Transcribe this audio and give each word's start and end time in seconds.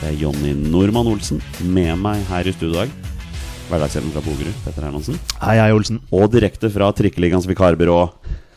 det 0.00 0.10
er 0.10 0.16
Jonny 0.20 0.52
Normann 0.70 1.08
Olsen. 1.10 1.40
Med 1.64 1.96
meg 2.02 2.22
her 2.30 2.48
i 2.48 2.52
studio 2.54 2.74
i 2.74 2.84
dag, 2.84 2.94
hverdagshelten 3.70 4.12
fra 4.14 4.22
Bogerud, 4.26 4.56
Petter 4.64 4.86
Hermansen. 4.86 5.18
Hei, 5.40 5.56
hei, 5.60 5.70
Olsen. 5.74 6.00
Og 6.14 6.28
direkte 6.34 6.70
fra 6.72 6.90
Trikkeligaens 6.96 7.48
vikarbyrå, 7.50 7.98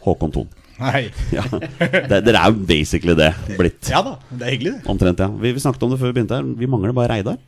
Håkon 0.05 0.33
Thon. 0.35 0.49
Hei. 0.79 1.09
Ja, 1.35 1.43
det- 1.51 2.21
Dere 2.27 2.39
er 2.43 2.53
jo 2.53 2.61
basically 2.69 3.15
det 3.19 3.31
blitt. 3.57 3.89
Ja 3.91 3.99
da, 4.05 4.17
det 4.31 4.45
er 4.47 4.53
hyggelig, 4.55 4.75
det. 4.77 4.85
Omtrent, 4.91 5.19
ja. 5.23 5.27
Vi, 5.41 5.51
vi 5.55 5.63
snakket 5.63 5.83
om 5.87 5.91
det 5.95 5.99
før 6.01 6.11
vi 6.13 6.19
begynte 6.19 6.39
her. 6.39 6.47
Vi 6.59 6.69
mangler 6.71 6.95
bare 6.95 7.11
Reidar. 7.17 7.39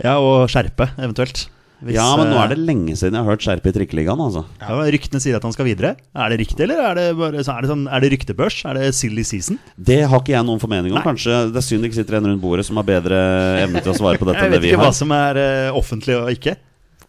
Ja, 0.00 0.16
og 0.20 0.46
skjerpe, 0.52 0.90
eventuelt. 1.00 1.46
Hvis, 1.80 1.96
Ja, 1.96 2.06
men 2.18 2.28
nå 2.28 2.36
er 2.36 2.50
eh, 2.50 2.52
det 2.52 2.64
lenge 2.68 2.94
siden 2.98 3.16
jeg 3.16 3.24
har 3.24 3.32
hørt 3.32 3.44
Skjerpe 3.44 3.70
i 3.70 3.74
Trikkeligaen, 3.76 4.20
altså. 4.20 4.44
ja, 4.60 4.78
Ryktene 4.94 5.22
sier 5.24 5.38
at 5.38 5.46
han 5.46 5.54
skal 5.54 5.68
videre. 5.68 5.94
Er 6.12 6.32
det 6.32 6.40
riktig, 6.42 6.64
eller 6.66 6.82
er 6.90 6.98
det, 6.98 7.06
bare, 7.16 7.44
så 7.46 7.54
er 7.56 7.64
det, 7.64 7.70
sånn, 7.72 7.86
er 7.88 8.04
det 8.04 8.10
ryktebørs? 8.14 8.58
Er 8.68 8.76
det 8.76 8.90
silly 8.98 9.24
season? 9.24 9.60
Det 9.76 10.02
har 10.04 10.20
ikke 10.20 10.34
jeg 10.36 10.46
noen 10.48 10.60
formening 10.62 10.92
om. 10.92 11.00
Nei. 11.00 11.06
Kanskje 11.06 11.46
det 11.48 11.62
er 11.62 11.64
synd 11.64 11.86
det 11.86 11.92
ikke 11.92 12.00
sitter 12.02 12.18
en 12.20 12.28
rundt 12.32 12.42
bordet 12.42 12.66
som 12.68 12.80
har 12.80 12.88
bedre 12.88 13.20
evne 13.62 13.84
til 13.84 13.94
å 13.94 13.96
svare 13.96 14.20
på 14.20 14.28
dette 14.28 14.40
Jeg 14.44 14.50
enn 14.50 14.58
det 14.58 14.64
vet 14.66 14.74
ikke 14.74 14.82
hva 14.82 14.96
som 14.96 15.14
er 15.16 15.40
uh, 15.40 15.78
offentlig 15.80 16.18
og 16.18 16.28
ikke. 16.36 16.58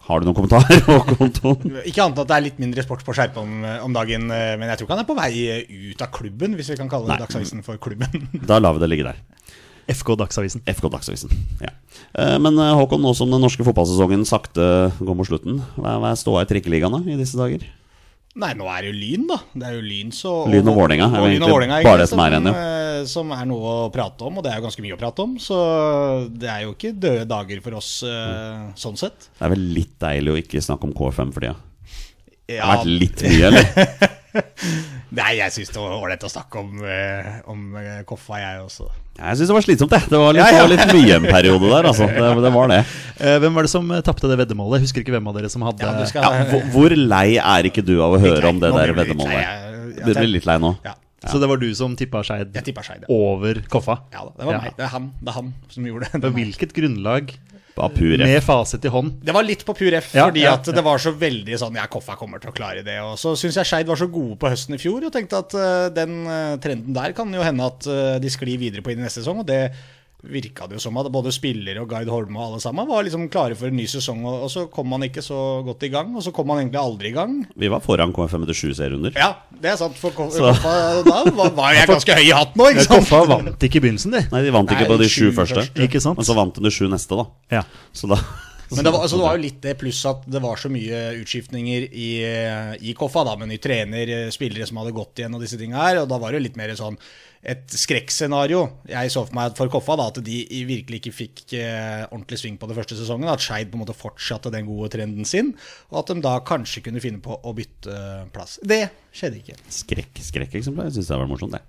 Har 0.08 0.20
du 0.22 0.28
noen 0.28 0.36
kommentarer? 0.36 0.80
Ikke 1.90 2.02
annet 2.04 2.18
enn 2.18 2.24
at 2.24 2.30
det 2.32 2.36
er 2.36 2.44
litt 2.48 2.58
mindre 2.60 2.84
sport 2.84 3.04
på 3.06 3.14
skjerpe 3.16 3.40
om, 3.44 3.52
om 3.86 3.94
dagen, 3.96 4.26
eh, 4.34 4.56
men 4.60 4.72
jeg 4.72 4.82
tror 4.82 4.88
ikke 4.88 4.96
han 4.98 5.04
er 5.04 5.08
på 5.08 5.16
vei 5.16 5.30
ut 5.94 6.02
av 6.04 6.10
klubben, 6.16 6.56
hvis 6.58 6.72
vi 6.74 6.78
kan 6.80 6.90
kalle 6.92 7.20
Dagsavisen 7.22 7.62
for 7.64 7.80
klubben. 7.80 8.26
Da 8.50 8.58
lar 8.60 8.76
vi 8.76 8.82
det 8.82 8.90
ligge 8.90 9.06
der. 9.08 9.22
FK 9.90 10.16
Dagsavisen. 10.20 10.64
FK 10.70 10.90
Dagsavisen. 10.94 11.34
Ja. 11.64 11.74
Eh, 12.14 12.38
Men 12.40 12.58
eh, 12.60 12.74
Håkon, 12.78 13.02
nå 13.04 13.14
som 13.18 13.32
den 13.32 13.42
norske 13.44 13.66
fotballsesongen 13.66 14.26
sakte 14.28 14.64
går 15.00 15.18
mot 15.18 15.28
slutten, 15.28 15.62
hva 15.78 16.00
er 16.12 16.20
ståa 16.20 16.46
i 16.46 16.50
Trikkeligaen 16.50 17.08
i 17.10 17.20
disse 17.20 17.40
dager? 17.40 17.66
Nei, 18.32 18.54
nå 18.56 18.68
er 18.72 18.86
det 18.86 18.92
jo 18.94 18.96
Lyn, 18.96 19.24
da. 19.28 19.38
Det 19.52 19.66
er 19.68 19.74
jo 19.76 19.82
Lyn, 19.84 20.12
så 20.16 20.30
Lyn 20.48 20.70
og 20.72 20.78
Vålerenga 20.78 21.10
er 21.10 21.18
jo 21.18 21.32
egentlig 21.34 21.52
Vålinga, 21.52 21.80
bare 21.84 22.00
det 22.00 22.06
som 22.08 22.22
er 22.24 22.36
igjen, 22.38 22.48
ja. 22.48 22.62
eh, 22.62 23.02
Som 23.12 23.34
er 23.36 23.50
noe 23.50 23.74
å 23.74 23.90
prate 23.92 24.24
om, 24.28 24.40
og 24.40 24.46
det 24.46 24.54
er 24.54 24.62
jo 24.62 24.68
ganske 24.70 24.86
mye 24.86 24.96
å 24.96 25.02
prate 25.02 25.26
om. 25.26 25.34
Så 25.42 25.58
det 26.32 26.48
er 26.54 26.64
jo 26.64 26.72
ikke 26.78 26.94
døde 26.96 27.28
dager 27.28 27.66
for 27.66 27.82
oss 27.82 27.92
mm. 28.08 28.72
sånn 28.80 29.00
sett. 29.02 29.28
Det 29.36 29.48
er 29.48 29.54
vel 29.56 29.68
litt 29.76 29.98
deilig 30.00 30.32
å 30.32 30.40
ikke 30.46 30.64
snakke 30.64 30.88
om 30.88 30.96
KFM 30.96 31.36
for 31.36 31.44
tida. 31.44 31.58
Det 32.52 32.60
har 32.60 32.82
vært 32.82 32.92
litt 33.04 33.28
mye, 33.28 33.52
eller? 33.52 34.10
Nei, 35.12 35.32
jeg 35.42 35.52
syns 35.52 35.72
det 35.74 35.82
var 35.82 35.92
ålreit 35.98 36.22
å 36.24 36.30
snakke 36.32 36.60
om, 36.62 36.70
eh, 36.88 37.42
om 37.52 37.76
eh, 37.76 37.98
Koffa, 38.08 38.38
jeg 38.40 38.62
også. 38.64 38.86
Jeg 39.18 39.38
syns 39.42 39.50
det 39.52 39.56
var 39.58 39.66
slitsomt, 39.66 39.92
det. 39.92 40.00
Det 40.08 40.20
var 40.22 40.32
litt, 40.38 40.40
Ja, 40.40 40.46
ja. 40.48 40.54
det 40.56 40.62
var 40.64 40.72
litt 40.72 40.94
mye 40.96 41.16
en 41.18 41.26
periode 41.28 41.68
der, 41.74 41.88
altså. 41.90 42.08
Det, 42.16 42.30
det 42.46 42.52
var 42.56 42.72
det. 42.72 42.78
Eh, 43.20 43.36
hvem 43.44 43.54
var 43.60 43.68
det 43.68 43.72
som 43.74 43.92
eh, 43.92 44.00
tapte 44.08 44.30
det 44.32 44.38
veddemålet? 44.40 44.80
Jeg 44.80 44.88
husker 44.88 45.04
ikke 45.04 45.16
hvem 45.18 45.28
av 45.28 45.36
dere 45.36 45.50
som 45.52 45.66
hadde 45.68 45.84
Ja, 45.84 45.92
du 46.00 46.08
skal, 46.08 46.24
Ja, 46.24 46.46
hvor, 46.54 46.64
hvor 46.72 46.96
lei 46.96 47.36
er 47.44 47.68
ikke 47.68 47.84
du 47.84 47.98
av 48.02 48.16
å 48.16 48.22
høre 48.24 48.54
om 48.54 48.64
det 48.64 48.72
Nå 48.72 48.80
der 48.80 48.94
blir 48.96 48.96
du 48.96 49.12
litt 49.12 49.12
veddemålet? 49.12 49.44
jeg- 49.44 50.06
Du 50.08 50.14
blir 50.16 50.32
litt 50.32 50.48
lei 50.48 50.58
nå? 50.64 50.72
Ja, 50.88 50.96
Så 51.28 51.38
det 51.44 51.52
var 51.52 51.60
du 51.62 51.68
som 51.76 51.94
tippa 52.00 52.24
Skeid 52.26 52.56
jeg 52.56 52.64
tippa 52.72 52.82
Skeid. 52.88 53.04
Ja. 53.04 53.12
over 53.14 53.60
Koffa? 53.70 54.00
ja 54.16 54.24
da, 54.26 54.32
det 54.40 54.46
var 54.48 54.54
Ja. 54.56 54.62
meg. 54.64 54.78
Det 54.80 54.86
er 54.88 54.94
han, 54.96 55.12
det 55.20 55.28
er 55.28 55.38
han 55.42 55.54
som 55.70 55.84
gjorde 55.92 56.08
det. 56.08 56.22
På 56.24 56.32
hvilket 56.40 56.72
grunnlag, 56.74 57.36
Av 57.82 57.94
pur 57.94 58.14
F. 58.14 58.26
med 58.28 58.44
fasit 58.46 58.86
i 58.86 58.92
hånd? 58.94 59.16
Det 59.26 59.34
var 59.36 59.46
litt 59.46 59.64
på 59.66 59.76
pur 59.78 59.96
F, 59.98 60.12
Ja, 60.18 60.28
fordi 60.30 60.44
ja, 60.46 60.54
at 60.60 60.70
det 60.70 60.84
var 60.86 61.02
så 61.02 61.14
veldig 61.18 61.58
sånn 61.62 61.80
Ja, 61.80 61.88
Koffa 61.92 62.18
kommer 62.20 62.42
til 62.42 62.52
å 62.52 62.56
klare 62.56 62.84
det. 62.86 62.98
Og 63.06 63.16
så 63.22 63.34
syns 63.40 63.58
jeg 63.58 63.70
Skeid 63.70 63.90
var 63.90 64.00
så 64.00 64.10
gode 64.12 64.38
på 64.42 64.52
høsten 64.52 64.78
i 64.78 64.82
fjor, 64.82 65.08
og 65.08 65.14
tenkte 65.16 65.42
at 65.42 65.56
uh, 65.58 65.88
den 65.94 66.22
eh, 66.30 66.60
trenden 66.62 66.96
der 66.96 67.16
kan 67.18 67.34
jo 67.34 67.44
hende 67.46 67.68
at 67.72 67.88
uh, 67.90 68.20
de 68.22 68.32
sklir 68.32 68.62
videre 68.62 68.86
på 68.86 68.94
inn 68.94 69.02
i 69.02 69.08
neste 69.08 69.24
sesong. 69.24 69.42
Og 69.42 69.50
det 69.50 69.64
virka 70.22 70.68
det 70.70 70.78
jo 70.78 70.82
som 70.84 70.98
at 71.02 71.08
både 71.14 71.32
spillere 71.34 71.82
og 71.82 71.90
Guide 71.90 72.12
Holme 72.14 72.38
og 72.38 72.44
alle 72.46 72.60
sammen 72.62 72.86
var 72.90 73.06
liksom 73.08 73.24
klare 73.34 73.56
for 73.58 73.72
en 73.72 73.78
ny 73.80 73.88
sesong. 73.90 74.22
Og, 74.28 74.46
så 74.54 74.68
kom 74.74 74.90
man 74.92 75.06
ikke 75.08 75.24
så 75.26 75.38
godt 75.66 75.88
i 75.88 75.92
gang, 75.94 76.12
og 76.16 76.22
så 76.26 76.34
kom 76.36 76.50
man 76.52 76.62
egentlig 76.62 76.82
aldri 76.82 77.10
i 77.10 77.16
gang. 77.16 77.40
Vi 77.58 77.72
var 77.72 77.82
foran 77.86 78.14
KFM 78.14 78.46
etter 78.46 78.58
sju 78.58 78.70
serierunder. 78.78 79.16
Ja, 79.18 79.32
det 79.64 79.74
er 79.74 79.80
sant. 79.82 79.98
For 79.98 80.14
Ko- 80.16 80.30
Koffa 80.30 80.76
da 81.08 81.24
var, 81.32 81.52
var 81.58 81.74
jeg 81.78 81.90
ganske 81.90 82.20
høy 82.20 82.28
i 82.28 82.36
hatten 82.38 82.62
nå, 82.62 82.70
ikke 82.76 82.86
sant? 82.86 83.10
Koffa 83.10 83.24
vant 83.34 83.66
ikke 83.68 83.82
i 83.82 83.84
begynnelsen, 83.88 84.14
de. 84.18 84.24
Nei, 84.36 84.44
de 84.46 84.54
vant 84.54 84.70
ikke 84.76 84.86
Nei, 84.86 84.94
på 84.94 85.00
de 85.02 85.10
sju 85.10 85.32
første. 85.36 85.66
Ikke 85.88 86.04
sant? 86.04 86.22
Men 86.22 86.30
så 86.30 86.38
vant 86.38 86.56
de 86.58 86.66
de 86.68 86.74
sju 86.76 86.86
neste, 86.92 87.18
da. 87.18 87.28
Ja. 87.58 87.66
Så 87.96 88.10
da 88.12 88.20
Men 88.72 88.86
det 88.86 88.92
var, 88.94 89.02
altså, 89.04 89.18
det 89.20 89.26
var 89.26 89.36
jo 89.36 89.44
litt 89.44 89.58
det, 89.66 89.74
pluss 89.82 89.98
at 90.08 90.22
det 90.32 90.40
var 90.46 90.56
så 90.62 90.70
mye 90.72 91.00
utskiftninger 91.20 91.90
i, 91.92 92.12
i 92.88 92.94
Koffa, 92.96 93.26
da, 93.28 93.34
med 93.42 93.50
ny 93.52 93.58
trener, 93.60 94.14
eh, 94.16 94.30
spillere 94.32 94.70
som 94.70 94.80
hadde 94.80 94.94
gått 94.96 95.20
igjen 95.20 95.36
og 95.36 95.44
disse 95.44 95.60
tinga 95.60 95.82
her, 95.82 96.00
og 96.06 96.08
da 96.08 96.22
var 96.22 96.32
det 96.32 96.40
jo 96.40 96.46
litt 96.46 96.56
mer 96.62 96.72
sånn 96.80 96.96
et 97.42 97.74
skrekkscenario. 97.74 98.64
Jeg 98.90 99.12
så 99.14 99.24
for 99.26 99.38
meg 99.38 99.56
for 99.58 99.72
Koffa 99.74 99.98
da, 99.98 100.10
at 100.12 100.20
de 100.26 100.42
virkelig 100.70 101.02
ikke 101.02 101.14
fikk 101.16 101.44
eh, 101.58 102.04
ordentlig 102.12 102.38
sving 102.42 102.60
på 102.62 102.70
det 102.70 102.78
første 102.78 102.98
sesongen. 103.00 103.32
At 103.32 103.42
Skeid 103.42 103.72
på 103.72 103.80
en 103.80 103.84
måte 103.84 103.98
fortsatte 103.98 104.54
den 104.54 104.68
gode 104.70 104.92
trenden 104.94 105.28
sin, 105.28 105.54
og 105.90 106.04
at 106.04 106.14
de 106.14 106.22
da 106.24 106.36
kanskje 106.46 106.86
kunne 106.86 107.02
finne 107.04 107.22
på 107.24 107.40
å 107.42 107.56
bytte 107.58 107.98
plass. 108.36 108.60
Det 108.62 108.84
skjedde 109.16 109.42
ikke. 109.42 109.58
Skrekk, 109.74 110.22
skrekkeksemplar. 110.30 110.92
Jeg 110.92 111.00
syns 111.00 111.10
det 111.12 111.22
var 111.24 111.32
morsomt, 111.32 111.58
det. 111.58 111.64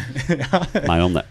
ja. 0.42 0.64
Meg 0.88 1.04
om 1.04 1.20
det. 1.20 1.28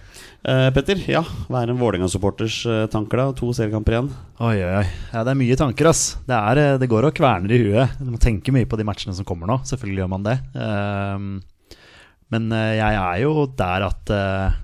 Uh, 0.48 0.70
Petter, 0.72 1.02
ja, 1.10 1.24
hva 1.50 1.64
er 1.64 1.74
en 1.74 1.80
Vålerenga-supporters 1.80 2.62
uh, 2.70 2.86
tanker, 2.94 3.20
da? 3.20 3.34
To 3.36 3.50
seriekamper 3.58 3.98
igjen. 3.98 4.12
Oi, 4.38 4.54
oi, 4.62 4.74
oi. 4.84 4.86
Ja, 5.10 5.24
det 5.26 5.34
er 5.34 5.40
mye 5.42 5.58
tanker, 5.60 5.90
ass. 5.90 6.04
Det, 6.30 6.38
er, 6.38 6.62
eh, 6.62 6.78
det 6.80 6.88
går 6.92 7.10
og 7.10 7.18
kverner 7.18 7.52
i 7.52 7.60
huet. 7.66 7.98
Du 7.98 8.14
må 8.14 8.22
tenke 8.22 8.54
mye 8.56 8.70
på 8.70 8.78
de 8.80 8.86
matchene 8.88 9.18
som 9.18 9.26
kommer 9.28 9.50
nå. 9.50 9.58
Selvfølgelig 9.68 10.04
gjør 10.04 10.12
man 10.14 10.28
det. 10.28 10.38
Ehm, 10.62 11.32
men 12.34 12.50
eh, 12.56 12.78
jeg 12.80 13.02
er 13.02 13.20
jo 13.24 13.46
der 13.60 13.86
at 13.88 14.14
eh, 14.14 14.58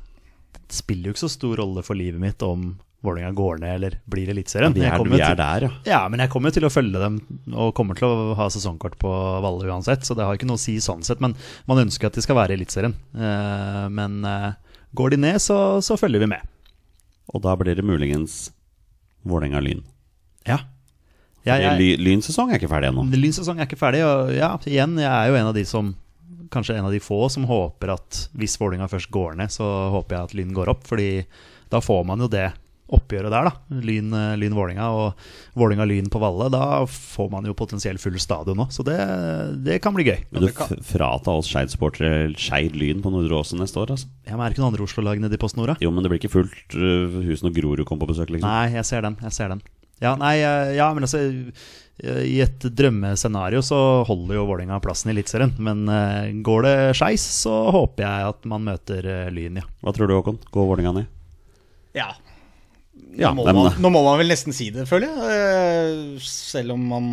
det 0.64 0.76
spiller 0.76 1.10
jo 1.10 1.16
ikke 1.16 1.26
så 1.26 1.32
stor 1.32 1.62
rolle 1.62 1.84
for 1.86 2.00
livet 2.00 2.22
mitt 2.22 2.44
om 2.46 2.74
Vålerenga 3.04 3.36
går 3.36 3.58
ned 3.60 3.74
eller 3.76 3.96
blir 4.08 4.30
Eliteserien. 4.32 4.72
Vi 4.72 4.86
er, 4.88 5.02
vi 5.12 5.20
er 5.20 5.36
der, 5.36 5.66
ja. 5.66 5.72
Ja, 5.84 5.98
men 6.08 6.22
jeg 6.24 6.32
kommer 6.32 6.50
jo 6.50 6.56
til 6.56 6.68
å 6.70 6.72
følge 6.72 7.02
dem 7.02 7.18
og 7.52 7.74
kommer 7.76 8.00
til 8.00 8.08
å 8.08 8.36
ha 8.40 8.48
sesongkort 8.52 8.96
på 9.02 9.12
Valle 9.44 9.68
uansett, 9.68 10.08
så 10.08 10.16
det 10.16 10.24
har 10.24 10.40
ikke 10.40 10.48
noe 10.48 10.56
å 10.56 10.64
si 10.64 10.78
sånn 10.80 11.04
sett. 11.04 11.20
Men 11.24 11.36
man 11.68 11.82
ønsker 11.84 12.08
at 12.08 12.16
de 12.16 12.24
skal 12.24 12.40
være 12.40 12.56
i 12.56 12.62
Eliteserien. 12.62 12.96
Eh, 13.12 13.82
men 13.92 14.24
går 14.96 15.16
de 15.16 15.20
ned, 15.20 15.42
så, 15.44 15.58
så 15.84 16.00
følger 16.00 16.24
vi 16.24 16.32
med. 16.32 16.48
Og 17.36 17.44
da 17.44 17.58
blir 17.60 17.76
det 17.76 17.84
muligens 17.84 18.54
Vålerenga-Lyn. 19.28 19.84
Ja. 20.48 20.62
Jeg, 21.44 21.60
jeg, 21.60 22.00
Lynsesong 22.00 22.54
er 22.54 22.62
ikke 22.62 22.72
ferdig 22.72 22.94
ennå. 22.94 23.04
Lynsesong 23.12 23.60
er 23.60 23.68
ikke 23.68 23.80
ferdig, 23.80 24.06
og 24.08 24.32
ja, 24.32 24.54
igjen, 24.64 24.96
jeg 25.02 25.12
er 25.12 25.28
jo 25.28 25.40
en 25.42 25.50
av 25.52 25.58
de 25.58 25.66
som 25.68 25.92
Kanskje 26.54 26.78
en 26.78 26.88
av 26.88 26.94
de 26.94 27.02
få 27.04 27.26
som 27.34 27.48
håper 27.50 27.96
at 27.96 28.26
hvis 28.38 28.60
Vålinga 28.62 28.90
først 28.92 29.12
går 29.14 29.40
ned, 29.40 29.54
så 29.54 29.68
håper 29.94 30.18
jeg 30.18 30.30
at 30.30 30.36
Lyn 30.38 30.54
går 30.56 30.72
opp. 30.74 30.86
Fordi 30.88 31.10
da 31.74 31.82
får 31.82 32.04
man 32.06 32.22
jo 32.22 32.30
det 32.32 32.52
oppgjøret 32.94 33.32
der, 33.32 33.48
da. 33.48 33.80
Lyn-Vålinga 33.84 34.86
Lyn 34.86 35.00
og 35.00 35.58
Vålinga-Lyn 35.60 36.10
på 36.14 36.22
Valle. 36.22 36.50
Da 36.54 36.84
får 36.90 37.30
man 37.32 37.48
jo 37.48 37.56
potensielt 37.58 38.02
full 38.04 38.18
stadion 38.22 38.60
nå, 38.60 38.68
så 38.74 38.86
det, 38.86 38.98
det 39.66 39.80
kan 39.84 39.96
bli 39.96 40.06
gøy. 40.08 40.20
Men 40.34 40.46
du 40.46 40.52
frata 40.86 41.34
oss 41.34 41.50
Skeid-sportere 41.52 42.34
Skeid 42.40 42.78
Lyn 42.78 43.04
på 43.04 43.14
Nordre 43.14 43.40
Åsen 43.40 43.62
neste 43.64 43.82
år, 43.82 43.96
altså. 43.96 44.12
Ja, 44.28 44.36
men 44.36 44.46
Er 44.46 44.52
det 44.52 44.58
ikke 44.58 44.66
noen 44.66 44.74
andre 44.74 44.88
Oslo-lag 44.88 45.24
nede 45.24 45.40
i 45.40 45.42
Post 45.42 45.60
Nord, 45.60 45.74
da? 45.74 45.78
Jo, 45.84 45.94
men 45.94 46.06
det 46.06 46.14
blir 46.14 46.22
ikke 46.22 46.36
fullt 46.36 46.78
uh, 46.78 47.22
hus 47.30 47.46
når 47.46 47.56
Grorud 47.58 47.86
kommer 47.88 48.06
på 48.06 48.14
besøk, 48.14 48.34
liksom. 48.36 48.50
Nei, 48.50 48.76
jeg 48.76 48.90
ser 48.90 49.08
den. 49.08 49.18
jeg 49.24 49.38
ser 49.40 49.56
den 49.56 49.64
Ja, 50.04 50.18
nei, 50.20 50.36
eh, 50.44 50.76
ja, 50.78 50.90
men 50.94 51.06
altså 51.08 51.22
eh, 51.24 51.66
I 52.02 52.40
et 52.42 52.64
drømmescenario 52.74 53.62
så 53.64 53.78
holder 54.08 54.40
jo 54.40 54.48
Vålerenga 54.50 54.80
plassen 54.84 55.12
i 55.12 55.14
Eliteserien. 55.14 55.54
Men 55.62 55.84
eh, 55.94 56.32
går 56.44 56.66
det 56.66 56.76
skeis, 56.98 57.22
så 57.44 57.54
håper 57.76 58.04
jeg 58.08 58.32
at 58.34 58.48
man 58.50 58.66
møter 58.66 59.06
eh, 59.06 59.28
Lyn, 59.34 59.62
ja. 59.62 59.68
Hva 59.86 59.94
tror 59.96 60.10
du, 60.10 60.16
Håkon? 60.18 60.40
Går 60.52 60.70
Vålerenga 60.72 60.96
ned? 61.02 61.12
Ja. 61.94 62.10
Ja, 63.14 63.30
nå, 63.34 63.44
må 63.46 63.54
man, 63.68 63.76
nå 63.82 63.90
må 63.94 64.00
man 64.06 64.18
vel 64.18 64.32
nesten 64.34 64.54
si 64.58 64.72
det, 64.74 64.88
føler 64.90 65.06
jeg. 65.12 65.38
Eh, 65.38 66.24
Selv 66.26 66.74
om 66.74 66.88
man 66.90 67.08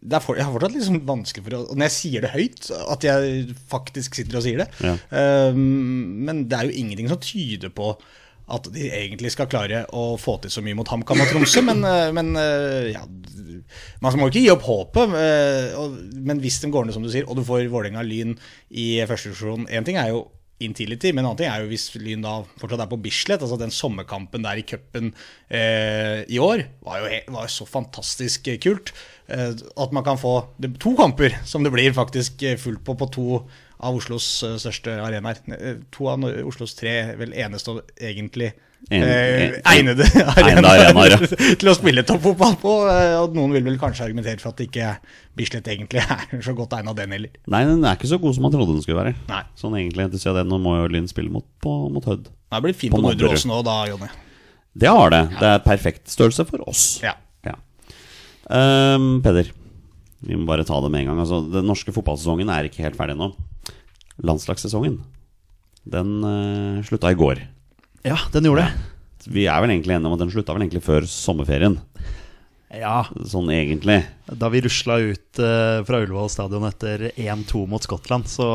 det 0.00 0.16
er 0.16 0.22
for, 0.24 0.36
Jeg 0.40 0.44
har 0.46 0.54
fortsatt 0.54 0.72
liksom 0.76 0.98
vanskelig 1.08 1.44
for 1.44 1.56
å 1.58 1.60
Når 1.76 1.84
jeg 1.86 1.92
sier 1.94 2.24
det 2.24 2.30
høyt, 2.32 2.70
at 2.94 3.04
jeg 3.04 3.54
faktisk 3.68 4.16
sitter 4.16 4.38
og 4.40 4.44
sier 4.46 4.62
det 4.62 4.66
Ja. 4.84 4.94
eh, 5.12 5.52
Men 5.56 6.46
det 6.48 6.56
er 6.56 6.68
jo 6.70 6.78
ingenting 6.80 7.10
som 7.12 7.20
tyder 7.20 7.72
på 7.76 7.92
at 8.50 8.66
de 8.74 8.88
egentlig 8.90 9.30
skal 9.34 9.48
klare 9.50 9.84
å 9.96 10.16
få 10.20 10.38
til 10.42 10.50
så 10.52 10.62
mye 10.64 10.76
mot 10.78 10.88
HamKam 10.90 11.22
og 11.22 11.30
Tromsø, 11.30 11.62
men, 11.66 11.84
eh, 11.86 12.10
men 12.16 12.32
eh, 12.40 12.90
ja, 12.94 13.04
man 14.02 14.18
må 14.18 14.28
ikke 14.30 14.42
gi 14.42 14.50
opp 14.52 14.66
håpet. 14.66 15.14
eh, 15.20 15.78
Men 16.26 16.40
hvis 16.42 16.60
de 16.62 16.70
går 16.74 16.86
ned, 16.88 16.96
som 16.96 17.04
du 17.06 17.10
sier, 17.12 17.28
og 17.28 17.38
du 17.38 17.44
får 17.46 17.68
Vålerenga-Lyn 17.70 18.36
i 18.70 18.90
første 19.06 19.30
divisjon 19.30 19.66
Én 19.70 19.86
ting 19.86 19.96
er 20.00 20.12
jo 20.14 20.26
Intility, 20.60 21.08
men 21.14 21.22
en 21.22 21.30
annen 21.30 21.38
ting 21.40 21.48
er 21.48 21.62
jo 21.62 21.70
hvis 21.70 21.86
Lyn 21.96 22.20
da 22.20 22.34
fortsatt 22.60 22.82
er 22.84 22.90
på 22.90 22.98
Bislett. 23.00 23.40
altså 23.40 23.56
Den 23.56 23.72
sommerkampen 23.72 24.44
der 24.44 24.58
i 24.60 24.64
cupen 24.68 25.14
eh, 25.48 26.20
i 26.28 26.36
år 26.36 26.66
var 26.84 27.00
jo, 27.00 27.08
var 27.32 27.46
jo 27.46 27.54
så 27.54 27.64
fantastisk 27.64 28.50
kult. 28.60 28.92
Eh, 29.32 29.54
at 29.56 29.94
man 29.96 30.04
kan 30.04 30.20
få 30.20 30.34
det, 30.60 30.74
to 30.82 30.92
kamper, 30.98 31.38
som 31.48 31.64
det 31.64 31.72
blir 31.72 31.96
faktisk 31.96 32.44
fullt 32.60 32.84
på 32.84 32.98
på 33.00 33.08
to 33.16 33.40
av 33.80 33.96
Oslos 33.96 34.26
eh, 34.44 34.56
største 34.60 34.98
arenaer. 35.00 35.38
Eh, 35.56 35.78
To 35.96 36.10
av 36.12 36.24
Oslos 36.46 36.74
tre 36.78 37.14
vel 37.18 37.32
eneste 37.32 37.72
og 37.72 37.94
egentlig 38.00 38.52
En- 38.90 39.02
eh, 39.04 39.42
en- 39.44 39.56
egnede 39.74 40.06
arenaer 40.36 41.16
til 41.60 41.68
å 41.68 41.74
spille 41.76 42.04
toppfotball 42.08 42.54
på. 42.62 42.74
Og 43.24 43.34
noen 43.36 43.52
vil 43.56 43.64
vel 43.66 43.76
kanskje 43.80 44.06
argumentere 44.08 44.40
for 44.40 44.54
at 44.54 44.62
ikke 44.64 44.94
Bislett 45.36 45.68
egentlig 45.68 46.00
er 46.16 46.40
så 46.44 46.54
godt 46.56 46.72
egna 46.78 46.94
den 46.96 47.12
heller. 47.16 47.32
Nei, 47.52 47.62
den 47.68 47.84
er 47.84 47.96
ikke 47.98 48.08
så 48.12 48.18
god 48.20 48.36
som 48.36 48.44
man 48.48 48.52
trodde 48.56 48.72
den 48.78 48.82
skulle 48.84 49.00
være. 49.02 49.14
Nei. 49.28 49.42
Sånn 49.60 49.76
egentlig 49.80 50.10
til 50.14 50.22
siden 50.24 50.36
si 50.36 50.40
det, 50.40 50.46
Nå 50.48 50.60
må 50.64 50.76
jo 50.80 50.88
Lyn 50.96 51.08
spille 51.12 51.32
mot, 51.32 51.44
på, 51.64 51.76
mot 51.92 52.04
Hødd. 52.08 52.28
Det 52.50 52.62
blir 52.64 52.76
fint 52.76 52.92
På 52.96 53.00
på 53.02 53.08
Nordre. 53.10 53.32
Åsen 53.36 53.52
òg 53.56 53.64
da, 53.68 53.78
Jonny. 53.92 54.08
Det 54.80 54.88
har 54.92 55.10
det. 55.12 55.22
Det 55.40 55.48
er 55.54 55.62
perfekt 55.64 56.08
størrelse 56.12 56.44
for 56.48 56.62
oss. 56.70 56.84
Ja. 57.04 57.16
Ja. 57.46 57.56
Um, 58.50 59.20
Peder, 59.22 59.50
vi 60.20 60.36
må 60.36 60.44
bare 60.48 60.66
ta 60.68 60.78
det 60.84 60.90
med 60.92 61.04
en 61.04 61.12
gang. 61.12 61.22
Altså, 61.22 61.40
den 61.48 61.68
norske 61.68 61.94
fotballsesongen 61.96 62.52
er 62.52 62.68
ikke 62.68 62.84
helt 62.84 62.98
ferdig 62.98 63.16
ennå. 63.16 63.32
Landslagssesongen, 64.20 64.98
den 65.88 66.16
uh, 66.20 66.80
slutta 66.84 67.12
i 67.12 67.18
går. 67.18 67.40
Ja, 68.04 68.18
den 68.34 68.48
gjorde 68.48 68.66
det. 68.66 68.88
Vi 69.30 69.46
er 69.48 69.60
vel 69.62 69.72
egentlig 69.72 69.96
enige 69.96 70.08
om 70.10 70.16
at 70.16 70.22
den 70.22 70.32
slutta 70.32 70.56
vel 70.56 70.66
egentlig 70.66 70.84
før 70.84 71.08
sommerferien. 71.08 71.78
Ja, 72.70 73.02
Sånn 73.26 73.48
egentlig. 73.50 73.96
Da 74.30 74.46
vi 74.52 74.60
rusla 74.62 75.00
ut 75.02 75.40
uh, 75.42 75.80
fra 75.88 76.02
Ullevål 76.04 76.28
stadion 76.30 76.68
etter 76.68 77.08
1-2 77.16 77.64
mot 77.70 77.82
Skottland, 77.82 78.28
så 78.30 78.46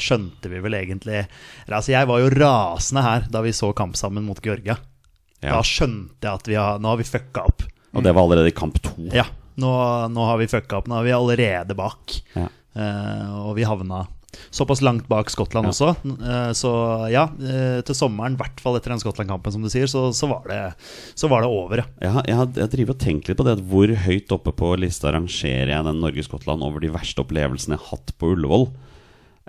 skjønte 0.00 0.48
vi 0.48 0.62
vel 0.64 0.78
egentlig 0.78 1.26
Altså, 1.66 1.92
jeg 1.92 2.08
var 2.08 2.22
jo 2.22 2.30
rasende 2.32 3.04
her 3.04 3.26
da 3.28 3.42
vi 3.44 3.52
så 3.56 3.74
kamp 3.76 3.98
sammen 4.00 4.24
mot 4.24 4.40
Georgia. 4.44 4.78
Ja. 5.42 5.58
Da 5.58 5.60
skjønte 5.66 6.24
jeg 6.24 6.32
at 6.32 6.48
vi 6.48 6.56
har, 6.58 6.80
nå 6.80 6.94
har 6.94 7.02
vi 7.02 7.06
fucka 7.06 7.44
opp. 7.50 7.66
Og 7.92 8.06
det 8.06 8.14
var 8.14 8.24
allerede 8.24 8.50
i 8.50 8.56
kamp 8.56 8.80
to. 8.82 8.94
Ja, 9.12 9.26
nå, 9.60 9.72
nå 10.14 10.28
har 10.30 10.38
vi 10.40 10.50
fucka 10.50 10.80
opp. 10.80 10.88
Nå 10.90 11.00
er 11.00 11.08
vi 11.08 11.16
allerede 11.16 11.76
bak. 11.78 12.20
Ja. 12.36 12.46
Uh, 12.78 13.48
og 13.48 13.56
vi 13.58 13.66
havna 13.66 14.04
såpass 14.54 14.82
langt 14.84 15.08
bak 15.08 15.30
Skottland 15.32 15.66
Ja. 15.66 15.72
også. 15.72 15.88
Uh, 16.04 16.52
så 16.54 16.70
ja, 17.10 17.26
uh, 17.28 17.80
til 17.82 17.96
sommeren, 17.96 18.36
i 18.36 18.40
hvert 18.40 18.60
fall 18.62 18.76
etter 18.78 18.92
den 18.92 19.00
Skottland-kampen, 19.02 19.52
som 19.52 19.64
du 19.64 19.70
sier, 19.72 19.88
så, 19.90 20.08
så, 20.14 20.28
var, 20.30 20.44
det, 20.50 20.60
så 21.18 21.30
var 21.32 21.42
det 21.42 21.50
over, 21.50 21.82
ja. 21.82 22.22
Jeg, 22.22 22.52
jeg, 22.60 22.70
driver 22.76 22.94
og 22.94 23.02
tenker 23.02 23.32
litt 23.32 23.40
på 23.40 23.48
det 23.48 23.56
Hvor 23.70 23.94
høyt 24.04 24.34
oppe 24.36 24.54
på 24.54 24.74
lista 24.78 25.12
rangerer 25.14 25.74
jeg 25.74 25.88
den 25.88 26.02
Norge-Skottland 26.04 26.64
over 26.64 26.84
de 26.84 26.92
verste 26.94 27.24
opplevelsene 27.24 27.78
jeg 27.78 27.84
har 27.84 27.98
hatt 27.98 28.14
på 28.18 28.34
Ullevål? 28.36 28.68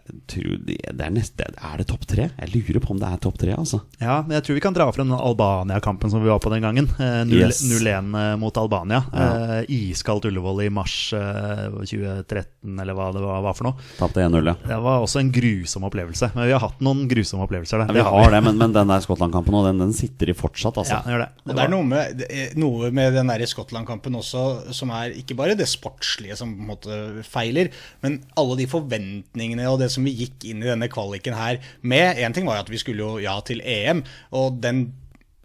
Det, 0.06 0.44
det 0.66 1.04
er, 1.06 1.12
neste, 1.14 1.46
er 1.50 1.78
det 1.82 1.88
topp 1.90 2.06
tre? 2.10 2.30
Jeg 2.38 2.52
lurer 2.54 2.80
på 2.84 2.94
om 2.94 3.00
det 3.02 3.08
er 3.10 3.20
topp 3.22 3.38
tre. 3.42 3.54
Altså. 3.58 3.82
Ja, 4.02 4.20
men 4.26 4.36
jeg 4.38 4.46
tror 4.48 4.58
vi 4.60 4.64
kan 4.64 4.76
dra 4.78 4.88
frem 4.96 5.10
den 5.12 5.18
Albania-kampen 5.20 6.12
som 6.14 6.24
vi 6.24 6.30
var 6.32 6.40
på 6.44 6.52
den 6.54 6.64
gangen. 6.66 6.90
Eh, 7.00 7.22
0 7.30 7.40
Yes. 7.40 7.62
0-1 7.66 8.38
mot 8.42 8.58
Albania. 8.60 9.04
Ja. 9.14 9.28
Eh, 9.60 9.70
iskaldt 9.70 10.26
Ullevål 10.30 10.64
i 10.66 10.70
mars 10.74 10.96
eh, 11.18 11.66
2013, 11.72 12.80
eller 12.80 12.98
hva 12.98 13.10
det 13.16 13.24
var, 13.24 13.42
var 13.46 13.56
for 13.58 13.70
noe. 13.70 13.88
Tapte 14.00 14.24
1-0, 14.26 14.50
ja. 14.52 14.56
Det 14.66 14.80
var 14.84 15.04
også 15.06 15.22
en 15.24 15.32
grusom 15.36 15.86
opplevelse. 15.90 16.32
Men 16.36 16.50
vi 16.50 16.56
har 16.56 16.64
hatt 16.64 16.82
noen 16.86 17.06
grusomme 17.12 17.46
opplevelser 17.48 17.84
der. 17.84 17.94
ja. 17.94 17.98
Vi 18.00 18.06
har 18.10 18.34
det, 18.36 18.42
men, 18.46 18.60
men 18.62 18.76
den 18.76 18.92
der 18.94 19.04
Skottland-kampen 19.06 19.56
nå, 19.56 19.64
den, 19.68 19.82
den 19.86 19.94
sitter 19.98 20.32
i 20.32 20.38
fortsatt, 20.38 20.78
altså. 20.82 21.00
Ja, 21.00 21.14
gjør 21.16 21.26
det. 21.26 21.30
Og 21.50 21.56
det 21.58 21.66
er 21.66 21.74
noe 21.74 21.88
med, 21.90 22.24
noe 22.60 22.92
med 22.96 23.18
den 23.18 23.32
der 23.34 23.46
Skottland-kampen 23.50 24.18
også 24.20 24.46
som 24.76 24.92
er 24.96 25.16
ikke 25.18 25.36
bare 25.40 25.56
det 25.60 25.68
sportslige 25.70 26.36
som 26.40 26.52
på 26.56 26.64
en 26.64 26.70
måte 26.70 27.00
feiler, 27.28 27.70
men 28.04 28.20
alle 28.40 28.58
de 28.60 28.68
forventningene 28.70 29.66
og 29.72 29.80
det 29.82 29.89
som 29.94 30.06
vi 30.08 30.16
gikk 30.24 30.46
inn 30.50 30.64
i 30.64 30.70
denne 30.70 30.90
kvaliken 30.92 31.38
her 31.38 31.62
med. 31.82 32.18
Én 32.18 32.36
ting 32.36 32.48
var 32.48 32.60
jo 32.60 32.68
at 32.68 32.74
vi 32.74 32.82
skulle 32.82 33.06
jo 33.06 33.24
ja 33.24 33.38
til 33.46 33.64
EM, 33.66 34.04
og 34.36 34.62
den 34.64 34.90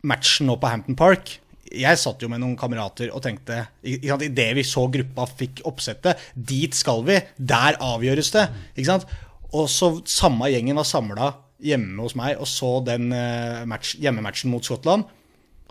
matchen 0.04 0.50
nå 0.50 0.58
på 0.60 0.70
Hampton 0.70 0.98
Park 1.00 1.38
jeg 1.74 1.98
satt 2.00 2.22
jo 2.22 2.28
med 2.30 2.42
noen 2.42 2.56
kamerater 2.58 3.10
og 3.14 3.22
tenkte 3.24 3.64
Idet 3.82 4.50
vi 4.56 4.64
så 4.66 4.86
gruppa 4.92 5.26
fikk 5.26 5.64
oppsettet, 5.68 6.20
dit 6.34 6.74
skal 6.76 7.02
vi, 7.06 7.18
der 7.36 7.78
avgjøres 7.82 8.30
det. 8.34 8.44
Ikke 8.76 8.90
sant? 8.92 9.08
Og 9.54 9.68
så 9.70 9.90
samme 10.10 10.50
gjengen 10.52 10.78
var 10.78 10.88
samla 10.88 11.32
hjemme 11.64 12.02
hos 12.04 12.16
meg 12.18 12.40
og 12.40 12.48
så 12.50 12.76
den 12.84 13.12
eh, 13.14 13.62
match, 13.70 13.94
hjemmematchen 14.02 14.52
mot 14.52 14.66
Skottland. 14.66 15.06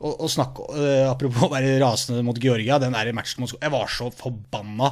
Og, 0.03 0.13
og 0.25 0.29
snakk, 0.31 0.57
uh, 0.73 1.05
Apropos 1.07 1.45
å 1.45 1.51
være 1.51 1.77
rasende 1.79 2.23
mot 2.25 2.39
Georgia, 2.41 2.79
den 2.81 2.95
der 2.95 3.13
matchen 3.15 3.43
mot 3.43 3.51
Skottland 3.51 3.69
Jeg 3.69 3.75
var 3.75 3.91
så 3.93 4.09
forbanna. 4.17 4.89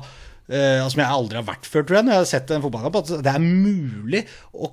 Eh, 0.51 0.88
som 0.92 1.01
jeg 1.03 1.18
aldri 1.18 1.39
har 1.39 1.48
vært 1.48 1.69
før, 1.69 1.86
tror 1.88 2.00
jeg, 2.00 2.07
når 2.07 2.18
jeg 2.18 2.24
har 2.24 2.31
sett 2.36 2.56
en 2.56 2.65
fotballkamp. 2.65 3.01
At 3.01 3.13
det 3.25 3.36
er 3.36 3.45
mulig 3.45 4.25
å 4.53 4.71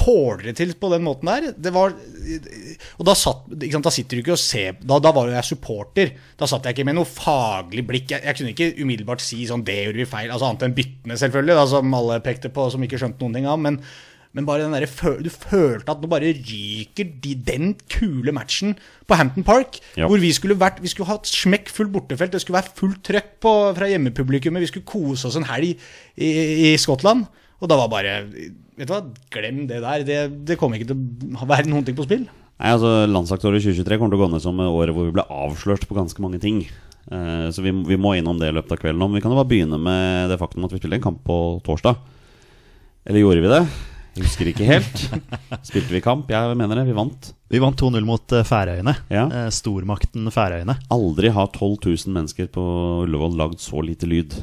kåle 0.00 0.52
til 0.56 0.70
på 0.78 0.88
den 0.92 1.02
måten 1.02 1.28
der. 1.28 1.48
Det 1.58 1.72
var 1.74 1.92
Og 1.92 3.06
da, 3.06 3.14
satt, 3.18 3.48
sant, 3.50 3.86
da 3.86 3.92
sitter 3.92 4.16
du 4.16 4.22
ikke 4.22 4.36
og 4.36 4.40
ser 4.42 4.76
da, 4.78 5.00
da 5.02 5.12
var 5.14 5.28
jo 5.28 5.34
jeg 5.34 5.48
supporter. 5.50 6.12
Da 6.38 6.48
satt 6.50 6.68
jeg 6.68 6.76
ikke 6.76 6.86
med 6.88 6.98
noe 7.00 7.08
faglig 7.08 7.84
blikk. 7.88 8.14
Jeg, 8.14 8.24
jeg 8.26 8.38
kunne 8.38 8.54
ikke 8.54 8.84
umiddelbart 8.84 9.24
si 9.24 9.42
sånn 9.48 9.66
Det 9.66 9.76
gjorde 9.80 10.02
vi 10.02 10.08
feil. 10.12 10.30
Altså 10.30 10.50
Annet 10.50 10.68
enn 10.68 10.78
byttene, 10.78 11.18
selvfølgelig, 11.20 11.58
da, 11.58 11.66
som 11.74 11.98
alle 12.00 12.20
pekte 12.24 12.52
på, 12.54 12.68
som 12.72 12.86
ikke 12.86 13.00
skjønte 13.02 13.24
noen 13.24 13.38
ting 13.38 13.50
av. 13.50 13.60
Men, 13.66 13.80
men 14.30 14.46
bare 14.46 14.62
den 14.62 14.74
der, 14.76 14.86
du 15.24 15.30
følte 15.32 15.90
at 15.90 16.02
nå 16.02 16.08
bare 16.10 16.30
ryker 16.30 17.08
de, 17.22 17.32
den 17.34 17.72
kule 17.90 18.30
matchen 18.34 18.76
på 19.10 19.18
Hampton 19.18 19.46
Park. 19.46 19.80
Ja. 19.98 20.06
Hvor 20.06 20.22
vi 20.22 20.30
skulle 20.32 20.58
vært 20.58 20.78
Vi 20.82 20.92
skulle 20.92 21.10
hatt 21.10 21.26
smekkfullt 21.26 21.90
bortefelt. 21.90 22.32
Det 22.32 22.42
skulle 22.44 22.60
være 22.60 22.76
fullt 22.78 23.02
trøkk 23.08 23.32
på, 23.42 23.54
fra 23.74 23.88
hjemmepublikummet. 23.90 24.62
Vi 24.62 24.70
skulle 24.70 24.86
kose 24.86 25.26
oss 25.26 25.38
en 25.40 25.48
helg 25.50 25.74
i, 25.74 26.30
i 26.70 26.76
Skottland. 26.78 27.26
Og 27.60 27.68
da 27.70 27.78
var 27.80 27.90
bare 27.92 28.20
Vet 28.80 28.88
du 28.88 28.94
hva, 28.94 29.02
glem 29.34 29.66
det 29.68 29.82
der. 29.82 30.06
Det, 30.06 30.20
det 30.48 30.56
kommer 30.60 30.78
ikke 30.78 30.94
til 30.94 31.34
å 31.34 31.50
være 31.50 31.68
noen 31.68 31.84
ting 31.84 31.98
på 31.98 32.06
spill. 32.06 32.22
Nei, 32.30 32.70
altså 32.70 33.02
Landslagsåret 33.10 33.60
2023 33.66 33.98
kommer 33.98 34.14
til 34.14 34.20
å 34.20 34.22
gå 34.22 34.30
ned 34.32 34.44
som 34.46 34.62
året 34.62 34.94
hvor 34.96 35.10
vi 35.10 35.16
ble 35.18 35.26
avslørt 35.26 35.84
på 35.88 35.98
ganske 35.98 36.22
mange 36.22 36.40
ting. 36.40 36.62
Uh, 37.10 37.50
så 37.52 37.64
vi, 37.66 37.74
vi 37.74 37.98
må 38.00 38.14
innom 38.16 38.38
det 38.40 38.48
i 38.48 38.54
løpet 38.56 38.78
av 38.78 38.80
kvelden. 38.80 39.02
Men 39.02 39.18
vi 39.18 39.24
kan 39.24 39.34
jo 39.34 39.42
bare 39.42 39.50
begynne 39.50 39.82
med 39.82 40.30
det 40.32 40.38
faktum 40.40 40.64
at 40.64 40.72
vi 40.72 40.80
spiller 40.80 41.00
en 41.00 41.08
kamp 41.10 41.20
på 41.26 41.36
torsdag. 41.66 41.98
Eller 43.10 43.24
gjorde 43.24 43.44
vi 43.44 43.52
det? 43.58 43.64
Husker 44.18 44.50
ikke 44.50 44.66
helt. 44.66 45.02
Spilte 45.66 45.92
vi 45.94 46.00
kamp? 46.02 46.30
Jeg 46.32 46.56
mener 46.58 46.80
det. 46.80 46.86
Vi 46.88 46.96
vant. 46.96 47.30
Vi 47.50 47.60
vant 47.62 47.78
2-0 47.78 48.06
mot 48.06 48.34
eh, 48.34 48.46
Færøyene. 48.46 48.94
Ja. 49.12 49.26
Eh, 49.26 49.50
stormakten 49.54 50.30
Færøyene. 50.34 50.76
Aldri 50.94 51.30
har 51.34 51.50
12 51.54 51.76
000 51.86 52.16
mennesker 52.16 52.50
på 52.52 52.64
Ullevål 53.04 53.38
lagd 53.38 53.62
så 53.62 53.82
lite 53.86 54.08
lyd. 54.10 54.34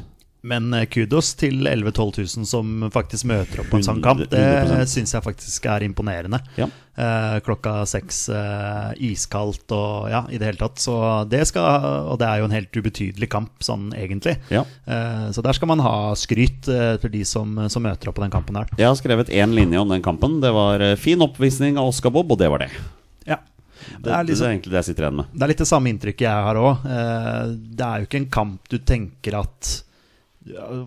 Men 0.48 0.72
eh, 0.74 0.86
kudos 0.90 1.34
til 1.38 1.66
11 1.68 1.92
000-12 1.92 2.38
000 2.40 2.48
som 2.48 2.88
faktisk 2.94 3.28
møter 3.28 3.60
opp 3.62 3.68
på 3.72 3.78
en 3.80 3.86
sånn 3.86 4.02
kamp. 4.04 4.22
Det 4.32 4.40
100%. 4.40 4.92
syns 4.96 5.12
jeg 5.16 5.24
faktisk 5.26 5.66
er 5.68 5.84
imponerende. 5.86 6.40
Ja. 6.58 6.68
Eh, 6.98 7.36
klokka 7.46 7.84
seks, 7.86 8.24
eh, 8.34 8.88
iskaldt 9.10 9.70
og 9.76 10.08
ja, 10.10 10.24
i 10.34 10.38
det 10.40 10.48
hele 10.48 10.58
tatt. 10.58 10.80
Så 10.82 10.94
det 11.30 11.44
skal, 11.50 11.84
og 12.10 12.16
det 12.18 12.26
er 12.26 12.40
jo 12.40 12.48
en 12.48 12.56
helt 12.56 12.74
ubetydelig 12.80 13.28
kamp 13.30 13.62
sånn 13.62 13.90
egentlig. 13.94 14.34
Ja. 14.50 14.64
Eh, 14.88 15.28
så 15.36 15.44
der 15.46 15.54
skal 15.58 15.70
man 15.70 15.84
ha 15.84 15.94
skryt 16.18 16.66
eh, 16.72 16.96
til 17.04 17.12
de 17.14 17.22
som, 17.28 17.52
som 17.70 17.84
møter 17.86 18.10
opp 18.10 18.18
på 18.18 18.24
den 18.24 18.34
kampen 18.34 18.58
der. 18.58 18.72
Jeg 18.80 18.88
har 18.90 18.98
skrevet 18.98 19.30
én 19.30 19.54
linje 19.54 19.78
om 19.84 19.92
den 19.94 20.02
kampen. 20.02 20.40
Det 20.42 20.50
var 20.56 20.82
eh, 20.82 20.96
fin 20.98 21.22
oppvisning 21.22 21.78
av 21.78 21.92
Oscar 21.92 22.14
Bob, 22.14 22.32
og 22.34 22.40
det 22.40 22.48
var 22.50 22.64
det. 22.64 22.70
Ja. 23.28 23.38
Det, 23.88 24.02
Det 24.02 24.10
er, 24.10 24.24
det 24.24 24.32
liksom, 24.32 24.46
er 24.48 24.56
egentlig 24.56 24.72
det 24.74 24.80
jeg 24.82 24.88
sitter 24.90 25.06
igjen 25.06 25.20
med. 25.20 25.28
det 25.32 25.44
er 25.46 25.52
litt 25.52 25.60
det 25.62 25.68
samme 25.70 25.92
inntrykket 25.92 26.26
jeg 26.26 26.46
har 26.48 26.58
òg. 26.60 26.88
Det 27.78 27.86
er 27.86 28.02
jo 28.02 28.08
ikke 28.08 28.18
en 28.24 28.32
kamp 28.40 28.72
du 28.72 28.78
tenker 28.82 29.38
at 29.38 29.70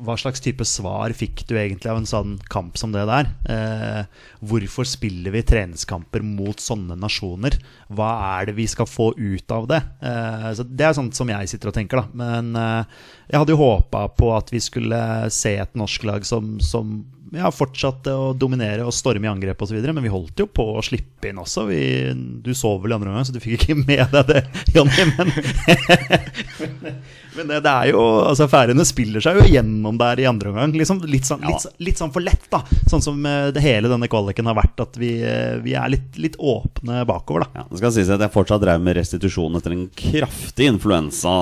Hva 0.01 0.15
slags 0.19 0.41
type 0.43 0.65
svar 0.67 1.13
fikk 1.17 1.43
du 1.49 1.55
egentlig 1.59 1.91
av 1.91 1.99
en 1.99 2.09
sånn 2.09 2.35
kamp 2.51 2.79
som 2.79 2.93
det 2.93 3.03
der? 3.09 3.29
Eh, 3.51 4.01
hvorfor 4.45 4.87
spiller 4.87 5.33
vi 5.35 5.43
treningskamper 5.47 6.25
mot 6.25 6.61
sånne 6.61 6.97
nasjoner? 6.99 7.57
Hva 7.93 8.11
er 8.33 8.49
det 8.49 8.57
vi 8.57 8.67
skal 8.71 8.89
få 8.89 9.11
ut 9.17 9.55
av 9.55 9.69
det? 9.71 9.81
Eh, 10.01 10.49
så 10.57 10.67
Det 10.67 10.87
er 10.87 10.97
sånt 10.97 11.17
som 11.17 11.29
jeg 11.31 11.51
sitter 11.51 11.71
og 11.71 11.77
tenker, 11.77 12.01
da. 12.01 12.07
Men 12.17 12.55
eh, 12.55 13.01
jeg 13.31 13.41
hadde 13.41 13.55
jo 13.55 13.63
håpa 13.63 14.07
på 14.17 14.33
at 14.35 14.53
vi 14.53 14.61
skulle 14.63 15.01
se 15.31 15.55
et 15.61 15.75
norsk 15.79 16.05
lag 16.09 16.25
som, 16.27 16.57
som 16.63 17.01
ja, 17.31 17.47
fortsatte 17.53 18.11
å 18.11 18.31
dominere 18.35 18.83
og 18.85 18.93
storme 18.95 19.27
i 19.27 19.31
angrep 19.31 19.61
osv., 19.63 19.77
men 19.79 20.03
vi 20.03 20.11
holdt 20.11 20.41
jo 20.43 20.47
på 20.51 20.65
å 20.75 20.83
slippe 20.83 21.29
inn 21.29 21.39
også. 21.39 21.63
Vi, 21.69 21.81
du 22.43 22.51
sov 22.57 22.81
vel 22.83 22.91
i 22.93 22.97
andre 22.97 23.11
omgang, 23.11 23.27
så 23.27 23.35
du 23.35 23.39
fikk 23.43 23.61
ikke 23.61 23.77
med 23.87 24.03
deg 24.11 24.33
det, 24.33 24.41
Jonny. 24.75 25.07
Men, 25.15 25.31
men 27.37 27.47
det, 27.51 27.61
det 27.65 27.71
er 27.71 27.91
jo 27.93 28.01
altså 28.27 28.47
Færøyene 28.51 28.85
spiller 28.87 29.23
seg 29.23 29.39
jo 29.39 29.47
gjennom 29.49 29.97
der 30.01 30.21
i 30.21 30.27
andre 30.29 30.51
omgang. 30.51 30.75
Liksom, 30.77 31.01
litt, 31.09 31.27
sånn, 31.29 31.43
litt, 31.47 31.65
litt 31.81 32.01
sånn 32.01 32.13
for 32.13 32.25
lett, 32.25 32.45
da. 32.51 32.61
Sånn 32.91 33.03
som 33.03 33.17
eh, 33.25 33.49
det 33.55 33.63
hele 33.63 33.89
denne 33.91 34.09
kvaliken 34.11 34.49
har 34.51 34.57
vært, 34.59 34.83
at 34.83 34.99
vi, 35.01 35.13
eh, 35.25 35.57
vi 35.63 35.75
er 35.79 35.91
litt, 35.93 36.19
litt 36.21 36.37
åpne 36.37 37.03
bakover, 37.09 37.47
da. 37.47 37.63
Ja, 37.63 37.67
det 37.71 37.81
skal 37.81 37.95
sies 37.95 38.11
at 38.11 38.21
Jeg 38.21 38.33
fortsatt 38.35 38.61
drev 38.63 38.83
med 38.83 38.97
restitusjon 38.99 39.55
etter 39.57 39.75
en 39.75 39.87
kraftig 39.97 40.69
influensa 40.71 41.33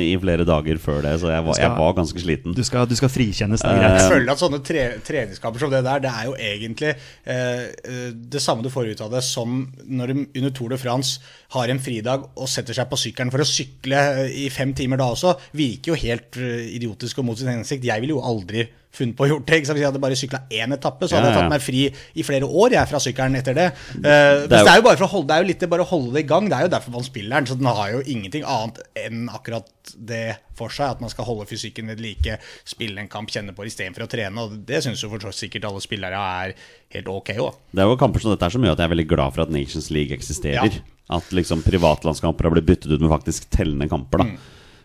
i 0.00 0.14
flere 0.22 0.46
dager 0.48 0.80
før 0.82 1.02
det, 1.04 1.16
så 1.22 1.32
jeg 1.32 1.44
var, 1.46 1.58
jeg 1.60 1.74
var 1.82 1.96
ganske 1.98 2.22
sliten. 2.24 2.56
Du 2.56 2.62
skal, 2.66 2.86
du 2.88 2.96
skal 2.98 3.12
frikjennes, 3.12 3.60
det 3.62 3.68
er 3.68 3.72
Eh, 3.72 3.82
greit. 3.82 4.00
Jeg 4.00 4.10
føler 4.12 4.32
at 4.32 4.40
sånne 4.42 4.60
tre, 4.64 4.82
treningskamper 5.06 5.62
som 5.62 5.72
det 5.72 5.82
der, 5.86 6.02
det 6.04 6.10
er 6.12 6.26
jo 6.28 6.34
egentlig 6.38 6.92
eh, 6.92 7.62
eh, 7.88 8.08
det 8.12 8.42
samme 8.42 8.64
du 8.64 8.70
får 8.72 8.92
ut 8.92 9.02
av 9.04 9.12
det 9.16 9.22
som 9.26 9.62
når 9.86 10.12
du 10.12 10.22
under 10.42 10.54
Tour 10.54 10.72
de 10.74 10.78
France 10.80 11.20
har 11.52 11.68
en 11.72 11.80
fridag 11.82 12.24
og 12.32 12.48
setter 12.48 12.76
seg 12.76 12.88
på 12.90 12.98
sykkelen 13.00 13.32
for 13.32 13.44
å 13.44 13.48
sykle 13.48 14.02
eh, 14.22 14.36
i 14.44 14.48
fem 14.52 14.72
timer 14.76 15.00
da 15.00 15.10
også, 15.12 15.31
virker 15.56 15.92
jo 15.94 15.98
helt 16.04 16.38
eh, 16.40 16.68
idiotisk 16.78 17.20
og 17.22 17.28
mot 17.30 17.38
sin 17.38 17.52
hensikt. 17.52 17.84
Jeg 17.88 18.04
ville 18.04 18.16
jo 18.16 18.24
aldri 18.24 18.68
funnet 18.92 19.16
på 19.16 19.24
å 19.24 19.30
gjort 19.30 19.46
det. 19.48 19.58
Hvis 19.62 19.72
jeg 19.72 19.86
hadde 19.88 20.02
bare 20.02 20.16
sykla 20.18 20.42
én 20.52 20.74
etappe, 20.76 21.08
så 21.08 21.16
hadde 21.16 21.30
Ja, 21.30 21.32
jeg 21.32 21.40
tatt 21.40 21.52
meg 21.52 21.64
fri 21.64 21.84
i 21.88 22.24
flere 22.26 22.48
år 22.48 22.74
jeg 22.76 22.90
fra 22.90 23.00
sykkelen 23.00 23.38
etter 23.38 23.56
det. 23.56 23.68
Uh, 23.72 24.02
Det 24.02 24.12
er 24.12 24.42
men 24.42 24.52
det 24.52 24.72
er 24.74 24.80
jo 24.80 24.86
bare 24.86 25.00
for 25.00 25.06
å 25.06 25.12
holde, 25.14 25.28
det 25.30 25.36
er 25.36 25.44
jo 25.44 25.48
litt 25.48 25.64
det 25.64 25.70
bare 25.72 25.86
å 25.86 25.88
holde 25.88 26.12
det 26.16 26.24
i 26.24 26.28
gang. 26.28 26.50
Det 26.50 26.58
er 26.58 26.66
jo 26.66 26.72
derfor 26.74 26.96
man 26.98 27.06
spiller 27.08 27.38
den. 27.38 27.48
Så 27.48 27.58
den 27.58 27.70
har 27.70 27.94
jo 27.94 28.02
ingenting 28.04 28.44
annet 28.44 28.82
enn 29.00 29.24
akkurat 29.32 29.94
det 29.96 30.22
for 30.58 30.72
seg. 30.72 30.92
At 30.98 31.02
man 31.04 31.12
skal 31.12 31.28
holde 31.28 31.48
fysikken 31.48 31.88
ved 31.88 32.04
like, 32.04 32.38
spille 32.68 33.00
en 33.00 33.10
kamp, 33.12 33.32
kjenne 33.32 33.56
på 33.56 33.64
det 33.64 33.72
istedenfor 33.72 34.04
å 34.06 34.12
trene. 34.12 34.44
Og 34.44 34.60
det 34.68 34.82
syns 34.84 35.02
jo 35.02 35.12
for 35.14 35.32
sikkert 35.36 35.68
alle 35.70 35.84
spillere 35.84 36.24
er 36.44 36.56
helt 36.92 37.08
ok 37.08 37.32
òg. 37.38 37.60
Det 37.72 37.84
er 37.84 37.88
jo 37.88 38.00
kamper 38.00 38.24
som 38.24 38.34
dette 38.34 38.44
er 38.48 38.56
som 38.56 38.64
gjør 38.66 38.76
at 38.76 38.84
jeg 38.84 38.90
er 38.90 38.96
veldig 38.98 39.10
glad 39.14 39.32
for 39.32 39.46
at 39.46 39.54
Nations 39.54 39.88
League 39.94 40.12
eksisterer. 40.12 40.68
Ja. 40.68 40.98
At 41.16 41.32
liksom 41.34 41.64
privatlandskamper 41.64 42.46
har 42.46 42.54
blitt 42.54 42.68
byttet 42.68 42.92
ut 42.92 43.00
med 43.00 43.12
faktisk 43.12 43.48
tellende 43.52 43.88
kamper. 43.90 44.28
Mm. 44.28 44.36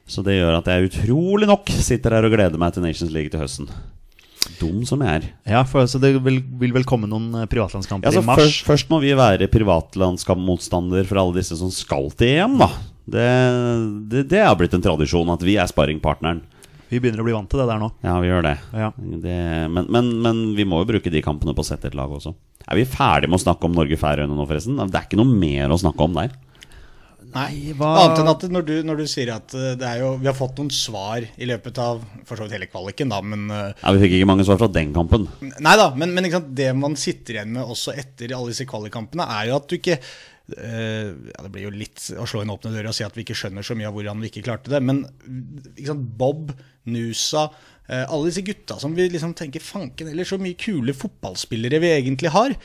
Så 0.08 0.24
det 0.24 0.38
gjør 0.38 0.58
at 0.62 0.68
jeg 0.72 0.88
utrolig 0.90 1.50
nok 1.50 1.70
sitter 1.84 2.16
her 2.16 2.28
og 2.28 2.34
gleder 2.34 2.60
meg 2.62 2.76
til 2.76 2.86
Nations 2.86 3.12
League 3.14 3.32
til 3.34 3.44
høsten. 3.44 3.70
Dum 4.62 4.84
som 4.88 5.02
jeg 5.04 5.20
er. 5.20 5.26
Ja, 5.58 5.62
for 5.68 5.86
så 5.92 6.00
det 6.02 6.14
vil, 6.24 6.40
vil 6.62 6.74
vel 6.74 6.86
komme 6.88 7.10
noen 7.10 7.34
eh, 7.36 7.48
privatlandskamper 7.52 8.08
Ja, 8.08 8.14
altså, 8.14 8.24
i 8.24 8.30
mars. 8.30 8.40
først, 8.40 8.64
først 8.66 8.92
må 8.94 9.02
vi 9.04 9.12
være 9.18 9.50
privatlandskampmotstander 9.52 11.08
for 11.10 11.20
alle 11.22 11.36
disse 11.42 11.58
som 11.60 11.74
skal 11.74 12.08
til 12.18 12.38
EM, 12.40 12.56
da. 12.62 12.70
Det, 13.08 13.26
det, 14.12 14.24
det 14.32 14.44
har 14.44 14.56
blitt 14.60 14.74
en 14.76 14.84
tradisjon 14.84 15.30
at 15.36 15.44
vi 15.46 15.58
er 15.60 15.68
sparringpartneren. 15.70 16.42
Vi 16.88 17.02
begynner 17.04 17.20
å 17.20 17.28
bli 17.28 17.36
vant 17.36 17.50
til 17.52 17.60
det 17.60 17.68
der 17.68 17.80
nå. 17.82 17.90
Ja, 18.04 18.16
vi 18.24 18.30
gjør 18.30 18.46
det. 18.48 18.56
Ja. 18.72 18.90
det 18.96 19.38
men, 19.74 19.90
men, 19.92 20.12
men 20.24 20.42
vi 20.56 20.64
må 20.68 20.80
jo 20.82 20.88
bruke 20.94 21.12
de 21.12 21.22
kampene 21.24 21.56
på 21.56 21.64
å 21.64 21.68
sette 21.68 21.90
et 21.92 21.98
lag 22.00 22.12
også. 22.16 22.32
Er 22.68 22.80
vi 22.80 22.88
ferdige 22.88 23.32
med 23.32 23.42
å 23.42 23.44
snakke 23.44 23.68
om 23.68 23.76
Norge-Færøyene 23.76 24.32
nå, 24.36 24.46
forresten? 24.48 24.80
Det 24.88 24.96
er 24.96 25.08
ikke 25.08 25.20
noe 25.20 25.36
mer 25.44 25.76
å 25.76 25.80
snakke 25.84 26.08
om 26.08 26.16
der. 26.16 26.32
Nei, 27.34 27.74
hva- 27.76 27.92
Annet 28.06 28.22
enn 28.24 28.30
at 28.32 28.46
når 28.54 28.66
du, 28.68 28.74
når 28.88 29.02
du 29.02 29.06
sier 29.10 29.32
at 29.36 29.54
eh, 29.58 29.74
det 29.80 29.88
er 29.88 30.00
jo, 30.04 30.14
vi 30.22 30.30
har 30.30 30.38
fått 30.38 30.62
noen 30.62 30.72
svar 30.74 31.26
i 31.26 31.50
løpet 31.50 31.82
av 31.84 32.00
for 32.28 32.38
så 32.40 32.46
vidt 32.48 32.56
hele 32.56 32.70
kvaliken, 32.72 33.12
da, 33.12 33.20
men 33.26 33.50
eh, 33.52 33.74
Ja, 33.84 33.92
Vi 33.96 34.06
fikk 34.06 34.16
ikke 34.20 34.30
mange 34.32 34.46
svar 34.48 34.60
fra 34.62 34.70
den 34.72 34.94
kampen. 34.96 35.28
Nei 35.60 35.76
da, 35.80 35.90
men, 35.96 36.14
men 36.16 36.26
ikke 36.30 36.40
sant, 36.40 36.56
det 36.58 36.72
man 36.78 36.96
sitter 37.00 37.40
igjen 37.42 37.54
med 37.58 37.68
også 37.68 37.94
etter 38.00 38.32
alle 38.38 38.54
disse 38.56 38.68
kvalikkampene, 38.70 39.28
er 39.40 39.52
jo 39.52 39.60
at 39.62 39.68
du 39.72 39.78
ikke 39.82 40.00
Uh, 40.48 41.10
ja, 41.28 41.42
Det 41.44 41.50
blir 41.52 41.66
jo 41.66 41.72
litt 41.76 42.00
å 42.16 42.24
slå 42.24 42.40
inn 42.40 42.52
åpne 42.54 42.70
dører 42.72 42.88
og 42.88 42.96
si 42.96 43.04
at 43.04 43.12
vi 43.18 43.26
ikke 43.26 43.36
skjønner 43.36 43.66
så 43.68 43.76
mye 43.76 43.90
av 43.90 43.98
hvordan 43.98 44.22
vi 44.24 44.30
ikke 44.30 44.46
klarte 44.46 44.72
det. 44.72 44.80
Men 44.80 45.02
ikke 45.76 45.90
sant, 45.90 46.06
Bob, 46.22 46.54
Nusa, 46.88 47.50
uh, 47.52 48.06
alle 48.06 48.30
disse 48.30 48.46
gutta 48.48 48.78
som 48.80 48.96
vi 48.96 49.10
liksom 49.12 49.34
tenker 49.36 49.60
Fanken 49.60 50.08
eller 50.08 50.24
så 50.24 50.40
mye 50.40 50.56
kule 50.56 50.96
fotballspillere 50.96 51.82
vi 51.84 51.92
egentlig 51.98 52.32
har. 52.32 52.56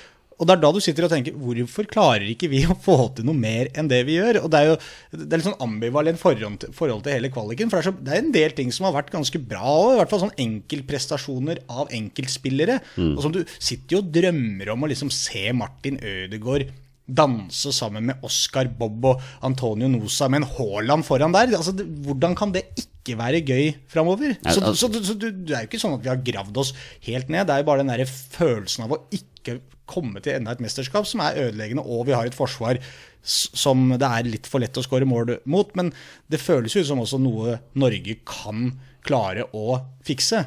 Og 0.42 0.48
det 0.48 0.56
er 0.56 0.62
da 0.64 0.72
du 0.74 0.80
sitter 0.82 1.06
og 1.06 1.12
tenker 1.12 1.36
Hvorfor 1.38 1.86
klarer 1.90 2.26
ikke 2.26 2.50
vi 2.50 2.64
å 2.72 2.74
få 2.74 2.96
til 3.16 3.28
noe 3.28 3.38
mer 3.38 3.70
enn 3.78 3.90
det 3.90 4.02
vi 4.08 4.18
gjør? 4.18 4.42
Og 4.42 4.50
Det 4.50 4.58
er 4.58 4.70
jo 4.72 4.76
det 5.12 5.28
er 5.28 5.38
litt 5.38 5.46
sånn 5.46 5.62
ambivalent 5.62 6.18
forhold 6.18 6.66
forhold 6.74 7.04
til 7.06 7.14
hele 7.14 7.30
kvaliken. 7.32 7.70
For 7.70 7.78
det 7.78 7.84
er, 7.84 7.88
så, 7.92 8.04
det 8.04 8.14
er 8.16 8.22
en 8.24 8.34
del 8.34 8.54
ting 8.58 8.72
som 8.74 8.88
har 8.88 8.96
vært 8.96 9.12
ganske 9.14 9.38
bra 9.38 9.62
òg. 9.62 9.92
I 9.94 9.98
hvert 10.00 10.12
fall 10.12 10.24
sånn 10.24 10.38
enkeltprestasjoner 10.42 11.62
av 11.70 11.92
enkeltspillere. 11.94 12.80
Og 13.14 13.22
som 13.24 13.34
du 13.34 13.42
sitter 13.54 13.98
jo 13.98 14.02
og 14.02 14.10
drømmer 14.14 14.72
om 14.74 14.82
å 14.86 14.90
liksom 14.90 15.12
se 15.14 15.44
Martin 15.56 16.00
Ødegaard 16.02 16.72
danse 17.08 17.72
sammen 17.74 18.06
med 18.08 18.22
Oscar 18.24 18.68
Bob 18.78 19.04
og 19.10 19.20
Antonio 19.42 19.88
Nosa 19.90 20.28
med 20.30 20.42
en 20.42 20.48
Haaland 20.56 21.04
foran 21.04 21.34
der. 21.34 21.50
Altså, 21.58 21.74
det, 21.76 21.86
hvordan 22.06 22.36
kan 22.38 22.52
det 22.54 22.64
ikke 22.78 23.16
være 23.18 23.40
gøy 23.44 23.72
framover? 23.90 24.36
Så, 24.44 24.54
Så, 24.60 24.64
altså- 24.70 24.92
så, 24.92 25.04
så, 25.10 25.14
du, 25.18 25.30
det 25.30 25.56
er 25.56 25.64
jo 25.66 25.70
ikke 25.72 25.82
sånn 25.82 25.96
at 25.98 26.04
vi 26.06 26.12
har 26.12 26.22
gravd 26.22 26.56
oss 26.62 26.72
helt 27.08 27.28
ned. 27.28 27.46
Det 27.48 27.54
er 27.56 27.64
jo 27.64 27.70
bare 27.72 27.82
den 27.84 27.92
der 27.94 28.04
følelsen 28.06 28.84
av 28.86 28.94
å 28.96 29.02
ikke 29.10 29.58
komme 29.92 30.22
til 30.22 30.38
enda 30.38 30.52
et 30.54 30.62
mesterskap 30.62 31.04
som 31.10 31.20
er 31.20 31.36
ødeleggende, 31.48 31.82
og 31.84 32.06
vi 32.06 32.14
har 32.16 32.24
et 32.30 32.36
forsvar 32.38 32.78
som 33.22 33.90
det 33.98 34.06
er 34.08 34.24
litt 34.30 34.46
for 34.50 34.62
lett 34.62 34.78
å 34.78 34.82
skåre 34.82 35.06
mål 35.06 35.36
mot. 35.50 35.74
Men 35.78 35.90
det 36.30 36.40
føles 36.40 36.74
jo 36.78 36.84
som 36.86 37.02
også 37.02 37.20
noe 37.20 37.58
Norge 37.78 38.16
kan 38.26 38.70
klare 39.04 39.44
å 39.52 39.80
fikse. 40.06 40.44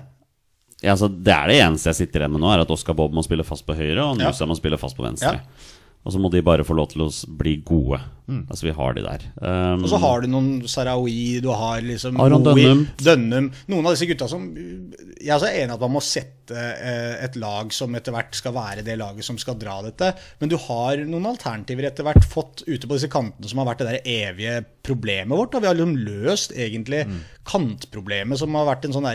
Ja, 0.83 0.91
altså, 0.95 1.07
det 1.09 1.31
er 1.33 1.47
det 1.51 1.59
eneste 1.63 1.91
jeg 1.91 1.99
sitter 2.07 2.23
igjen 2.23 2.33
med 2.35 2.43
nå, 2.43 2.49
er 2.51 2.63
at 2.65 2.71
Oscar 2.73 2.95
Bob 2.97 3.13
må 3.15 3.23
spille 3.25 3.45
fast 3.47 3.65
på 3.67 3.75
høyre, 3.77 4.03
og 4.03 4.19
Ja. 4.19 4.31
Må 4.47 4.57
spille 4.59 4.77
fast 4.79 4.97
på 4.97 5.05
venstre. 5.05 5.39
Ja. 5.39 5.71
Og 6.05 6.13
så 6.13 6.19
må 6.21 6.29
de 6.29 6.43
bare 6.45 6.61
få 6.67 6.75
lov 6.77 6.91
til 6.91 7.01
å 7.01 7.09
bli 7.39 7.55
gode. 7.65 7.97
Altså, 8.25 8.65
vi 8.65 8.73
har 8.73 8.93
de 8.97 9.01
der. 9.05 9.23
Um, 9.37 9.83
Og 9.85 9.89
så 9.91 9.97
har 10.01 10.21
du 10.23 10.27
noen 10.29 10.47
Sarawi, 10.69 11.39
du 11.41 11.49
har 11.53 11.81
liksom 11.85 12.17
Aron 12.21 12.41
Dønnum. 12.45 12.83
Dønnum. 12.97 13.51
Noen 13.69 13.85
av 13.85 13.93
disse 13.93 14.07
gutta 14.09 14.25
som 14.29 14.47
Jeg 14.55 15.29
er 15.33 15.41
så 15.43 15.49
enig 15.51 15.69
i 15.69 15.75
at 15.75 15.83
man 15.83 15.93
må 15.93 16.01
sette 16.05 16.53
eh, 16.57 17.23
et 17.25 17.37
lag 17.41 17.69
som 17.73 17.93
etter 17.97 18.13
hvert 18.13 18.37
skal 18.37 18.53
være 18.53 18.83
det 18.85 18.97
laget 19.01 19.25
som 19.25 19.37
skal 19.41 19.57
dra 19.61 19.77
dette. 19.85 20.11
Men 20.41 20.49
du 20.49 20.57
har 20.61 21.01
noen 21.05 21.25
alternativer 21.31 21.89
etter 21.89 22.05
hvert 22.05 22.25
fått 22.25 22.63
ute 22.65 22.85
på 22.89 22.97
disse 22.97 23.09
kantene 23.13 23.49
som 23.49 23.61
har 23.61 23.69
vært 23.71 23.81
det 23.85 23.91
der 23.95 24.09
evige 24.29 24.59
problemet 24.85 25.33
vårt. 25.37 25.53
Da. 25.53 25.61
Vi 25.65 25.69
har 25.71 25.77
liksom 25.77 25.97
løst 26.05 26.53
egentlig 26.53 27.05
Mm. 27.05 27.21
Kantproblemet 27.45 28.39
som 28.41 28.53
har 28.57 28.65
vært 28.71 28.85
en 28.87 28.95
sånn 28.95 29.07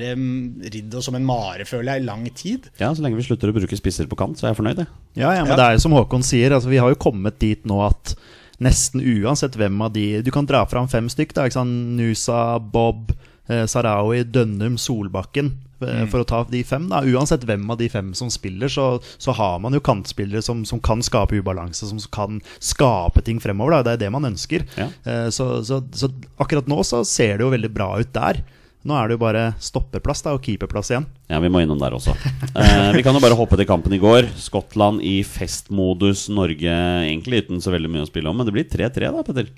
ridd 0.71 0.95
og 0.95 1.03
som 1.05 1.17
en 1.19 1.25
mare, 1.27 1.65
føler 1.69 1.95
jeg, 1.97 2.03
i 2.03 2.07
lang 2.07 2.27
tid. 2.35 2.69
Ja, 2.81 2.93
Så 2.95 3.03
lenge 3.03 3.17
vi 3.19 3.27
slutter 3.27 3.51
å 3.51 3.57
bruke 3.57 3.77
spisser 3.79 4.07
på 4.11 4.17
kant, 4.19 4.39
så 4.39 4.47
er 4.47 4.55
jeg 4.55 4.61
fornøyd. 4.63 4.77
jeg. 4.85 4.87
Ja, 5.17 5.33
ja, 5.35 5.43
men 5.45 5.51
Ja. 5.53 5.57
det 5.57 5.65
er 5.67 5.73
jo 5.79 5.83
som 5.87 5.93
Håkon 5.93 6.23
sier, 6.23 6.51
altså, 6.53 6.69
vi 6.71 6.79
har 6.79 6.89
jo 6.91 6.95
kommet 6.97 7.39
dit 7.39 7.65
nå 7.67 7.81
at 7.87 8.15
nesten 8.61 9.01
uansett 9.01 9.57
hvem 9.57 9.81
av 9.83 9.93
de 9.93 10.21
Du 10.23 10.31
kan 10.31 10.45
dra 10.47 10.65
fram 10.67 10.87
fem 10.89 11.09
stykk, 11.09 11.33
da, 11.35 11.45
ikke 11.49 11.59
sant? 11.59 11.97
Nusa, 11.97 12.59
Bob, 12.61 13.13
eh, 13.49 13.65
Sarawi, 13.67 14.23
Dønnum, 14.25 14.77
Solbakken. 14.79 15.53
Eh, 15.87 16.05
For 16.11 16.21
å 16.23 16.29
ta 16.29 16.43
de 16.51 16.63
fem, 16.67 16.89
da. 16.91 17.01
Uansett 17.07 17.45
hvem 17.49 17.65
av 17.71 17.79
de 17.81 17.89
fem 17.93 18.13
som 18.15 18.31
spiller, 18.31 18.69
så, 18.69 19.01
så 19.19 19.35
har 19.37 19.59
man 19.65 19.73
jo 19.77 19.81
kantspillere 19.81 20.43
som, 20.45 20.65
som 20.69 20.81
kan 20.81 21.03
skape 21.03 21.41
ubalanse, 21.41 21.87
som 21.91 21.99
kan 22.13 22.41
skape 22.59 23.23
ting 23.27 23.41
fremover. 23.41 23.79
Da. 23.79 23.83
Det 23.83 23.93
er 23.99 24.05
det 24.07 24.13
man 24.15 24.29
ønsker. 24.33 24.67
Ja. 24.77 24.89
Eh, 25.05 25.29
Så, 25.35 25.63
så, 25.65 25.83
så 25.93 26.09
akkurat 26.41 26.67
nå 26.71 26.83
så 26.85 27.05
ser 27.07 27.39
det 27.39 27.45
jo 27.47 27.53
veldig 27.53 27.71
bra 27.73 27.93
ut 28.01 28.11
der. 28.13 28.43
Nå 28.81 28.95
er 28.97 29.09
det 29.11 29.19
jo 29.19 29.21
bare 29.21 29.43
stoppeplass 29.61 30.23
da, 30.25 30.33
og 30.33 30.41
keeperplass 30.47 30.89
igjen. 30.89 31.05
Ja, 31.29 31.37
vi 31.45 31.51
må 31.53 31.61
innom 31.61 31.77
der 31.81 31.93
også. 31.93 32.15
Eh, 32.57 32.93
vi 32.97 33.03
kan 33.05 33.13
jo 33.13 33.21
bare 33.21 33.37
hoppe 33.37 33.59
til 33.61 33.69
kampen 33.69 33.93
i 33.93 33.99
går. 34.01 34.31
Skottland 34.41 35.03
i 35.05 35.19
festmodus. 35.23 36.29
Norge 36.33 36.73
egentlig 37.05 37.43
uten 37.45 37.61
så 37.61 37.75
veldig 37.75 37.91
mye 37.93 38.07
å 38.07 38.09
spille 38.09 38.33
om, 38.33 38.39
men 38.41 38.49
det 38.49 38.55
blir 38.57 38.65
3-3 38.73 39.11
da, 39.13 39.25
Petter. 39.27 39.51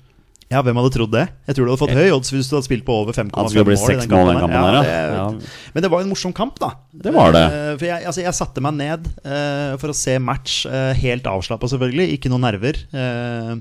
Ja, 0.51 0.61
hvem 0.65 0.79
hadde 0.79 0.91
trodd 0.95 1.13
det? 1.15 1.23
Jeg 1.47 1.57
tror 1.57 1.65
du 1.65 1.71
hadde 1.73 1.81
fått 1.83 1.95
høy 1.97 2.13
odds 2.15 2.33
hvis 2.33 2.49
du 2.49 2.57
hadde 2.57 2.67
spilt 2.67 2.85
på 2.87 2.97
over 3.03 3.15
5,5 3.15 3.31
mål. 3.31 3.53
det 3.53 3.63
mål 3.63 3.93
i 3.93 3.97
den 3.97 4.43
kampen 4.43 4.59
her, 4.59 4.79
ja. 5.15 5.25
Men 5.73 5.85
det 5.85 5.91
var 5.93 6.03
jo 6.03 6.07
en 6.07 6.13
morsom 6.13 6.35
kamp, 6.35 6.59
da. 6.61 6.73
Det 6.91 7.15
var 7.15 7.35
det. 7.35 7.43
Eh, 7.47 7.73
For 7.79 7.89
jeg, 7.89 8.05
altså, 8.11 8.23
jeg 8.25 8.37
satte 8.37 8.63
meg 8.63 8.77
ned 8.77 9.09
uh, 9.25 9.73
for 9.81 9.93
å 9.93 9.97
se 9.97 10.19
match, 10.21 10.63
uh, 10.69 10.91
helt 10.99 11.27
avslappa 11.29 11.71
selvfølgelig, 11.71 12.17
ikke 12.17 12.33
noen 12.33 12.47
nerver. 12.49 12.79
Uh, 12.93 13.59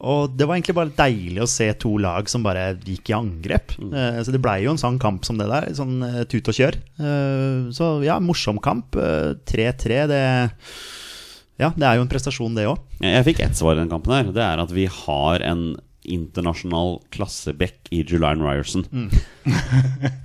og 0.00 0.32
det 0.32 0.46
var 0.48 0.56
egentlig 0.56 0.76
bare 0.78 0.94
deilig 0.96 1.42
å 1.44 1.48
se 1.50 1.66
to 1.80 1.92
lag 2.00 2.28
som 2.32 2.44
bare 2.44 2.72
gikk 2.86 3.10
i 3.12 3.16
angrep. 3.16 3.74
Mm. 3.76 3.90
Eh, 3.92 4.20
så 4.24 4.32
det 4.32 4.40
blei 4.40 4.62
jo 4.64 4.72
en 4.72 4.80
sånn 4.80 4.96
kamp 5.00 5.26
som 5.28 5.40
det 5.40 5.48
der. 5.50 5.68
Sånn 5.76 6.00
uh, 6.00 6.22
tut 6.30 6.48
og 6.48 6.56
kjør. 6.56 6.78
Uh, 6.96 7.68
så 7.76 7.92
ja, 8.06 8.16
morsom 8.24 8.60
kamp. 8.64 8.96
Eh, 8.96 9.34
3-3, 9.50 10.00
det 10.10 10.22
Ja, 11.60 11.68
det 11.76 11.84
er 11.84 11.98
jo 11.98 12.06
en 12.06 12.08
prestasjon, 12.08 12.56
det 12.56 12.64
òg. 12.70 12.80
Jeg 13.04 13.26
fikk 13.28 13.44
ett 13.44 13.58
svar 13.58 13.76
i 13.76 13.82
den 13.82 13.92
kampen 13.92 14.16
her. 14.16 14.32
Det 14.32 14.44
er 14.44 14.62
at 14.62 14.72
vi 14.72 14.88
har 14.88 15.44
en 15.44 15.74
internasjonal 16.12 16.98
klasseback 17.14 17.90
i 17.94 18.02
Julian 18.06 18.42
Ryerson. 18.44 18.86
Mm. 18.90 19.10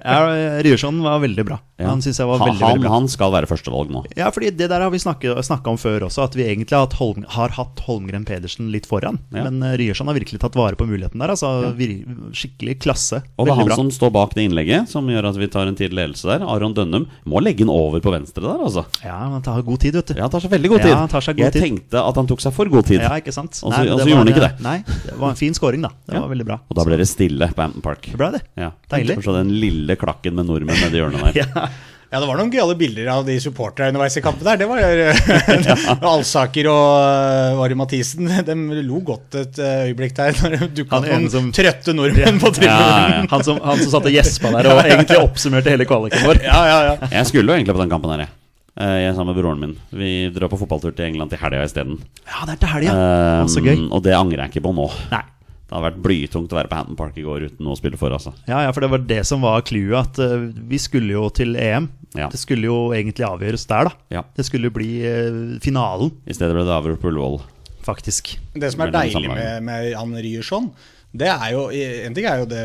Ja, 0.00 0.20
Ryerson 0.64 1.02
var 1.04 1.18
veldig 1.20 1.44
bra. 1.44 1.58
Ja. 1.80 1.88
Han 1.90 2.00
synes 2.04 2.18
jeg 2.20 2.28
var 2.28 2.38
Ha- 2.40 2.46
veldig, 2.48 2.60
han, 2.64 2.72
veldig 2.74 2.84
bra. 2.86 2.92
han 2.94 3.08
skal 3.12 3.32
være 3.34 3.48
førstevalg 3.50 3.90
nå. 3.92 4.02
Ja, 4.16 4.30
fordi 4.32 4.50
det 4.56 4.68
der 4.72 4.80
har 4.84 4.90
vi 4.92 4.98
snakka 5.00 5.68
om 5.70 5.78
før 5.80 6.06
også, 6.08 6.24
at 6.24 6.36
vi 6.36 6.44
egentlig 6.48 6.76
har 6.76 6.86
hatt, 6.86 6.96
Holm, 7.00 7.24
har 7.36 7.52
hatt 7.56 7.80
Holmgren 7.86 8.24
Pedersen 8.28 8.70
litt 8.72 8.86
foran. 8.88 9.18
Ja. 9.32 9.44
Men 9.48 9.60
uh, 9.64 9.74
Ryerson 9.80 10.08
har 10.10 10.16
virkelig 10.16 10.40
tatt 10.42 10.56
vare 10.58 10.76
på 10.80 10.86
muligheten 10.88 11.20
der. 11.20 11.32
Altså 11.34 11.72
vir, 11.76 11.94
Skikkelig 12.36 12.78
klasse. 12.84 13.22
Og 13.36 13.48
det 13.48 13.54
er 13.54 13.60
han 13.60 13.70
bra. 13.70 13.76
som 13.80 13.90
står 13.94 14.12
bak 14.16 14.34
det 14.36 14.46
innlegget, 14.48 14.88
som 14.92 15.08
gjør 15.10 15.30
at 15.32 15.40
vi 15.40 15.50
tar 15.52 15.68
en 15.70 15.76
tidlig 15.78 16.00
ledelse 16.00 16.28
der. 16.30 16.44
Aron 16.48 16.74
Dønnum 16.76 17.06
må 17.28 17.42
legge 17.44 17.64
den 17.64 17.72
over 17.72 18.00
på 18.04 18.12
venstre 18.14 18.44
der, 18.46 18.64
altså. 18.64 18.86
Ja, 19.04 19.18
han 19.36 19.44
tar 19.44 19.60
god 19.66 19.80
tid, 19.84 19.96
vet 20.00 20.12
du. 20.12 20.16
Ja, 20.16 20.24
han 20.28 20.34
tar 20.34 20.44
seg 20.44 20.54
veldig 20.56 20.72
god 20.74 20.84
tid. 20.86 20.94
Ja, 20.94 21.04
god 21.10 21.44
jeg 21.44 21.52
tid. 21.56 21.62
tenkte 21.68 22.04
at 22.04 22.20
han 22.20 22.30
tok 22.30 22.44
seg 22.44 22.56
for 22.56 22.72
god 22.72 22.88
tid. 22.88 23.04
Ja, 23.04 23.12
ikke 23.20 23.34
sant? 23.36 23.60
Og 23.60 23.72
så- 23.72 23.76
Nei, 23.76 23.86
og 23.92 24.00
så 24.00 24.04
det 24.04 24.12
gjorde 24.14 24.24
han 24.24 24.32
ikke 24.34 24.46
det. 24.46 24.52
Nei, 24.64 24.78
det 25.04 25.18
var 25.20 25.30
en 25.34 25.40
fin 25.40 25.54
scoring, 25.54 25.82
da. 25.86 25.90
Det 26.06 26.14
Ja. 26.16 26.20
var 26.24 26.28
veldig 26.34 26.46
bra. 26.48 26.58
Og 26.70 26.76
da 26.76 26.84
ble 26.88 26.96
det 27.00 27.08
stille 27.08 27.48
på 27.54 27.62
Hampton 27.62 27.82
Park. 27.84 28.02
Det 28.10 28.18
ble 28.18 28.32
det. 28.38 28.42
Ja. 28.56 28.72
Deilig. 28.90 29.18
Så 29.24 29.32
den 29.36 29.52
lille 29.60 29.96
klakken 30.00 30.34
med 30.34 30.46
nordmenn 30.50 30.80
nedi 30.84 31.00
hjørnet 31.02 31.30
der. 31.30 31.40
Ja. 31.44 31.68
Ja, 32.10 32.18
det 32.18 32.26
var 32.26 32.40
noen 32.40 32.48
gøyale 32.50 32.74
bilder 32.74 33.06
av 33.12 33.20
de 33.22 33.36
supporterne 33.38 33.92
underveis 33.92 34.16
i 34.18 34.20
kampen 34.24 34.42
der. 34.42 34.56
Det 34.58 34.66
var 34.66 34.80
Alsaker 36.10 36.66
og 36.66 37.58
var 37.60 37.74
Mathisen. 37.78 38.26
De 38.48 38.56
lo 38.82 38.98
godt 39.06 39.36
et 39.38 39.60
eh, 39.62 39.84
øyeblikk 39.92 40.16
der 40.18 40.34
når 40.40 40.56
det 40.56 40.68
dukka 40.80 40.96
Han 40.98 41.04
opp 41.06 41.12
noen 41.14 41.30
som- 41.30 41.52
trøtte 41.54 41.94
nordmenn 41.94 42.40
på 42.42 42.50
tribunen. 42.50 42.82
Ja, 42.82 43.20
ja. 43.20 43.22
Han 43.30 43.44
som, 43.46 43.60
han 43.62 43.78
som 43.84 43.92
satt 43.94 44.08
og 44.10 44.16
gjespa 44.16 44.50
der 44.56 44.70
og 44.72 44.82
egentlig 44.82 45.20
oppsummerte 45.22 45.70
hele 45.70 45.86
kvaliken 45.86 46.26
vår. 46.26 46.42
Ja, 46.42 46.58
ja, 46.66 46.78
ja. 46.90 47.10
Jeg 47.14 47.30
skulle 47.30 47.46
jo 47.46 47.58
egentlig 47.60 47.78
på 47.78 47.84
den 47.84 47.94
kampen 47.94 48.10
her, 48.16 48.24
jeg. 48.26 48.34
Eh, 48.80 48.98
Jeg 49.04 49.14
sammen 49.16 49.34
med 49.34 49.42
broren 49.42 49.60
min. 49.60 49.74
Vi 49.92 50.12
drar 50.32 50.48
på 50.48 50.58
fotballtur 50.60 50.94
til 50.96 51.10
England 51.10 51.30
til 51.34 51.40
helga 51.42 51.64
isteden. 51.66 51.98
Ja, 52.24 52.46
det 52.48 52.54
er 52.56 52.62
til 52.62 52.72
helga. 52.74 52.94
Ja. 52.96 53.44
Så 53.50 53.60
gøy. 53.64 53.76
Um, 53.76 53.90
og 53.92 54.02
det 54.06 54.14
angrer 54.16 54.46
jeg 54.46 54.54
ikke 54.54 54.64
på 54.68 54.72
nå. 54.76 54.88
Nei. 55.12 55.22
Det 55.70 55.76
hadde 55.76 55.84
vært 55.86 55.98
blytungt 56.02 56.50
å 56.50 56.56
være 56.58 56.66
på 56.72 56.78
Hampton 56.80 56.96
Park 56.98 57.18
i 57.20 57.22
går 57.22 57.44
uten 57.46 57.62
noe 57.62 57.76
å 57.76 57.78
spille 57.78 57.98
for. 58.00 58.10
altså 58.10 58.32
Ja, 58.48 58.64
ja, 58.64 58.72
for 58.74 58.82
det 58.82 58.88
var 58.90 59.04
det 59.06 59.20
som 59.28 59.44
var 59.44 59.60
clouet. 59.68 60.00
At 60.00 60.18
uh, 60.18 60.48
vi 60.72 60.80
skulle 60.82 61.12
jo 61.14 61.28
til 61.30 61.54
EM. 61.60 61.86
Ja. 62.18 62.26
Det 62.32 62.40
skulle 62.42 62.66
jo 62.66 62.78
egentlig 62.96 63.28
avgjøres 63.28 63.68
der, 63.70 63.90
da. 63.90 63.92
Ja. 64.16 64.24
Det 64.34 64.48
skulle 64.48 64.66
jo 64.66 64.74
bli 64.74 64.88
uh, 65.04 65.58
finalen, 65.62 66.10
I 66.26 66.34
stedet 66.34 66.56
ble 66.56 66.64
det 66.66 66.74
avgjort 66.74 67.04
på 67.04 67.12
Ullevål. 67.12 67.38
faktisk. 67.86 68.32
Det 68.54 68.72
som 68.74 68.82
er 68.84 68.90
deilig 68.96 69.28
med, 69.30 69.62
med 69.68 69.86
Jan 69.92 70.16
Ryerson, 70.18 70.66
det 71.10 71.26
er 71.26 71.48
jo 71.56 71.64
En 71.74 72.14
ting 72.14 72.26
er 72.30 72.38
jo 72.38 72.46
det 72.46 72.60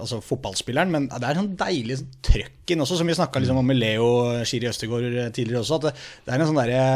Altså 0.00 0.22
fotballspilleren, 0.24 0.92
men 0.92 1.08
det 1.12 1.28
er 1.28 1.36
sånn 1.36 1.52
deilig 1.60 2.00
sånn 2.00 2.14
trøkk 2.24 2.72
inn 2.72 2.82
også, 2.82 2.98
som 3.00 3.08
vi 3.10 3.16
snakka 3.18 3.42
liksom 3.42 3.60
om 3.60 3.68
med 3.68 3.78
Leo 3.78 4.08
Schiri 4.48 4.70
Østegård 4.70 5.06
tidligere 5.36 5.60
også. 5.62 5.78
At 5.78 5.88
det, 5.88 5.92
det 6.24 6.34
er 6.34 6.42
en 6.42 6.48
sånn 6.50 6.58
derre 6.58 6.86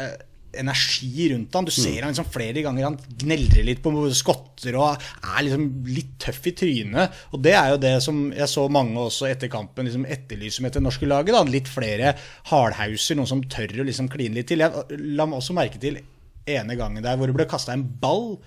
eh, 0.00 0.14
energi 0.58 1.28
rundt 1.32 1.54
han. 1.54 1.66
Du 1.68 1.72
ser 1.74 2.02
han 2.02 2.12
liksom 2.12 2.28
flere 2.32 2.62
ganger 2.64 2.86
han 2.86 2.98
gneldrer 3.20 3.66
litt 3.66 3.82
på 3.84 3.92
skotter 4.16 4.78
og 4.80 5.08
er 5.18 5.42
liksom 5.46 5.66
litt 5.90 6.14
tøff 6.22 6.48
i 6.48 6.54
trynet. 6.62 7.18
Og 7.36 7.42
det 7.44 7.54
er 7.58 7.72
jo 7.74 7.80
det 7.82 7.94
som 8.04 8.22
jeg 8.34 8.50
så 8.50 8.64
mange 8.72 8.98
også 9.02 9.28
etter 9.30 9.52
kampen 9.52 9.88
liksom 9.88 10.06
etterlyser 10.08 10.64
med 10.64 10.76
det 10.76 10.84
norske 10.84 11.08
laget. 11.08 11.34
da 11.36 11.44
Litt 11.48 11.70
flere 11.70 12.14
hardhauser, 12.50 13.18
noen 13.18 13.30
som 13.30 13.44
tør 13.44 13.82
å 13.82 13.88
liksom 13.88 14.10
kline 14.12 14.38
litt 14.38 14.50
til. 14.52 14.64
Jeg 14.64 15.02
la 15.18 15.28
meg 15.28 15.42
også 15.42 15.56
merke 15.56 15.82
til 15.82 16.00
ene 16.48 16.78
gangen 16.80 17.04
der 17.04 17.18
hvor 17.20 17.28
det 17.28 17.36
ble 17.36 17.48
kasta 17.48 17.76
en 17.76 17.84
ball. 18.00 18.38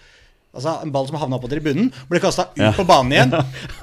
Altså 0.52 0.74
En 0.84 0.90
ball 0.92 1.06
som 1.08 1.16
havna 1.16 1.38
på 1.40 1.48
tribunen, 1.48 1.86
ble 2.10 2.20
kasta 2.20 2.50
ut 2.52 2.58
Ja. 2.60 2.74
på 2.76 2.84
banen 2.84 3.14
igjen. 3.16 3.32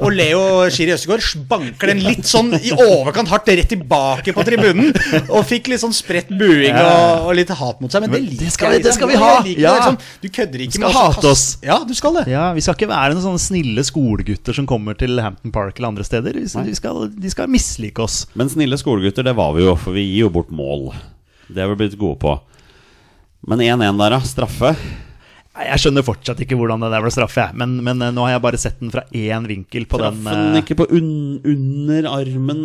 Og 0.05 0.11
Leo 0.13 0.41
Schiri 0.69 0.93
Østegård 0.93 1.25
banker 1.49 1.89
den 1.89 2.03
litt 2.05 2.27
sånn 2.29 2.51
i 2.61 2.75
overkant 2.77 3.31
hardt 3.33 3.49
rett 3.49 3.71
tilbake 3.73 4.35
på 4.37 4.45
tribunen. 4.45 4.91
Og 5.33 5.47
fikk 5.49 5.71
litt 5.73 5.81
sånn 5.81 5.95
spredt 5.97 6.29
buing 6.29 6.77
og, 6.77 7.25
og 7.31 7.33
litt 7.39 7.49
hat 7.57 7.81
mot 7.81 7.89
seg. 7.91 8.05
Men 8.05 8.13
det 8.13 8.21
liker 8.27 8.45
det 8.45 8.53
skal 8.53 8.69
vi- 8.69 8.77
jeg. 8.77 8.85
det 8.85 8.93
skal 8.99 9.09
vi 9.09 9.17
ha. 9.17 9.31
Ja. 9.49 9.73
det, 9.73 9.79
liksom. 9.79 9.99
Du 10.21 10.29
kødder 10.29 10.65
ikke 10.67 10.77
skal 10.77 10.85
med 10.85 10.93
å 10.93 11.07
hate 11.09 11.33
oss. 11.33 11.47
Ja, 11.65 11.79
du 11.89 11.95
skal 11.97 12.21
det. 12.21 12.27
Ja, 12.35 12.53
Vi 12.53 12.61
skal 12.61 12.77
ikke 12.77 12.91
være 12.93 13.15
noen 13.17 13.25
sånne 13.31 13.41
snille 13.49 13.87
skolegutter 13.89 14.53
som 14.61 14.67
kommer 14.69 14.93
til 15.01 15.17
Hampton 15.25 15.51
Park 15.57 15.79
eller 15.81 15.89
andre 15.95 16.05
steder. 16.05 16.37
Vi 16.37 16.47
skal, 16.53 16.69
vi 16.69 16.75
skal, 16.77 17.09
de 17.09 17.31
skal 17.33 17.49
mislike 17.49 18.05
oss. 18.05 18.27
Men 18.37 18.53
snille 18.53 18.77
skolegutter, 18.77 19.25
det 19.25 19.35
var 19.41 19.55
vi 19.57 19.65
jo, 19.65 19.73
for 19.75 19.97
vi 19.97 20.05
gir 20.05 20.27
jo 20.29 20.35
bort 20.37 20.53
mål. 20.53 20.91
Det 21.49 21.65
er 21.65 21.73
vi 21.73 21.81
blitt 21.87 21.97
gode 21.97 22.21
på. 22.21 22.37
Men 23.49 23.59
1-1 23.65 23.97
der, 24.05 24.19
da. 24.19 24.21
Straffe. 24.21 24.77
Jeg 25.59 25.81
skjønner 25.83 26.05
fortsatt 26.07 26.39
ikke 26.45 26.57
hvordan 26.59 26.83
det 26.85 26.89
der 26.93 27.03
ble 27.03 27.11
straffe, 27.11 27.43
jeg. 27.43 27.57
Men, 27.59 27.73
men 27.85 28.03
eh, 28.05 28.13
nå 28.15 28.23
har 28.27 28.37
jeg 28.37 28.43
bare 28.45 28.61
sett 28.61 28.77
den 28.79 28.93
fra 28.95 29.03
én 29.11 29.47
vinkel 29.51 29.87
på 29.91 29.99
den. 30.01 30.21
Traff 30.23 30.37
den 30.39 30.55
eh, 30.55 30.61
ikke 30.63 30.77
på 30.79 30.87
un 30.95 31.09
under 31.53 32.09
armen, 32.13 32.61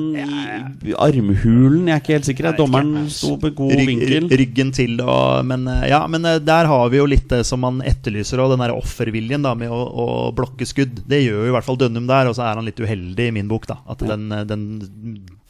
i 0.85 0.93
armhulen? 0.93 1.87
Jeg 1.89 1.95
er 1.95 2.03
ikke 2.03 2.15
helt 2.17 2.29
sikker. 2.29 2.49
Jeg 2.51 2.59
Dommeren 2.59 3.09
sto 3.13 3.33
på 3.41 3.53
god 3.57 3.73
rygg- 3.79 3.89
vinkel. 3.89 4.27
Ryggen 4.43 4.73
til 4.77 4.99
og 5.01 5.45
Men 5.49 5.65
eh, 5.71 5.87
ja, 5.89 6.03
men 6.11 6.27
der 6.45 6.69
har 6.69 6.91
vi 6.93 7.01
jo 7.01 7.07
litt 7.09 7.27
det 7.33 7.41
som 7.49 7.63
man 7.65 7.81
etterlyser, 7.87 8.41
og 8.43 8.53
den 8.53 8.61
der 8.65 8.75
offerviljen 8.77 9.45
da 9.45 9.55
med 9.57 9.73
å, 9.73 9.81
å 9.81 10.07
blokke 10.35 10.67
skudd. 10.69 11.01
Det 11.09 11.23
gjør 11.23 11.47
jo 11.47 11.51
i 11.51 11.55
hvert 11.57 11.65
fall 11.67 11.79
Dønnum 11.81 12.05
der, 12.09 12.29
og 12.29 12.37
så 12.37 12.45
er 12.45 12.59
han 12.61 12.67
litt 12.69 12.79
uheldig 12.83 13.31
i 13.31 13.35
min 13.39 13.49
bok, 13.49 13.65
da. 13.71 13.79
At 13.89 14.05
den, 14.05 14.29
den 14.49 14.67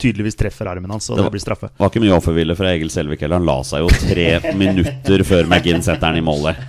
tydeligvis 0.04 0.38
treffer 0.40 0.70
armen 0.70 0.92
hans, 0.94 1.08
og 1.10 1.16
Det 1.18 1.22
det, 1.24 1.26
var- 1.30 1.34
blir 1.38 1.44
straffe. 1.46 1.70
var 1.80 1.90
ikke 1.92 2.04
mye 2.04 2.18
offervilje 2.20 2.56
fra 2.60 2.72
Egil 2.76 2.92
Selvik 2.94 3.24
heller. 3.26 3.40
Han 3.42 3.48
la 3.50 3.58
seg 3.66 3.84
jo 3.86 3.90
tre 3.96 4.28
minutter 4.64 5.24
før 5.28 5.48
McGinn 5.50 5.82
setter 5.86 6.12
den 6.12 6.22
i 6.22 6.26
målet. 6.28 6.60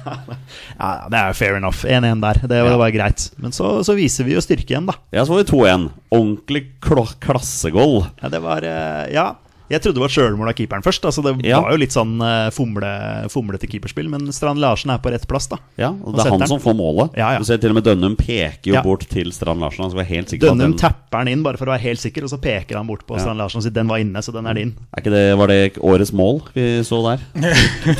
Ja, 0.74 1.06
Det 1.10 1.18
er 1.20 1.36
fair 1.38 1.54
enough. 1.58 1.84
1-1 1.86 2.20
der. 2.24 2.40
Det 2.42 2.48
var, 2.50 2.64
Ja. 2.64 2.70
det 2.74 2.78
var 2.80 2.90
greit. 2.96 3.28
Men 3.38 3.52
så, 3.54 3.76
så 3.86 3.94
viser 3.94 4.24
vi 4.26 4.34
jo 4.34 4.40
styrke 4.42 4.72
igjen, 4.74 4.86
da. 4.90 4.94
Ja, 5.14 5.22
så 5.24 5.34
var 5.36 5.44
det 5.44 5.50
2-1. 5.52 5.84
Ordentlig 6.14 6.64
kl 6.82 7.04
klassegoal. 7.22 8.06
Ja, 8.22 8.28
det 8.32 8.40
var 8.42 8.62
eh, 8.66 9.12
Ja. 9.14 9.28
Jeg 9.72 9.80
trodde 9.80 9.96
det 9.96 10.02
var 10.04 10.12
sjølmål 10.12 10.48
av 10.50 10.54
keeperen 10.58 10.82
først. 10.84 11.04
Altså 11.08 11.22
Det 11.24 11.46
Ja. 11.46 11.60
var 11.64 11.70
jo 11.72 11.78
litt 11.80 11.94
sånn 11.94 12.20
eh, 12.20 12.50
fomle, 12.52 12.90
fomlete 13.32 13.64
keeperspill. 13.70 14.10
Men 14.12 14.30
Strand 14.32 14.60
Larsen 14.60 14.90
er 14.92 14.98
på 14.98 15.10
rett 15.10 15.26
plass, 15.26 15.46
da. 15.48 15.56
Ja, 15.80 15.88
og 15.88 16.14
det 16.16 16.26
er 16.26 16.30
han 16.34 16.46
som 16.46 16.60
får 16.60 16.76
målet. 16.76 17.16
Ja, 17.16 17.32
ja. 17.32 17.38
Du 17.38 17.44
ser 17.48 17.56
til 17.62 17.70
og 17.72 17.78
med 17.78 17.84
Dønnum 17.84 18.16
peker 18.16 18.68
jo 18.68 18.74
Ja. 18.74 18.82
bort 18.82 19.06
til 19.08 19.32
Strand 19.32 19.60
Larsen. 19.60 19.80
Han 19.86 19.90
skal 19.90 20.02
være 20.04 20.12
helt 20.14 20.28
sikker 20.28 20.48
Dønnum 20.50 20.58
den 20.72 20.76
tapper 20.78 21.24
den 21.24 21.28
inn 21.32 21.42
bare 21.42 21.56
for 21.56 21.64
å 21.66 21.72
være 21.72 21.80
helt 21.80 21.98
sikker, 22.00 22.22
og 22.24 22.30
så 22.30 22.38
peker 22.40 22.76
han 22.76 22.86
bort 22.86 23.06
på 23.06 23.16
Ja. 23.16 23.22
Strand 23.24 23.38
Larsen 23.38 23.58
og 23.58 23.62
sier 23.64 23.72
den 23.72 23.88
var 23.88 23.96
inne, 24.04 24.20
så 24.22 24.32
den 24.32 24.46
er 24.46 24.54
din. 24.54 24.74
er 24.96 25.00
ikke 25.02 25.10
det, 25.16 25.38
Var 25.38 25.46
det 25.48 25.72
årets 25.80 26.12
mål 26.12 26.42
vi 26.54 26.82
så 26.84 27.00
der? 27.08 27.24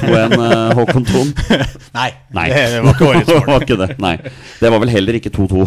2-1 0.04 0.38
uh, 0.38 0.75
Håkon 0.75 1.04
Thon? 1.06 1.33
Nei, 1.94 2.11
Nei. 2.35 2.49
det 2.50 2.83
var 2.85 2.92
ikke 2.92 3.09
årets 3.09 3.26
det 3.33 3.40
mål. 3.40 3.47
var 3.47 3.61
ikke 3.64 3.78
det. 3.87 3.99
Nei. 3.99 4.16
Det 4.61 4.71
var 4.71 4.78
vel 4.80 4.88
heller 4.90 5.14
ikke 5.14 5.30
2-2. 5.33 5.66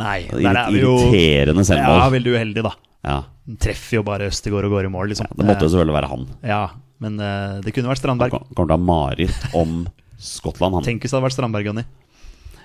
Nei, 0.00 0.16
der 0.32 0.58
er 0.58 0.70
vi 0.74 0.80
jo 0.82 0.94
Irriterende 1.12 1.64
Ja, 1.78 2.08
veldig 2.10 2.32
uheldig, 2.34 2.64
da. 2.66 2.72
Ja. 3.04 3.18
Den 3.46 3.58
Treffer 3.60 3.98
jo 4.00 4.04
bare 4.06 4.30
Østegård 4.30 4.66
og 4.66 4.72
går 4.74 4.88
i 4.88 4.92
mål, 4.92 5.10
liksom. 5.12 5.28
Det 5.36 5.44
måtte 5.46 5.66
jo 5.66 5.72
selvfølgelig 5.74 5.96
være 5.98 6.08
han. 6.14 6.24
Ja, 6.48 6.62
men 7.04 7.18
uh, 7.20 7.60
det 7.64 7.74
kunne 7.76 7.90
vært 7.92 8.00
Strandberg. 8.00 8.32
Kom- 8.32 8.46
Kommer 8.56 8.70
til 8.70 8.74
å 8.74 8.78
ha 8.78 8.86
mareritt 8.88 9.54
om 9.60 9.84
Skottland, 10.24 10.78
han. 10.78 10.86
Tenk 10.86 11.04
hvis 11.04 11.12
det 11.12 11.18
hadde 11.18 11.26
vært 11.28 11.36
Strandberg, 11.36 11.68
Jonny. 11.68 11.84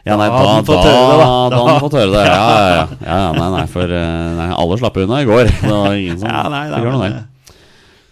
Ja, 0.07 0.15
nei, 0.15 0.29
Da 0.29 0.31
da, 0.31 0.37
hadde 0.39 0.53
han 0.55 0.67
fått 0.69 0.85
høre 0.87 0.93
det, 0.95 1.17
da. 1.19 1.25
da 1.51 1.57
hadde 1.59 1.71
han 1.73 1.81
fått 1.83 1.97
høre 1.99 2.11
det. 2.13 2.21
Ja, 2.23 2.37
ja, 2.39 2.69
ja. 2.71 2.85
ja, 3.09 3.17
ja 3.19 3.31
nei, 3.35 3.49
nei, 3.57 3.65
for 3.73 3.95
eh, 3.99 4.29
nei, 4.39 4.47
alle 4.63 4.77
slapp 4.79 4.99
unna 5.03 5.19
i 5.19 5.27
går. 5.27 5.49
Det 5.59 5.73
var 5.75 5.97
ingen 5.99 6.21
som 6.21 6.31
Ja, 6.31 6.43
nei, 6.47 6.61
nei, 6.71 6.79
fikk 6.79 6.93
noe 6.95 7.03
der. 7.03 7.17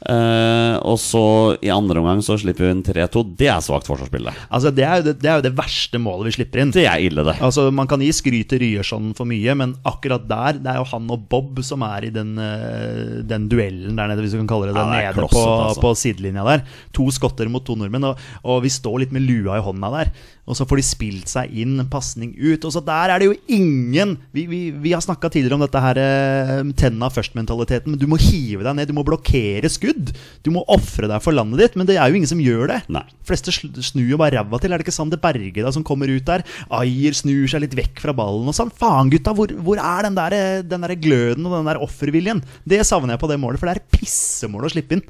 Eh, 0.07 0.75
og 0.87 0.95
så 1.03 1.21
i 1.59 1.71
andre 1.73 1.99
omgang 1.99 2.21
så 2.23 2.37
slipper 2.39 2.63
vi 2.63 2.71
inn 2.71 2.83
3-2. 2.85 3.23
Det 3.39 3.49
er 3.51 3.63
svakt 3.63 3.89
forsvarsspill. 3.89 4.29
Altså, 4.47 4.71
det 4.71 4.85
er, 4.87 5.03
det, 5.09 5.27
er 5.27 5.41
jo 5.41 5.45
det 5.49 5.53
verste 5.57 5.99
målet 5.99 6.29
vi 6.29 6.35
slipper 6.37 6.63
inn. 6.63 6.71
Det 6.75 6.85
er 6.87 7.03
ille, 7.03 7.25
det. 7.27 7.35
Altså, 7.43 7.67
Man 7.75 7.89
kan 7.91 8.03
gi 8.03 8.13
skryt 8.15 8.47
til 8.53 8.63
Ryerson 8.63 9.11
for 9.17 9.27
mye, 9.27 9.55
men 9.57 9.75
akkurat 9.87 10.23
der 10.27 10.61
Det 10.61 10.71
er 10.71 10.79
jo 10.79 10.87
han 10.93 11.11
og 11.11 11.27
Bob 11.27 11.59
som 11.65 11.83
er 11.87 12.07
i 12.07 12.13
den, 12.13 12.37
eh, 12.39 13.19
den 13.27 13.49
duellen 13.51 13.99
der 13.99 14.11
nede, 14.11 14.23
hvis 14.23 14.37
du 14.37 14.39
kan 14.39 14.51
kalle 14.53 14.71
det 14.71 14.77
det. 14.77 14.85
Ja, 14.85 15.11
det 15.11 15.17
nede 15.17 15.25
nede 15.25 15.27
på, 15.33 15.43
altså. 15.43 15.83
på 15.83 15.93
sidelinja 15.99 16.47
der. 16.47 16.65
To 16.95 17.09
skotter 17.11 17.51
mot 17.51 17.65
to 17.67 17.75
nordmenn, 17.75 18.07
og, 18.07 18.25
og 18.47 18.63
vi 18.63 18.71
står 18.71 19.03
litt 19.03 19.15
med 19.15 19.27
lua 19.27 19.59
i 19.59 19.65
hånda 19.65 19.91
der. 19.97 20.15
Og 20.47 20.55
så 20.55 20.63
får 20.67 20.79
de 20.79 20.85
spilt 20.87 21.31
seg 21.31 21.51
inn, 21.59 21.75
pasning 21.91 22.31
ut. 22.39 22.63
Og 22.63 22.71
så 22.71 22.81
der 22.85 23.11
er 23.11 23.19
det 23.19 23.27
jo 23.27 23.35
ingen 23.51 24.15
Vi, 24.31 24.45
vi, 24.47 24.59
vi 24.71 24.93
har 24.95 25.03
snakka 25.03 25.29
tidligere 25.31 25.57
om 25.57 25.63
dette 25.65 25.81
her 25.83 25.99
eh, 25.99 26.61
tenna 26.79 27.09
først-mentaliteten, 27.11 27.91
men 27.91 27.99
du 27.99 28.07
må 28.09 28.19
hive 28.21 28.63
deg 28.63 28.77
ned, 28.77 28.87
du 28.87 28.95
må 28.95 29.03
blokkere 29.07 29.71
skudd. 29.71 29.96
Du 30.45 30.51
må 30.55 30.63
ofre 30.71 31.09
deg 31.09 31.23
for 31.23 31.35
landet 31.35 31.61
ditt, 31.61 31.77
men 31.79 31.89
det 31.89 31.97
er 31.97 32.09
jo 32.09 32.19
ingen 32.19 32.29
som 32.29 32.41
gjør 32.41 32.71
det. 32.71 32.79
Nei. 32.93 33.03
fleste 33.27 33.53
snur 33.53 34.07
jo 34.07 34.19
bare 34.21 34.37
ræva 34.39 34.61
til. 34.61 34.73
Er 34.73 34.79
det 34.79 34.87
ikke 34.87 34.95
Sander 34.95 35.21
Berge 35.21 35.65
da 35.65 35.73
som 35.75 35.85
kommer 35.87 36.11
ut 36.11 36.27
der? 36.27 36.45
Ayer 36.79 37.17
snur 37.17 37.47
seg 37.51 37.65
litt 37.65 37.77
vekk 37.77 38.01
fra 38.03 38.15
ballen 38.17 38.49
og 38.49 38.57
sånn. 38.57 38.73
Faen, 38.73 39.11
gutta, 39.13 39.35
hvor, 39.37 39.51
hvor 39.65 39.81
er 39.81 40.07
den 40.07 40.17
der, 40.17 40.37
den 40.67 40.87
der 40.87 40.97
gløden 40.99 41.47
og 41.47 41.59
den 41.59 41.71
der 41.71 41.81
offerviljen? 41.83 42.43
Det 42.67 42.83
savner 42.87 43.15
jeg 43.15 43.23
på 43.23 43.31
det 43.31 43.39
målet, 43.41 43.61
for 43.61 43.69
det 43.69 43.77
er 43.77 43.99
pissemål 43.99 44.69
å 44.69 44.73
slippe 44.75 44.97
inn. 44.99 45.07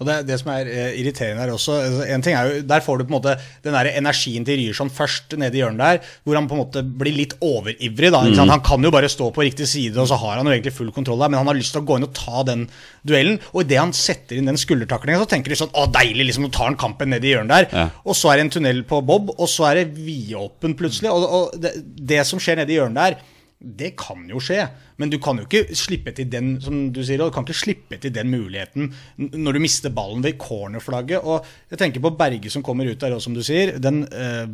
Og 0.00 0.08
det, 0.08 0.16
det 0.30 0.38
som 0.40 0.48
er 0.54 0.68
eh, 0.72 0.94
irriterende 1.00 1.44
her 1.44 1.52
også 1.52 1.76
altså, 1.76 2.04
en 2.08 2.22
ting 2.24 2.36
er 2.36 2.48
jo, 2.48 2.60
Der 2.68 2.84
får 2.84 2.98
du 2.98 3.04
på 3.04 3.12
en 3.12 3.16
måte 3.18 3.34
den 3.64 3.76
der 3.76 3.90
energien 3.92 4.46
til 4.48 4.56
Ryerson 4.56 4.92
først 4.92 5.36
nede 5.40 5.58
i 5.58 5.60
hjørnet 5.60 5.82
der, 5.82 6.14
hvor 6.24 6.38
han 6.38 6.48
på 6.48 6.56
en 6.56 6.62
måte 6.62 6.82
blir 6.82 7.16
litt 7.16 7.34
overivrig. 7.44 8.12
da, 8.14 8.22
sant? 8.32 8.54
Han 8.54 8.64
kan 8.64 8.84
jo 8.84 8.92
bare 8.94 9.10
stå 9.12 9.28
på 9.34 9.44
riktig 9.44 9.68
side, 9.68 9.98
og 10.00 10.08
så 10.08 10.16
har 10.20 10.38
han 10.38 10.48
jo 10.48 10.54
egentlig 10.54 10.72
full 10.76 10.92
kontroll 10.96 11.20
der, 11.20 11.32
men 11.32 11.42
han 11.42 11.50
har 11.52 11.58
lyst 11.58 11.74
til 11.76 11.82
å 11.82 11.88
gå 11.88 11.98
inn 11.98 12.08
og 12.08 12.14
ta 12.16 12.44
den 12.48 12.66
duellen. 13.06 13.40
Og 13.52 13.64
idet 13.66 13.82
han 13.82 13.92
setter 13.96 14.40
inn 14.40 14.48
den 14.48 14.60
skuldertaklinga, 14.60 15.20
så 15.20 15.30
tenker 15.34 15.52
de 15.52 15.60
sånn 15.60 15.74
Å, 15.76 15.86
deilig, 15.92 16.30
liksom, 16.30 16.48
nå 16.48 16.54
tar 16.54 16.70
han 16.70 16.80
kampen 16.80 17.12
nede 17.12 17.28
i 17.28 17.34
hjørnet 17.34 17.52
der. 17.52 17.68
Ja. 17.76 17.88
Og 18.04 18.16
så 18.16 18.32
er 18.32 18.40
det 18.40 18.48
en 18.48 18.54
tunnel 18.56 18.82
på 18.88 19.02
Bob, 19.04 19.34
og 19.36 19.52
så 19.52 19.68
er 19.70 19.82
det 19.82 20.00
vidåpen 20.00 20.76
plutselig. 20.78 21.12
Og, 21.12 21.28
og 21.28 21.60
det, 21.60 21.76
det 21.84 22.24
som 22.28 22.40
skjer 22.40 22.62
nede 22.62 22.72
i 22.72 22.80
hjørnet 22.80 23.04
der, 23.04 23.20
det 23.60 23.90
kan 24.00 24.22
jo 24.30 24.40
skje, 24.40 24.62
men 24.96 25.10
du 25.12 25.18
kan 25.20 25.36
jo 25.36 25.44
ikke 25.44 25.76
slippe 25.76 26.14
til 26.16 26.30
den 26.32 26.54
som 26.64 26.86
du 26.94 27.02
sier, 27.04 27.20
du 27.20 27.34
kan 27.34 27.44
ikke 27.44 27.58
slippe 27.60 27.98
til 28.00 28.12
den 28.14 28.30
muligheten 28.32 28.88
når 29.36 29.56
du 29.56 29.60
mister 29.60 29.92
ballen 29.92 30.24
ved 30.24 30.38
cornerflagget. 30.40 31.20
Og 31.20 31.44
jeg 31.68 31.82
tenker 31.82 32.04
på 32.04 32.14
Berge 32.16 32.52
som 32.52 32.64
kommer 32.64 32.88
ut 32.88 33.00
der, 33.00 33.18
òg, 33.18 33.20
som 33.20 33.36
du 33.36 33.42
sier, 33.44 33.74
den 33.76 34.06
eh, 34.08 34.46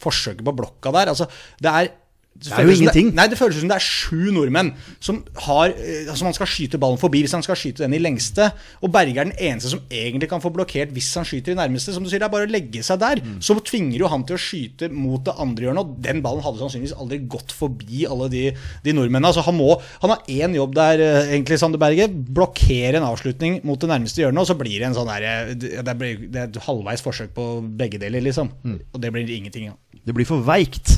forsøket 0.00 0.46
på 0.46 0.56
blokka 0.56 0.92
der. 0.96 1.12
altså 1.12 1.28
det 1.60 1.74
er 1.74 1.92
det 2.40 2.52
er 2.54 2.64
jo 2.64 2.72
føles 2.72 2.94
Det, 2.94 3.02
nei, 3.12 3.26
det 3.28 3.36
føles 3.38 3.58
som 3.60 3.70
det 3.70 3.76
er 3.76 3.84
sju 3.84 4.30
nordmenn 4.32 4.70
som 5.02 5.18
har 5.44 5.74
eh, 5.74 6.08
Altså 6.08 6.24
man 6.24 6.36
skal 6.36 6.48
skyte 6.48 6.80
ballen 6.80 7.00
forbi 7.00 7.20
hvis 7.24 7.34
han 7.36 7.44
skal 7.44 7.58
skyte 7.58 7.84
den 7.84 7.96
i 7.96 8.00
lengste. 8.00 8.48
Og 8.80 8.92
Berge 8.94 9.20
er 9.20 9.28
den 9.28 9.36
eneste 9.36 9.72
som 9.74 9.82
egentlig 9.92 10.30
kan 10.30 10.42
få 10.42 10.52
blokkert 10.54 10.94
hvis 10.96 11.10
han 11.18 11.28
skyter 11.28 11.54
i 11.54 11.58
nærmeste. 11.58 11.92
Som 11.94 12.06
du 12.06 12.10
sier, 12.10 12.22
det 12.22 12.28
er 12.28 12.32
bare 12.32 12.48
å 12.48 12.50
legge 12.50 12.82
seg 12.86 13.00
der. 13.02 13.20
Mm. 13.24 13.38
Så 13.44 13.56
tvinger 13.66 14.00
jo 14.00 14.10
han 14.12 14.24
til 14.28 14.38
å 14.38 14.40
skyte 14.40 14.88
mot 14.92 15.22
det 15.26 15.34
andre 15.42 15.68
hjørnet, 15.68 15.84
og 15.84 16.00
den 16.06 16.22
ballen 16.24 16.44
hadde 16.44 16.62
sannsynligvis 16.62 16.96
aldri 16.96 17.20
gått 17.30 17.54
forbi 17.56 18.06
alle 18.08 18.30
de, 18.32 18.44
de 18.86 18.96
nordmennene. 18.96 19.30
Altså 19.30 19.44
han, 19.46 19.58
må, 19.58 19.74
han 20.02 20.14
har 20.14 20.24
én 20.32 20.56
jobb 20.56 20.74
der, 20.78 21.04
eh, 21.04 21.34
egentlig, 21.34 21.60
Sander 21.60 21.82
Berge. 21.82 22.08
Blokkere 22.08 23.00
en 23.00 23.08
avslutning 23.10 23.60
mot 23.68 23.80
det 23.80 23.92
nærmeste 23.92 24.24
hjørnet, 24.24 24.42
og 24.42 24.50
så 24.50 24.58
blir 24.58 24.78
det 24.78 24.90
en 24.90 24.96
sånn 24.96 25.12
der, 25.12 25.28
eh, 25.28 25.54
det, 25.60 25.84
det 25.84 26.32
er 26.32 26.48
et 26.48 26.60
halvveis 26.64 27.04
forsøk 27.04 27.36
på 27.36 27.50
begge 27.80 28.00
deler, 28.02 28.24
liksom. 28.24 28.52
Mm. 28.64 28.80
Og 28.94 29.04
det 29.04 29.14
blir 29.14 29.36
ingenting 29.36 29.70
av. 29.74 29.78
Det 30.00 30.16
blir 30.16 30.28
for 30.28 30.42
veikt. 30.44 30.96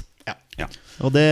Ja. 0.61 0.67
Og 1.03 1.12
det 1.15 1.27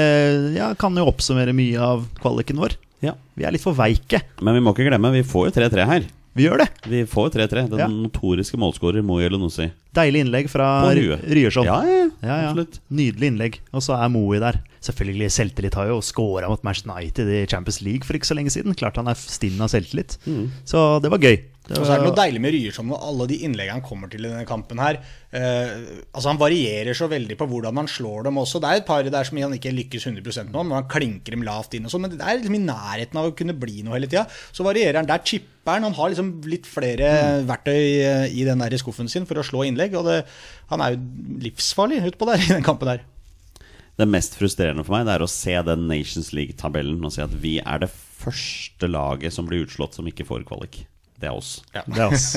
ja, 0.57 0.71
kan 0.81 0.97
jo 0.97 1.05
oppsummere 1.11 1.53
mye 1.57 1.77
av 1.81 2.07
kvaliken 2.23 2.57
vår. 2.63 2.77
ja. 3.05 3.15
Vi 3.37 3.45
er 3.49 3.53
litt 3.53 3.63
for 3.65 3.73
veike. 3.77 4.23
Men 4.45 4.55
vi 4.59 4.61
må 4.65 4.73
ikke 4.75 4.89
glemme, 4.91 5.13
vi 5.13 5.23
får 5.25 5.49
jo 5.51 5.53
3-3 5.61 5.87
her. 5.89 6.09
Vi 6.37 6.45
gjør 6.47 6.61
det. 6.63 6.69
Vi 6.87 6.99
får 7.11 7.25
jo 7.27 7.31
3-3. 7.41 7.63
Den 7.73 7.79
Ja. 7.81 7.87
notoriske 7.91 8.57
målskårer 8.61 9.03
Mo 9.03 9.17
Elunussi. 9.19 9.71
Deilig 9.93 10.21
innlegg 10.25 10.49
fra 10.49 10.67
Ryerson. 10.95 11.65
Ja, 11.67 11.81
ja, 11.83 12.05
Ja, 12.23 12.29
ja. 12.29 12.51
absolutt. 12.53 12.79
Nydelig 12.91 13.27
innlegg. 13.33 13.59
Og 13.75 13.83
så 13.83 13.97
er 13.99 14.09
Moe 14.09 14.39
der. 14.39 14.61
Selvfølgelig 14.81 15.31
selvtillit 15.35 15.75
har 15.75 15.89
jo 15.89 15.99
scora 16.01 16.49
mot 16.49 16.63
Manchester 16.63 16.93
United 16.95 17.27
i 17.29 17.47
Champions 17.51 17.81
League 17.83 18.05
for 18.07 18.15
ikke 18.15 18.31
så 18.31 18.37
lenge 18.39 18.51
siden. 18.55 18.77
Klart 18.79 18.97
han 18.97 19.09
er 19.09 19.15
stinn 19.19 19.61
av 19.61 19.69
selvtillit. 19.73 20.19
Mm. 20.27 20.51
Så 20.65 21.01
det 21.03 21.11
var 21.11 21.19
gøy. 21.19 21.41
Og 21.71 21.85
så 21.85 21.95
er 21.95 22.01
det 22.01 22.09
noe 22.09 22.19
deilig 22.19 22.41
med 22.43 22.55
Ryerson 22.55 22.89
og 22.91 23.03
alle 23.07 23.27
de 23.31 23.37
innleggene 23.47 23.79
han 23.79 23.85
kommer 23.87 24.11
til 24.11 24.25
i 24.25 24.31
denne 24.31 24.47
kampen 24.49 24.81
her. 24.83 24.99
Uh, 25.31 26.03
altså 26.11 26.33
Han 26.33 26.41
varierer 26.41 26.97
så 26.99 27.07
veldig 27.11 27.37
på 27.39 27.47
hvordan 27.51 27.79
han 27.79 27.91
slår 27.91 28.27
dem 28.27 28.41
også. 28.43 28.59
Det 28.63 28.71
er 28.71 28.81
et 28.81 28.89
par 28.89 29.07
der 29.07 29.29
som 29.29 29.39
han 29.39 29.55
ikke 29.55 29.75
lykkes 29.77 30.09
100 30.11 30.51
nå, 30.51 30.65
men 30.65 30.77
han 30.81 30.89
klinker 30.91 31.37
dem 31.37 31.47
lavt 31.47 31.77
inn 31.79 31.87
og 31.87 31.95
sånn. 31.95 32.07
Men 32.07 32.17
det 32.17 32.27
er 32.27 32.41
liksom 32.41 32.59
i 32.59 32.65
nærheten 32.65 33.23
av 33.23 33.31
å 33.31 33.37
kunne 33.39 33.55
bli 33.55 33.85
noe 33.87 33.95
hele 33.99 34.11
tida. 34.11 34.27
Så 34.51 34.67
varierer 34.67 34.99
han. 34.99 35.11
Der 35.11 35.23
chipper 35.23 35.77
han. 35.77 35.87
Han 35.87 35.97
har 36.01 36.11
liksom 36.11 36.35
litt 36.51 36.67
flere 36.67 37.13
verktøy 37.47 37.79
eh, 37.79 38.27
i 38.35 38.47
den 38.49 38.65
der 38.65 38.79
skuffen 38.81 39.11
sin 39.13 39.29
for 39.31 39.39
å 39.39 39.47
slå 39.47 39.63
innlegg. 39.69 39.95
Og 40.01 40.11
det, 40.11 40.21
han 40.75 40.83
er 40.83 40.97
jo 40.97 41.03
livsfarlig 41.47 42.03
utpå 42.11 42.33
der 42.33 42.43
i 42.49 42.53
den 42.57 42.67
kampen 42.67 42.91
der. 42.91 43.07
Det 44.01 44.09
mest 44.09 44.39
frustrerende 44.39 44.81
for 44.87 44.97
meg 44.97 45.05
Det 45.05 45.13
er 45.13 45.23
å 45.23 45.29
se 45.29 45.55
den 45.67 45.83
Nations 45.91 46.31
League-tabellen 46.33 47.05
og 47.05 47.13
se 47.15 47.23
at 47.27 47.35
vi 47.43 47.59
er 47.61 47.83
det 47.83 47.93
første 47.93 48.89
laget 48.89 49.35
som 49.35 49.47
blir 49.49 49.67
utslått 49.67 49.95
som 49.99 50.09
ikke 50.09 50.27
får 50.29 50.49
kvalik. 50.49 50.83
Det 51.21 51.29
er 51.29 51.37
oss. 51.37 51.51
Det, 51.75 51.83
er 51.99 52.15
oss. 52.15 52.29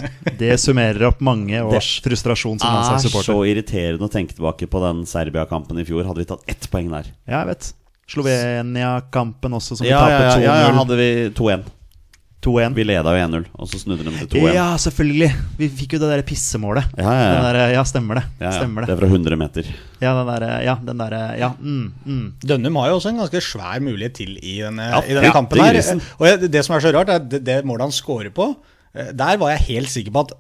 det 0.42 0.56
summerer 0.60 1.08
opp 1.08 1.22
mange 1.24 1.62
års 1.64 1.96
frustrasjon 2.04 2.60
som 2.60 2.82
Det 3.00 3.08
er 3.08 3.24
så 3.30 3.38
irriterende 3.48 4.10
å 4.10 4.12
tenke 4.12 4.36
tilbake 4.36 4.68
på 4.68 4.82
den 4.84 5.06
Serbia-kampen 5.08 5.80
i 5.80 5.88
fjor. 5.88 6.04
Hadde 6.10 6.24
vi 6.24 6.28
tatt 6.34 6.44
ett 6.52 6.68
poeng 6.74 6.92
der? 6.92 7.08
Ja, 7.24 7.44
jeg 7.44 7.54
vet. 7.54 7.70
Slovenia-kampen 8.14 9.56
også, 9.56 9.78
som 9.80 9.88
vi 9.88 9.94
Ja, 9.94 10.04
ja, 10.04 10.18
ja, 10.20 10.28
tapte 10.34 10.44
ja, 10.44 10.58
ja 10.66 10.76
hadde 10.76 11.00
vi 11.00 11.10
2-1. 11.38 11.64
2-1. 12.44 12.74
Vi 12.78 12.84
leda 12.86 13.14
jo 13.16 13.22
1-0, 13.26 13.46
og 13.56 13.70
så 13.72 13.80
snudde 13.82 14.04
de 14.06 14.12
til 14.28 14.30
2-1. 14.42 14.54
Ja, 14.58 14.66
selvfølgelig. 14.84 15.30
Vi 15.60 15.70
fikk 15.80 15.96
jo 15.96 16.02
det 16.04 16.10
der 16.12 16.24
pissemålet. 16.28 16.90
Ja, 17.00 17.14
ja, 17.16 17.30
ja. 17.30 17.40
Der, 17.48 17.60
ja 17.78 17.84
stemmer 17.88 18.20
det. 18.20 18.26
Ja, 18.42 18.46
ja. 18.50 18.52
Stemmer 18.60 18.84
Det 18.86 18.92
det. 18.92 18.98
er 18.98 19.02
fra 19.02 19.10
100 19.14 19.40
meter. 19.40 19.72
Ja, 20.04 20.12
den 20.20 20.30
der, 20.34 20.46
ja, 20.68 20.76
den 20.92 21.02
der, 21.06 21.18
ja, 21.40 21.50
mm, 21.60 21.88
mm. 22.06 22.28
Dønnum 22.44 22.76
har 22.82 22.92
jo 22.92 23.00
også 23.00 23.14
en 23.14 23.24
ganske 23.24 23.42
svær 23.48 23.80
mulighet 23.86 24.18
til 24.20 24.36
i 24.44 24.60
denne, 24.62 24.90
Ja, 24.92 25.02
i 25.08 25.16
denne 25.16 25.30
ja, 25.32 25.34
kampen. 25.40 25.64
her. 25.64 25.82
Og 26.20 26.48
Det 26.52 26.66
som 26.68 26.76
er 26.76 26.84
så 26.84 26.92
rart, 26.94 27.10
er 27.10 27.20
det, 27.24 27.44
det 27.48 27.60
målet 27.66 27.88
han 27.88 27.96
scorer 27.96 28.30
på 28.36 28.50
eh, 28.94 29.12
der 29.16 29.38
var 29.42 29.56
jeg 29.56 29.64
helt 29.72 29.90
sikker 29.90 30.12
på 30.14 30.26
at 30.28 30.34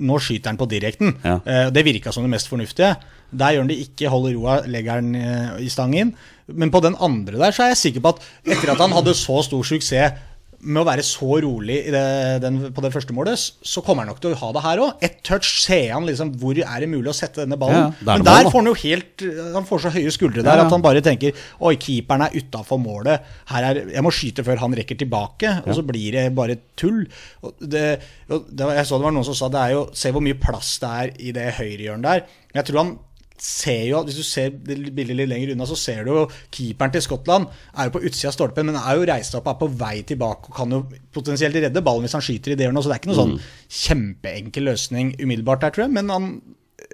nå 0.00 0.18
skyter 0.22 0.52
han 0.54 0.60
på 0.60 0.68
direkten. 0.70 1.16
Ja. 1.26 1.40
Eh, 1.44 1.70
Det 1.74 1.84
virka 1.84 2.12
som 2.14 2.24
det 2.24 2.30
mest 2.32 2.48
fornuftige. 2.48 2.94
Der 3.30 3.52
gjør 3.54 3.62
han 3.62 3.68
det 3.70 3.76
ikke, 3.84 4.08
holder 4.10 4.32
roa, 4.38 4.54
legger 4.66 4.96
han 4.98 5.14
eh, 5.14 5.58
i 5.66 5.68
stangen. 5.70 6.14
Men 6.50 6.70
på 6.74 6.80
den 6.82 6.96
andre 6.98 7.38
der 7.38 7.52
så 7.54 7.62
er 7.66 7.74
jeg 7.74 7.82
sikker 7.84 8.00
på 8.02 8.14
at 8.16 8.24
etter 8.56 8.72
at 8.72 8.80
han 8.82 8.90
hadde 8.96 9.12
så 9.14 9.36
stor 9.46 9.62
suksess 9.62 10.16
med 10.60 10.82
å 10.82 10.84
være 10.84 11.04
så 11.06 11.38
rolig 11.40 11.78
det, 11.92 12.02
den, 12.42 12.58
på 12.76 12.82
det 12.84 12.90
første 12.92 13.14
målet, 13.16 13.40
så 13.40 13.80
kommer 13.84 14.04
han 14.04 14.10
nok 14.12 14.20
til 14.20 14.34
å 14.34 14.38
ha 14.42 14.50
det 14.56 14.62
her 14.64 14.82
òg. 14.84 15.04
Ett 15.06 15.18
touch 15.26 15.48
ser 15.62 15.94
han 15.94 16.04
liksom 16.08 16.34
hvor 16.40 16.58
er 16.60 16.84
det 16.84 16.88
mulig 16.92 17.08
å 17.12 17.16
sette 17.16 17.42
denne 17.42 17.56
ballen. 17.60 17.94
Ja, 18.02 18.16
Men 18.18 18.26
der 18.26 18.44
da. 18.44 18.52
får 18.52 18.58
han 18.58 18.68
jo 18.68 18.76
helt 18.82 19.24
Han 19.54 19.68
får 19.68 19.84
så 19.86 19.92
høye 19.94 20.12
skuldre 20.12 20.44
der 20.44 20.50
Ja, 20.52 20.62
ja. 20.62 20.66
at 20.68 20.74
han 20.74 20.84
bare 20.84 21.00
tenker 21.04 21.36
Oi, 21.64 21.74
keeperen 21.80 22.26
er 22.26 22.36
utafor 22.36 22.80
målet. 22.82 23.24
Her 23.52 23.68
er, 23.70 23.82
jeg 23.94 24.04
må 24.04 24.12
skyte 24.14 24.44
før 24.46 24.60
han 24.62 24.76
rekker 24.76 25.00
tilbake. 25.00 25.54
Og 25.64 25.76
så 25.78 25.84
blir 25.86 26.16
det 26.18 26.26
bare 26.36 26.58
tull. 26.78 27.02
Og 27.46 27.56
det, 27.60 27.86
det 28.28 28.72
jeg 28.80 28.88
så 28.90 29.00
det 29.00 29.08
var 29.08 29.16
noen 29.16 29.26
som 29.30 29.36
sa 29.38 29.48
det 29.52 29.62
er 29.64 29.76
jo 29.78 29.86
Se 29.96 30.12
hvor 30.12 30.24
mye 30.24 30.38
plass 30.40 30.76
det 30.82 30.90
er 31.04 31.14
i 31.24 31.32
det 31.36 31.48
høyrehjørnet 31.60 32.10
der. 32.10 32.26
Jeg 32.60 32.68
tror 32.68 32.82
han 32.84 32.98
ser 33.40 33.86
jo, 33.88 34.02
Hvis 34.04 34.20
du 34.20 34.24
ser 34.26 34.52
bildet 34.52 35.16
litt 35.16 35.30
lenger 35.30 35.54
unna, 35.54 35.66
så 35.68 35.78
ser 35.78 36.04
du 36.04 36.12
jo 36.12 36.26
keeperen 36.52 36.92
til 36.94 37.04
Skottland 37.04 37.48
er 37.72 37.88
jo 37.88 37.94
på 37.96 38.04
utsida 38.04 38.30
av 38.30 38.36
stolpen, 38.36 38.68
men 38.68 38.78
er 38.80 38.98
jo 38.98 39.08
reist 39.08 39.36
opp, 39.38 39.48
er 39.48 39.58
på 39.60 39.70
vei 39.80 39.96
tilbake 40.06 40.50
og 40.50 40.56
kan 40.56 40.76
jo 40.76 40.84
potensielt 41.14 41.56
redde 41.56 41.84
ballen 41.84 42.06
hvis 42.06 42.16
han 42.18 42.24
skyter 42.24 42.54
i 42.54 42.58
det 42.58 42.68
hjørnet. 42.68 42.84
Så 42.84 42.92
det 42.92 42.96
er 42.98 43.02
ikke 43.02 43.12
noe 43.12 43.20
sånn 43.22 43.36
kjempeenkel 43.80 44.68
løsning 44.70 45.14
umiddelbart 45.20 45.64
der, 45.64 45.74
tror 45.74 45.86
jeg. 45.86 45.94
Men 45.96 46.12
han 46.12 46.32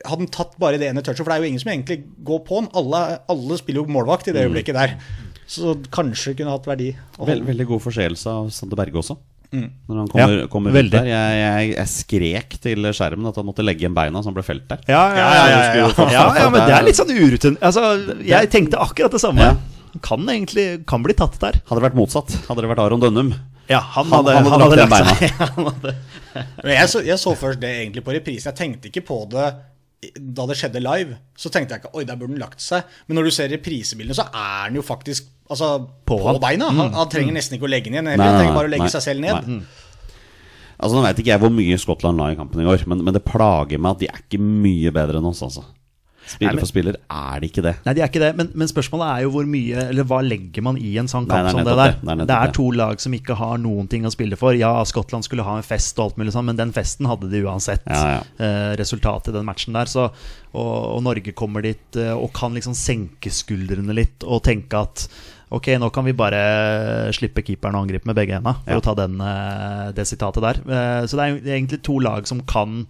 hadde 0.04 0.26
han 0.26 0.32
tatt 0.34 0.56
bare 0.60 0.80
det 0.80 0.90
ene 0.90 1.02
touchet, 1.04 1.24
for 1.24 1.32
det 1.32 1.38
er 1.38 1.44
jo 1.44 1.52
ingen 1.52 1.62
som 1.62 1.72
egentlig 1.72 2.00
går 2.26 2.42
på 2.46 2.60
han. 2.60 2.68
Alle, 2.78 3.02
alle 3.32 3.58
spiller 3.60 3.82
jo 3.82 3.96
målvakt 3.96 4.28
i 4.30 4.34
det 4.36 4.44
øyeblikket 4.46 4.76
der. 4.76 4.96
Så 5.46 5.76
kanskje 5.94 6.34
kunne 6.38 6.54
hatt 6.56 6.66
verdi. 6.66 6.90
å 7.18 7.26
veldig 7.28 7.68
god 7.70 7.84
forseelse 7.84 8.32
av 8.32 8.50
Sander 8.54 8.78
Berge 8.78 8.98
også. 9.02 9.14
Mm. 9.52 9.68
Når 9.88 9.96
han 10.00 10.08
kommer, 10.12 10.34
Ja, 10.40 10.46
kommer 10.52 10.74
ut 10.76 10.90
der. 10.92 11.06
Jeg, 11.10 11.36
jeg, 11.40 11.70
jeg 11.76 11.88
skrek 11.92 12.56
til 12.64 12.88
skjermen 12.96 13.28
at 13.30 13.36
han 13.40 13.46
måtte 13.46 13.64
legge 13.66 13.84
igjen 13.84 13.94
beina, 13.96 14.20
så 14.22 14.30
han 14.32 14.36
ble 14.38 14.44
felt 14.46 14.66
der. 14.68 14.82
Ja, 14.90 15.02
ja, 15.14 15.16
ja, 15.16 15.26
ja, 15.26 15.46
ja, 15.46 15.86
ja. 15.86 16.08
ja, 16.10 16.24
ja, 16.42 16.48
men 16.50 16.66
det 16.66 16.74
er 16.80 16.86
litt 16.88 16.98
sånn 16.98 17.12
urutin... 17.14 17.58
Altså, 17.60 17.84
jeg 18.26 18.50
tenkte 18.52 18.80
akkurat 18.82 19.14
det 19.14 19.22
samme. 19.22 19.46
Ja. 19.52 20.00
Kan 20.04 20.26
egentlig 20.28 20.66
kan 20.90 21.04
bli 21.06 21.14
tatt 21.16 21.38
der. 21.40 21.60
Hadde 21.68 21.80
det 21.80 21.86
vært 21.90 21.96
motsatt, 21.96 22.34
hadde 22.50 22.64
det 22.66 22.68
vært 22.74 22.82
Aron 22.84 23.00
Dønnum. 23.00 23.30
Ja, 23.70 23.78
han 23.80 24.06
Han- 24.10 24.26
hadde, 24.26 24.34
han 24.36 24.44
hadde 24.44 24.52
han 24.52 24.66
hadde 24.66 24.82
lagt 24.82 25.22
seg. 25.22 25.30
Han 25.56 25.70
hadde- 25.70 25.94
Men 26.62 26.74
jeg 26.76 26.88
så, 26.92 27.00
jeg 27.06 27.16
så 27.18 27.32
først 27.38 27.62
det 27.62 27.70
egentlig 27.80 28.02
på 28.04 28.12
reprise. 28.12 28.50
Jeg 28.50 28.58
tenkte 28.58 28.90
ikke 28.90 29.02
på 29.08 29.22
det 29.32 29.46
da 30.16 30.44
det 30.48 30.56
skjedde 30.58 30.82
live. 30.82 31.16
Så 31.38 31.50
tenkte 31.52 31.74
jeg 31.74 31.84
ikke 31.84 31.96
oi, 31.96 32.04
der 32.08 32.18
burde 32.20 32.34
den 32.34 32.42
lagt 32.42 32.62
seg. 32.62 32.84
Men 33.08 33.18
når 33.20 33.28
du 33.28 33.34
ser 33.36 33.50
reprisebildene, 33.52 34.16
så 34.16 34.28
er 34.28 34.68
den 34.68 34.78
jo 34.80 34.84
faktisk 34.86 35.30
altså, 35.48 35.72
På 36.06 36.18
på, 36.20 36.36
beina. 36.42 36.68
Han, 36.74 36.92
han 36.94 37.10
trenger 37.12 37.36
nesten 37.36 37.56
ikke 37.56 37.68
å 37.68 37.72
legge 37.72 37.90
den 37.90 37.98
igjen. 37.98 38.12
Han 38.20 38.38
trenger 38.38 38.56
bare 38.56 38.70
å 38.70 38.74
legge 38.74 38.88
nei, 38.88 38.94
seg 38.94 39.06
selv 39.08 39.24
ned. 39.24 39.50
nei. 39.50 39.84
Altså 40.76 40.98
Nå 40.98 41.06
vet 41.06 41.20
ikke 41.22 41.32
jeg 41.32 41.40
hvor 41.40 41.52
mye 41.56 41.78
Skottland 41.80 42.20
la 42.20 42.28
i 42.32 42.36
kampen 42.36 42.60
i 42.60 42.66
går, 42.66 42.82
men, 42.90 43.00
men 43.06 43.16
det 43.16 43.24
plager 43.24 43.80
meg 43.80 43.96
at 43.96 44.02
de 44.02 44.08
er 44.10 44.20
ikke 44.20 44.40
mye 44.42 44.92
bedre 44.92 45.22
enn 45.22 45.28
oss, 45.30 45.40
altså. 45.46 45.64
Spiller 46.26 46.50
Nei, 46.50 46.54
men- 46.56 46.62
for 46.64 46.66
spiller 46.72 46.96
er 47.08 47.40
de 47.40 47.46
ikke 47.48 47.62
det. 47.62 47.74
Nei, 47.86 47.92
de 47.94 48.00
er 48.02 48.08
ikke 48.10 48.18
det, 48.20 48.30
men, 48.36 48.48
men 48.58 48.66
spørsmålet 48.68 49.06
er 49.14 49.22
jo 49.22 49.30
hvor 49.30 49.46
mye 49.46 49.84
Eller 49.90 50.02
hva 50.10 50.18
legger 50.26 50.62
man 50.66 50.76
i 50.76 50.96
en 50.98 51.06
sånn 51.06 51.28
kamp 51.30 51.44
nei, 51.46 51.52
som 51.54 51.60
det 51.62 51.76
der? 51.78 51.92
det. 52.02 52.26
Det 52.26 52.34
er 52.36 52.46
Det 52.50 52.54
to 52.58 52.70
lag 52.74 53.00
som 53.00 53.12
ikke 53.14 53.36
har 53.38 53.58
noen 53.62 53.86
ting 53.88 54.02
å 54.04 54.10
spille 54.10 54.36
for. 54.36 54.52
Ja, 54.58 54.72
Skottland 54.84 55.22
skulle 55.24 55.44
ha 55.46 55.54
en 55.56 55.62
fest 55.62 55.96
og 55.98 56.08
alt 56.10 56.16
mulig 56.18 56.32
sånn, 56.34 56.44
men 56.50 56.56
den 56.58 56.72
festen 56.74 57.06
hadde 57.06 57.30
de 57.30 57.44
uansett. 57.46 57.86
Ja, 57.86 58.18
ja. 58.18 58.20
Eh, 58.44 58.74
resultatet 58.76 59.28
i 59.30 59.36
den 59.38 59.46
matchen 59.46 59.72
der. 59.78 59.86
Så, 59.86 60.08
og, 60.52 60.74
og 60.96 61.02
Norge 61.06 61.32
kommer 61.32 61.62
dit 61.62 61.96
eh, 61.96 62.10
og 62.12 62.32
kan 62.34 62.52
liksom 62.58 62.74
senke 62.74 63.30
skuldrene 63.30 63.94
litt 63.94 64.26
og 64.26 64.42
tenke 64.42 64.82
at 64.82 65.06
Ok, 65.54 65.68
nå 65.78 65.92
kan 65.94 66.02
vi 66.04 66.10
bare 66.10 67.12
slippe 67.14 67.38
keeperen 67.46 67.76
å 67.78 67.84
angripe 67.84 68.04
med 68.10 68.16
begge 68.18 68.34
hendene, 68.34 68.56
for 68.64 68.72
Ja. 68.74 68.80
å 68.80 68.82
ta 68.82 68.94
den, 68.98 69.20
eh, 69.22 69.92
det 69.94 70.02
sitatet 70.10 70.42
der. 70.42 71.06
Så 71.06 71.14
det 71.14 71.22
er 71.22 71.54
egentlig 71.54 71.82
to 71.86 72.00
lag 72.02 72.26
som 72.26 72.40
kan 72.40 72.88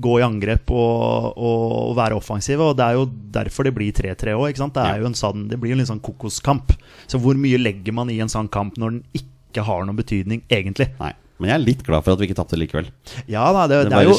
gå 0.00 0.18
i 0.20 0.24
angrep 0.26 0.70
og, 0.74 1.36
og 1.40 1.92
være 1.98 2.16
offensive. 2.18 2.60
Og 2.70 2.76
det 2.78 2.84
er 2.86 2.98
jo 2.98 3.06
derfor 3.36 3.68
det 3.68 3.74
blir 3.76 3.92
3-3 3.96 4.34
òg. 4.36 4.56
Det, 4.56 4.82
er 4.84 5.00
jo 5.02 5.10
en 5.10 5.16
sånn, 5.18 5.46
det 5.50 5.58
blir 5.62 5.72
jo 5.74 5.78
en 5.80 5.88
sånn 5.94 6.02
kokoskamp. 6.04 6.74
Så 7.08 7.20
hvor 7.22 7.38
mye 7.40 7.60
legger 7.60 7.96
man 7.96 8.10
i 8.12 8.18
en 8.24 8.32
sånn 8.32 8.50
kamp 8.52 8.76
når 8.80 8.96
den 8.98 9.04
ikke 9.20 9.64
har 9.64 9.86
noen 9.88 9.96
betydning, 9.98 10.42
egentlig? 10.52 10.90
Nei. 11.00 11.12
Men 11.36 11.50
jeg 11.50 11.56
er 11.58 11.64
litt 11.66 11.82
glad 11.84 12.00
for 12.04 12.14
at 12.14 12.20
vi 12.22 12.30
ikke 12.30 12.38
tapte 12.38 12.56
likevel. 12.56 12.86
Ja, 13.28 13.42
da, 13.52 13.66
det, 13.68 13.82
Det 13.84 13.90
det 13.92 13.98
er 13.98 14.06
jo 14.06 14.14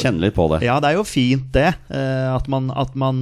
det. 0.53 0.59
ja, 0.67 0.75
det 0.83 0.91
er 0.91 0.97
jo 0.99 1.05
fint 1.09 1.47
det. 1.55 1.71
eh, 1.89 2.27
At 2.35 2.45
man, 2.47 2.69
at 2.77 2.93
man 2.93 3.21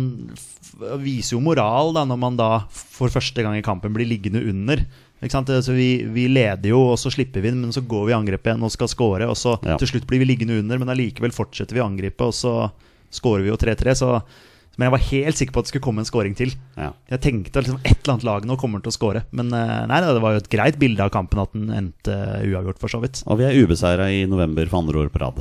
viser 1.00 1.38
jo 1.38 1.44
moral 1.46 1.94
da 1.96 2.04
når 2.08 2.20
man 2.20 2.36
da 2.40 2.50
for 2.76 3.08
første 3.14 3.44
gang 3.46 3.56
i 3.56 3.64
kampen 3.64 3.94
blir 3.96 4.08
liggende 4.10 4.42
under. 4.52 4.82
Ikke 5.24 5.32
sant? 5.32 5.48
Så 5.66 5.74
vi, 5.76 6.04
vi 6.12 6.28
leder 6.28 6.70
jo, 6.70 6.82
og 6.92 6.98
så 7.02 7.12
slipper 7.14 7.42
vi 7.42 7.50
inn, 7.54 7.62
men 7.64 7.72
så 7.74 7.82
går 7.86 8.08
vi 8.10 8.12
i 8.14 8.18
angrep 8.18 8.46
igjen 8.50 8.66
og 8.68 8.74
skal 8.74 8.90
score. 8.92 9.28
Og 9.32 9.38
så 9.40 9.56
Ja. 9.64 9.78
til 9.78 9.88
slutt 9.88 10.08
blir 10.10 10.20
vi 10.20 10.28
liggende 10.28 10.60
under, 10.60 10.78
men 10.82 10.92
allikevel 10.92 11.32
fortsetter 11.32 11.74
vi 11.74 11.82
å 11.82 11.88
angripe, 11.88 12.22
og 12.28 12.34
så 12.36 12.72
scorer 13.16 13.42
vi 13.46 13.50
jo 13.54 13.58
3-3. 13.58 13.96
Så 13.96 14.22
Men 14.78 14.92
jeg 14.92 14.92
var 14.92 15.04
helt 15.08 15.38
sikker 15.40 15.54
på 15.56 15.60
at 15.60 15.66
det 15.66 15.72
skulle 15.72 15.86
komme 15.86 16.00
en 16.04 16.06
scoring 16.06 16.34
til. 16.36 16.50
Ja. 16.76 16.90
Jeg 17.08 17.22
tenkte 17.24 17.62
liksom 17.64 17.78
et 17.86 17.96
eller 18.04 18.12
annet 18.14 18.26
lag 18.28 18.44
nå 18.46 18.58
kommer 18.60 18.82
til 18.84 18.92
å 18.92 18.98
score. 18.98 19.22
Men 19.32 19.48
eh, 19.56 19.86
nei, 19.88 20.02
det 20.04 20.20
var 20.20 20.34
jo 20.36 20.42
et 20.44 20.50
greit 20.52 20.76
bilde 20.78 21.00
av 21.00 21.14
kampen 21.16 21.40
at 21.40 21.54
den 21.56 21.70
endte 21.72 22.12
uavgjort, 22.44 22.82
for 22.84 22.92
så 22.92 23.00
vidt. 23.00 23.22
Og 23.26 23.40
vi 23.40 23.46
er 23.48 23.56
ubeseira 23.56 24.10
i 24.12 24.26
november 24.28 24.68
for 24.68 24.84
andre 24.84 25.06
år 25.06 25.14
på 25.14 25.22
rad. 25.24 25.40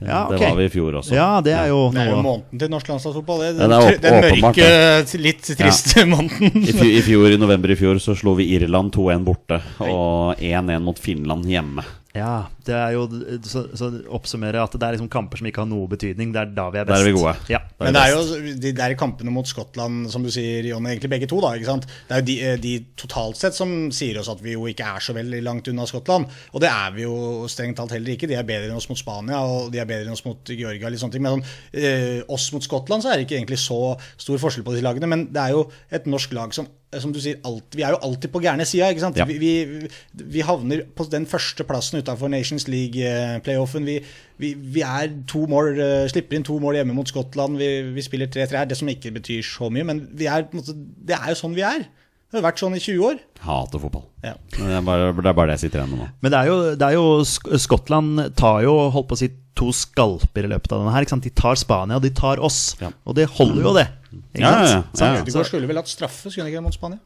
Ja, 0.00 0.26
okay. 0.26 0.38
det 0.38 0.48
var 0.50 0.56
vi 0.60 0.64
i 0.68 0.72
fjor 0.72 0.98
også. 1.00 1.14
Ja, 1.16 1.28
det 1.44 1.54
er 1.56 1.70
jo 1.72 1.90
Det 1.94 2.02
er 2.02 2.10
jo 2.12 2.22
måneden 2.24 2.60
til 2.60 2.72
norsk 2.72 2.90
landslagsfotball. 2.92 3.44
Det, 3.44 3.52
Ja, 3.56 3.68
det 3.68 3.76
er 3.76 4.00
den 4.04 4.18
åpenbart, 4.18 4.58
mørke, 4.60 5.20
litt 5.24 5.52
triste 5.56 6.04
måneden. 6.12 6.62
I, 6.62 6.72
fjor, 6.72 6.90
I 6.90 7.04
fjor, 7.06 7.28
i 7.32 7.38
november 7.40 7.72
i 7.72 7.78
fjor 7.78 8.00
så 8.02 8.16
slo 8.18 8.36
vi 8.38 8.50
Irland 8.58 8.92
2-1 8.94 9.24
borte 9.26 9.60
og 9.86 10.36
1-1 10.42 10.84
mot 10.84 11.00
Finland 11.00 11.48
hjemme. 11.48 11.86
Ja, 12.16 12.46
det 12.66 12.74
er 12.74 12.94
jo 12.94 13.02
Så, 13.44 13.62
så 13.78 13.88
oppsummerer 14.16 14.58
at 14.62 14.72
det 14.74 14.82
er 14.82 14.96
liksom 14.96 15.08
kamper 15.12 15.40
som 15.40 15.46
ikke 15.50 15.62
har 15.62 15.68
noe 15.70 15.86
betydning. 15.90 16.32
Det 16.34 16.40
er 16.42 16.52
da 16.56 16.66
vi 16.72 16.80
er 16.80 16.86
Der 16.88 16.92
best. 16.94 17.02
er 17.04 17.08
vi 17.10 17.14
gode. 17.16 17.34
Ja. 17.52 17.60
Men 17.80 17.94
det 17.96 18.02
er 18.02 18.14
jo 18.14 18.56
de 18.64 18.72
der 18.78 18.94
kampene 18.98 19.34
mot 19.34 19.46
Skottland, 19.48 20.08
som 20.12 20.24
du 20.24 20.30
sier, 20.32 20.64
Jon, 20.70 20.86
egentlig 20.88 21.10
begge 21.12 21.28
to, 21.30 21.40
da. 21.44 21.52
ikke 21.58 21.68
sant? 21.68 21.86
Det 22.08 22.16
er 22.16 22.22
jo 22.22 22.26
de, 22.30 22.36
eh, 22.46 22.56
de 22.62 22.74
totalt 22.96 23.36
sett 23.40 23.54
som 23.58 23.74
sier 23.94 24.18
oss 24.22 24.30
at 24.32 24.40
vi 24.42 24.56
jo 24.56 24.64
ikke 24.70 24.86
er 24.96 25.04
så 25.04 25.14
veldig 25.16 25.42
langt 25.46 25.68
unna 25.68 25.86
Skottland. 25.86 26.26
Og 26.54 26.64
det 26.64 26.70
er 26.72 26.96
vi 26.96 27.04
jo 27.06 27.46
strengt 27.52 27.76
talt 27.78 27.92
heller 27.94 28.16
ikke. 28.16 28.30
De 28.30 28.38
er 28.38 28.48
bedre 28.48 28.70
enn 28.72 28.80
oss 28.80 28.88
mot 28.90 28.98
Spania, 28.98 29.42
og 29.44 29.70
de 29.74 29.82
er 29.82 29.88
bedre 29.88 30.08
enn 30.08 30.16
oss 30.16 30.24
mot 30.26 30.40
Georgia. 30.56 30.88
Litt 30.88 31.02
sånne 31.04 31.12
ting. 31.18 31.22
Men 31.26 31.38
sånn, 31.38 31.46
eh, 31.76 32.22
oss 32.32 32.48
mot 32.56 32.64
Skottland 32.64 33.04
så 33.04 33.12
er 33.12 33.20
det 33.20 33.28
ikke 33.28 33.38
egentlig 33.42 33.60
så 33.62 33.98
stor 34.16 34.38
forskjell 34.42 34.64
på 34.66 34.72
disse 34.74 34.86
lagene. 34.86 35.06
Men 35.12 35.28
det 35.32 35.42
er 35.42 35.54
jo 35.56 35.66
et 35.92 36.06
norsk 36.08 36.32
lag 36.32 36.54
som 36.56 36.66
som 37.02 37.12
du 37.14 37.20
sier, 37.22 37.40
alt, 37.46 37.66
Vi 37.76 37.84
er 37.86 37.94
jo 37.94 38.00
alltid 38.06 38.32
på 38.32 38.42
gærne 38.44 38.66
sida. 38.68 38.92
Ja. 39.16 39.26
Vi, 39.28 39.38
vi, 39.40 39.88
vi 40.36 40.44
havner 40.46 40.84
på 40.96 41.08
den 41.12 41.26
første 41.28 41.66
plassen 41.68 42.00
utenfor 42.00 42.30
Nations 42.32 42.68
League-playoffen. 42.68 43.86
Vi, 43.88 43.98
vi, 44.42 44.54
vi 44.54 44.82
er 44.86 45.12
to 45.30 45.46
mål, 45.50 45.76
eh, 45.80 46.08
slipper 46.12 46.38
inn 46.38 46.46
to 46.46 46.58
mål 46.62 46.80
hjemme 46.80 46.96
mot 46.96 47.08
Skottland. 47.08 47.60
Vi, 47.60 47.70
vi 47.96 48.04
spiller 48.04 48.30
3-3 48.32 48.62
her, 48.62 48.70
det 48.70 48.80
som 48.80 48.90
ikke 48.92 49.14
betyr 49.18 49.46
så 49.46 49.70
mye. 49.72 49.86
Men 49.88 50.06
vi 50.16 50.28
er, 50.30 50.48
måte, 50.56 50.76
det 50.76 51.18
er 51.18 51.32
jo 51.32 51.40
sånn 51.44 51.56
vi 51.56 51.64
er. 51.66 51.86
Det 52.26 52.40
har 52.40 52.48
vært 52.48 52.58
sånn 52.58 52.74
i 52.74 52.82
20 52.82 53.04
år. 53.06 53.18
Hater 53.46 53.80
fotball. 53.80 54.02
Ja. 54.26 54.34
Men 54.58 54.66
Det 54.66 54.76
er 54.80 54.86
bare 54.88 55.10
det, 55.14 55.28
er 55.30 55.36
bare 55.38 55.50
det 55.52 55.58
jeg 55.60 55.68
sitter 55.68 55.82
igjen 55.82 55.92
med 55.94 56.00
nå. 56.02 56.08
Men 56.24 56.32
det 56.34 56.38
er 56.40 56.48
jo, 56.50 56.56
det 56.74 56.88
er 56.88 56.96
jo 56.96 57.58
Skottland 57.62 58.24
tar 58.36 58.64
jo 58.66 58.74
holdt 58.90 59.08
på 59.12 59.18
å 59.18 59.20
si 59.20 59.28
to 59.56 59.70
skalper 59.72 60.44
i 60.44 60.50
løpet 60.50 60.74
av 60.74 60.82
denne 60.82 60.92
her. 60.92 61.06
Ikke 61.06 61.14
sant? 61.14 61.26
De 61.26 61.32
tar 61.32 61.56
Spania, 61.60 62.00
og 62.00 62.04
de 62.04 62.10
tar 62.18 62.42
oss. 62.44 62.74
Ja. 62.82 62.90
Og 63.06 63.16
det 63.16 63.28
holder 63.38 63.62
jo, 63.62 63.74
det. 63.78 63.86
Ikke 64.34 64.44
Ja, 64.46 64.50
ja, 64.50 64.62
ja. 64.62 64.80
Sant? 64.94 65.00
Ja, 65.00 65.12
ja. 65.14 65.22
Ødegaard 65.26 65.46
skulle 65.52 65.68
vel 65.68 65.76
hatt 65.82 65.88
straffe, 65.92 66.30
skulle 66.30 66.46
han 66.46 66.52
ikke 66.54 66.62
mot 66.68 66.74
Spania? 66.74 66.98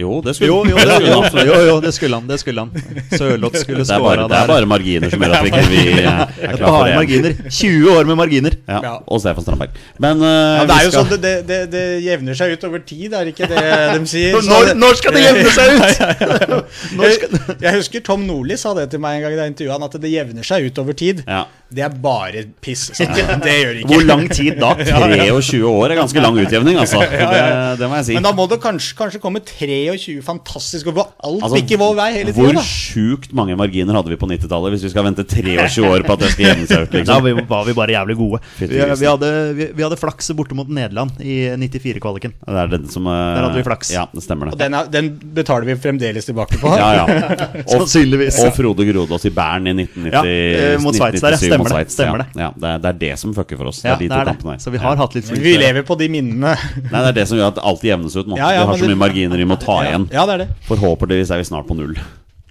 Jo, 0.00 0.22
det 0.24 0.32
skulle 0.32 0.48
Jo, 0.48 0.62
jo, 0.64 0.76
det 0.80 0.94
jo, 1.04 1.16
han 1.20 1.46
jo, 1.50 1.56
jo, 1.68 1.72
det 1.84 1.90
skulle 1.92 2.16
han. 2.16 2.24
Det 2.26 2.38
skulle 2.40 2.62
han. 2.64 2.70
Sørloth 3.12 3.58
skulle 3.60 3.84
skåra 3.88 3.98
er, 3.98 4.00
bare, 4.06 4.22
det 4.30 4.38
er 4.38 4.46
bare 4.48 4.68
marginer 4.70 5.10
som 5.12 5.20
gjør 5.20 5.34
at 5.36 5.44
vi 5.44 5.50
ikke 5.52 5.64
vi 5.68 5.82
er 6.00 6.06
er 6.06 6.56
klar 6.56 6.70
for 6.72 6.86
det. 6.88 6.94
marginer. 6.96 7.34
20 7.58 7.90
år 7.98 8.08
med 8.08 8.16
marginer. 8.22 8.56
Ja, 8.72 8.78
Ja. 8.86 8.94
og 9.06 9.20
Stefan 9.20 9.44
Strandberg. 9.44 9.76
Men, 10.00 10.16
uh, 10.24 10.30
Ja, 10.30 10.64
det 10.70 10.78
er 10.78 10.86
jo 10.86 10.94
skal- 10.94 11.10
sånn, 11.12 11.20
det, 11.26 11.34
det, 11.50 11.58
det 11.74 11.84
jevner 12.06 12.40
seg 12.40 12.54
ut 12.56 12.64
over 12.70 12.78
tid, 12.88 13.12
er 13.12 13.28
det 13.28 13.34
ikke 13.36 13.50
det 13.52 13.66
de 14.00 14.06
sier? 14.14 14.40
Når, 14.48 14.72
når 14.80 14.96
skal 15.02 15.12
det 15.18 15.26
jevne 15.26 15.52
seg 15.58 15.76
ut? 15.76 16.72
Jeg, 17.02 17.42
jeg 17.66 17.76
husker 17.76 18.00
Tom 18.08 18.24
Nordli 18.26 18.56
sa 18.56 18.72
det 18.80 18.88
til 18.96 19.02
meg 19.04 19.18
en 19.20 19.26
gang 19.28 19.36
da 19.36 19.44
jeg 19.44 19.54
intervjuet 19.58 19.76
han, 19.76 19.88
at 19.92 20.00
det 20.06 20.10
jevner 20.16 20.46
seg 20.54 20.70
ut 20.72 20.80
over 20.86 20.96
tid. 21.04 21.20
Ja. 21.28 21.44
Det 21.72 21.84
er 21.86 21.94
bare 22.02 22.42
piss. 22.62 22.88
sa. 22.96 23.04
Det 23.46 23.54
gjør 23.56 23.72
det 23.72 23.82
ikke. 23.82 23.88
Hvor 23.92 24.04
lang 24.08 24.24
tid 24.32 24.58
da? 24.60 24.72
23 25.22 25.60
år 25.68 25.92
er 25.94 25.98
ganske 26.02 26.22
lang 26.22 26.38
utjevning, 26.42 26.76
altså. 26.82 27.00
Det, 27.02 27.78
det 27.80 27.88
må 27.88 27.98
jeg 28.00 28.06
si. 28.10 28.16
Men 28.18 28.26
da 28.26 28.32
må 28.36 28.46
det 28.50 28.58
kanskje, 28.62 28.96
kanskje 28.98 29.20
komme 29.22 29.40
23 29.46 30.18
fantastiske 30.26 30.90
år 30.92 30.96
hvor 30.98 31.08
alt 31.24 31.42
Altså, 31.46 31.56
bikker 31.58 31.80
vår 31.80 31.94
vei 31.98 32.08
hele 32.18 32.34
Hvor 32.36 32.58
sjukt 32.66 33.32
mange 33.36 33.56
marginer 33.58 33.96
hadde 33.98 34.12
vi 34.12 34.18
på 34.20 34.28
90-tallet 34.30 34.74
hvis 34.76 34.86
vi 34.86 34.92
skal 34.92 35.06
vente 35.08 35.24
23 35.28 35.86
år 35.88 36.04
på 36.06 36.16
at 36.16 36.24
det 36.24 36.30
skal 36.34 36.48
jevne 36.50 36.68
seg 36.70 36.84
ut? 36.86 36.92
Da 36.92 36.98
Liksom. 37.02 37.24
vi- 37.26 37.46
var 37.52 37.64
vi 37.66 37.74
bare 37.76 37.94
jævlig 37.96 38.16
gode. 38.18 38.40
Vi, 38.58 38.66
vi, 38.70 39.06
hadde, 39.08 39.30
vi, 39.58 39.66
vi 39.76 39.82
hadde 39.86 39.98
flaks 40.00 40.30
borte 40.38 40.56
mot 40.58 40.68
Nederland 40.72 41.18
i 41.20 41.38
94-kvaliken. 41.58 42.34
Det 42.46 42.60
er 42.62 42.70
den 42.76 42.86
som 42.92 43.06
eh, 43.10 43.18
Der 43.36 43.46
hadde 43.48 43.58
vi 43.60 43.64
flaks. 43.66 43.90
Ja, 43.94 44.04
det 44.12 44.22
stemmer 44.24 44.52
Og 44.52 44.58
den, 44.60 44.76
er, 44.78 44.88
den 44.92 45.10
betaler 45.36 45.66
vi 45.68 45.76
fremdeles 45.80 46.28
tilbake 46.28 46.58
på. 46.62 46.72
Ja, 46.78 46.90
ja. 47.02 47.06
Og, 47.62 47.72
Sannsynligvis. 47.82 48.38
og 48.44 48.52
Frode 48.56 48.86
Grodås 48.88 49.26
i 49.28 49.32
Bern 49.34 49.66
i 49.70 49.74
1990, 49.74 50.12
Ja, 50.12 50.22
eh, 50.22 50.78
mot 50.82 50.96
Sveits 50.96 51.22
der, 51.24 51.36
ja. 51.36 51.40
1997 51.62 51.68
Stemmer 51.68 51.68
det, 51.68 51.74
Sveits, 51.74 51.94
stemmer 51.94 52.18
det. 52.22 52.26
Ja, 52.42 52.48
det, 52.56 52.68
er, 52.72 52.78
det 52.84 52.88
er 52.92 52.98
det 53.02 53.18
som 53.22 53.34
fucker 53.36 53.56
for 53.60 53.70
oss. 53.70 53.80
Ja, 53.84 53.94
det 53.96 53.96
er 53.96 54.02
de 54.02 54.08
to 54.12 54.20
er 54.20 54.28
kampene 54.32 54.52
her. 54.54 54.58
Så 54.64 54.70
vi 54.74 54.78
Ja. 54.78 54.82
har 54.88 54.96
hatt 55.00 55.14
litt 55.14 55.30
Vi 55.30 55.54
lever 55.58 55.82
på 55.88 55.96
de 55.98 56.08
minnene. 56.12 56.52
Nei, 56.92 57.00
det 57.02 57.08
er 57.12 57.16
det 57.20 57.26
som 57.28 57.38
gjør 57.38 57.52
at 57.54 57.58
alt 57.62 57.82
jevnes 57.86 58.16
ut 58.16 58.26
nå. 58.30 58.36
Ja, 58.40 58.50
ja, 58.56 58.62
vi 58.66 58.72
har 58.72 58.78
så 58.78 58.86
det- 58.86 58.92
mye 58.96 59.02
marginer 59.06 59.36
vi 59.42 59.48
må 59.48 59.58
ta 59.60 59.78
igjen. 59.86 60.08
Ja, 60.12 60.26
det 60.26 60.34
er 60.34 60.44
det. 60.44 60.48
Forhåpentligvis 60.68 61.30
er 61.30 61.42
vi 61.42 61.48
snart 61.50 61.66
på 61.68 61.76
null. 61.78 61.94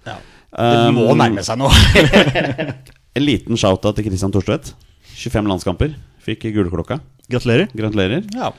Ja. 0.08 0.16
Det 0.52 0.94
må 0.96 1.08
Um, 1.12 1.18
nærme 1.18 1.44
seg 1.44 1.58
nå. 1.62 1.70
En 3.16 3.26
liten 3.26 3.58
shout-out 3.60 3.96
til 3.98 4.06
Christian 4.08 4.32
Torstvedt. 4.32 4.74
25 5.20 5.48
landskamper. 5.52 5.96
Fikk 6.24 6.46
gullklokka. 6.56 7.00
Gratulerer. 7.32 7.68
Gratulerer. 7.76 8.24
Ja. 8.36 8.52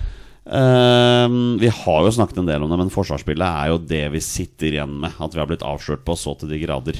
Ehm, 0.53 1.57
vi 1.63 1.69
har 1.73 2.03
jo 2.05 2.11
snakket 2.13 2.39
en 2.43 2.49
del 2.51 2.63
om 2.65 2.71
det, 2.73 2.79
men 2.83 2.91
forsvarsspillet 2.93 3.47
er 3.47 3.71
jo 3.73 3.79
det 3.79 4.03
vi 4.13 4.21
sitter 4.25 4.75
igjen 4.77 4.93
med. 5.05 5.15
At 5.23 5.33
vi 5.35 5.41
har 5.41 5.49
blitt 5.49 5.65
avslørt 5.65 6.05
på 6.05 6.17
så 6.19 6.35
til 6.41 6.51
de 6.53 6.59
grader, 6.65 6.99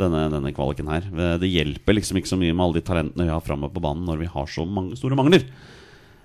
denne, 0.00 0.26
denne 0.32 0.52
kvaliken 0.54 0.90
her. 0.90 1.06
Det 1.40 1.50
hjelper 1.50 1.96
liksom 1.96 2.18
ikke 2.18 2.32
så 2.32 2.38
mye 2.40 2.54
med 2.54 2.64
alle 2.64 2.80
de 2.80 2.86
talentene 2.86 3.26
vi 3.28 3.32
har 3.32 3.44
framme 3.44 3.70
på 3.72 3.82
banen 3.84 4.06
når 4.08 4.22
vi 4.24 4.30
har 4.30 4.50
så 4.50 4.66
mange 4.66 4.98
store 4.98 5.18
mangler. 5.18 5.46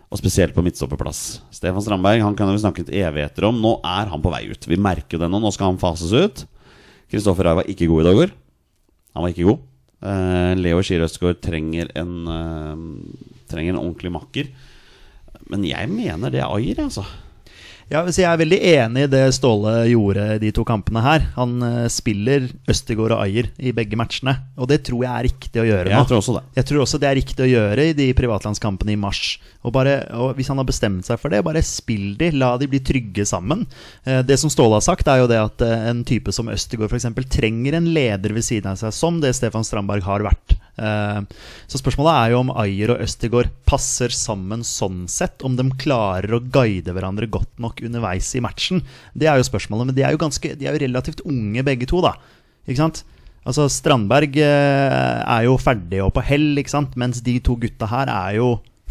Og 0.09 0.17
spesielt 0.17 0.55
på 0.55 0.63
midtstopperplass. 0.65 1.41
Stefan 1.53 1.83
Strandberg 1.85 2.23
han 2.25 2.37
kan 2.37 2.49
vi 2.49 2.61
snakket 2.63 2.89
evigheter 2.89 3.45
om. 3.51 3.59
Nå 3.61 3.75
er 3.85 4.09
han 4.09 4.23
på 4.23 4.31
vei 4.33 4.47
ut. 4.49 4.65
Vi 4.65 4.79
merker 4.81 5.21
det 5.21 5.29
nå. 5.29 5.41
Nå 5.41 5.51
skal 5.53 5.69
han 5.69 5.81
fases 5.81 6.13
ut. 6.15 6.45
Kristoffer 7.09 7.45
Rai 7.45 7.59
var 7.61 7.69
ikke 7.69 7.89
god 7.89 8.01
i 8.01 8.07
dag. 8.09 8.33
Han 9.13 9.25
var 9.25 9.33
ikke 9.33 9.45
god. 9.51 9.61
Uh, 9.99 10.55
Leo 10.57 10.81
Skier 10.81 11.03
Østgaard 11.03 11.41
trenger 11.43 11.89
en 11.99 12.13
eh, 12.31 12.83
Trenger 13.51 13.73
en 13.73 13.81
ordentlig 13.81 14.11
makker. 14.13 14.49
Men 15.49 15.65
jeg 15.65 15.89
mener 15.89 16.31
det 16.33 16.41
er 16.43 16.53
Ayer, 16.53 16.83
altså. 16.85 17.03
Ja, 17.89 18.03
så 18.05 18.21
Jeg 18.21 18.29
er 18.29 18.37
veldig 18.37 18.57
enig 18.69 19.03
i 19.07 19.09
det 19.09 19.21
Ståle 19.33 19.71
gjorde 19.89 20.25
de 20.43 20.51
to 20.53 20.61
kampene 20.67 21.01
her. 21.01 21.23
Han 21.33 21.55
eh, 21.65 21.87
spiller 21.89 22.45
Østegård 22.69 23.15
og 23.15 23.23
Ayer 23.23 23.49
i 23.57 23.73
begge 23.73 23.97
matchene, 23.97 24.35
og 24.61 24.69
det 24.69 24.83
tror 24.85 25.01
jeg 25.07 25.09
er 25.09 25.25
riktig 25.25 25.63
å 25.63 25.65
gjøre 25.65 25.89
nå. 25.89 25.95
Jeg 25.97 26.09
tror 26.11 26.21
også 26.21 26.35
det. 26.37 26.43
Jeg 26.59 26.67
tror 26.69 26.83
også 26.83 26.99
det 27.01 27.09
er 27.09 27.17
riktig 27.17 27.45
å 27.47 27.49
gjøre 27.49 27.87
i 27.89 27.95
de 27.97 28.07
privatlandskampene 28.19 28.93
i 28.93 28.99
mars. 29.01 29.23
Og, 29.65 29.73
bare, 29.73 29.95
og 30.13 30.37
Hvis 30.37 30.51
han 30.53 30.61
har 30.61 30.69
bestemt 30.69 31.09
seg 31.09 31.17
for 31.17 31.33
det, 31.33 31.41
bare 31.49 31.65
spill 31.65 32.13
de, 32.19 32.29
la 32.37 32.51
de 32.61 32.69
bli 32.69 32.83
trygge 32.85 33.25
sammen. 33.25 33.65
Eh, 34.05 34.21
Det 34.21 34.37
som 34.37 34.53
Ståle 34.53 34.77
har 34.77 34.85
sagt, 34.85 35.09
er 35.09 35.23
jo 35.23 35.31
det 35.31 35.41
at 35.41 35.65
eh, 35.65 35.89
en 35.89 36.05
type 36.05 36.29
som 36.35 36.53
Østegård 36.53 36.93
f.eks. 36.93 37.09
trenger 37.33 37.79
en 37.81 37.89
leder 37.95 38.37
ved 38.37 38.45
siden 38.45 38.75
av 38.75 38.77
seg, 38.83 38.93
som 38.93 39.17
det 39.23 39.33
Stefan 39.39 39.65
Strandberg 39.65 40.05
har 40.05 40.29
vært. 40.29 40.58
Eh, 40.79 41.19
Så 41.69 41.81
spørsmålet 41.81 42.15
er 42.15 42.31
jo 42.33 42.39
om 42.45 42.53
Ayer 42.55 42.95
og 42.95 43.03
Østigård 43.03 43.51
passer 43.69 44.13
sammen 44.15 44.63
sånn 44.65 45.03
sett. 45.11 45.43
Om 45.45 45.59
de 45.59 45.67
klarer 45.81 46.33
å 46.37 46.41
guide 46.41 46.95
hverandre 46.95 47.29
godt 47.29 47.51
nok 47.61 47.83
underveis 47.85 48.31
i 48.39 48.41
matchen. 48.43 48.81
Det 49.13 49.27
er 49.29 49.37
jo 49.37 49.47
spørsmålet. 49.49 49.91
Men 49.91 49.99
de 49.99 50.07
er 50.07 50.15
jo, 50.15 50.21
ganske, 50.23 50.55
de 50.57 50.65
er 50.67 50.75
jo 50.77 50.85
relativt 50.87 51.21
unge 51.27 51.65
begge 51.67 51.89
to, 51.89 52.01
da. 52.05 52.15
Ikke 52.65 52.81
sant? 52.81 53.03
Altså 53.47 53.69
Strandberg 53.71 54.35
eh, 54.37 55.19
er 55.23 55.45
jo 55.47 55.55
ferdig 55.61 56.01
og 56.03 56.11
på 56.13 56.23
hell, 56.27 56.51
ikke 56.59 56.73
sant? 56.73 56.97
mens 56.99 57.21
de 57.25 57.37
to 57.39 57.55
gutta 57.57 57.87
her 57.89 58.11
er 58.11 58.35
jo 58.37 58.49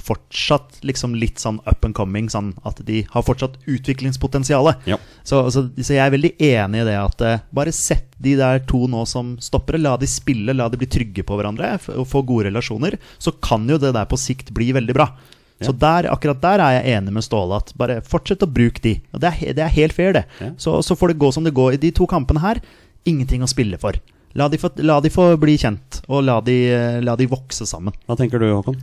fortsatt 0.09 0.81
liksom 0.89 1.15
litt 1.19 1.41
sånn 1.43 1.61
up 1.69 1.85
and 1.87 1.97
coming. 1.97 2.29
Sånn 2.33 2.55
at 2.69 2.81
de 2.89 3.05
har 3.13 3.25
fortsatt 3.27 3.59
utviklingspotensial. 3.69 4.73
Ja. 4.89 4.99
Så, 5.23 5.45
så, 5.55 5.67
så 5.77 5.95
jeg 5.95 6.05
er 6.05 6.15
veldig 6.15 6.35
enig 6.51 6.83
i 6.83 6.89
det 6.89 6.99
at 7.01 7.25
eh, 7.25 7.43
bare 7.55 7.75
sett 7.77 8.09
de 8.19 8.35
der 8.41 8.65
to 8.69 8.87
nå 8.91 9.05
som 9.09 9.37
stoppere. 9.45 9.81
La 9.83 9.97
de 10.01 10.09
spille, 10.11 10.57
la 10.57 10.69
de 10.73 10.81
bli 10.81 10.91
trygge 10.91 11.27
på 11.27 11.39
hverandre 11.39 11.77
og 11.95 12.09
få 12.11 12.25
gode 12.27 12.49
relasjoner. 12.49 12.99
Så 13.23 13.37
kan 13.45 13.69
jo 13.71 13.81
det 13.81 13.95
der 13.97 14.09
på 14.11 14.19
sikt 14.21 14.55
bli 14.57 14.73
veldig 14.77 14.97
bra. 14.97 15.13
Så 15.59 15.73
der, 15.75 16.07
akkurat 16.07 16.39
der 16.43 16.63
er 16.63 16.77
jeg 16.77 16.99
enig 16.99 17.13
med 17.17 17.25
Ståle. 17.27 17.59
At 17.59 17.73
bare 17.79 17.99
fortsett 18.07 18.45
å 18.47 18.51
bruke 18.51 18.83
de. 18.85 18.95
Og 19.11 19.23
det 19.23 19.33
er, 19.33 19.57
det 19.59 19.65
er 19.65 19.75
helt 19.75 19.97
fair, 19.97 20.15
det. 20.15 20.23
Ja. 20.39 20.53
Så, 20.61 20.77
så 20.87 20.95
får 20.99 21.13
det 21.13 21.19
gå 21.23 21.33
som 21.35 21.47
det 21.47 21.55
går. 21.57 21.75
I 21.75 21.83
de 21.83 21.91
to 21.95 22.07
kampene 22.11 22.43
her, 22.45 22.61
ingenting 23.09 23.43
å 23.43 23.51
spille 23.51 23.81
for. 23.83 23.99
La 24.39 24.47
de 24.53 24.61
få, 24.61 24.71
la 24.87 25.01
de 25.03 25.11
få 25.11 25.33
bli 25.41 25.57
kjent, 25.59 26.03
og 26.07 26.23
la 26.29 26.39
de, 26.45 26.57
la 27.03 27.17
de 27.19 27.27
vokse 27.31 27.67
sammen. 27.67 27.97
Hva 28.07 28.15
tenker 28.21 28.39
du, 28.43 28.47
Håkon? 28.53 28.79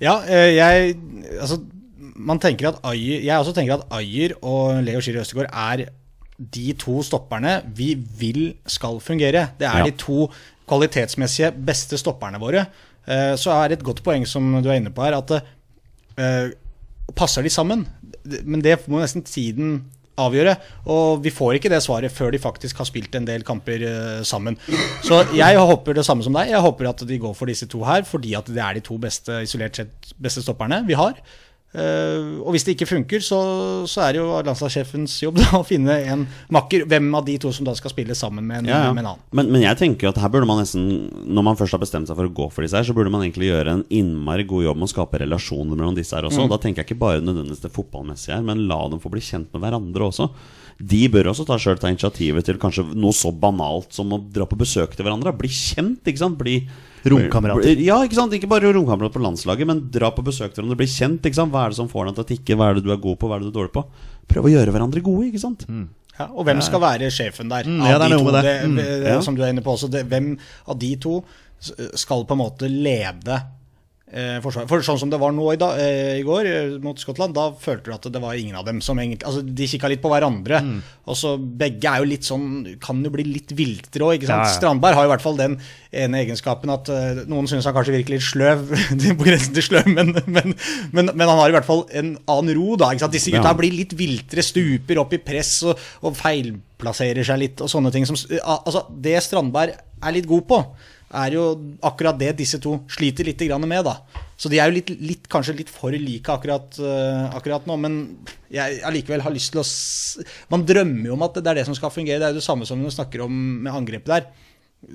Ja, 0.00 0.14
eh, 0.24 0.54
jeg 0.56 0.94
Altså, 1.40 1.60
man 2.16 2.38
tenker 2.40 2.68
at 2.68 2.80
Ayer 2.84 3.20
Jeg 3.24 3.38
også 3.38 3.52
tenker 3.56 3.74
at 3.78 3.86
Ayer 3.98 4.32
og 4.42 4.82
Leo 4.84 5.00
Schiri 5.00 5.20
Østegård 5.22 5.50
er 5.52 5.86
de 6.40 6.72
to 6.80 7.02
stopperne 7.04 7.58
vi 7.76 7.94
vil 8.18 8.54
skal 8.66 9.00
fungere. 9.04 9.48
Det 9.60 9.66
er 9.68 9.78
Ja. 9.78 9.84
de 9.84 9.90
to 10.00 10.30
kvalitetsmessige 10.68 11.52
beste 11.66 11.98
stopperne 12.00 12.40
våre. 12.40 12.66
Eh, 13.06 13.36
Så 13.36 13.50
er 13.52 13.68
det 13.68 13.78
et 13.78 13.84
godt 13.84 14.02
poeng 14.02 14.26
som 14.26 14.62
du 14.62 14.68
er 14.70 14.76
inne 14.80 14.90
på 14.90 15.02
her, 15.04 15.18
at 15.18 15.30
eh, 16.18 16.50
passer 17.14 17.42
de 17.42 17.50
sammen? 17.50 17.86
Men 18.44 18.60
det 18.62 18.88
må 18.88 19.00
nesten 19.00 19.22
tiden 19.22 19.84
avgjøre. 20.26 20.54
Og 20.92 21.22
vi 21.24 21.32
får 21.34 21.58
ikke 21.58 21.72
det 21.72 21.82
svaret 21.84 22.14
før 22.14 22.34
de 22.34 22.42
faktisk 22.42 22.80
har 22.82 22.88
spilt 22.88 23.14
en 23.18 23.28
del 23.28 23.44
kamper 23.46 23.84
eh, 23.86 24.22
sammen. 24.26 24.58
Så 25.06 25.22
jeg 25.36 25.60
håper 25.60 25.98
det 25.98 26.06
samme 26.06 26.26
som 26.26 26.36
deg. 26.36 26.52
Jeg 26.54 26.64
håper 26.64 26.90
at 26.92 27.06
de 27.08 27.20
går 27.22 27.36
for 27.36 27.50
disse 27.50 27.68
to 27.70 27.82
her, 27.88 28.06
fordi 28.08 28.36
at 28.38 28.50
det 28.50 28.64
er 28.64 28.78
de 28.78 28.84
to 28.86 28.98
beste, 29.00 29.42
isolert 29.46 29.80
sett 29.80 30.12
beste 30.20 30.44
stopperne 30.44 30.82
vi 30.88 30.98
har. 30.98 31.18
Eh, 31.70 32.40
og 32.42 32.50
hvis 32.50 32.64
det 32.66 32.72
ikke 32.74 32.88
funker, 32.90 33.22
så, 33.22 33.38
så 33.86 34.02
er 34.02 34.16
det 34.16 34.18
jo 34.18 34.30
landslagssjefens 34.42 35.12
jobb 35.22 35.36
da, 35.38 35.46
å 35.60 35.66
finne 35.66 35.94
en 36.10 36.24
makker. 36.50 36.82
Hvem 36.90 37.06
av 37.14 37.26
de 37.28 37.36
to 37.42 37.52
som 37.54 37.68
da 37.68 37.76
skal 37.78 37.92
spille 37.92 38.16
sammen 38.18 38.46
med 38.48 38.64
en, 38.64 38.70
Ja, 38.72 38.80
ja. 38.88 38.92
med 38.96 39.04
en 39.04 39.10
annen. 39.12 39.22
Men, 39.38 39.52
men 39.54 39.62
jeg 39.62 39.78
tenker 39.78 40.08
jo 40.08 40.12
at 40.14 40.18
her 40.22 40.32
burde 40.34 40.48
man 40.50 40.58
nesten 40.62 40.88
Når 41.30 41.46
man 41.46 41.58
først 41.60 41.76
har 41.76 41.82
bestemt 41.82 42.10
seg 42.10 42.18
for 42.18 42.26
å 42.26 42.34
gå 42.40 42.48
for 42.50 42.66
disse 42.66 42.78
her, 42.80 42.86
så 42.88 42.96
burde 42.96 43.12
man 43.14 43.22
egentlig 43.22 43.52
gjøre 43.52 43.76
en 43.78 43.84
innmari 43.86 44.48
god 44.50 44.66
jobb 44.66 44.80
med 44.82 44.88
å 44.88 44.94
skape 44.96 45.22
relasjoner 45.22 45.78
mellom 45.78 45.94
disse 45.98 46.16
her 46.18 46.26
også. 46.26 46.48
Da 46.50 46.58
tenker 46.58 46.82
jeg 46.82 46.90
ikke 46.90 47.02
bare 47.04 47.22
nødvendigvis 47.22 47.62
det 47.62 47.70
fotballmessige 47.76 48.34
her, 48.40 48.46
men 48.50 48.66
la 48.70 48.80
dem 48.90 49.02
få 49.02 49.12
bli 49.14 49.22
kjent 49.22 49.52
med 49.54 49.62
hverandre 49.62 50.10
også. 50.10 50.26
De 50.80 51.00
bør 51.12 51.28
også 51.34 51.44
ta 51.44 51.58
selv 51.60 51.80
ta 51.80 51.90
initiativet 51.92 52.46
til 52.46 52.56
kanskje 52.60 52.86
noe 52.96 53.12
så 53.16 53.32
banalt 53.36 53.92
som 53.92 54.14
å 54.16 54.20
dra 54.32 54.46
på 54.48 54.56
besøk 54.60 54.94
til 54.96 55.04
hverandre. 55.04 55.34
Bli 55.36 55.50
kjent, 55.52 56.00
ikke 56.08 56.22
sant? 56.22 56.38
Bli 56.40 56.62
Romkamerater. 57.08 57.80
Ja, 57.80 57.98
ikke 58.04 58.16
sant? 58.18 58.34
Ikke 58.36 58.48
bare 58.50 58.72
romkamerater 58.76 59.14
på 59.14 59.22
landslaget, 59.24 59.68
men 59.68 59.86
dra 59.92 60.10
på 60.12 60.24
besøk 60.24 60.52
til 60.52 60.62
hverandre. 60.62 60.80
Bli 60.82 60.88
kjent, 60.90 61.24
ikke 61.24 61.38
sant? 61.38 61.52
Hva 61.52 61.66
er 61.66 61.74
det 61.74 61.80
som 61.80 61.88
får 61.88 62.10
deg 62.10 62.18
til 62.18 62.24
å 62.24 62.30
tikke? 62.32 62.58
Hva 62.60 62.70
er 62.70 62.80
det 62.80 62.84
du 62.84 62.90
er 62.92 63.00
god 63.00 63.20
på? 63.20 63.30
Hva 63.30 63.38
er 63.38 63.44
det 63.44 63.48
du 63.48 63.52
er 63.52 63.58
dårlig 63.60 63.74
på? 63.76 63.84
Prøv 64.30 64.48
å 64.48 64.52
gjøre 64.52 64.74
hverandre 64.74 65.04
gode, 65.04 65.28
ikke 65.30 65.42
sant? 65.42 65.64
Ja, 66.18 66.26
og 66.28 66.44
hvem 66.48 66.60
skal 66.64 66.82
være 66.84 67.08
sjefen 67.14 67.48
der? 67.52 67.68
Mm, 67.68 67.80
ja, 67.88 67.96
det 67.96 68.08
er 68.08 68.12
de 68.12 68.18
to? 68.18 68.26
med 68.26 68.36
det. 68.36 68.56
Mm, 68.64 68.76
det, 68.80 68.90
ja. 69.08 69.20
Som 69.24 69.38
du 69.38 69.44
er 69.44 69.54
inne 69.54 69.64
på 69.64 69.72
også. 69.72 69.88
Det, 69.92 70.04
hvem 70.10 70.34
av 70.68 70.80
de 70.80 70.90
to 71.00 71.20
skal 71.60 72.26
på 72.28 72.36
en 72.36 72.40
måte 72.40 72.68
lede 72.72 73.40
eh? 74.12 74.38
For 74.42 74.82
sånn 74.86 74.98
som 75.00 75.10
det 75.12 75.18
var 75.20 75.32
nå 75.36 75.46
i, 75.52 75.58
dag, 75.60 75.78
eh, 75.80 76.18
i 76.20 76.24
går 76.26 76.48
eh, 76.50 76.76
mot 76.82 76.98
Skottland, 76.98 77.34
da 77.36 77.48
følte 77.54 77.90
du 77.90 77.94
at 77.96 78.08
det 78.12 78.22
var 78.22 78.34
ingen 78.38 78.56
av 78.58 78.66
dem 78.66 78.80
som 78.84 78.98
egentlig 78.98 79.26
Altså, 79.28 79.42
de 79.46 79.66
kikka 79.70 79.90
litt 79.92 80.02
på 80.02 80.10
hverandre. 80.12 80.60
Mm. 80.66 80.80
Og 81.10 81.16
så 81.18 81.34
begge 81.38 81.90
er 81.90 82.02
jo 82.04 82.08
litt 82.10 82.26
sånn 82.28 82.44
Kan 82.82 83.00
jo 83.06 83.10
bli 83.14 83.24
litt 83.26 83.50
viltre 83.58 84.04
òg, 84.06 84.16
ikke 84.18 84.28
sant? 84.30 84.44
Ja, 84.44 84.50
ja. 84.50 84.56
Strandberg 84.58 84.94
har 84.98 85.06
jo 85.06 85.10
i 85.10 85.14
hvert 85.14 85.24
fall 85.24 85.38
den 85.40 85.56
ene 85.90 86.20
egenskapen 86.22 86.70
at 86.70 86.88
eh, 86.94 87.22
noen 87.30 87.48
syns 87.50 87.66
han 87.66 87.74
kanskje 87.74 87.96
virker 87.96 88.14
litt 88.14 88.26
sløv, 88.26 88.66
på 89.18 89.26
grensen 89.26 89.56
til 89.56 89.64
sløv, 89.66 89.88
men, 89.90 90.12
men, 90.30 90.54
men, 90.94 91.10
men 91.14 91.24
han 91.26 91.40
har 91.40 91.50
i 91.50 91.56
hvert 91.56 91.66
fall 91.66 91.82
en 91.98 92.12
annen 92.30 92.54
ro, 92.58 92.76
da. 92.78 92.92
Ikke 92.94 93.06
sant? 93.06 93.16
Disse 93.16 93.32
gutta 93.34 93.50
Ja. 93.50 93.58
blir 93.58 93.74
litt 93.74 93.96
viltre, 93.98 94.44
stuper 94.46 95.00
opp 95.02 95.16
i 95.16 95.22
press 95.24 95.56
og, 95.66 95.78
og 96.06 96.14
feilplasserer 96.20 97.26
seg 97.26 97.40
litt 97.42 97.60
og 97.64 97.70
sånne 97.72 97.90
ting. 97.94 98.06
Som, 98.08 98.18
al- 98.40 98.62
altså, 98.64 98.84
det 99.02 99.16
Strandberg 99.24 99.74
er 100.00 100.14
litt 100.16 100.28
god 100.30 100.46
på, 100.48 100.60
er 101.10 101.34
jo 101.34 101.44
akkurat 101.82 102.18
det 102.18 102.36
disse 102.38 102.60
to 102.62 102.76
sliter 102.90 103.26
litt 103.26 103.42
med, 103.58 103.84
da. 103.84 103.96
Så 104.38 104.48
de 104.48 104.60
er 104.60 104.70
jo 104.70 104.76
litt, 104.76 104.90
litt, 105.02 105.26
kanskje 105.28 105.56
litt 105.58 105.70
for 105.70 105.90
like 105.90 106.30
akkurat, 106.32 106.78
uh, 106.78 107.34
akkurat 107.36 107.66
nå, 107.66 107.76
men 107.76 107.96
jeg 108.48 108.78
allikevel 108.86 109.24
har 109.24 109.34
lyst 109.34 109.52
til 109.52 109.60
å 109.60 109.66
Man 110.52 110.64
drømmer 110.64 111.10
jo 111.10 111.16
om 111.16 111.26
at 111.26 111.40
det 111.40 111.50
er 111.50 111.60
det 111.60 111.66
som 111.66 111.76
skal 111.76 111.92
fungere. 111.92 112.20
Det 112.20 112.28
er 112.28 112.34
jo 112.34 112.40
det 112.40 112.46
samme 112.46 112.68
som 112.68 112.80
vi 112.80 112.92
snakker 112.94 113.26
om 113.26 113.34
med 113.66 113.74
angrepet 113.74 114.14
der. 114.14 114.30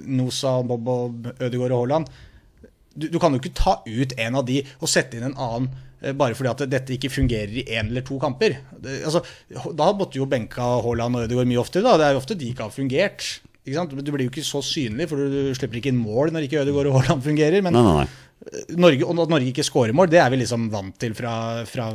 Nosa, 0.07 0.61
Bob 0.65 0.87
og 0.89 1.27
Ødegaard 1.35 1.75
og 1.75 1.83
Haaland. 1.83 2.13
du, 2.95 3.09
du 3.11 3.19
kan 3.19 3.35
jo 3.35 3.41
ikke 3.41 3.53
ta 3.55 3.81
ut 3.85 4.15
en 4.17 4.39
av 4.39 4.45
de 4.47 4.61
og 4.79 4.89
sette 4.89 5.17
inn 5.17 5.27
en 5.27 5.35
annen 5.35 5.67
eh, 6.01 6.15
bare 6.15 6.35
fordi 6.37 6.51
at 6.53 6.63
dette 6.71 6.95
ikke 6.95 7.11
fungerer 7.11 7.51
i 7.59 7.65
én 7.75 7.91
eller 7.91 8.05
to 8.07 8.17
kamper. 8.21 8.55
Det, 8.71 9.01
altså, 9.05 9.21
da 9.51 9.91
måtte 9.91 10.17
jo 10.21 10.29
benka 10.31 10.77
Haaland 10.85 11.19
og 11.19 11.27
Ødegaard 11.27 11.51
mye 11.51 11.61
oftere. 11.61 11.85
Da. 11.85 11.99
Det 11.99 12.07
er 12.07 12.15
jo 12.15 12.23
ofte 12.23 12.39
de 12.39 12.53
ikke 12.53 12.69
har 12.69 12.73
fungert. 12.73 13.27
Ikke 13.65 13.79
sant? 13.79 13.95
Du 13.97 14.11
blir 14.13 14.27
jo 14.27 14.31
ikke 14.31 14.45
så 14.45 14.61
synlig, 14.61 15.07
for 15.09 15.17
du 15.17 15.49
slipper 15.57 15.79
ikke 15.79 15.89
inn 15.89 15.97
mål 15.97 16.29
når 16.35 16.45
ikke 16.45 16.61
Ødegaard 16.61 16.91
og 16.91 16.99
Haaland 16.99 17.25
fungerer. 17.25 17.65
Men 17.65 17.73
Nei, 17.73 17.81
nei, 17.81 17.95
nei. 18.03 18.07
Norge, 18.77 19.05
og 19.07 19.21
at 19.23 19.31
Norge 19.31 19.47
ikke 19.49 19.63
scorer 19.65 19.95
mål, 19.95 20.09
det 20.11 20.19
er 20.21 20.27
vi 20.29 20.37
liksom 20.37 20.67
vant 20.69 20.93
til 21.01 21.15
fra, 21.17 21.63
fra 21.65 21.87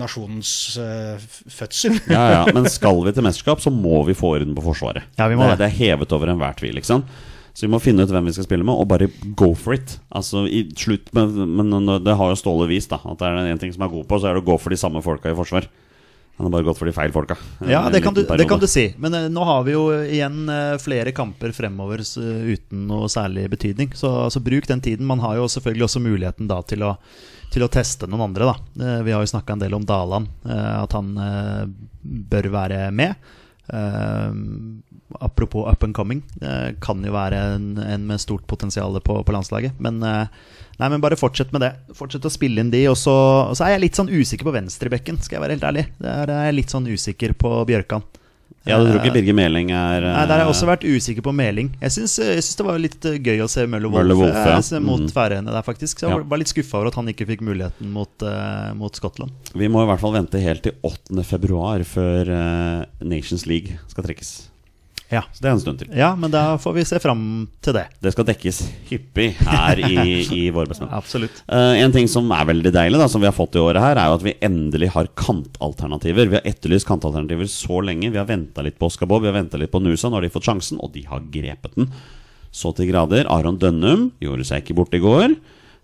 nasjonens 0.00 0.52
uh, 0.80 1.20
fødsel. 1.52 1.98
Ja, 2.08 2.22
ja, 2.38 2.44
Men 2.56 2.70
skal 2.78 3.02
vi 3.04 3.12
til 3.12 3.26
mesterskap, 3.26 3.60
så 3.60 3.72
må 3.74 4.00
vi 4.08 4.16
få 4.16 4.30
orden 4.38 4.54
på 4.56 4.64
Forsvaret. 4.64 5.10
Ja, 5.18 5.26
vi 5.28 5.36
må 5.36 5.50
det, 5.50 5.58
det. 5.60 5.68
er 5.68 5.76
hevet 5.82 6.14
over 6.16 6.32
enhver 6.32 6.56
tvil. 6.56 6.80
ikke 6.80 6.92
sant? 6.92 7.10
Så 7.52 7.66
vi 7.66 7.72
må 7.74 7.82
finne 7.82 8.06
ut 8.06 8.14
hvem 8.14 8.30
vi 8.30 8.32
skal 8.32 8.46
spille 8.46 8.64
med, 8.64 8.78
og 8.78 8.88
bare 8.88 9.10
go 9.36 9.50
for 9.58 9.76
it. 9.76 9.98
Altså, 10.16 10.46
i 10.48 10.62
slutt 10.78 11.10
med, 11.16 11.36
Men 11.58 11.92
det 12.06 12.16
har 12.16 12.32
jo 12.32 12.38
Ståle 12.38 12.70
vist, 12.70 12.94
da. 12.94 13.02
At 13.04 13.20
det 13.20 13.28
er 13.28 13.50
en 13.50 13.60
ting 13.60 13.74
som 13.74 13.84
er 13.84 13.92
god 13.92 14.06
på, 14.08 14.22
så 14.22 14.30
er 14.30 14.38
det 14.38 14.44
å 14.46 14.50
gå 14.52 14.56
for 14.62 14.72
de 14.72 14.80
samme 14.80 15.02
folka 15.04 15.34
i 15.34 15.36
forsvar. 15.36 15.68
Han 16.40 16.46
har 16.46 16.52
bare 16.54 16.64
gått 16.70 16.78
for 16.78 16.88
de 16.88 16.94
feil 16.96 17.12
folka. 17.12 17.34
Ja, 17.68 17.82
det 17.92 18.00
kan, 18.00 18.14
du, 18.16 18.22
det 18.24 18.46
kan 18.48 18.60
du 18.62 18.64
si. 18.64 18.86
Men 18.96 19.12
uh, 19.12 19.26
nå 19.28 19.44
har 19.44 19.66
vi 19.66 19.74
jo 19.74 19.82
igjen 19.92 20.48
uh, 20.48 20.78
flere 20.80 21.12
kamper 21.12 21.52
fremover 21.52 22.00
uh, 22.00 22.46
uten 22.48 22.86
noe 22.88 23.10
særlig 23.12 23.44
betydning. 23.52 23.90
Så, 23.92 24.08
altså, 24.24 24.40
bruk 24.40 24.64
den 24.70 24.80
tiden. 24.80 25.04
Man 25.04 25.20
har 25.20 25.36
jo 25.36 25.50
selvfølgelig 25.52 25.84
også 25.84 26.00
muligheten 26.00 26.48
da 26.48 26.62
til 26.64 26.86
å, 26.88 26.94
til 27.52 27.66
å 27.66 27.68
teste 27.68 28.08
noen 28.08 28.30
andre. 28.30 28.48
da 28.48 28.56
Eh, 28.80 29.02
Vi 29.02 29.12
har 29.12 29.20
jo 29.20 29.32
snakka 29.34 29.52
en 29.52 29.64
del 29.66 29.76
om 29.76 29.84
Daland, 29.84 30.32
at 30.48 30.92
han 30.96 31.12
bør 32.00 32.48
være 32.56 32.80
med. 32.94 33.20
Eh, 35.10 35.16
apropos 35.24 35.66
up 35.72 35.82
and 35.82 35.94
coming, 35.94 36.22
det 36.40 36.76
kan 36.80 37.02
jo 37.04 37.12
være 37.12 37.40
en, 37.56 37.78
en 37.78 38.06
med 38.06 38.20
stort 38.20 38.46
potensial 38.46 38.94
på, 39.00 39.18
på 39.24 39.32
landslaget. 39.34 39.72
Men, 39.80 40.02
eh, 40.02 40.26
nei, 40.78 40.88
men 40.88 41.00
bare 41.00 41.16
fortsett 41.20 41.52
med 41.52 41.60
det. 41.66 41.72
Fortsett 41.94 42.24
å 42.24 42.30
spille 42.32 42.60
inn 42.60 42.70
de. 42.70 42.86
Og 42.92 42.96
så, 43.00 43.14
og 43.50 43.56
så 43.58 43.66
er 43.66 43.76
jeg 43.76 43.86
litt 43.88 43.98
sånn 44.00 44.10
usikker 44.12 44.46
på 44.48 44.54
venstrebekken, 44.56 45.20
skal 45.22 45.38
jeg 45.38 45.46
være 45.46 45.58
helt 45.58 45.68
ærlig. 45.72 45.86
Der 45.98 46.30
er 46.30 46.48
jeg 46.50 46.58
litt 46.62 46.70
sånn 46.74 46.86
usikker 46.90 47.34
på 47.38 47.58
Bjørkan. 47.68 48.06
Ja, 48.68 48.76
du 48.76 48.90
tror 48.90 48.98
ikke 49.00 49.14
Birger 49.14 49.32
Meling 49.32 49.70
er 49.72 50.02
Nei, 50.04 50.24
Der 50.28 50.34
har 50.34 50.40
jeg 50.42 50.50
også 50.50 50.66
eh, 50.66 50.68
vært 50.68 50.82
usikker 50.84 51.24
på 51.24 51.32
Meling. 51.32 51.70
Jeg 51.80 51.94
syns, 51.94 52.16
det 52.58 52.64
var 52.66 52.76
litt 52.82 53.06
eh, 53.08 53.16
gøy 53.16 53.40
å 53.40 53.46
se 53.48 53.64
Møller 53.64 53.88
Wolff 53.88 54.20
ja. 54.20 54.58
eh, 54.58 54.82
mot 54.84 55.00
Mm. 55.00 55.08
Færøyene 55.16 55.54
der, 55.54 55.64
faktisk. 55.64 55.96
Så 56.02 56.10
jeg 56.10 56.12
Ja. 56.18 56.26
var 56.28 56.42
litt 56.42 56.50
skuffa 56.52 56.76
over 56.76 56.90
at 56.90 56.98
han 57.00 57.08
ikke 57.08 57.24
fikk 57.30 57.40
muligheten 57.46 57.88
mot, 57.94 58.12
eh, 58.20 58.74
mot 58.76 58.92
Skottland. 58.92 59.32
Vi 59.56 59.70
må 59.72 59.80
i 59.80 59.88
hvert 59.88 60.02
fall 60.02 60.12
vente 60.12 60.42
helt 60.44 60.62
til 60.66 60.76
8. 60.84 61.24
februar 61.24 61.80
før 61.88 62.28
eh, 62.28 62.84
Nations 63.00 63.46
League 63.48 63.78
skal 63.88 64.04
trekkes. 64.04 64.49
Ja. 65.10 65.24
Så 65.34 65.42
det 65.42 65.48
er 65.48 65.56
en 65.56 65.62
stund 65.62 65.80
til. 65.80 65.90
ja, 65.98 66.12
men 66.18 66.30
da 66.30 66.42
får 66.62 66.74
vi 66.76 66.84
se 66.86 67.00
fram 67.02 67.22
til 67.64 67.74
det. 67.74 67.86
Det 68.02 68.12
skal 68.14 68.28
dekkes 68.28 68.60
hyppig 68.90 69.32
her 69.42 69.82
i, 69.82 69.96
i 70.38 70.42
Våre 70.54 70.70
bestemenn. 70.70 70.94
Absolutt. 70.94 71.42
Uh, 71.50 71.74
en 71.82 71.94
ting 71.94 72.06
som 72.10 72.30
er 72.34 72.46
veldig 72.52 72.72
deilig, 72.74 73.00
da, 73.00 73.08
som 73.10 73.22
vi 73.22 73.28
har 73.28 73.34
fått 73.34 73.58
i 73.58 73.62
året 73.62 73.82
her, 73.82 73.98
er 73.98 74.10
jo 74.10 74.20
at 74.20 74.26
vi 74.26 74.36
endelig 74.46 74.92
har 74.94 75.10
kantalternativer. 75.18 76.30
Vi 76.30 76.38
har 76.38 76.46
etterlyst 76.46 76.88
kantalternativer 76.88 77.50
så 77.50 77.82
lenge. 77.82 78.12
Vi 78.14 78.22
har 78.22 78.30
venta 78.30 78.62
litt 78.66 78.78
på 78.78 78.90
Oscar 78.90 79.10
Bob, 79.10 79.24
vi 79.26 79.32
har 79.32 79.38
venta 79.40 79.58
litt 79.60 79.74
på 79.74 79.82
Nusa. 79.82 80.08
Nå 80.08 80.20
har 80.20 80.26
de 80.26 80.34
fått 80.34 80.46
sjansen, 80.46 80.78
og 80.78 80.94
de 80.94 81.02
har 81.10 81.26
grepet 81.34 81.74
den. 81.74 81.90
Så 82.54 82.70
til 82.78 82.90
grader. 82.90 83.26
Aron 83.30 83.58
Dønnum 83.58 84.12
gjorde 84.22 84.46
seg 84.46 84.62
ikke 84.62 84.78
borte 84.78 84.98
i 84.98 85.02
går. 85.02 85.34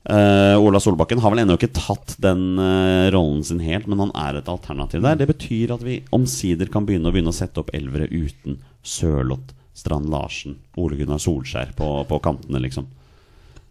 Uh, 0.06 0.54
Ola 0.62 0.78
Solbakken 0.78 1.18
har 1.18 1.32
vel 1.34 1.40
ennå 1.42 1.56
ikke 1.58 1.72
tatt 1.74 2.14
den 2.22 2.60
uh, 2.60 3.10
rollen 3.10 3.42
sin 3.42 3.58
helt, 3.58 3.88
men 3.90 4.04
han 4.04 4.12
er 4.14 4.38
et 4.38 4.50
alternativ 4.50 5.02
der. 5.02 5.18
Det 5.18 5.26
betyr 5.32 5.74
at 5.74 5.82
vi 5.82 5.98
omsider 6.14 6.70
kan 6.70 6.86
begynne 6.86 7.10
å 7.10 7.14
begynne 7.14 7.34
å 7.34 7.34
sette 7.34 7.58
opp 7.58 7.72
elvere 7.74 8.06
uten 8.12 8.60
Sørloth, 8.86 9.52
Strand 9.76 10.08
Larsen, 10.12 10.56
Ole 10.80 10.96
Gunnar 11.00 11.18
Solskjær 11.22 11.74
på, 11.76 11.88
på 12.08 12.20
kantene, 12.24 12.62
liksom. 12.64 12.86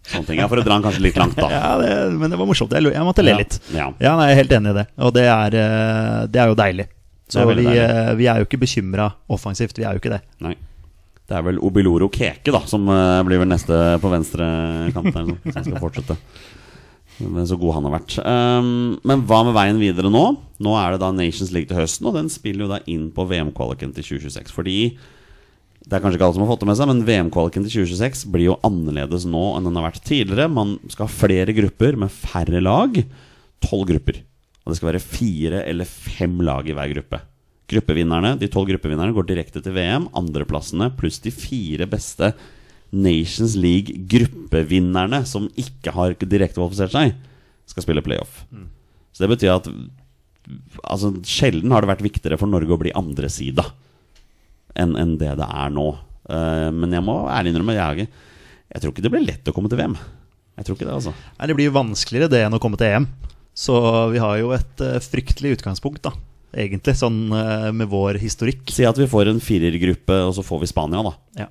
Sånne 0.06 0.28
ting. 0.28 0.38
Ja, 0.38 0.46
for 0.52 0.62
å 0.62 0.66
dra 0.66 0.76
den 0.76 0.84
kanskje 0.86 1.02
litt 1.08 1.16
langt, 1.18 1.40
da. 1.40 1.48
Ja, 1.56 1.72
det, 1.82 1.94
men 2.22 2.30
det 2.30 2.38
var 2.38 2.46
morsomt. 2.46 2.76
Jeg, 2.78 2.92
jeg 2.94 3.08
måtte 3.08 3.24
le 3.26 3.34
Ja, 3.34 3.40
litt. 3.42 3.56
ja. 3.74 3.88
nei, 4.20 4.28
jeg 4.30 4.36
er 4.36 4.40
helt 4.44 4.54
enig 4.60 4.74
i 4.76 4.78
det. 4.78 4.86
Og 5.08 5.16
det 5.16 5.24
er, 5.32 5.58
eh, 5.64 6.20
det 6.30 6.44
er 6.44 6.52
jo 6.52 6.58
deilig. 6.60 6.86
Så 7.32 7.42
er 7.42 7.48
vi, 7.50 7.56
deilig. 7.64 7.80
eh, 7.82 8.12
vi 8.20 8.28
er 8.30 8.38
jo 8.44 8.46
ikke 8.46 8.60
bekymra 8.62 9.08
offensivt. 9.34 9.80
Vi 9.82 9.88
er 9.88 9.98
jo 9.98 10.04
ikke 10.04 10.14
det. 10.14 10.22
Nei. 10.46 10.54
Det 11.26 11.34
er 11.40 11.42
vel 11.48 11.58
Obiloro 11.66 12.06
Keke 12.14 12.54
da 12.54 12.60
som 12.70 12.86
eh, 12.94 13.24
blir 13.26 13.42
vel 13.42 13.50
neste 13.50 13.80
på 14.04 14.12
venstre 14.14 14.46
kant 14.94 15.10
der, 15.10 15.32
som 15.56 15.66
skal 15.66 15.82
fortsette. 15.82 16.20
Men 17.24 17.48
så 17.48 17.56
god 17.60 17.78
han 17.78 17.86
har 17.88 17.94
vært. 17.96 18.16
Um, 18.28 18.98
men 19.08 19.24
hva 19.28 19.42
med 19.48 19.56
veien 19.56 19.80
videre 19.80 20.12
nå? 20.12 20.24
Nå 20.64 20.74
er 20.80 20.96
det 20.96 21.02
da 21.04 21.12
Nations 21.16 21.54
League 21.56 21.70
til 21.70 21.80
høsten, 21.80 22.10
og 22.10 22.18
den 22.18 22.32
spiller 22.32 22.66
jo 22.66 22.72
da 22.74 22.82
inn 22.92 23.08
på 23.16 23.28
VM-kvaliken 23.30 23.94
til 23.96 24.08
2026. 24.20 24.52
Fordi 24.56 24.80
det 25.86 25.94
er 25.94 26.02
kanskje 26.02 26.18
ikke 26.18 26.28
alle 26.28 26.38
som 26.38 26.44
har 26.44 26.50
fått 26.50 26.64
det 26.64 26.70
med 26.72 26.80
seg, 26.80 26.90
men 26.92 27.04
VM-kvaliken 27.08 27.68
til 27.68 27.86
2026 27.86 28.26
blir 28.34 28.50
jo 28.50 28.58
annerledes 28.68 29.28
nå 29.30 29.44
enn 29.56 29.70
den 29.70 29.80
har 29.80 29.88
vært 29.88 30.04
tidligere. 30.08 30.50
Man 30.52 30.76
skal 30.92 31.08
ha 31.08 31.14
flere 31.14 31.56
grupper 31.56 32.00
med 32.02 32.12
færre 32.14 32.64
lag. 32.64 33.00
Tolv 33.64 33.88
grupper. 33.94 34.20
Og 34.66 34.74
det 34.74 34.80
skal 34.80 34.92
være 34.92 35.04
fire 35.04 35.64
eller 35.70 35.88
fem 35.88 36.40
lag 36.44 36.68
i 36.68 36.76
hver 36.76 36.92
gruppe. 36.98 37.22
Gruppevinnerne, 37.70 38.36
De 38.42 38.50
tolv 38.52 38.68
gruppevinnerne 38.70 39.14
går 39.16 39.30
direkte 39.30 39.62
til 39.64 39.74
VM. 39.78 40.10
Andreplassene 40.18 40.92
pluss 40.98 41.22
de 41.24 41.32
fire 41.34 41.88
beste 41.90 42.34
Nations 42.96 43.58
League-gruppevinnerne 43.60 45.24
som 45.28 45.50
ikke 45.60 45.94
har 45.96 46.16
direkte 46.22 46.60
kvalifisert 46.60 46.96
seg, 46.96 47.16
skal 47.70 47.86
spille 47.86 48.04
playoff. 48.06 48.44
Så 49.16 49.24
det 49.24 49.32
betyr 49.32 49.56
at 49.56 49.70
altså, 50.84 51.12
sjelden 51.28 51.74
har 51.74 51.84
det 51.84 51.92
vært 51.94 52.06
viktigere 52.06 52.40
for 52.40 52.52
Norge 52.52 52.76
å 52.76 52.82
bli 52.82 52.94
andresida 52.96 53.66
enn 54.76 54.96
en 55.00 55.16
det 55.20 55.32
det 55.40 55.48
er 55.48 55.74
nå. 55.74 55.88
Uh, 56.28 56.70
men 56.76 56.94
jeg 56.96 57.06
må 57.06 57.20
ærlig 57.32 57.54
innrømme 57.54 57.78
jeg, 57.78 58.08
jeg 58.74 58.82
tror 58.82 58.92
ikke 58.92 59.06
det 59.06 59.12
blir 59.14 59.28
lett 59.28 59.48
å 59.48 59.56
komme 59.56 59.72
til 59.72 59.80
VM. 59.80 59.96
Jeg 60.56 60.68
tror 60.68 60.78
ikke 60.78 60.88
det, 60.88 60.96
altså. 60.98 61.14
Nei, 61.38 61.48
Det 61.48 61.58
blir 61.58 61.70
jo 61.70 61.76
vanskeligere 61.76 62.32
det 62.32 62.42
enn 62.46 62.56
å 62.58 62.62
komme 62.64 62.80
til 62.80 62.92
EM. 62.92 63.10
Så 63.56 63.76
vi 64.12 64.20
har 64.20 64.40
jo 64.42 64.52
et 64.56 64.84
uh, 64.84 64.98
fryktelig 65.04 65.58
utgangspunkt, 65.60 66.04
da. 66.04 66.12
Egentlig, 66.56 66.96
sånn 67.00 67.20
uh, 67.32 67.72
med 67.76 67.88
vår 67.92 68.20
historikk. 68.20 68.68
Si 68.72 68.88
at 68.88 69.00
vi 69.00 69.08
får 69.12 69.32
en 69.32 69.44
firergruppe, 69.44 70.20
og 70.28 70.36
så 70.36 70.44
får 70.44 70.64
vi 70.64 70.72
Spania, 70.72 71.04
da. 71.08 71.14
Ja, 71.46 71.48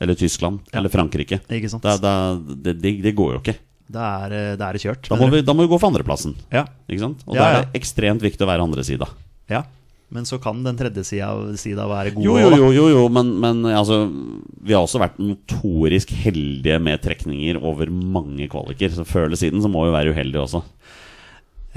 Eller 0.00 0.16
Tyskland. 0.16 0.62
Ja. 0.70 0.78
Eller 0.80 0.92
Frankrike. 0.92 1.40
ikke 1.44 1.70
sant? 1.70 1.84
Da, 1.84 1.96
da, 2.00 2.14
det, 2.40 2.78
det, 2.80 2.94
det 3.04 3.12
går 3.16 3.36
jo 3.36 3.42
ikke. 3.42 3.58
Da 3.90 4.06
er, 4.24 4.36
eh, 4.54 4.54
det 4.60 4.80
kjørt. 4.84 5.10
Da 5.10 5.18
må, 5.18 5.28
vi, 5.32 5.42
da 5.42 5.54
må 5.56 5.66
vi 5.66 5.72
gå 5.72 5.78
for 5.80 5.90
andreplassen. 5.90 6.36
Ja. 6.54 6.64
Ikke 6.88 7.02
sant? 7.02 7.26
Og 7.26 7.36
Ja, 7.36 7.42
da 7.42 7.50
er 7.50 7.66
det 7.66 7.80
ekstremt 7.82 8.24
viktig 8.24 8.46
å 8.46 8.50
være 8.50 8.66
andresida. 8.66 9.10
ja. 9.50 9.66
Men 10.10 10.24
så 10.26 10.40
kan 10.42 10.58
den 10.64 10.74
tredje 10.74 11.04
sida, 11.06 11.28
sida 11.54 11.84
være 11.86 12.10
god 12.16 12.24
Jo, 12.24 12.32
jo, 12.42 12.48
jo, 12.50 12.70
jo, 12.74 12.86
jo 12.90 13.02
men, 13.14 13.28
men 13.38 13.60
altså 13.70 14.00
Vi 14.10 14.74
har 14.74 14.82
også 14.82 14.98
vært 14.98 15.20
notorisk 15.22 16.10
heldige 16.24 16.80
med 16.82 16.98
trekninger 17.04 17.60
over 17.62 17.86
mange 17.94 18.48
kvaliker. 18.50 18.90
Så 18.90 19.06
før 19.06 19.28
eller 19.28 19.38
siden 19.38 19.62
så 19.62 19.70
må 19.70 19.84
vi 19.86 19.94
være 19.94 20.10
uheldige 20.10 20.42
også. 20.42 20.64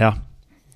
Ja. 0.01 0.15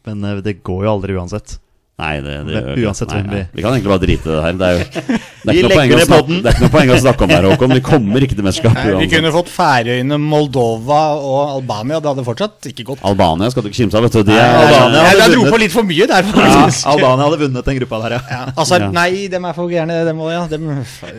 Men 0.05 0.21
eh, 0.23 0.43
det 0.45 0.59
går 0.61 0.85
jo 0.85 0.93
aldri 0.93 1.17
uansett. 1.17 1.57
Nei, 1.97 2.19
det, 2.21 2.33
det 2.45 2.57
ikke- 2.61 2.83
uansett 2.85 3.09
nei, 3.09 3.15
hvem 3.17 3.29
vi- 3.31 3.37
nei. 3.41 3.45
Vi 3.57 3.61
kan 3.65 3.71
egentlig 3.73 3.89
bare 3.89 4.01
drite 4.03 4.27
i 4.27 4.29
det 4.29 4.41
her. 4.45 4.53
Det 4.53 4.65
er 4.67 4.73
jo 4.77 4.83
det 5.47 5.49
er 5.49 5.55
ikke, 5.57 5.95
noe 5.97 6.05
snakke, 6.05 6.35
det 6.43 6.49
er 6.51 6.53
ikke 6.53 6.61
noe 6.61 6.73
poeng 6.75 6.91
å 6.93 6.97
snakke 7.01 7.23
om 7.25 7.31
her, 7.33 7.45
Håkon. 7.49 7.71
Vi 7.73 7.81
kommer 7.87 8.25
ikke 8.27 8.35
til 8.37 8.45
mesterskap 8.45 8.75
Vi 8.77 9.07
kunne 9.09 9.31
uansett. 9.31 9.33
fått 9.33 9.49
Færøyene, 9.55 10.19
Moldova 10.21 10.99
og 11.17 11.39
Albania. 11.55 11.97
Det 12.05 12.11
hadde 12.11 12.25
fortsatt 12.27 12.67
ikke 12.69 12.85
gått. 12.91 13.01
Albania 13.01 13.49
skal 13.49 13.65
du 13.65 13.69
ikke 13.71 13.79
kimse 13.81 13.97
av, 13.97 14.05
vet 14.05 14.13
du. 14.13 14.21
De 14.29 14.35
Nei, 14.35 14.37
er, 14.37 14.59
Albania- 14.67 15.01
Jeg, 15.01 15.15
jeg 15.17 15.23
hadde 15.25 15.39
dro 15.39 15.55
på 15.55 15.59
litt 15.63 15.73
for 15.73 15.89
mye 15.89 16.07
der, 16.13 16.29
Ja. 16.37 16.61
Albania 16.93 17.25
hadde 17.31 17.41
vunnet 17.47 17.65
den 17.71 17.79
gruppa 17.81 18.01
der, 18.05 18.15
ja. 18.19 18.21
Ja, 18.37 18.43
altså, 18.53 18.79
Nei, 18.93 19.09
dem 19.33 19.49
er 19.49 19.57
for 19.57 19.73
gærne. 19.73 19.97
Dem, 20.11 20.21
òg, 20.21 20.31
ja. 20.37 20.45
dem, 20.53 20.69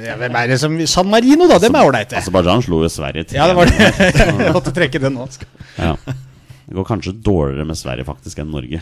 ja, 0.06 0.14
hvem 0.22 0.38
er 0.44 0.46
det 0.54 0.60
som 0.62 0.78
San 0.86 1.10
Marino, 1.10 1.50
da. 1.50 1.58
Dem 1.58 1.74
er 1.74 1.90
ålreite. 1.90 2.22
Aserbajdsjan 2.22 2.62
slo 2.68 2.84
jo 2.86 2.92
Sverige 2.94 3.26
til. 3.26 3.40
Ja, 3.42 3.50
det 3.50 3.58
var 3.58 3.66
det. 3.66 3.90
Jeg 4.46 4.54
måtte 4.54 4.70
trekke 4.78 5.02
den 5.02 5.18
nå. 5.18 5.26
Ja. 5.74 5.96
Det 6.06 6.76
går 6.78 6.86
kanskje 6.86 7.18
dårligere 7.18 7.66
med 7.66 7.74
Sverige 7.82 8.06
faktisk 8.06 8.38
enn 8.46 8.54
Norge. 8.54 8.78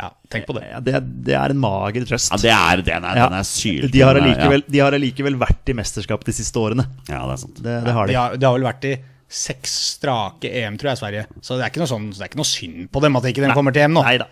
Ja, 0.00 0.08
tenk 0.32 0.46
på 0.48 0.54
det. 0.56 0.64
Ja, 0.70 0.80
det, 0.80 0.94
det 1.28 1.34
er 1.36 1.52
en 1.52 1.60
mager 1.60 2.06
trøst. 2.08 2.32
Ja, 2.32 2.40
det 2.40 2.52
er, 2.56 2.82
den 2.86 3.04
er, 3.04 3.18
Ja. 3.20 3.28
den 3.28 3.38
er 3.42 3.46
sylt. 3.48 3.90
De 3.92 4.00
har 4.00 4.16
allikevel, 4.16 4.64
de 4.66 4.80
har 4.80 4.96
allikevel 4.96 5.36
vært 5.40 5.68
i 5.72 5.76
mesterskap 5.76 6.24
de 6.24 6.32
siste 6.36 6.56
årene. 6.62 6.86
Ja, 7.10 7.20
det 7.28 7.34
er 7.36 7.42
sant. 7.44 7.60
Det, 7.60 7.74
det 7.84 7.96
har 7.98 8.08
De 8.08 8.14
de. 8.14 8.18
har, 8.20 8.36
de 8.40 8.48
har 8.48 8.56
vel 8.56 8.64
vært 8.70 8.86
i 8.88 8.94
seks 9.30 9.74
strake 9.98 10.48
EM, 10.62 10.78
tror 10.80 10.90
jeg, 10.94 10.98
Sverige. 11.02 11.26
Så 11.44 11.54
det 11.60 11.66
er 11.66 11.70
ikke 11.74 11.82
noe, 11.84 11.90
sånn, 11.92 12.08
det 12.16 12.24
er 12.24 12.30
ikke 12.32 12.40
noe 12.40 12.48
synd 12.50 12.88
på 12.90 13.02
dem 13.04 13.20
at 13.20 13.28
ikke 13.30 13.44
de 13.44 13.52
kommer 13.54 13.76
til 13.76 13.84
EM 13.84 13.94
nå. 13.98 14.02
Nei 14.08 14.16
da. 14.24 14.26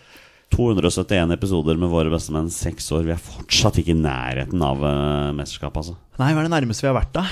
271 0.57 1.35
episoder 1.37 1.76
med 1.76 1.90
våre 1.92 2.09
bestemenn, 2.11 2.48
seks 2.50 2.87
år. 2.96 3.04
Vi 3.04 3.12
er 3.12 3.20
fortsatt 3.20 3.76
ikke 3.83 3.92
i 3.92 3.98
nærheten 4.00 4.62
av 4.64 4.81
uh, 4.81 5.28
mesterskap, 5.37 5.76
altså. 5.76 5.94
Nei, 6.18 6.31
hva 6.33 6.40
er 6.40 6.48
det 6.48 6.54
nærmeste 6.57 6.87
vi 6.87 6.88
har 6.90 6.96
vært, 6.96 7.12
da? 7.18 7.26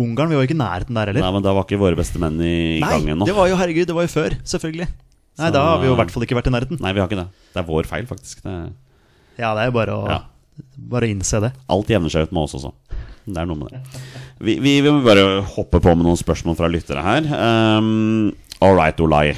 Ungarn, 0.00 0.30
vi 0.32 0.38
var 0.38 0.44
jo 0.44 0.48
ikke 0.48 0.56
i 0.56 0.62
nærheten 0.62 0.96
der 0.96 1.10
heller. 1.12 1.24
Nei, 1.26 1.32
men 1.36 1.44
Da 1.44 1.52
var 1.54 1.66
ikke 1.66 1.78
våre 1.82 1.98
bestemenn 1.98 2.40
i, 2.40 2.54
i 2.78 2.82
gang 2.82 3.04
Nei, 3.04 3.12
ennå. 3.12 3.26
det 3.28 3.34
var 3.36 3.50
jo 3.50 3.58
herregud, 3.60 3.88
det 3.90 3.96
var 3.96 4.06
jo 4.06 4.12
før, 4.12 4.36
selvfølgelig. 4.54 4.86
Nei, 5.40 5.48
Så- 5.48 5.54
da 5.56 5.62
har 5.70 5.78
vi 5.80 5.88
jo 5.88 5.94
i 5.96 5.98
hvert 6.02 6.10
fall 6.12 6.26
ikke 6.26 6.36
vært 6.36 6.50
i 6.50 6.54
nærheten. 6.54 6.80
Nei, 6.84 6.92
vi 6.92 7.00
har 7.00 7.08
ikke 7.08 7.20
det. 7.22 7.28
Det 7.54 7.62
er 7.64 7.68
vår 7.72 7.88
feil, 7.88 8.06
faktisk. 8.06 8.42
Det, 8.44 8.56
Ja, 9.40 9.54
det 9.56 9.62
er 9.64 9.70
jo 9.70 9.76
bare 9.78 9.94
å, 9.96 10.02
Ja. 10.10 10.18
bare 10.76 11.06
å 11.08 11.10
innse 11.10 11.40
det. 11.40 11.52
alt 11.68 11.88
jevner 11.88 12.10
seg 12.12 12.28
ut 12.28 12.32
med 12.36 12.42
oss 12.44 12.54
også. 12.58 12.72
Det 13.26 13.36
er 13.38 13.46
noe 13.46 13.56
med 13.56 13.70
det. 13.70 13.80
Vi, 14.40 14.54
vi, 14.58 14.80
vi 14.80 14.88
må 14.90 15.02
bare 15.04 15.42
hoppe 15.44 15.80
på 15.80 15.94
med 15.96 16.04
noen 16.04 16.16
spørsmål 16.18 16.56
fra 16.56 16.68
lyttere 16.68 17.02
her. 17.04 17.24
Um, 17.78 18.32
All 18.60 18.74
right, 18.74 18.96
Olai. 19.00 19.34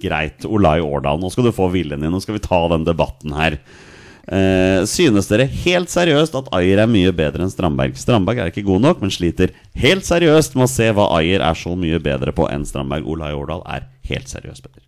Greit, 0.00 0.44
Olai 0.48 0.78
Årdal. 0.80 1.18
Nå 1.20 1.30
skal 1.30 1.44
du 1.44 1.52
få 1.52 1.70
viljen 1.72 2.00
din. 2.00 2.10
Nå 2.12 2.20
skal 2.22 2.34
vi 2.38 2.40
ta 2.44 2.60
den 2.72 2.84
debatten 2.86 3.34
her. 3.36 3.58
Uh, 4.30 4.84
synes 4.86 5.26
dere 5.28 5.46
helt 5.48 5.88
seriøst 5.90 6.36
at 6.38 6.48
Ayer 6.54 6.78
er 6.84 6.86
mye 6.86 7.10
bedre 7.16 7.42
enn 7.42 7.50
Strandberg? 7.50 7.96
Strandberg 7.98 8.38
er 8.38 8.50
ikke 8.52 8.64
god 8.64 8.80
nok, 8.84 9.00
men 9.02 9.10
sliter 9.10 9.50
helt 9.74 10.04
seriøst 10.06 10.54
med 10.54 10.68
å 10.68 10.70
se 10.70 10.86
hva 10.94 11.08
Ayer 11.18 11.40
er 11.42 11.54
så 11.58 11.72
mye 11.76 11.98
bedre 11.98 12.32
på 12.36 12.46
enn 12.52 12.64
Strandberg. 12.68 13.04
Olai 13.10 13.32
Årdal 13.34 13.64
er 13.66 13.88
helt 14.08 14.28
seriøst 14.30 14.62
Petter. 14.62 14.84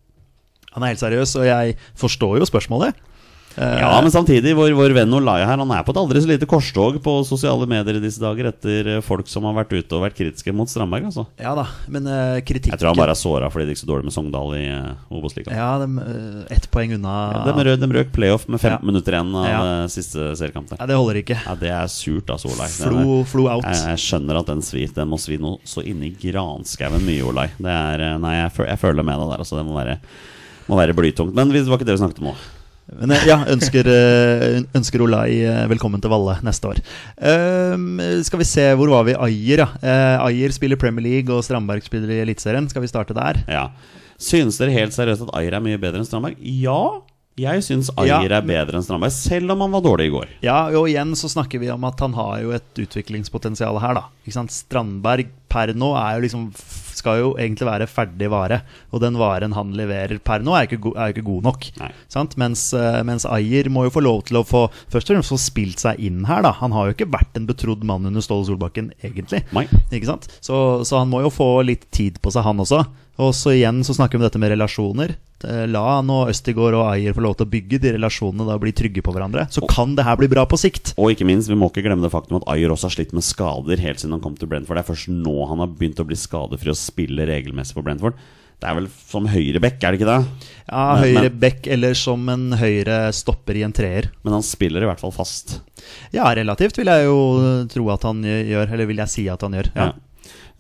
Han 0.74 0.82
er 0.86 0.94
helt 0.94 1.02
seriøs, 1.04 1.36
og 1.40 1.48
jeg 1.48 1.76
forstår 2.00 2.38
jo 2.42 2.48
spørsmålet. 2.48 2.94
Ja, 3.52 3.98
men 4.00 4.08
samtidig, 4.08 4.54
vår, 4.56 4.72
vår 4.72 4.94
venn 4.96 5.12
Olai 5.12 5.42
her 5.44 5.58
Han 5.60 5.68
er 5.76 5.82
på 5.84 5.92
et 5.92 5.98
aldri 6.00 6.22
så 6.24 6.28
lite 6.30 6.46
korstog 6.48 6.94
på 7.04 7.12
sosiale 7.28 7.66
medier 7.68 7.98
i 7.98 8.00
disse 8.00 8.16
dager 8.22 8.46
etter 8.48 8.86
eh, 8.94 9.02
folk 9.04 9.28
som 9.28 9.44
har 9.44 9.52
vært 9.58 9.74
ute 9.76 9.92
og 9.98 10.06
vært 10.06 10.16
kritiske 10.16 10.54
mot 10.56 10.70
Strandberg. 10.72 11.10
Altså. 11.10 11.26
Ja 11.36 11.52
da, 11.58 11.66
men 11.92 12.08
uh, 12.08 12.38
kritikken 12.40 12.72
Jeg 12.72 12.80
tror 12.80 12.94
han 12.94 13.00
bare 13.02 13.12
er 13.12 13.20
såra 13.20 13.50
fordi 13.52 13.66
det 13.68 13.74
gikk 13.74 13.82
så 13.82 13.90
dårlig 13.90 14.08
med 14.08 14.16
Sogndal 14.16 14.56
i 14.56 14.62
uh, 14.72 15.12
Obos-ligaen. 15.12 15.52
Ja, 15.52 15.68
de, 15.82 15.90
eh, 16.00 16.56
ett 16.56 16.70
poeng 16.72 16.96
unna 16.96 17.12
Ja, 17.34 17.44
de, 17.50 17.66
rød, 17.68 17.84
de 17.84 17.90
røk 17.98 18.16
playoff 18.16 18.48
med 18.48 18.56
15 18.56 18.72
Ja. 18.72 18.80
minutter 18.88 19.18
igjen 19.18 19.36
av 19.36 19.48
Ja. 19.52 19.60
eh, 19.82 19.86
siste 19.98 20.32
seriekamp. 20.40 20.72
Ja, 20.78 20.88
det 20.88 20.96
holder 21.02 21.20
ikke. 21.20 21.36
Ja, 21.44 21.58
det 21.60 21.74
er 21.76 21.92
surt, 21.92 22.32
altså, 22.32 22.48
Olai. 22.56 22.72
Flo, 22.72 23.20
flo 23.28 23.50
out. 23.52 23.68
Jeg, 23.68 23.84
jeg 23.98 24.06
skjønner 24.08 24.40
at 24.40 24.48
den 24.48 24.64
svir. 24.64 24.88
Den 24.96 25.12
må 25.12 25.20
svi 25.20 25.36
noe 25.36 25.60
så 25.68 25.84
inni 25.84 26.14
granskauen 26.24 27.04
mye, 27.04 27.20
Olai. 27.28 27.50
Det 27.60 27.68
er, 27.68 28.08
eh, 28.14 28.16
nei, 28.24 28.38
jeg, 28.46 28.56
jeg 28.72 28.80
føler 28.80 29.04
med 29.04 29.20
deg 29.20 29.34
der. 29.36 29.44
Altså, 29.44 29.60
det 29.60 29.68
må 29.68 29.76
være, 29.76 29.98
må 30.68 30.78
være 30.78 30.96
blytungt. 30.96 31.34
Men 31.36 31.52
det 31.52 31.64
var 31.68 31.80
ikke 31.80 31.88
det 31.88 31.96
vi 31.98 32.02
snakket 32.04 32.22
om 32.22 32.30
nå. 32.32 32.36
Men 32.98 33.14
eh, 33.14 33.24
ja, 33.28 33.38
ønsker, 33.52 33.88
eh, 33.88 34.58
ønsker 34.76 35.04
Olai 35.04 35.38
eh, 35.46 35.62
velkommen 35.70 36.02
til 36.02 36.12
Valle 36.12 36.34
neste 36.44 36.72
år. 36.72 36.80
Um, 37.22 38.00
skal 38.26 38.42
vi 38.42 38.48
se, 38.48 38.66
hvor 38.78 38.90
var 38.92 39.06
vi? 39.08 39.14
Ayer, 39.16 39.64
ja. 39.64 39.68
Ayer 40.26 40.52
spiller 40.54 40.80
Premier 40.80 41.06
League, 41.06 41.32
og 41.32 41.44
Strandberg 41.46 41.86
spiller 41.86 42.12
i 42.12 42.20
Eliteserien. 42.24 42.68
Skal 42.70 42.84
vi 42.84 42.90
starte 42.90 43.16
der? 43.16 43.40
Ja. 43.50 43.68
Synes 44.22 44.58
dere 44.60 44.74
helt 44.74 44.94
seriøst 44.94 45.24
at 45.28 45.32
Ayer 45.38 45.56
er 45.58 45.64
mye 45.64 45.80
bedre 45.80 46.02
enn 46.02 46.08
Strandberg? 46.08 46.36
Ja, 46.42 47.00
jeg 47.40 47.62
syns 47.64 47.88
Ayer 47.96 48.28
Ja. 48.28 48.38
er 48.42 48.44
bedre 48.44 48.76
enn 48.76 48.84
Strandberg, 48.84 49.14
selv 49.14 49.54
om 49.54 49.64
han 49.64 49.72
var 49.72 49.82
dårlig 49.86 50.10
i 50.10 50.12
går. 50.12 50.28
Ja, 50.44 50.66
og 50.76 50.90
igjen 50.90 51.14
så 51.18 51.30
snakker 51.32 51.62
vi 51.62 51.70
om 51.72 51.86
at 51.88 52.02
han 52.04 52.12
har 52.18 52.42
jo 52.42 52.52
et 52.52 52.82
utviklingspotensial 52.84 53.80
her, 53.80 53.94
da. 54.02 54.04
Strandberg 54.52 55.30
per 55.48 55.72
nå 55.74 55.94
er 55.96 56.18
jo 56.18 56.26
liksom 56.26 56.44
skal 57.02 57.20
jo 57.20 57.32
egentlig 57.36 57.68
være 57.68 57.88
ferdig 57.90 58.30
vare. 58.32 58.62
Og 58.94 59.02
den 59.02 59.18
varen 59.20 59.56
han 59.56 59.74
leverer 59.76 60.22
per 60.22 60.44
nå, 60.46 60.54
er 60.56 60.66
jo 60.66 60.78
ikke, 60.78 60.94
er 60.96 61.12
ikke 61.14 61.26
god 61.26 61.48
nok. 61.50 61.68
Sant? 62.12 62.38
Mens, 62.40 62.68
eh, 62.78 63.02
mens 63.06 63.26
Ayer 63.28 63.68
må 63.72 63.86
jo 63.88 63.94
få 63.94 64.04
lov 64.06 64.24
til 64.30 64.40
å 64.40 64.46
få 64.46 64.64
Først 64.92 65.10
og 65.10 65.16
fremst 65.16 65.32
få 65.32 65.38
spilt 65.40 65.82
seg 65.82 66.00
inn 66.04 66.22
her, 66.28 66.42
da. 66.44 66.52
Han 66.60 66.72
har 66.76 66.88
jo 66.88 66.96
ikke 66.96 67.10
vært 67.12 67.36
en 67.38 67.46
betrodd 67.48 67.84
mann 67.88 68.06
under 68.08 68.24
Ståle 68.24 68.46
Solbakken, 68.48 68.92
egentlig. 69.04 69.42
Så, 70.44 70.56
så 70.88 71.00
han 71.02 71.10
må 71.12 71.22
jo 71.24 71.32
få 71.32 71.48
litt 71.66 71.88
tid 71.94 72.20
på 72.22 72.32
seg, 72.32 72.46
han 72.46 72.62
også. 72.62 72.84
Og 73.20 73.34
så 73.36 73.52
igjen 73.52 73.82
så 73.84 73.94
snakker 73.96 74.16
vi 74.16 74.22
om 74.22 74.26
dette 74.26 74.40
med 74.40 74.54
relasjoner. 74.54 75.12
Eh, 75.44 75.64
La 75.68 76.00
nå 76.04 76.22
Østigård 76.30 76.76
og 76.78 76.86
Ayer 76.88 77.14
få 77.16 77.24
lov 77.24 77.36
til 77.38 77.46
å 77.46 77.52
bygge 77.52 77.80
de 77.82 77.92
relasjonene 77.96 78.46
da 78.48 78.56
og 78.56 78.62
bli 78.64 78.72
trygge 78.76 79.04
på 79.04 79.12
hverandre. 79.14 79.44
Så 79.52 79.64
kan 79.68 79.92
det 79.98 80.06
her 80.06 80.16
bli 80.20 80.30
bra 80.32 80.46
på 80.48 80.58
sikt. 80.60 80.94
Og 80.96 81.12
ikke 81.12 81.26
minst, 81.28 81.50
vi 81.50 81.58
må 81.58 81.68
ikke 81.68 81.84
glemme 81.84 82.04
det 82.04 82.12
faktum 82.14 82.40
at 82.40 82.48
Ayer 82.52 82.72
også 82.72 82.88
har 82.88 82.96
slitt 82.96 83.12
med 83.16 83.26
skader 83.26 83.82
helt 83.84 84.00
siden 84.00 84.16
han 84.16 84.24
kom 84.24 84.38
til 84.38 84.48
Brentford. 84.50 84.78
Det 84.78 84.84
er 84.84 84.90
først 84.92 85.12
nå 85.12 85.36
han 85.50 85.62
har 85.64 85.72
begynt 85.72 86.00
å 86.00 86.08
bli 86.08 86.18
skadefri 86.18 86.72
og 86.72 86.78
spille 86.92 87.26
regelmessig 87.28 87.74
for 87.78 87.86
Brentford. 87.86 88.20
Det 88.62 88.68
er 88.70 88.76
vel 88.78 88.86
som 88.94 89.24
høyreback, 89.26 89.80
er 89.82 89.90
det 89.90 89.98
ikke 89.98 90.06
det? 90.12 90.46
Ja, 90.68 90.82
høyre 91.00 91.22
men- 91.26 91.38
back 91.42 91.66
eller 91.66 91.96
som 91.98 92.28
en 92.30 92.44
høyre 92.60 93.00
stopper 93.12 93.58
i 93.58 93.64
en 93.66 93.74
treer. 93.74 94.06
Men 94.22 94.36
han 94.36 94.44
spiller 94.46 94.84
i 94.84 94.86
hvert 94.86 95.02
fall 95.02 95.10
fast. 95.16 95.56
Ja, 96.14 96.28
relativt 96.38 96.78
vil 96.78 96.86
jeg 96.92 97.08
jo 97.08 97.18
tro 97.72 97.88
at 97.90 98.06
han 98.06 98.22
gjør, 98.22 98.70
eller 98.70 98.86
vil 98.86 99.02
jeg 99.02 99.10
si 99.10 99.26
at 99.32 99.42
han 99.42 99.58
gjør. 99.58 99.72
Ja. 99.74 99.88
Ja. 99.90 99.92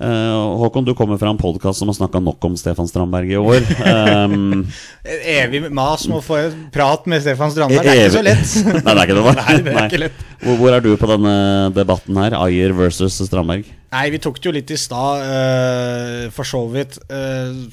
Eh, 0.02 0.58
Håkon, 0.58 0.84
du 0.84 0.94
kommer 0.98 1.18
fra 1.18 1.30
en 1.30 1.38
podkast 1.38 1.78
som 1.78 1.88
har 1.88 1.94
snakka 1.94 2.18
nok 2.18 2.44
om 2.44 2.56
Stefan 2.58 2.88
Strandberg 2.90 3.30
i 3.30 3.36
år. 3.38 3.62
Um, 3.86 4.64
Evig 5.36 5.68
mas 5.70 6.08
med 6.10 6.18
å 6.18 6.24
få 6.24 6.40
prat 6.74 7.06
med 7.06 7.22
Stefan 7.22 7.52
Strandberg. 7.54 7.86
Det 7.86 7.92
er 7.92 8.08
ikke 8.08 8.16
så 8.16 8.24
lett. 8.26 8.54
Nei, 8.82 8.82
det 8.82 8.96
er 8.96 9.04
ikke 9.04 9.18
det. 9.18 9.34
Nei, 9.38 9.56
det 9.62 9.74
er 9.76 9.86
ikke 9.86 10.02
lett. 10.02 10.24
Hvor, 10.42 10.58
hvor 10.58 10.74
er 10.74 10.82
du 10.82 10.90
på 10.98 11.10
denne 11.12 11.34
debatten 11.76 12.18
her? 12.18 12.34
Ayer 12.40 12.74
versus 12.74 13.20
Strandberg? 13.28 13.68
Nei, 13.94 14.06
vi 14.10 14.22
tok 14.24 14.42
det 14.42 14.50
jo 14.50 14.56
litt 14.58 14.74
i 14.74 14.80
stad, 14.80 15.22
uh, 15.22 16.32
for 16.34 16.50
så 16.50 16.64
vidt. 16.72 16.98
Uh, 17.06 17.70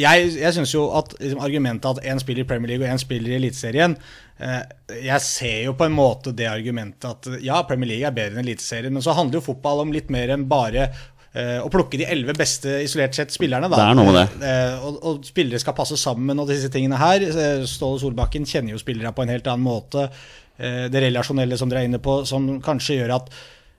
jeg 0.00 0.28
jeg 0.38 0.54
syns 0.56 0.72
jo 0.72 0.86
at 0.96 1.12
liksom, 1.18 1.40
argumentet 1.44 1.88
at 1.90 2.06
én 2.08 2.20
spiller 2.20 2.46
i 2.46 2.48
Premier 2.48 2.72
League 2.72 2.86
og 2.86 2.92
én 2.92 3.00
spiller 3.00 3.34
i 3.34 3.36
Eliteserien 3.36 3.96
eh, 4.40 4.62
Jeg 5.04 5.20
ser 5.24 5.58
jo 5.66 5.74
på 5.76 5.84
en 5.84 5.96
måte 5.96 6.32
det 6.36 6.48
argumentet 6.48 7.08
at 7.10 7.42
ja, 7.44 7.60
Premier 7.68 7.90
League 7.90 8.08
er 8.08 8.16
bedre 8.16 8.40
enn 8.40 8.46
Eliteserien, 8.46 8.92
men 8.92 9.04
så 9.04 9.12
handler 9.16 9.40
jo 9.40 9.48
fotball 9.50 9.84
om 9.84 9.92
litt 9.92 10.08
mer 10.12 10.32
enn 10.32 10.48
bare 10.48 10.86
eh, 10.88 11.02
å 11.32 11.70
plukke 11.72 11.96
de 11.96 12.04
elleve 12.12 12.34
beste 12.36 12.74
isolert 12.84 13.16
sett 13.16 13.32
spillerne. 13.32 13.70
Da. 13.72 13.78
Det 13.80 13.86
er 13.88 13.96
noe 13.96 14.10
med 14.10 14.18
det. 14.18 14.50
Eh, 14.50 14.84
og, 14.84 14.98
og 15.08 15.24
spillere 15.24 15.60
skal 15.62 15.76
passe 15.78 15.96
sammen 15.96 16.42
og 16.42 16.50
disse 16.50 16.68
tingene 16.72 16.98
her. 17.00 17.24
Eh, 17.24 17.64
Ståle 17.68 18.02
Solbakken 18.02 18.44
kjenner 18.48 18.74
jo 18.74 18.82
spillere 18.82 19.14
på 19.16 19.24
en 19.24 19.32
helt 19.32 19.48
annen 19.48 19.64
måte. 19.64 20.10
Eh, 20.58 20.86
det 20.92 21.04
relasjonelle 21.06 21.56
som 21.56 21.72
dere 21.72 21.86
er 21.86 21.90
inne 21.90 22.02
på, 22.02 22.20
som 22.28 22.50
kanskje 22.64 23.00
gjør 23.00 23.16
at 23.16 23.32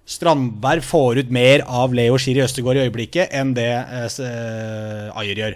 Strandberg 0.04 0.84
får 0.84 1.22
ut 1.24 1.30
mer 1.32 1.64
av 1.70 1.94
Leo 1.96 2.18
Schiri 2.20 2.42
Østegård 2.44 2.76
i 2.76 2.88
øyeblikket 2.88 3.32
enn 3.38 3.54
det 3.56 3.70
eh, 3.72 4.10
eh, 4.26 5.22
Ayer 5.22 5.40
gjør. 5.40 5.56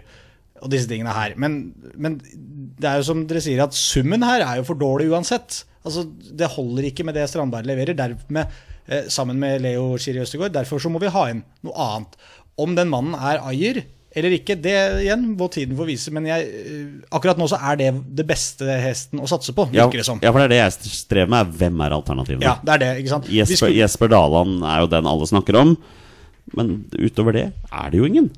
Og 0.64 0.72
disse 0.74 0.90
tingene 0.90 1.14
her. 1.14 1.36
Men, 1.38 1.60
men 2.00 2.16
det 2.18 2.88
er 2.90 3.02
jo 3.02 3.10
som 3.12 3.26
dere 3.30 3.44
sier, 3.44 3.60
at 3.62 3.76
summen 3.78 4.24
her 4.26 4.42
er 4.46 4.62
jo 4.62 4.70
for 4.70 4.80
dårlig 4.80 5.10
uansett. 5.12 5.64
Altså, 5.86 6.08
Det 6.08 6.50
holder 6.56 6.88
ikke 6.90 7.06
med 7.06 7.18
det 7.18 7.28
Strandberg 7.30 7.68
leverer, 7.68 7.98
dermed, 7.98 8.40
eh, 8.42 8.64
sammen 9.10 9.40
med 9.40 9.62
Leo 9.62 9.98
Schiri 10.00 10.22
Østegård. 10.24 10.54
Derfor 10.56 10.80
så 10.80 10.90
må 10.92 11.00
vi 11.04 11.08
ha 11.12 11.28
inn 11.34 11.44
noe 11.68 11.74
annet. 11.76 12.18
Om 12.58 12.76
den 12.78 12.90
mannen 12.90 13.14
er 13.20 13.42
Ayer 13.46 13.84
eller 14.18 14.34
ikke, 14.34 14.56
det 14.58 14.74
igjen 15.04 15.26
må 15.38 15.46
tiden 15.54 15.78
få 15.78 15.86
vise. 15.86 16.10
Men 16.16 16.26
jeg, 16.26 16.48
eh, 16.48 16.86
akkurat 17.14 17.38
nå 17.38 17.46
så 17.52 17.60
er 17.62 17.76
det 17.78 17.90
det 18.18 18.26
beste 18.26 18.66
hesten 18.82 19.20
å 19.22 19.28
satse 19.30 19.54
på, 19.54 19.68
Ja, 19.76 19.86
virker 19.86 20.00
det 20.02 20.06
som. 20.08 20.20
ja, 20.24 20.32
for 20.32 20.40
det 20.42 20.48
er 20.48 20.54
det 20.56 20.62
jeg 20.64 20.92
strever 20.96 21.30
med. 21.30 21.46
er 21.46 21.58
Hvem 21.60 21.84
er 21.86 21.94
alternativene? 22.00 22.42
Ja, 22.48 22.56
det 22.64 22.74
er 22.74 22.82
det, 22.82 22.90
ikke 23.04 23.14
sant? 23.14 23.30
Jesper, 23.30 23.56
skulle- 23.68 23.78
Jesper 23.78 24.08
Daland 24.16 24.64
er 24.64 24.80
jo 24.82 24.88
den 24.96 25.06
alle 25.06 25.28
snakker 25.30 25.60
om. 25.60 25.78
Men 26.56 26.86
utover 26.98 27.34
det 27.34 27.46
er 27.72 27.90
det 27.92 28.00
jo 28.00 28.06
ingen. 28.08 28.32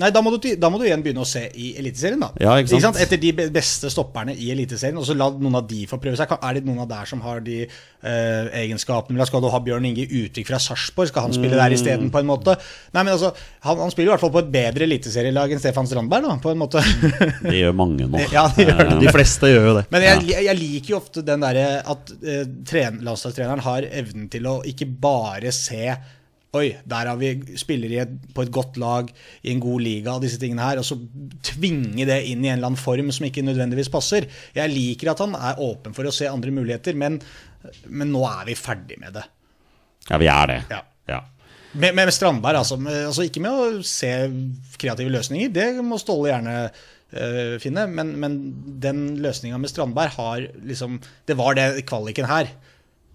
Nei, 0.00 0.08
da 0.10 0.22
må, 0.24 0.30
du, 0.40 0.46
da 0.56 0.68
må 0.72 0.78
du 0.80 0.86
igjen 0.86 1.02
begynne 1.04 1.20
å 1.20 1.28
se 1.28 1.42
i 1.52 1.74
Eliteserien, 1.78 2.18
da. 2.24 2.30
Ja, 2.40 2.54
ikke 2.58 2.78
sant? 2.80 2.96
Etter 2.98 3.18
de 3.20 3.28
beste 3.52 3.90
stopperne 3.92 4.32
i 4.32 4.48
Eliteserien, 4.50 4.96
og 4.98 5.04
så 5.06 5.12
la 5.14 5.26
noen 5.36 5.58
av 5.60 5.66
de 5.68 5.82
få 5.86 5.98
prøve 6.00 6.16
seg. 6.18 6.32
Er 6.40 6.56
det 6.56 6.62
noen 6.64 6.80
av 6.82 6.88
der 6.90 7.10
som 7.10 7.20
har 7.22 7.42
de 7.44 7.58
uh, 7.68 8.48
egenskapene? 8.56 9.26
Skal 9.28 9.44
du 9.44 9.50
ha 9.52 9.60
Bjørn 9.62 9.84
Inge 9.90 10.06
Utvik 10.08 10.48
fra 10.48 10.58
Sarpsborg? 10.64 11.10
Skal 11.12 11.26
han 11.28 11.36
spille 11.36 11.52
Mm. 11.52 11.60
der 11.60 11.74
isteden, 11.76 12.08
på 12.14 12.22
en 12.22 12.30
måte? 12.30 12.54
Nei, 12.96 13.02
men 13.04 13.12
altså, 13.12 13.34
han, 13.66 13.82
han 13.84 13.92
spiller 13.92 14.10
i 14.10 14.12
hvert 14.14 14.24
fall 14.24 14.32
på 14.38 14.42
et 14.42 14.48
bedre 14.54 14.88
eliteserielag 14.88 15.52
enn 15.52 15.60
Stefan 15.62 15.90
Strandberg, 15.90 16.24
da, 16.30 16.38
på 16.40 16.54
en 16.54 16.62
måte. 16.64 16.82
Det 17.44 17.58
gjør 17.60 17.76
mange 17.82 18.08
nå. 18.08 18.24
Ja, 18.32 18.46
de 18.56 18.66
gjør 18.70 18.80
det. 18.94 18.98
De 19.04 19.12
fleste 19.12 19.52
gjør 19.52 19.68
jo 19.68 19.76
det. 19.82 19.84
Men 19.92 20.08
jeg, 20.08 20.40
jeg 20.48 20.58
liker 20.62 20.94
jo 20.96 21.02
ofte 21.02 21.26
den 21.28 21.44
derre 21.44 21.68
at 21.84 22.16
uh, 22.16 22.98
landslagstreneren 23.04 23.62
har 23.68 23.86
evnen 23.92 24.26
til 24.32 24.48
å 24.48 24.56
ikke 24.72 24.88
bare 25.04 25.52
se 25.52 25.92
Oi, 26.52 26.66
der 26.84 27.08
har 27.08 27.16
vi 27.16 27.30
spillere 27.56 28.04
på 28.36 28.42
et 28.44 28.50
godt 28.52 28.76
lag 28.76 29.08
i 29.40 29.54
en 29.54 29.60
god 29.62 29.80
liga 29.80 30.12
og 30.12 30.24
disse 30.26 30.36
tingene 30.36 30.66
her, 30.66 30.82
og 30.82 30.84
så 30.84 30.98
tvinge 31.48 32.04
det 32.04 32.18
inn 32.28 32.44
i 32.44 32.50
en 32.50 32.58
eller 32.58 32.68
annen 32.68 32.80
form 32.80 33.08
som 33.14 33.24
ikke 33.24 33.44
nødvendigvis 33.46 33.88
passer. 33.92 34.26
Jeg 34.52 34.72
liker 34.74 35.14
at 35.14 35.22
han 35.24 35.32
er 35.38 35.62
åpen 35.64 35.96
for 35.96 36.04
å 36.04 36.12
se 36.12 36.28
andre 36.28 36.52
muligheter, 36.52 36.98
men, 37.00 37.16
men 37.88 38.12
nå 38.12 38.26
er 38.28 38.50
vi 38.50 38.58
ferdig 38.60 39.00
med 39.00 39.16
det. 39.16 39.24
Ja, 40.10 40.20
vi 40.20 40.28
er 40.28 40.52
det. 40.52 40.60
Ja. 40.74 40.82
Ja. 41.08 41.22
Med, 41.72 41.96
med 41.96 42.12
Strandberg, 42.12 42.60
altså. 42.60 42.76
Med, 42.76 43.00
altså. 43.08 43.24
Ikke 43.24 43.40
med 43.48 43.56
å 43.56 43.84
se 43.88 44.12
kreative 44.76 45.16
løsninger, 45.16 45.56
det 45.56 45.70
må 45.80 45.96
Ståle 46.04 46.34
gjerne 46.34 46.56
eh, 46.68 47.54
finne, 47.64 47.88
men, 47.96 48.12
men 48.20 48.40
den 48.84 49.06
løsninga 49.24 49.56
med 49.62 49.72
Strandberg 49.72 50.18
har 50.20 50.50
liksom 50.68 51.00
Det 51.24 51.40
var 51.40 51.56
det 51.56 51.86
kvaliken 51.88 52.28
her. 52.28 52.52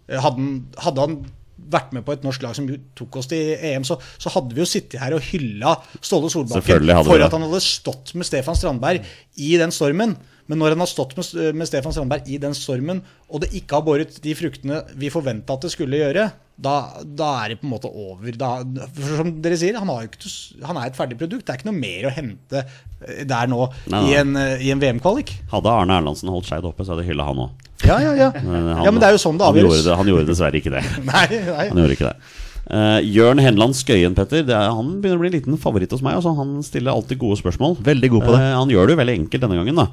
Eh, 0.09 0.17
Hadde 0.17 0.39
han, 0.41 0.55
hadde 0.81 1.05
han 1.05 1.19
vært 1.57 1.93
med 1.95 2.05
på 2.05 2.13
et 2.15 2.25
norsk 2.25 2.43
lag 2.45 2.55
som 2.57 2.67
tok 2.97 3.19
oss 3.19 3.29
til 3.31 3.55
EM, 3.55 3.85
så, 3.87 3.97
så 4.21 4.31
hadde 4.33 4.55
vi 4.55 4.61
jo 4.61 4.69
sittet 4.69 4.99
her 5.01 5.15
og 5.17 5.23
hylla 5.31 5.75
Ståle 5.99 6.29
Solbakken 6.31 6.89
for 7.07 7.25
at 7.25 7.33
han 7.33 7.45
hadde 7.47 7.61
stått 7.65 8.13
med 8.17 8.27
Stefan 8.29 8.57
Strandberg 8.57 9.05
i 9.41 9.55
den 9.59 9.73
stormen. 9.75 10.15
Men 10.47 10.61
når 10.61 10.75
han 10.75 10.83
har 10.85 10.87
stått 10.89 11.15
med, 11.17 11.55
med 11.59 11.67
Stefan 11.67 11.91
Strandberg 11.95 12.27
i 12.31 12.37
den 12.39 12.53
stormen, 12.55 13.01
og 13.27 13.41
det 13.43 13.49
ikke 13.59 13.79
har 13.79 13.83
båret 13.87 14.19
de 14.23 14.35
fruktene 14.39 14.81
vi 14.95 15.09
forventa 15.11 15.57
at 15.57 15.65
det 15.67 15.71
skulle 15.73 15.99
gjøre, 15.99 16.29
da, 16.57 16.75
da 17.03 17.27
er 17.43 17.51
det 17.53 17.57
på 17.61 17.67
en 17.67 17.73
måte 17.75 17.89
over. 17.91 18.31
Da, 18.39 18.53
for 18.95 19.17
som 19.19 19.33
dere 19.43 19.57
sier, 19.59 19.75
han, 19.77 19.91
har 19.91 20.05
jo 20.05 20.09
ikke, 20.09 20.31
han 20.65 20.79
er 20.81 20.87
et 20.89 20.95
ferdig 20.97 21.19
produkt. 21.19 21.43
Det 21.45 21.53
er 21.53 21.59
ikke 21.59 21.67
noe 21.69 21.77
mer 21.77 22.07
å 22.09 22.13
hente 22.15 22.63
eh, 22.63 23.19
der 23.29 23.51
nå 23.51 23.67
Nei, 23.91 23.99
i 23.99 24.07
nei. 24.07 24.15
en, 24.23 24.31
eh, 24.41 24.63
i 24.65 24.71
en 24.73 24.81
VM-kvalik. 24.81 25.35
Hadde 25.51 25.75
Arne 25.83 25.99
Erlandsen 25.99 26.31
holdt 26.33 26.49
Skeid 26.49 26.65
oppe, 26.65 26.87
så 26.87 26.95
hadde 26.95 27.05
jeg 27.05 27.11
hylla 27.13 27.27
han 27.29 27.43
òg. 27.45 27.67
Ja, 27.85 27.99
ja, 28.01 28.15
ja. 28.17 28.31
Men, 28.41 28.71
han- 28.73 28.87
ja, 28.87 28.91
men 28.95 29.03
det 29.03 29.11
er 29.11 29.17
jo 29.19 29.21
sånn 29.21 29.37
det 29.37 29.45
han 29.51 29.59
gjorde, 29.59 29.69
avgjøres. 29.75 29.85
det, 29.91 29.97
han 30.01 30.09
gjorde 30.15 30.29
dessverre 30.31 30.61
ikke 30.63 30.73
det. 30.73 30.83
Nei, 31.11 31.25
nei. 31.51 31.67
Han 31.69 31.83
gjorde 31.83 31.99
ikke 31.99 32.09
det. 32.09 32.35
Uh, 32.67 32.97
Jørn 33.05 33.39
Henland 33.39 33.77
Skøyen, 33.79 34.15
Petter. 34.17 34.41
Det 34.43 34.55
er, 34.57 34.71
han 34.75 34.95
begynner 34.99 35.19
å 35.19 35.21
bli 35.21 35.29
en 35.29 35.37
liten 35.37 35.59
favoritt 35.61 35.93
hos 35.95 36.01
meg. 36.03 36.17
Altså, 36.17 36.33
han 36.35 36.57
stiller 36.67 36.91
alltid 36.97 37.21
gode 37.21 37.37
spørsmål. 37.39 37.77
Veldig 37.85 38.09
god 38.17 38.25
på 38.25 38.33
det. 38.33 38.41
uh, 38.41 38.55
han 38.57 38.73
gjør 38.73 38.89
det 38.89 38.95
jo 38.97 38.99
veldig 39.05 39.15
enkelt 39.21 39.45
denne 39.45 39.59
gangen. 39.61 39.83
da 39.85 39.87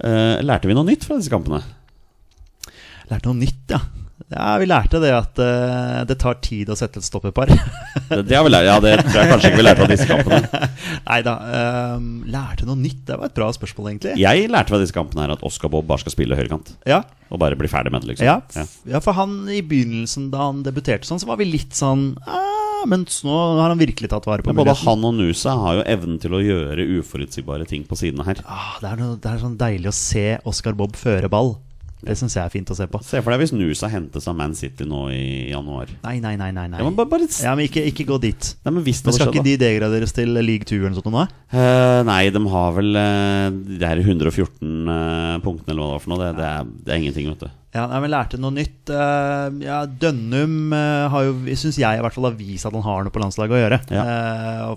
Lærte 0.00 0.68
vi 0.70 0.76
noe 0.76 0.86
nytt 0.88 1.04
fra 1.08 1.18
disse 1.20 1.32
kampene? 1.32 1.60
Lærte 3.10 3.26
noe 3.30 3.40
nytt, 3.42 3.64
ja. 3.74 3.80
Ja, 4.30 4.52
vi 4.62 4.66
lærte 4.70 5.00
det 5.02 5.08
at 5.10 5.40
uh, 5.42 6.02
det 6.06 6.14
tar 6.22 6.36
tid 6.44 6.68
å 6.70 6.76
sette 6.78 7.00
et 7.00 7.06
stopperpar. 7.06 7.50
Det, 7.50 8.20
det 8.28 8.36
har 8.36 8.44
vi 8.46 8.52
lært, 8.52 8.68
ja, 8.68 8.76
det 8.84 8.92
tror 9.00 9.16
jeg 9.18 9.30
kanskje 9.32 9.48
ikke 9.50 9.58
vi 9.58 9.64
lærte 9.64 9.82
av 9.82 9.90
disse 9.90 10.06
kampene. 10.06 10.60
Nei 11.08 11.16
da. 11.26 11.34
lærte 12.30 12.68
noe 12.68 12.78
nytt? 12.78 13.00
Det 13.08 13.16
var 13.18 13.32
et 13.32 13.34
bra 13.40 13.48
spørsmål, 13.56 13.88
egentlig. 13.90 14.14
Jeg 14.22 14.46
lærte 14.52 14.70
fra 14.70 14.78
disse 14.82 14.94
kampene 14.94 15.24
her 15.24 15.34
at 15.34 15.42
Oscar 15.48 15.72
Bob 15.72 15.88
bare 15.90 16.04
skal 16.04 16.14
spille 16.14 16.38
høyrekant. 16.38 16.70
Ja, 16.86 17.00
Og 17.30 17.42
bare 17.42 17.58
bli 17.58 17.70
ferdig 17.72 17.90
med 17.94 18.04
det, 18.06 18.12
liksom. 18.12 18.28
ja, 18.30 18.38
Ja. 18.54 18.66
ja, 18.94 19.02
for 19.02 19.18
han 19.18 19.34
i 19.50 19.64
begynnelsen, 19.66 20.30
da 20.30 20.46
han 20.46 20.62
debuterte 20.66 21.10
sånn, 21.10 21.18
så 21.22 21.26
var 21.32 21.40
vi 21.42 21.50
litt 21.50 21.74
sånn 21.78 22.12
ah, 22.30 22.69
Mens 22.88 23.20
nå 23.26 23.36
har 23.60 23.72
han 23.72 23.80
virkelig 23.80 24.10
tatt 24.12 24.28
vare 24.28 24.44
på 24.44 24.52
Men 24.52 24.60
både 24.62 24.76
han 24.82 25.04
og 25.04 25.16
Nusa 25.18 25.56
har 25.60 25.80
jo 25.80 25.86
evnen 25.88 26.20
til 26.22 26.36
å 26.36 26.42
gjøre 26.44 26.86
uforutsigbare 27.00 27.66
ting 27.68 27.84
på 27.88 27.98
sidene 27.98 28.26
her. 28.26 28.40
Ah, 28.46 28.76
det, 28.80 28.92
er 28.92 29.02
noe, 29.02 29.18
det 29.20 29.32
er 29.32 29.42
sånn 29.42 29.58
deilig 29.60 29.90
å 29.92 29.96
se 29.96 30.26
Oscar 30.48 30.78
Bob 30.78 30.96
føre 30.98 31.30
ball. 31.32 31.56
Det 32.00 32.16
syns 32.16 32.36
jeg 32.36 32.42
er 32.44 32.52
fint 32.52 32.70
å 32.72 32.76
se 32.76 32.86
på. 32.90 33.00
Se 33.04 33.20
for 33.20 33.34
deg 33.34 33.42
hvis 33.42 33.52
Nusa 33.52 33.90
hentes 33.92 34.28
av 34.30 34.36
Man 34.38 34.54
City 34.56 34.86
nå 34.88 35.02
i 35.12 35.50
januar. 35.50 35.90
Nei, 36.06 36.16
nei, 36.22 36.34
nei. 36.40 36.50
nei, 36.56 36.66
nei. 36.72 36.80
Ja, 36.80 36.86
men 36.86 36.96
bare, 36.98 37.10
bare 37.10 37.28
Ja, 37.28 37.52
men 37.58 37.68
ikke, 37.68 37.84
ikke 37.90 38.06
gå 38.08 38.20
dit. 38.22 38.54
Nei, 38.64 38.72
men 38.72 38.84
Men 38.86 38.96
skal 38.96 39.26
hadde 39.26 39.36
ikke 39.36 39.46
de 39.46 39.56
degraderes 39.60 40.14
til 40.16 40.32
league 40.40 40.68
2 40.68 40.80
eller 40.80 40.94
noe 40.94 41.00
sånt 41.00 41.12
nå? 41.12 41.26
Eh, 41.50 42.00
nei, 42.08 42.22
de 42.32 42.42
har 42.54 42.74
vel 42.76 42.96
uh, 42.96 43.48
de 43.50 43.80
her 43.84 44.00
114 44.00 44.88
uh, 44.88 45.38
punktene 45.44 45.74
eller 45.74 45.82
hva 45.82 45.88
det 45.88 45.96
var 45.96 46.04
for 46.04 46.12
noe. 46.14 46.20
Det, 46.22 46.30
det, 46.38 46.50
er, 46.50 46.70
det 46.86 46.94
er 46.94 47.02
ingenting, 47.02 47.28
vet 47.34 47.44
du. 47.44 47.56
Ja, 47.70 47.84
nei, 47.86 48.00
men 48.02 48.10
lærte 48.10 48.40
noe 48.40 48.54
nytt. 48.54 48.90
Eh, 48.90 49.58
ja, 49.62 49.82
Dønnum 49.86 50.72
uh, 50.74 51.10
har 51.12 51.28
jo, 51.28 51.36
syns 51.58 51.78
jeg 51.78 52.00
i 52.00 52.02
hvert 52.02 52.16
fall 52.16 52.30
har 52.30 52.38
vist 52.38 52.66
at 52.66 52.74
han 52.74 52.86
har 52.86 53.04
noe 53.06 53.14
på 53.14 53.22
landslaget 53.22 53.58
å 53.58 53.60
gjøre. 53.60 53.80
Ja. 53.94 54.06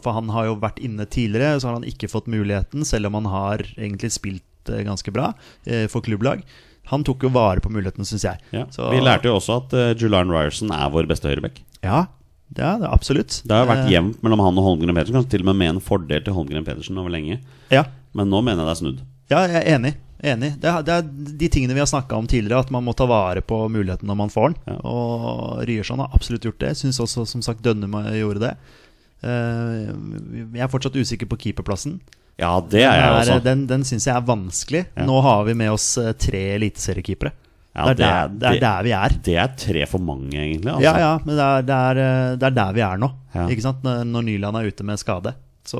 For 0.03 0.19
han 0.19 0.29
har 0.35 0.49
jo 0.49 0.59
vært 0.61 0.83
inne 0.83 1.07
tidligere, 1.07 1.55
så 1.61 1.71
har 1.71 1.79
han 1.79 1.87
ikke 1.89 2.11
fått 2.11 2.29
muligheten, 2.31 2.85
selv 2.85 3.09
om 3.09 3.17
han 3.21 3.31
har 3.31 3.65
egentlig 3.73 4.13
spilt 4.13 4.43
ganske 4.63 5.11
bra 5.11 5.33
for 5.91 6.05
klubblag. 6.05 6.45
Han 6.91 7.03
tok 7.07 7.23
jo 7.23 7.29
vare 7.29 7.59
på 7.63 7.69
muligheten, 7.71 8.03
syns 8.05 8.23
jeg. 8.27 8.37
Ja. 8.51 8.65
Så- 8.69 8.89
Vi 8.91 8.99
lærte 8.99 9.23
jo 9.29 9.37
også 9.39 9.55
at 9.63 9.73
uh, 9.73 9.93
Julian 9.95 10.29
Ryerson 10.29 10.71
er 10.71 10.89
vår 10.91 11.07
beste 11.07 11.29
høyreback. 11.31 11.61
Ja, 11.83 12.05
det 12.53 12.63
er 12.63 12.79
det 12.83 12.89
absolutt. 12.91 13.41
Det 13.47 13.55
har 13.55 13.65
vært 13.65 13.85
Eh, 13.87 13.91
jevnt 13.95 14.21
mellom 14.21 14.39
han 14.43 14.57
og 14.59 14.63
Holmgren 14.67 14.93
Pedersen, 14.95 15.15
kanskje 15.15 15.29
til 15.37 15.41
og 15.41 15.45
med 15.51 15.55
med 15.63 15.69
en 15.75 15.79
fordel 15.81 16.21
til 16.23 16.33
Holmgren 16.35 16.65
Pedersen 16.67 16.97
over 16.97 17.09
lenge. 17.09 17.39
Ja, 17.71 17.85
Men 18.13 18.29
nå 18.29 18.43
mener 18.43 18.61
jeg 18.61 18.67
det 18.67 18.75
er 18.75 18.81
snudd. 18.83 18.99
ja 19.31 19.47
jeg 19.47 19.63
er 19.63 19.75
enig. 19.77 19.93
enig. 20.23 20.59
Det, 20.61 20.69
er, 20.69 20.81
det 20.83 20.93
er 20.93 21.01
de 21.39 21.47
tingene 21.49 21.73
vi 21.73 21.79
har 21.81 21.87
snakka 21.89 22.15
om 22.15 22.27
tidligere, 22.27 22.59
at 22.59 22.69
man 22.71 22.83
må 22.85 22.93
ta 22.95 23.05
vare 23.09 23.41
på 23.41 23.57
muligheten 23.71 24.05
når 24.07 24.15
man 24.15 24.29
får 24.29 24.53
den. 24.53 24.55
Ja. 24.67 24.75
Og 24.83 25.63
Ryerson 25.67 25.99
har 25.99 26.11
absolutt 26.13 26.43
gjort 26.45 26.59
det. 26.59 26.75
Syns 26.77 26.99
også 26.99 27.25
som 27.27 27.41
sagt 27.41 27.63
Dønnum 27.63 27.91
gjorde 28.13 28.39
det. 28.39 28.53
Eh, 29.23 29.89
jeg 30.53 30.61
er 30.63 30.67
fortsatt 30.71 30.95
usikker 30.99 31.25
på 31.31 31.37
keeperplassen. 31.39 31.99
Ja, 32.41 32.51
det 32.65 32.81
er 32.81 32.97
jeg 32.97 33.09
Den, 33.13 33.19
også. 33.21 33.43
den, 33.45 33.63
den 33.69 33.83
syns 33.87 34.07
jeg 34.09 34.15
er 34.17 34.25
vanskelig. 34.25 34.83
Ja. 34.97 35.05
Nå 35.05 35.19
har 35.21 35.43
vi 35.47 35.53
med 35.59 35.71
oss 35.75 35.85
eh, 36.01 36.13
tre 36.17 36.41
eliteseriekeepere. 36.55 37.33
Ja, 37.73 37.87
det, 37.89 38.05
er 38.05 38.27
der, 38.29 38.33
det 38.37 38.49
er 38.49 38.59
der 38.61 38.83
vi 38.85 38.91
er. 38.93 39.13
Det 39.25 39.35
er 39.41 39.53
tre 39.57 39.85
for 39.89 40.01
mange, 40.05 40.33
egentlig. 40.37 40.69
Altså. 40.69 40.83
Ja, 40.85 40.93
ja, 41.01 41.13
men 41.25 41.37
det 41.37 41.45
er, 41.45 41.63
det 41.69 41.77
er, 41.77 42.01
eh, 42.03 42.33
det 42.41 42.49
er 42.49 42.57
der 42.57 42.75
vi 42.77 42.83
er 42.85 42.99
nå. 43.01 43.09
Ja. 43.33 43.45
Ikke 43.49 43.65
sant? 43.65 43.85
Når, 43.85 44.03
når 44.09 44.27
Nyland 44.27 44.59
er 44.59 44.69
ute 44.69 44.85
med 44.85 45.01
skade. 45.01 45.33
Så 45.65 45.79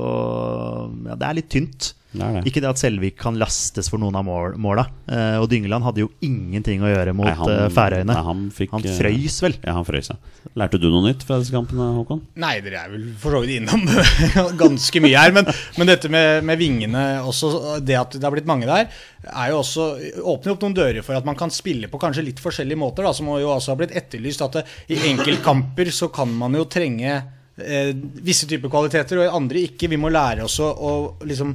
ja, 1.06 1.14
det 1.20 1.28
er 1.28 1.38
litt 1.38 1.50
tynt. 1.54 1.92
Det 2.14 2.22
nei. 2.22 2.42
Ikke 2.46 2.60
det 2.62 2.68
at 2.70 2.78
Selvik 2.78 3.16
kan 3.18 3.34
lastes 3.40 3.88
for 3.90 3.98
noen 3.98 4.14
av 4.14 4.22
mål, 4.26 4.52
måla. 4.62 4.84
Eh, 5.10 5.36
og 5.42 5.48
Dyngeland 5.50 5.82
hadde 5.82 6.04
jo 6.04 6.08
ingenting 6.22 6.80
å 6.86 6.90
gjøre 6.92 7.12
mot 7.18 7.26
Nei, 7.26 7.34
han- 7.40 7.50
eh, 7.50 7.68
Færøyene. 7.74 8.06
nei, 8.14 8.22
han 8.28 8.44
fikk, 8.54 8.70
han 8.76 8.84
eh, 8.86 8.94
frøys 9.00 9.38
vel. 9.42 9.56
Ja, 9.64 9.74
han 9.80 9.84
frøys, 9.88 10.10
ja. 10.12 10.16
Lærte 10.54 10.78
du 10.78 10.86
noe 10.92 11.02
nytt 11.08 11.24
fra 11.26 11.40
disse 11.42 11.50
kampene, 11.50 11.88
Håkon? 11.98 12.20
Nei, 12.38 12.52
dere 12.62 12.84
er 12.84 12.92
vel 12.94 13.08
for 13.18 13.34
så 13.34 13.40
vidt 13.42 13.56
innom 13.58 13.82
ganske 14.62 15.02
mye 15.02 15.18
her. 15.18 15.34
Men, 15.34 15.50
men 15.78 15.90
dette 15.90 16.08
med, 16.12 16.44
med 16.46 16.58
vingene, 16.62 17.04
også 17.26 17.80
det 17.84 17.98
at 17.98 18.14
det 18.18 18.22
har 18.22 18.34
blitt 18.36 18.46
mange 18.50 18.68
der, 18.70 18.86
er 19.24 19.50
jo 19.50 19.58
også, 19.64 19.88
åpner 20.22 20.54
opp 20.54 20.62
noen 20.66 20.76
dører 20.76 21.02
for 21.02 21.18
at 21.18 21.26
man 21.26 21.34
kan 21.38 21.50
spille 21.50 21.88
på 21.90 21.98
kanskje 21.98 22.26
litt 22.30 22.42
forskjellige 22.44 22.78
måter. 22.78 23.02
Da, 23.08 23.12
som 23.16 23.26
jo 23.34 23.50
også 23.56 23.74
har 23.74 23.80
blitt 23.82 23.96
etterlyst. 23.98 24.44
At 24.46 24.60
det, 24.60 24.66
i 24.94 25.00
enkeltkamper 25.10 25.90
så 25.90 26.10
kan 26.14 26.30
man 26.38 26.54
jo 26.54 26.64
trenge 26.70 27.16
eh, 27.58 27.90
visse 28.24 28.46
typer 28.50 28.70
kvaliteter, 28.72 29.18
og 29.22 29.26
i 29.26 29.36
andre 29.40 29.62
ikke. 29.70 29.88
Vi 29.90 29.98
må 30.00 30.10
lære 30.12 30.44
oss 30.46 30.60
å, 30.62 30.70
å 30.70 30.92
liksom 31.26 31.54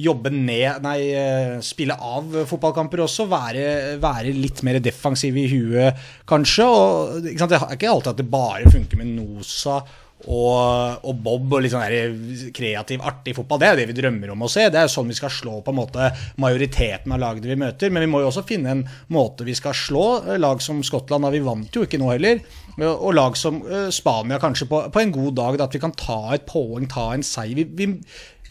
jobbe 0.00 0.32
ned 0.34 0.82
Nei, 0.84 0.98
eh, 1.16 1.56
spille 1.64 1.96
av 1.96 2.34
fotballkamper 2.48 3.04
også. 3.06 3.28
Være, 3.30 3.64
være 4.02 4.34
litt 4.36 4.62
mer 4.66 4.80
defensiv 4.82 5.36
i 5.40 5.48
huet, 5.50 6.04
kanskje. 6.28 6.68
Og, 6.68 7.18
ikke 7.24 7.42
sant? 7.44 7.54
Det 7.54 7.60
er 7.60 7.74
ikke 7.78 7.90
alltid 7.94 8.14
at 8.14 8.22
det 8.22 8.30
bare 8.30 8.70
funker 8.72 9.00
med 9.00 9.12
Nosa 9.16 9.80
og, 10.28 11.06
og 11.08 11.20
Bob 11.24 11.54
og 11.56 11.62
litt 11.64 11.72
sånn 11.72 11.86
der 11.88 12.50
kreativ, 12.56 13.00
artig 13.06 13.32
fotball. 13.36 13.60
Det 13.62 13.68
er 13.70 13.78
det 13.80 13.86
vi 13.88 13.96
drømmer 13.96 14.32
om 14.34 14.44
å 14.44 14.50
se. 14.52 14.66
Det 14.68 14.80
er 14.80 14.88
jo 14.88 14.92
sånn 14.92 15.08
vi 15.08 15.16
skal 15.16 15.32
slå 15.32 15.60
på 15.64 15.72
en 15.72 15.78
måte 15.78 16.10
majoriteten 16.42 17.14
av 17.14 17.22
lagene 17.22 17.52
vi 17.52 17.60
møter. 17.62 17.92
Men 17.92 18.04
vi 18.04 18.10
må 18.12 18.20
jo 18.20 18.28
også 18.28 18.44
finne 18.48 18.74
en 18.74 18.82
måte 19.14 19.46
vi 19.48 19.56
skal 19.56 19.76
slå 19.76 20.06
eh, 20.26 20.40
lag 20.40 20.60
som 20.64 20.82
Skottland. 20.84 21.24
Da 21.24 21.32
vi 21.32 21.44
vant 21.44 21.76
jo 21.76 21.86
ikke 21.86 22.00
nå 22.00 22.10
heller. 22.12 22.42
Og 22.90 23.14
lag 23.16 23.38
som 23.40 23.62
eh, 23.64 23.88
Spania 23.94 24.40
kanskje 24.42 24.68
på, 24.68 24.82
på 24.92 25.02
en 25.02 25.14
god 25.16 25.38
dag. 25.40 25.56
Da, 25.56 25.70
at 25.70 25.78
vi 25.78 25.82
kan 25.86 25.96
ta 25.96 26.20
et 26.36 26.44
poeng, 26.48 26.88
ta 26.90 27.10
en 27.14 27.24
seier. 27.24 27.56
Vi, 27.56 27.66
vi, 27.80 27.88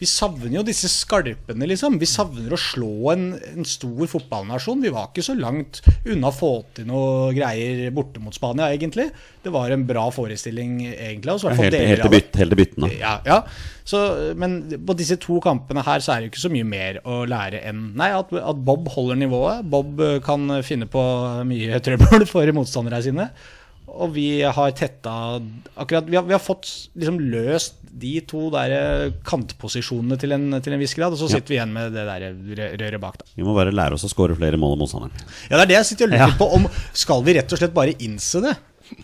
vi 0.00 0.08
savner 0.08 0.54
jo 0.54 0.62
disse 0.64 0.88
skarpene, 0.88 1.66
liksom. 1.68 1.98
Vi 2.00 2.08
savner 2.08 2.54
å 2.56 2.58
slå 2.60 3.10
en, 3.12 3.26
en 3.52 3.66
stor 3.68 4.08
fotballnasjon. 4.08 4.80
Vi 4.80 4.92
var 4.94 5.10
ikke 5.10 5.24
så 5.26 5.34
langt 5.36 5.82
unna 6.08 6.30
å 6.30 6.32
få 6.32 6.52
til 6.78 6.88
noe 6.88 7.34
greier 7.36 7.92
borte 7.92 8.22
mot 8.24 8.32
Spania, 8.32 8.70
egentlig. 8.72 9.10
Det 9.44 9.52
var 9.52 9.74
en 9.74 9.84
bra 9.88 10.06
forestilling, 10.14 10.78
egentlig. 10.94 11.34
Også, 11.34 11.50
hvert 11.50 11.66
Helt, 11.66 11.76
helt, 11.76 12.06
til 12.06 12.14
byt, 12.16 12.32
helt 12.40 12.54
til 12.54 12.62
byttene. 12.62 12.90
Ja, 12.96 13.18
ja. 13.28 13.42
Så, 13.90 14.00
men 14.40 14.62
på 14.88 14.96
disse 14.96 15.20
to 15.20 15.36
kampene 15.44 15.84
her 15.84 16.00
så 16.00 16.14
er 16.14 16.22
det 16.22 16.30
jo 16.30 16.32
ikke 16.32 16.44
så 16.46 16.52
mye 16.54 16.68
mer 16.72 17.00
å 17.04 17.22
lære 17.28 17.60
enn 17.66 17.88
Nei, 17.98 18.12
at, 18.16 18.32
at 18.40 18.60
Bob 18.64 18.88
holder 18.94 19.20
nivået. 19.20 19.66
Bob 19.68 20.00
kan 20.24 20.62
finne 20.64 20.88
på 20.88 21.04
mye 21.48 21.80
trøbbel 21.84 22.24
for 22.32 22.56
motstanderne 22.56 23.04
sine. 23.04 23.32
Og 23.90 24.12
vi 24.14 24.40
har 24.46 24.70
tetta 24.78 25.12
akkurat 25.76 26.06
Vi 26.06 26.16
har, 26.16 26.22
vi 26.28 26.32
har 26.36 26.42
fått 26.42 26.68
liksom 26.94 27.18
løst 27.32 27.74
de 28.00 28.12
to 28.22 28.44
der 28.54 28.70
eh, 28.70 29.12
kantposisjonene 29.26 30.14
til 30.20 30.30
en, 30.36 30.44
til 30.62 30.72
en 30.76 30.78
viss 30.80 30.94
grad, 30.94 31.10
og 31.12 31.18
så 31.18 31.26
sitter 31.32 31.50
vi 31.50 31.56
igjen 31.58 31.72
med 31.74 31.90
det 31.92 32.04
der 32.06 32.28
røret 32.78 33.00
bak. 33.02 33.18
da 33.18 33.26
Vi 33.34 33.42
må 33.44 33.54
bare 33.56 33.72
lære 33.74 33.96
oss 33.98 34.06
å 34.06 34.10
skåre 34.12 34.36
flere 34.38 34.60
mål 34.60 34.76
enn 34.76 34.82
motstanderen. 34.84 35.24
Ja, 35.50 35.56
det 35.58 35.64
er 35.64 35.70
det 35.72 35.78
jeg 35.80 35.88
sitter 35.90 36.06
og 36.06 36.14
lurer 36.14 36.22
Ja. 36.30 36.36
på. 36.38 36.46
Om 36.60 36.68
Skal 37.02 37.24
vi 37.26 37.34
rett 37.34 37.50
og 37.52 37.58
slett 37.58 37.74
bare 37.74 37.96
innse 37.98 38.40
det? 38.46 38.54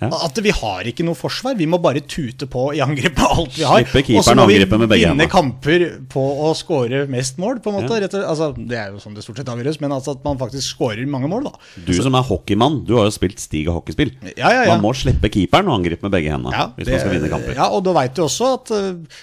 Ja. 0.01 0.11
At 0.27 0.39
vi 0.43 0.53
har 0.55 0.89
ikke 0.91 1.05
noe 1.07 1.17
forsvar. 1.19 1.57
Vi 1.59 1.69
må 1.71 1.79
bare 1.83 2.03
tute 2.05 2.49
på 2.51 2.69
i 2.77 2.81
angrep 2.85 3.17
med 3.17 3.27
alt 3.27 3.55
vi 3.57 3.67
har. 3.67 3.85
Slippe 3.85 4.03
keeperen 4.03 4.21
Og 4.21 4.27
så 4.27 4.35
må 4.37 4.47
vi 4.51 5.01
vinne 5.03 5.29
kamper 5.31 5.85
på 6.13 6.25
å 6.47 6.53
skåre 6.59 7.05
mest 7.13 7.41
mål, 7.43 7.61
på 7.65 7.73
en 7.73 7.79
måte. 7.79 8.01
Ja. 8.03 8.23
Altså, 8.25 8.51
det 8.57 8.81
er 8.81 8.95
jo 8.95 9.03
sånn 9.03 9.17
det 9.17 9.25
stort 9.27 9.41
sett 9.41 9.53
avgjøres, 9.53 9.81
men 9.83 9.95
altså 9.97 10.17
at 10.17 10.27
man 10.27 10.41
faktisk 10.41 10.77
skårer 10.77 11.05
mange 11.11 11.31
mål, 11.33 11.49
da. 11.51 11.85
Du 11.87 11.95
som 11.97 12.17
er 12.19 12.27
hockeymann, 12.27 12.83
du 12.89 12.97
har 12.99 13.09
jo 13.09 13.15
spilt 13.15 13.41
Stig 13.43 13.69
og 13.71 13.81
hockeyspill. 13.81 14.13
Ja, 14.35 14.51
ja, 14.51 14.65
ja. 14.65 14.75
Man 14.75 14.85
må 14.85 14.93
slippe 14.97 15.31
keeperen 15.33 15.71
og 15.71 15.79
angripe 15.81 16.07
med 16.07 16.15
begge 16.17 16.33
hendene 16.33 16.57
Ja, 16.57 16.69
hvis 16.77 16.91
man 16.91 17.03
skal 17.03 17.17
vinne 17.17 17.31
kamper. 17.33 17.57
Ja, 17.57 17.71
og 17.73 17.85
da 17.87 17.95
veit 17.97 18.17
du 18.17 18.25
også 18.27 18.53
at 18.57 18.75
uh, 18.75 19.23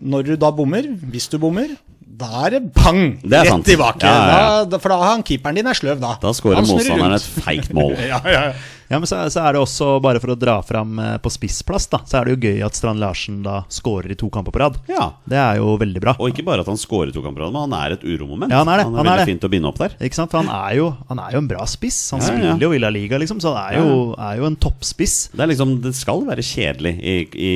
når 0.00 0.30
du 0.30 0.34
da 0.40 0.50
bommer, 0.56 0.86
hvis 1.12 1.28
du 1.30 1.38
bommer, 1.42 1.72
da 2.20 2.44
er 2.46 2.56
det 2.56 2.60
bang! 2.76 3.00
Det 3.22 3.38
er 3.38 3.48
rett 3.48 3.64
tilbake. 3.68 4.04
Ja, 4.04 4.16
ja, 4.16 4.42
ja. 4.42 4.66
Da, 4.68 4.80
for 4.82 4.92
da 4.92 4.98
har 5.00 5.14
han 5.14 5.24
keeperen 5.26 5.60
din 5.60 5.70
er 5.70 5.78
sløv, 5.78 6.00
da. 6.02 6.16
Da 6.20 6.32
skårer 6.36 6.64
motstanderen 6.66 7.16
et 7.16 7.28
feigt 7.46 7.72
mål. 7.76 7.94
ja, 8.10 8.20
ja, 8.26 8.42
ja. 8.50 8.79
Ja, 8.90 8.98
men 8.98 9.06
så, 9.06 9.20
så 9.30 9.44
er 9.46 9.54
det 9.54 9.60
også, 9.62 9.86
bare 10.02 10.18
for 10.18 10.32
å 10.32 10.34
dra 10.34 10.56
fram 10.66 10.96
eh, 10.98 11.12
på 11.22 11.30
spissplass, 11.30 11.84
da, 11.92 12.00
så 12.10 12.16
er 12.18 12.26
det 12.26 12.32
jo 12.34 12.48
gøy 12.50 12.64
at 12.66 12.74
Strand 12.74 12.98
Larsen 12.98 13.36
da 13.44 13.60
scorer 13.70 14.10
i 14.10 14.16
to 14.18 14.26
kamper 14.34 14.50
på 14.50 14.58
rad. 14.64 14.80
Ja. 14.90 15.04
Det 15.30 15.38
er 15.38 15.60
jo 15.60 15.76
veldig 15.78 16.02
bra. 16.02 16.16
Og 16.18 16.32
ikke 16.32 16.42
bare 16.48 16.64
at 16.64 16.70
han 16.72 16.80
scorer 16.80 17.12
to 17.14 17.22
kamper, 17.22 17.38
på 17.38 17.46
rad, 17.46 17.54
men 17.54 17.68
han 17.68 17.76
er 17.78 17.94
et 17.94 18.02
uromoment. 18.02 18.50
Ja, 18.50 18.64
han 18.64 18.72
er 18.74 18.82
det. 18.82 18.88
Han 18.88 18.96
er 18.96 18.98
Han 18.98 19.06
er 19.06 19.12
veldig 19.12 19.22
det. 19.28 19.30
fint 19.30 19.46
å 19.46 19.52
binde 19.54 19.70
opp 19.70 19.78
der. 19.78 19.94
Ikke 20.08 20.18
sant? 20.18 20.34
Han 20.34 20.50
er 20.50 20.74
jo, 20.80 20.88
han 21.08 21.22
er 21.22 21.36
jo 21.38 21.44
en 21.44 21.50
bra 21.54 21.68
spiss. 21.70 22.00
Han 22.16 22.24
Ja, 22.24 22.32
spiller 22.32 22.66
jo 22.66 22.72
Villa 22.74 22.90
Liga, 22.90 23.22
liksom, 23.22 23.38
så 23.44 23.54
han 23.54 23.62
er 23.62 23.78
jo, 23.78 23.96
er 24.18 24.42
jo 24.42 24.50
en 24.50 24.58
toppspiss. 24.66 25.16
Det 25.38 25.46
er 25.46 25.52
liksom, 25.54 25.76
det 25.86 25.94
skal 25.94 26.26
være 26.26 26.42
kjedelig 26.50 26.96
i, 26.98 27.16
i, 27.30 27.54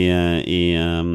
i, 0.55 0.63
um, 0.79 1.15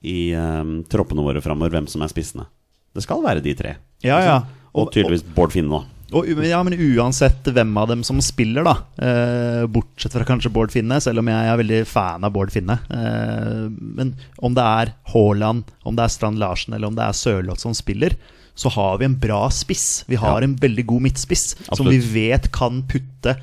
i 0.00 0.18
um, 0.40 0.78
troppene 0.88 1.20
våre 1.28 1.44
framover 1.44 1.76
hvem 1.76 1.92
som 1.92 2.00
er 2.00 2.08
spissene. 2.16 2.48
Det 2.96 3.04
skal 3.04 3.20
være 3.20 3.44
de 3.44 3.52
tre. 3.58 3.76
Ja, 4.06 4.22
ja. 4.24 4.38
Og 4.74 4.88
tydeligvis 4.94 5.22
Bård 5.36 5.52
Finne, 5.52 5.68
da. 5.82 5.90
Og, 6.12 6.28
ja, 6.44 6.60
men 6.62 6.74
uansett 6.76 7.46
hvem 7.48 7.72
av 7.80 7.88
dem 7.88 8.02
som 8.06 8.20
spiller, 8.22 8.62
da, 8.66 8.74
eh, 9.00 9.64
bortsett 9.72 10.12
fra 10.12 10.26
kanskje 10.28 10.52
Bård 10.52 10.70
Finne, 10.70 11.00
selv 11.00 11.18
om 11.22 11.30
jeg 11.32 11.48
er 11.48 11.56
veldig 11.62 11.80
fan 11.88 12.24
av 12.24 12.32
Bård 12.34 12.52
Finne 12.52 12.76
eh, 12.92 13.64
Men 13.72 14.14
om 14.38 14.54
det 14.54 14.62
er 14.62 14.92
Haaland, 15.14 15.64
om 15.84 15.96
det 15.96 16.04
er 16.04 16.12
Strand 16.12 16.38
Larsen 16.38 16.74
eller 16.76 16.88
om 16.92 16.94
det 16.98 17.06
er 17.06 17.16
Sørloth 17.16 17.64
som 17.64 17.74
spiller, 17.74 18.14
så 18.54 18.70
har 18.70 18.98
vi 19.00 19.08
en 19.08 19.16
bra 19.18 19.48
spiss. 19.50 20.04
Vi 20.06 20.14
har 20.20 20.40
Ja. 20.40 20.44
en 20.46 20.54
veldig 20.56 20.86
god 20.86 21.02
midtspiss 21.08 21.56
som 21.74 21.88
vi 21.90 21.98
vet 21.98 22.52
kan 22.52 22.82
putte 22.86 23.34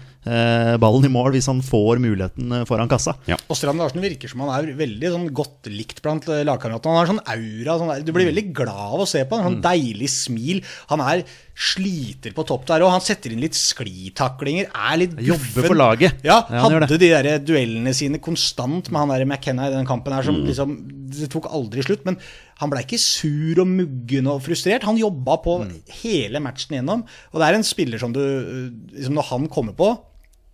ballen 0.78 1.06
i 1.08 1.10
mål 1.12 1.32
hvis 1.34 1.48
han 1.50 1.62
får 1.66 1.98
muligheten 2.04 2.52
eh, 2.54 2.66
foran 2.70 2.90
kassa. 2.92 3.16
Ja. 3.26 3.38
Og 3.50 3.58
Strand 3.58 3.82
Larsen 3.82 4.02
virker 4.04 4.30
som 4.30 4.44
han 4.46 4.52
er 4.54 4.74
veldig 4.78 5.10
sånn 5.16 5.30
godt 5.34 5.66
likt 5.74 6.02
blant 6.06 6.28
eh, 6.30 6.44
lagkameratene. 6.46 6.92
Han 6.94 7.00
har 7.02 7.10
sånn 7.10 7.24
aura. 7.26 7.78
Sånn 7.82 7.90
der, 7.96 8.04
du 8.06 8.12
blir 8.14 8.30
veldig 8.30 8.54
glad 8.54 8.94
av 8.98 9.02
å 9.02 9.08
se 9.10 9.24
på 9.26 9.40
han. 9.40 9.46
Mm. 9.46 9.50
Sånn 9.56 9.64
deilig 9.66 10.10
smil. 10.14 10.62
Han 10.92 11.02
er 11.02 11.24
sliter 11.62 12.34
på 12.34 12.46
topp 12.48 12.64
der, 12.70 12.82
òg. 12.86 12.90
han 12.94 13.02
setter 13.06 13.34
inn 13.34 13.42
litt 13.44 13.58
sklitaklinger. 13.58 14.70
Er 14.74 14.98
litt 15.02 15.18
Jobber 15.22 15.68
for 15.68 15.78
laget. 15.78 16.22
Ja, 16.26 16.40
Ja, 16.50 16.62
han 16.68 16.78
hadde 16.82 16.98
de 17.02 17.10
der 17.12 17.40
duellene 17.44 17.94
sine 17.94 18.18
konstant 18.24 18.90
med 18.92 19.02
han 19.04 19.10
der 19.14 19.26
McKenna 19.28 19.68
i 19.70 19.74
den 19.76 19.86
kampen 19.90 20.14
her 20.14 20.24
som 20.24 20.36
Mm. 20.42 20.48
liksom 20.48 20.78
Det 21.12 21.28
tok 21.30 21.50
aldri 21.52 21.84
slutt. 21.84 22.06
Men 22.06 22.16
han 22.62 22.70
ble 22.72 22.80
ikke 22.86 22.98
sur 22.98 23.60
og 23.60 23.68
muggen 23.68 24.28
og 24.32 24.42
frustrert. 24.42 24.84
Han 24.88 24.98
jobba 24.98 25.36
på 25.44 25.58
Mm. 25.66 25.82
hele 26.02 26.40
matchen 26.40 26.72
igjennom. 26.78 27.04
Og 27.34 27.40
det 27.42 27.48
er 27.50 27.54
en 27.56 27.64
spiller 27.68 28.00
som 28.00 28.14
du 28.14 28.20
eh, 28.22 28.72
liksom 28.98 29.14
Når 29.16 29.24
han 29.30 29.48
kommer 29.50 29.74
på 29.76 29.98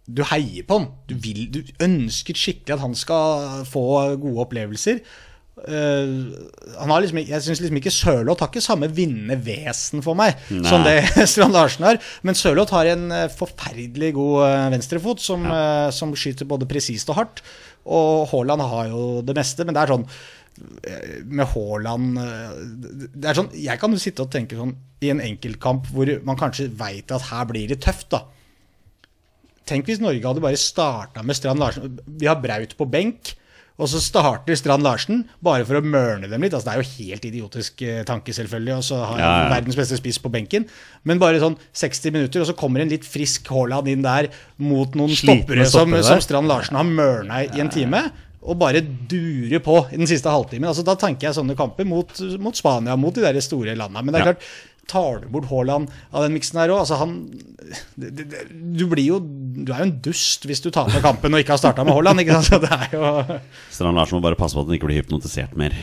du 0.07 0.23
heier 0.29 0.63
på 0.67 0.79
han. 0.79 0.91
Du, 1.09 1.15
vil, 1.19 1.45
du 1.51 1.61
ønsker 1.83 2.37
skikkelig 2.37 2.77
at 2.77 2.83
han 2.83 2.95
skal 2.97 3.65
få 3.67 3.83
gode 4.15 4.45
opplevelser. 4.47 5.01
Uh, 5.57 6.37
han 6.77 6.91
har 6.93 7.01
liksom, 7.01 7.17
jeg 7.25 7.41
syns 7.41 7.59
liksom 7.63 7.79
ikke 7.79 7.93
Sørloth 7.93 8.43
har 8.43 8.51
ikke 8.51 8.61
samme 8.61 8.91
vinnende 8.93 9.39
vesen 9.41 10.03
for 10.05 10.13
meg 10.13 10.37
som 10.69 10.83
det 10.85 10.99
Strand 11.31 11.55
Larsen 11.57 11.87
har. 11.87 11.99
Men 12.21 12.37
Sørloth 12.37 12.75
har 12.77 12.89
en 12.93 13.09
eh, 13.11 13.27
forferdelig 13.33 14.13
god 14.15 14.43
eh, 14.45 14.67
venstrefot 14.75 15.23
som, 15.23 15.47
eh, 15.49 15.89
som 15.95 16.13
skyter 16.13 16.47
både 16.49 16.69
presist 16.69 17.09
og 17.09 17.19
hardt. 17.19 17.41
Og 17.87 18.27
Haaland 18.31 18.61
har 18.69 18.91
jo 18.91 19.03
det 19.25 19.35
meste, 19.37 19.65
men 19.65 19.75
det 19.75 19.83
er 19.83 19.95
sånn 19.95 20.09
med 21.29 21.45
Haaland 21.51 22.15
Det 22.17 23.27
er 23.29 23.35
sånn 23.37 23.51
Jeg 23.53 23.77
kan 23.77 23.93
jo 23.93 23.99
sitte 24.01 24.23
og 24.23 24.31
tenke 24.33 24.57
sånn 24.57 24.71
i 25.05 25.11
en 25.13 25.21
enkeltkamp 25.21 25.85
hvor 25.93 26.09
man 26.25 26.39
kanskje 26.39 26.65
veit 26.79 27.13
at 27.13 27.27
her 27.29 27.45
blir 27.45 27.69
det 27.69 27.77
tøft, 27.85 28.09
da. 28.15 28.23
Tenk 29.67 29.89
hvis 29.89 29.99
Norge 30.03 30.23
hadde 30.23 30.43
bare 30.43 30.59
starta 30.59 31.23
med 31.27 31.35
Strand 31.37 31.59
Larsen. 31.61 31.99
Vi 32.19 32.29
har 32.29 32.39
Braut 32.41 32.73
på 32.79 32.87
benk, 32.89 33.33
og 33.77 33.85
så 33.91 33.99
starter 34.01 34.57
Strand 34.57 34.81
Larsen 34.81 35.25
bare 35.43 35.65
for 35.67 35.77
å 35.77 35.83
mørne 35.85 36.25
dem 36.31 36.41
litt. 36.41 36.53
Altså, 36.57 36.71
det 36.71 36.73
er 36.73 36.81
jo 36.81 36.93
helt 37.03 37.25
idiotisk 37.29 37.81
eh, 37.85 37.99
tanke, 38.07 38.33
selvfølgelig, 38.33 38.77
og 38.79 38.85
så 38.87 39.01
har 39.03 39.19
Ja, 39.21 39.31
ja. 39.43 39.49
verdens 39.53 39.77
beste 39.77 39.99
spiss 39.99 40.17
på 40.23 40.31
benken. 40.33 40.65
Men 41.05 41.19
bare 41.21 41.37
sånn 41.43 41.59
60 41.77 42.15
minutter, 42.15 42.41
og 42.41 42.49
så 42.49 42.55
kommer 42.57 42.81
en 42.81 42.89
litt 42.89 43.05
frisk 43.05 43.51
Haaland 43.53 43.91
inn 43.91 44.01
der 44.07 44.31
mot 44.57 44.95
noen 44.97 45.13
stoppere 45.13 45.67
som, 45.69 45.93
som. 46.01 46.23
Strand 46.25 46.49
Larsen 46.49 46.79
har 46.79 46.87
mørna 46.89 47.43
i 47.45 47.61
en 47.61 47.69
time. 47.69 48.07
Og 48.47 48.55
bare 48.61 48.79
durer 48.81 49.59
på 49.59 49.75
i 49.91 49.97
den 49.99 50.07
siste 50.07 50.31
halvtimen. 50.31 50.69
Altså, 50.71 50.85
da 50.87 50.93
tenker 50.95 51.27
jeg 51.27 51.35
sånne 51.35 51.55
kamper 51.59 51.83
mot, 51.85 52.13
mot 52.39 52.55
Spania, 52.55 52.95
mot 52.95 53.13
de 53.17 53.25
der 53.25 53.37
store 53.43 53.73
landene. 53.75 54.05
Men 54.07 54.13
det 54.15 54.21
er 54.21 54.25
Ja. 54.25 54.31
klart, 54.33 54.45
tar 54.87 55.21
du 55.23 55.27
bort 55.33 55.49
Haaland 55.51 55.91
av 56.13 56.25
den 56.25 56.35
miksen 56.37 56.59
her 56.61 56.73
òg 56.73 56.83
altså 56.85 56.99
han, 57.01 57.13
Du 57.97 58.85
blir 58.87 59.03
jo 59.03 59.19
Du 59.19 59.73
er 59.73 59.81
jo 59.81 59.87
en 59.89 59.95
dust 60.05 60.47
hvis 60.47 60.63
du 60.63 60.69
taper 60.71 61.03
kampen 61.03 61.35
og 61.35 61.43
ikke 61.43 61.55
har 61.55 61.61
starta 61.61 61.83
med 61.83 61.97
Haaland. 61.97 62.23
Ikke 62.23 62.37
sant? 62.37 62.47
Så 62.47 62.61
det 62.63 62.71
er 62.71 62.93
jo 62.95 63.39
Strand 63.73 63.99
Larsen 63.99 64.19
må 64.19 64.23
bare 64.23 64.39
passe 64.39 64.55
på 64.55 64.63
at 64.63 64.69
han 64.71 64.77
ikke 64.79 64.87
blir 64.89 65.01
hypnotisert 65.01 65.57
mer. 65.59 65.75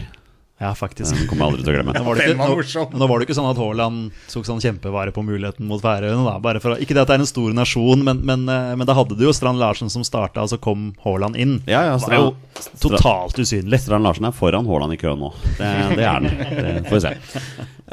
Ja, 0.65 0.71
faktisk. 0.79 1.13
Den 1.13 1.27
kommer 1.29 1.45
jeg 1.45 1.53
aldri 1.53 1.65
til 1.67 1.73
å 1.73 1.77
glemme. 1.77 1.95
Nå 1.99 2.05
var, 2.07 2.17
det 2.17 2.29
ikke, 2.33 2.39
nå, 2.41 3.01
nå 3.03 3.09
var 3.11 3.21
det 3.21 3.27
ikke 3.29 3.37
sånn 3.37 3.49
at 3.51 3.59
Haaland 3.61 4.23
tok 4.33 4.47
sånn 4.49 4.63
kjempevare 4.65 5.13
på 5.13 5.25
muligheten 5.27 5.69
mot 5.69 5.83
Færøyene. 5.85 6.25
da, 6.25 6.39
bare 6.43 6.63
for 6.65 6.81
Ikke 6.81 6.97
det 6.97 7.05
at 7.05 7.13
det 7.13 7.19
er 7.19 7.25
en 7.27 7.29
stor 7.29 7.53
nasjon, 7.57 8.05
men, 8.07 8.23
men, 8.25 8.47
eh, 8.49 8.73
men 8.81 8.89
da 8.89 8.97
hadde 8.97 9.19
du 9.19 9.27
jo 9.27 9.35
Strand 9.37 9.61
Larsen 9.61 9.93
som 9.93 10.07
starta, 10.07 10.47
og 10.47 10.55
så 10.55 10.59
kom 10.63 10.93
Haaland 11.05 11.37
inn. 11.37 11.59
Ja, 11.69 11.85
ja, 11.91 11.99
det 12.01 12.09
var 12.09 12.17
jo 12.17 12.33
totalt 12.81 13.39
usynlig. 13.45 13.83
Strand 13.85 14.09
Larsen 14.09 14.31
er 14.31 14.35
foran 14.37 14.67
Haaland 14.71 14.97
i 14.97 15.01
køen 15.05 15.21
nå. 15.21 15.31
Det, 15.59 15.71
det 15.99 16.07
er 16.07 16.11
han. 16.17 16.29
Det 16.33 16.75
får 16.89 16.97
vi 16.97 17.05
se. 17.05 17.15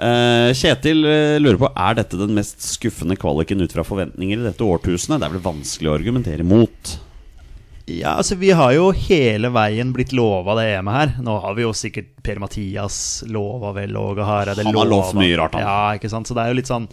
Eh, 0.02 0.50
Kjetil 0.56 1.04
eh, 1.06 1.38
lurer 1.44 1.60
på 1.60 1.68
Er 1.76 1.98
dette 2.00 2.18
den 2.18 2.32
mest 2.38 2.64
skuffende 2.64 3.18
kvaliken 3.20 3.60
ut 3.62 3.76
fra 3.76 3.84
forventninger 3.86 4.40
i 4.40 4.48
dette 4.48 4.64
årtusenet. 4.66 5.20
Det 5.20 5.28
er 5.28 5.36
vel 5.36 5.44
vanskelig 5.52 5.92
å 5.92 5.98
argumentere 6.00 6.48
mot. 6.48 6.96
Ja, 7.86 8.16
altså 8.20 8.36
Vi 8.36 8.52
har 8.56 8.74
jo 8.76 8.92
hele 8.96 9.50
veien 9.54 9.94
blitt 9.96 10.14
lova 10.16 10.56
det 10.60 10.68
EM-et 10.76 10.98
her. 10.98 11.14
Nå 11.26 11.38
har 11.44 11.56
vi 11.58 11.66
jo 11.66 11.72
sikkert 11.76 12.12
Per-Mathias 12.24 12.98
lova 13.32 13.74
vel 13.76 13.98
Åge 13.98 14.26
Hareide 14.28 14.66
Han 14.68 14.78
har 14.78 14.90
lovt 14.92 15.18
mye 15.18 15.40
rart, 15.40 15.58
han. 15.58 15.66
Ja, 15.66 15.98
ikke 15.98 16.12
sant? 16.12 16.30
Så 16.30 16.38
det 16.38 16.44
er 16.44 16.54
jo 16.54 16.60
litt 16.60 16.70
sånn 16.72 16.86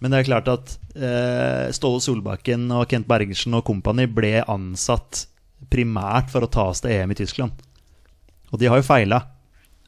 Men 0.00 0.12
det 0.14 0.20
er 0.20 0.28
klart 0.30 0.48
at 0.52 0.76
eh, 0.94 1.66
Ståle 1.76 2.00
Solbakken 2.04 2.70
og 2.72 2.86
Kent 2.92 3.08
Bergersen 3.10 3.58
og 3.58 3.66
kompani 3.68 4.06
ble 4.08 4.38
ansatt 4.48 5.26
primært 5.70 6.30
for 6.32 6.46
å 6.46 6.48
ta 6.50 6.70
oss 6.70 6.80
til 6.80 6.94
EM 6.94 7.12
i 7.12 7.18
Tyskland. 7.18 7.52
Og 8.50 8.62
de 8.62 8.70
har 8.70 8.80
jo 8.80 8.86
feila. 8.86 9.20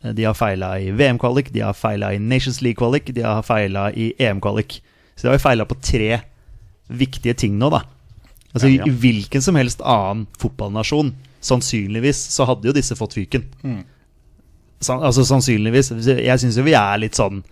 De 0.03 0.26
har 0.26 0.36
feila 0.36 0.74
i 0.82 0.90
VM-kvalik, 0.93 1.49
de 1.55 1.62
har 1.64 1.76
feila 1.78 2.11
i 2.12 2.18
Nations 2.20 2.61
League-kvalik, 2.61 3.09
de 3.14 3.24
har 3.24 3.40
feila 3.47 3.86
i 3.95 4.11
EM-kvalik. 4.20 4.80
Så 5.14 5.24
de 5.24 5.30
har 5.30 5.38
jo 5.38 5.45
feila 5.47 5.66
på 5.70 5.78
tre 5.80 6.20
viktige 6.93 7.34
ting 7.38 7.57
nå, 7.59 7.70
da. 7.72 7.80
Altså 8.53 8.68
Ja, 8.68 8.84
ja. 8.84 8.92
Hvilken 9.03 9.42
som 9.44 9.57
helst 9.57 9.80
annen 9.80 10.26
fotballnasjon, 10.40 11.14
sannsynligvis, 11.42 12.20
så 12.34 12.46
hadde 12.46 12.68
jo 12.68 12.74
disse 12.76 12.96
fått 12.98 13.16
fyken. 13.16 13.46
San, 14.82 15.00
altså 15.03 15.24
sannsynligvis. 15.24 15.92
Jeg 16.05 16.40
syns 16.42 16.59
jo 16.59 16.64
vi 16.66 16.74
er 16.78 16.98
litt 16.98 17.14
sånn 17.18 17.42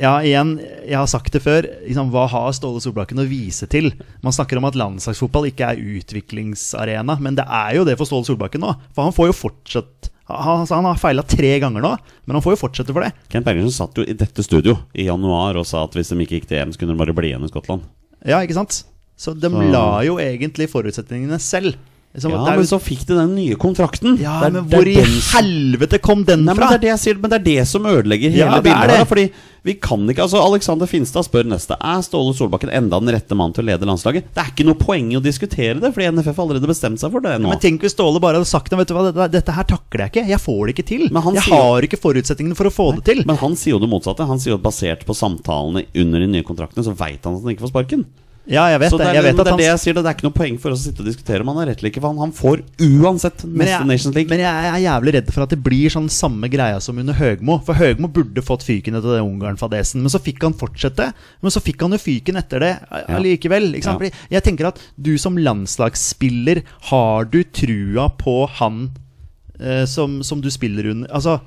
Ja, 0.00 0.16
igjen, 0.26 0.56
jeg 0.82 0.96
har 0.98 1.06
sagt 1.06 1.32
det 1.32 1.40
før. 1.44 1.66
Liksom, 1.86 2.08
hva 2.10 2.24
har 2.32 2.48
Ståle 2.56 2.80
Solbakken 2.82 3.22
å 3.22 3.26
vise 3.30 3.68
til? 3.70 3.92
Man 4.24 4.34
snakker 4.34 4.58
om 4.58 4.66
at 4.66 4.74
landslagsfotball 4.78 5.46
ikke 5.52 5.68
er 5.70 5.82
utviklingsarena, 6.00 7.14
men 7.22 7.38
det 7.38 7.46
er 7.46 7.76
jo 7.78 7.84
det 7.86 7.94
for 8.00 8.10
Ståle 8.10 8.26
Solbakken 8.26 8.64
nå. 8.64 8.72
For 8.96 9.06
han 9.06 9.14
får 9.14 9.30
jo 9.30 9.36
fortsatt 9.44 10.10
Han, 10.30 10.60
altså, 10.62 10.76
han 10.78 10.86
har 10.86 10.98
feila 10.98 11.22
tre 11.26 11.56
ganger 11.58 11.82
nå, 11.82 11.88
men 12.26 12.36
han 12.38 12.42
får 12.44 12.52
jo 12.54 12.60
fortsette 12.60 12.94
for 12.94 13.02
det. 13.02 13.10
Kent 13.32 13.46
Bergersen 13.48 13.72
satt 13.74 13.96
jo 13.98 14.04
i 14.06 14.14
dette 14.14 14.44
studio 14.46 14.76
i 14.94 15.08
januar 15.08 15.58
og 15.58 15.66
sa 15.66 15.80
at 15.86 15.96
hvis 15.98 16.12
de 16.12 16.20
ikke 16.22 16.36
gikk 16.38 16.46
til 16.52 16.60
EM, 16.60 16.70
så 16.70 16.78
kunne 16.78 16.94
de 16.94 17.00
bare 17.00 17.14
bli 17.16 17.32
igjen 17.32 17.46
i 17.46 17.50
Skottland. 17.50 17.82
Ja, 18.22 18.38
ikke 18.38 18.54
sant? 18.54 18.84
Så 19.20 19.34
de 19.36 19.50
Så- 19.52 19.70
la 19.70 20.00
jo 20.06 20.16
egentlig 20.16 20.70
forutsetningene 20.72 21.36
selv. 21.44 21.76
Liksom, 22.12 22.32
Ja, 22.32 22.42
men 22.42 22.58
jo- 22.58 22.66
så 22.66 22.78
fikk 22.82 23.04
de 23.06 23.14
den 23.14 23.34
nye 23.36 23.54
kontrakten. 23.54 24.16
Ja, 24.18 24.40
Det 24.40 24.46
er- 24.48 24.50
men 24.50 24.64
hvor 24.68 24.82
i 24.88 24.94
den 24.96 25.20
helvete 25.30 26.00
kom 26.02 26.24
den 26.24 26.44
Nei, 26.44 26.54
men 26.54 26.66
det 26.66 26.74
er 26.74 26.78
det 26.78 26.88
jeg 26.90 26.98
sier, 26.98 27.20
men 27.20 27.30
det 27.30 27.38
er 27.40 27.44
det 27.44 27.68
som 27.68 27.84
ødelegger 27.86 28.34
Ja, 28.34 28.46
hele 28.50 28.56
er 28.58 28.62
bildet. 28.62 28.88
det. 28.88 28.96
her, 28.98 29.04
Fordi 29.04 29.30
vi 29.62 29.74
kan 29.74 30.08
ikke, 30.08 30.22
altså 30.24 30.42
Alexander 30.44 30.86
Finstad 30.86 31.22
spør 31.28 31.44
neste 31.46 31.76
Er 31.80 32.00
Ståle 32.02 32.34
Solbakken 32.34 32.68
enda 32.72 32.98
den 32.98 33.14
rette 33.14 33.36
mann 33.36 33.52
til 33.52 33.62
å 33.62 33.66
lede 33.68 33.86
landslaget. 33.86 34.24
Det 34.34 34.42
er 34.42 34.50
ikke 34.50 34.64
noe 34.66 34.74
poeng 34.74 35.12
i 35.12 35.20
å 35.20 35.22
diskutere 35.22 35.78
det, 35.80 35.94
fordi 35.94 36.08
NFF 36.10 36.34
har 36.34 36.46
allerede 36.48 36.66
bestemt 36.66 36.98
seg 36.98 37.12
for 37.12 37.20
det 37.20 37.40
nå. 37.40 37.48
Men 37.48 37.58
tenk 37.60 37.80
hvis 37.80 37.94
Ståle 37.94 38.20
bare 38.20 38.34
hadde 38.40 38.46
sagt 38.46 38.70
vet 38.70 38.88
du 38.88 38.94
hva, 38.94 39.12
dette, 39.12 39.30
dette 39.30 39.52
her 39.54 39.62
takler 39.62 40.10
jeg 40.10 40.10
ikke. 40.10 40.28
Jeg 40.30 40.38
får 40.40 40.66
det 40.66 40.74
ikke 40.74 40.86
til. 40.88 41.08
Men 41.12 41.22
han 41.22 41.34
Jeg 41.34 41.42
sier- 41.44 41.62
har 41.62 41.80
ikke 41.82 42.00
forutsetningene 42.00 42.56
for 42.56 42.64
å 42.64 42.72
få 42.74 42.94
det 42.96 43.04
til. 43.04 43.24
Men 43.24 43.36
han 43.36 43.52
sier 43.54 43.78
jo 43.78 43.78
det 43.78 43.88
motsatte. 43.88 44.26
Han 44.26 44.38
sier 44.40 44.50
jo 44.50 44.54
at 44.54 44.62
basert 44.64 45.04
på 45.06 45.14
samtalene 45.14 45.86
under 45.94 46.18
de 46.18 46.26
nye 46.26 46.42
kontraktene, 46.42 46.82
så 46.82 46.96
veit 46.96 47.22
han 47.22 47.36
at 47.36 47.42
han 47.44 47.54
ikke 47.54 47.60
får 47.60 47.70
sparken. 47.70 48.04
Ja, 48.48 48.64
jeg 48.72 48.80
vet 48.80 48.90
Så 48.90 48.96
det 48.96 49.04
er, 49.04 49.16
Jeg 49.18 49.24
vet 49.26 49.36
det 49.36 49.44
er 49.44 49.50
han 49.52 49.60
det 49.60 49.66
jeg 49.66 49.80
sier, 49.82 49.96
det 49.96 50.02
er 50.08 50.14
ikke 50.16 50.24
noe 50.24 50.34
poeng 50.36 50.56
for 50.62 50.72
oss 50.72 50.80
å 50.80 50.88
sitte 50.88 51.02
og 51.04 51.08
diskutere 51.10 51.44
om 51.44 51.50
han 51.52 51.58
har 51.60 51.68
rett 51.70 51.82
eller 51.82 51.90
ikke, 51.92 52.00
for 52.00 52.14
han, 52.14 52.22
han 52.24 52.32
får 52.34 52.62
uansett 52.86 53.44
men 53.44 53.68
jeg, 53.68 53.88
Nations 53.90 54.16
League. 54.16 54.32
men 54.32 54.40
jeg 54.42 54.70
er 54.70 54.78
jævlig 54.86 55.14
redd 55.18 55.28
for 55.34 55.44
at 55.44 55.52
det 55.52 55.58
blir 55.66 55.92
sånn 55.92 56.08
samme 56.10 56.48
greia 56.50 56.78
som 56.82 56.98
under 57.02 57.18
Høgmo. 57.18 57.58
For 57.66 57.78
Høgmo 57.78 58.08
burde 58.10 58.44
fått 58.46 58.64
fyken 58.66 58.96
etter 58.98 59.18
den 59.18 59.28
Ungarn-fadesen, 59.28 60.00
men 60.00 60.12
så 60.12 60.22
fikk 60.24 60.42
han 60.46 60.56
fortsette. 60.56 61.10
Men 61.44 61.54
så 61.54 61.62
fikk 61.62 61.84
han 61.84 61.94
jo 61.94 62.00
fyken 62.00 62.40
etter 62.40 62.64
det 62.64 62.72
allikevel. 63.12 63.74
Ja. 63.76 63.94
Ja. 64.00 64.10
Jeg 64.38 64.46
tenker 64.48 64.70
at 64.72 64.80
du 64.96 65.12
som 65.20 65.38
landslagsspiller, 65.38 66.64
har 66.90 67.28
du 67.30 67.42
trua 67.44 68.08
på 68.18 68.40
han 68.58 68.82
eh, 69.60 69.84
som, 69.84 70.20
som 70.26 70.40
du 70.42 70.50
spiller 70.52 70.90
under 70.94 71.12
Altså, 71.12 71.38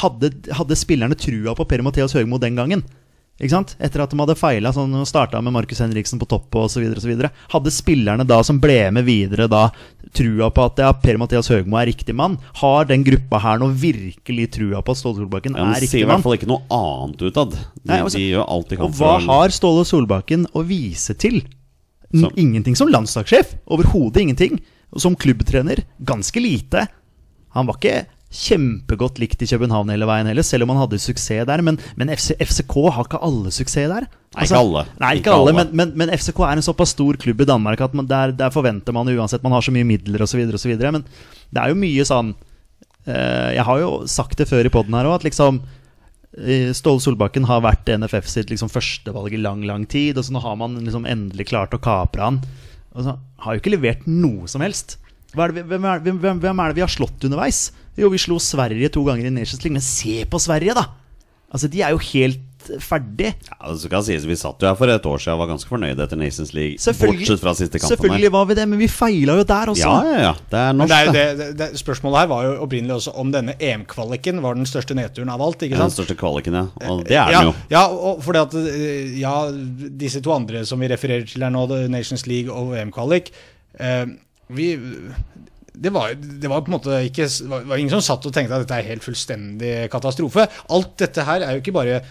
hadde, 0.00 0.32
hadde 0.54 0.78
spillerne 0.78 1.18
trua 1.18 1.56
på 1.58 1.66
Per-Mathias 1.68 2.14
Høgmo 2.16 2.40
den 2.42 2.56
gangen? 2.58 2.86
Ikke 3.40 3.50
sant? 3.56 3.72
Etter 3.82 4.02
at 4.04 4.10
de 4.12 4.18
hadde 4.20 4.34
feila, 4.38 4.70
sånn, 4.76 4.92
og 4.94 5.06
starta 5.08 5.40
med 5.42 5.54
Markus 5.56 5.80
Henriksen 5.82 6.20
på 6.20 6.28
topp 6.30 6.54
osv. 6.60 6.84
Hadde 7.50 7.72
spillerne 7.74 8.26
da 8.28 8.42
som 8.46 8.60
ble 8.62 8.90
med 8.94 9.04
videre, 9.08 9.48
da 9.50 9.70
trua 10.14 10.50
på 10.54 10.66
at 10.68 10.78
ja, 10.78 10.90
Per-Mathias 10.92 11.48
Høgmo 11.50 11.78
er 11.80 11.88
riktig 11.90 12.14
mann? 12.14 12.36
Har 12.60 12.84
den 12.90 13.02
gruppa 13.06 13.40
her 13.42 13.58
nå 13.58 13.70
virkelig 13.72 14.50
trua 14.58 14.82
på 14.84 14.92
at 14.94 15.00
Ståle 15.00 15.22
Solbakken 15.24 15.56
Ja, 15.56 15.64
riktig 15.72 15.72
mann? 15.72 15.80
De 15.80 15.90
sier 15.90 16.04
i 16.04 16.10
hvert 16.12 16.22
fall 16.26 16.36
ikke 16.36 16.50
noe 16.52 16.62
annet 16.76 17.24
utad. 17.30 17.56
De, 17.82 17.96
altså, 17.96 18.18
de 18.20 18.28
gjør 18.28 18.46
alt 18.52 18.68
de 18.68 18.78
kan 18.78 18.86
Og 18.86 18.94
hva 19.00 19.12
for 19.16 19.26
har 19.32 19.56
Ståle 19.58 19.84
Solbakken 19.88 20.46
å 20.52 20.62
vise 20.68 21.16
til? 21.18 21.40
N- 22.12 22.26
Så- 22.28 22.32
Ingenting 22.36 22.76
som 22.76 22.92
landslagssjef. 22.92 23.56
Overhodet 23.66 24.22
ingenting. 24.22 24.60
Og 24.92 25.00
som 25.00 25.16
klubbtrener 25.16 25.82
ganske 26.04 26.36
lite. 26.44 26.86
Han 27.56 27.66
var 27.66 27.80
ikke 27.80 28.04
kjempegodt 28.32 29.20
likt 29.20 29.42
i 29.44 29.48
København 29.50 29.90
hele 29.92 30.06
veien 30.08 30.28
heller, 30.30 30.44
selv 30.46 30.64
om 30.64 30.72
han 30.72 30.80
hadde 30.86 31.00
suksess 31.02 31.44
der. 31.48 31.62
Men, 31.64 31.78
men 32.00 32.12
FC, 32.14 32.32
FCK 32.40 32.76
har 32.96 33.04
ikke 33.04 33.20
alle 33.26 33.52
suksess 33.52 33.90
der. 33.92 34.06
Nei, 34.32 34.46
ikke 34.46 34.60
alle. 34.62 34.84
Nei, 34.96 35.10
ikke, 35.18 35.20
Ikke 35.20 35.34
alle, 35.36 35.52
alle. 35.52 35.56
Men, 35.58 35.74
men, 35.76 35.92
men 36.00 36.14
FCK 36.16 36.40
er 36.46 36.56
en 36.56 36.64
såpass 36.64 36.94
stor 36.96 37.18
klubb 37.20 37.44
i 37.44 37.48
Danmark 37.48 37.82
at 37.84 37.92
man, 37.98 38.08
der, 38.08 38.32
der 38.32 38.54
forventer 38.54 38.96
man 38.96 39.10
uansett 39.12 39.44
Man 39.44 39.52
har 39.52 39.64
så 39.64 39.74
mye 39.74 39.84
midler 39.84 40.24
osv. 40.24 40.40
Men 40.48 41.04
det 41.04 41.60
er 41.60 41.68
jo 41.68 41.76
mye 41.76 42.06
sånn 42.08 42.32
eh, 43.04 43.52
Jeg 43.58 43.66
har 43.68 43.82
jo 43.82 43.92
sagt 44.08 44.40
det 44.40 44.48
før 44.48 44.64
i 44.64 44.72
poden 44.72 44.96
her 44.96 45.10
òg, 45.10 45.20
at 45.20 45.28
liksom 45.28 45.60
eh, 46.40 46.72
Ståle 46.72 47.04
Solbakken 47.04 47.44
har 47.50 47.60
vært 47.66 47.92
NFF 47.92 48.32
sitt 48.32 48.54
liksom 48.54 48.72
førstevalg 48.72 49.36
i 49.36 49.42
lang, 49.44 49.66
lang 49.68 49.84
tid. 49.84 50.16
Og 50.16 50.24
så 50.24 50.32
nå 50.32 50.40
har 50.40 50.56
man 50.56 50.80
liksom 50.80 51.04
endelig 51.04 51.50
klart 51.52 51.76
å 51.76 51.82
kapre 51.84 52.24
han. 52.30 52.40
Og 52.96 53.04
så 53.04 53.18
har 53.44 53.52
jo 53.52 53.60
ikke 53.60 53.76
levert 53.76 54.08
noe 54.08 54.48
som 54.48 54.64
helst. 54.64 54.96
Hvem 55.36 55.84
er 55.84 56.02
det 56.04 56.76
vi 56.80 56.84
har 56.84 56.92
slått 56.92 57.28
underveis? 57.28 57.66
Jo, 57.98 58.08
vi 58.12 58.20
slo 58.20 58.38
Sverige 58.40 58.88
to 58.92 59.04
ganger 59.04 59.28
i 59.28 59.34
Nations 59.34 59.62
League. 59.64 59.76
Men 59.76 59.84
se 59.84 60.22
på 60.28 60.40
Sverige, 60.40 60.76
da! 60.78 60.88
Altså, 61.52 61.68
De 61.68 61.82
er 61.84 61.92
jo 61.92 62.00
helt 62.12 62.48
ferdig. 62.80 63.32
Ja, 63.48 63.72
det 63.72 63.80
skal 63.82 64.04
sies, 64.06 64.24
Vi 64.28 64.36
satt 64.38 64.62
jo 64.62 64.68
her 64.68 64.76
for 64.78 64.90
et 64.90 65.06
år 65.08 65.20
siden 65.20 65.34
og 65.34 65.40
var 65.42 65.48
ganske 65.50 65.68
fornøyde 65.70 66.04
etter 66.04 66.18
Nations 66.18 66.52
League. 66.54 66.78
Bortsett 66.78 67.42
fra 67.42 67.54
siste 67.58 67.80
kampen 67.80 67.90
Selvfølgelig 67.96 68.30
var 68.32 68.46
vi 68.48 68.56
det, 68.58 68.66
men 68.70 68.80
vi 68.80 68.88
feila 68.90 69.36
jo 69.40 69.46
der 69.48 69.72
også. 69.72 69.82
Ja, 69.82 70.12
ja, 70.12 70.20
ja. 70.28 70.32
Det 70.52 70.60
er 70.60 70.76
norsk, 70.78 70.94
det 70.94 71.22
er 71.24 71.36
det. 71.40 71.48
det, 71.58 71.68
spørsmålet 71.80 72.22
her 72.22 72.30
var 72.30 72.46
jo 72.46 72.54
opprinnelig 72.66 72.96
også 73.00 73.14
om 73.22 73.32
denne 73.34 73.56
EM-kvaliken 73.58 74.42
var 74.44 74.58
den 74.58 74.68
største 74.68 74.96
nedturen 74.98 75.32
av 75.34 75.42
alt. 75.42 75.66
ikke 75.66 75.80
Den 75.80 75.94
største 75.94 76.16
kvaliken, 76.18 76.58
ja. 76.60 76.64
Og 76.88 77.04
det 77.08 77.18
er 77.18 77.34
ja, 77.34 77.42
den 77.42 77.50
jo. 77.50 77.54
Ja, 77.74 77.84
og 77.90 78.22
fordi 78.24 78.44
at 78.46 78.58
eh, 78.62 79.20
Ja, 79.22 79.36
disse 80.02 80.22
to 80.24 80.32
andre 80.34 80.64
som 80.68 80.80
vi 80.82 80.90
refererer 80.92 81.26
til 81.28 81.42
her 81.44 81.52
nå, 81.52 81.66
Nations 81.92 82.26
League 82.30 82.52
og 82.52 82.76
EM-kvalik 82.78 83.32
eh, 83.80 84.06
Vi 84.52 84.72
det 85.72 85.92
var, 85.92 86.14
det 86.14 86.50
var 86.50 86.64
på 86.64 86.70
en 86.70 86.76
måte 86.76 86.98
ikke 87.08 87.26
var, 87.48 87.62
var 87.70 87.80
ingen 87.80 87.94
som 87.94 88.04
satt 88.04 88.26
og 88.28 88.34
tenkte 88.34 88.56
at 88.58 88.66
dette 88.66 88.80
er 88.80 88.90
helt 88.90 89.04
fullstendig 89.04 89.76
katastrofe. 89.92 90.44
Alt 90.74 90.98
dette 91.00 91.24
her 91.26 91.46
er 91.46 91.56
jo 91.56 91.62
ikke 91.62 91.76
bare 91.76 92.02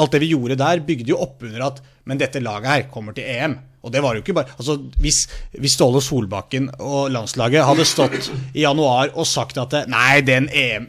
alt 0.00 0.14
det 0.14 0.22
vi 0.22 0.30
gjorde 0.32 0.56
der, 0.56 0.80
bygde 0.86 1.12
jo 1.12 1.20
opp 1.20 1.42
under 1.44 1.68
at 1.68 1.82
Men 2.08 2.18
dette 2.18 2.40
laget 2.42 2.66
her 2.66 2.88
kommer 2.90 3.14
til 3.14 3.28
EM. 3.30 3.52
Og 3.82 3.92
det 3.94 4.00
var 4.02 4.16
jo 4.16 4.22
ikke 4.22 4.34
bare 4.34 4.56
Altså, 4.58 4.74
hvis, 4.98 5.28
hvis 5.58 5.76
Ståle 5.76 6.00
Solbakken 6.02 6.68
og 6.80 7.12
landslaget 7.14 7.62
hadde 7.66 7.86
stått 7.86 8.30
i 8.54 8.64
januar 8.64 9.12
og 9.14 9.26
sagt 9.26 9.60
at 9.62 9.76
Nei, 9.90 10.22
EM, 10.22 10.48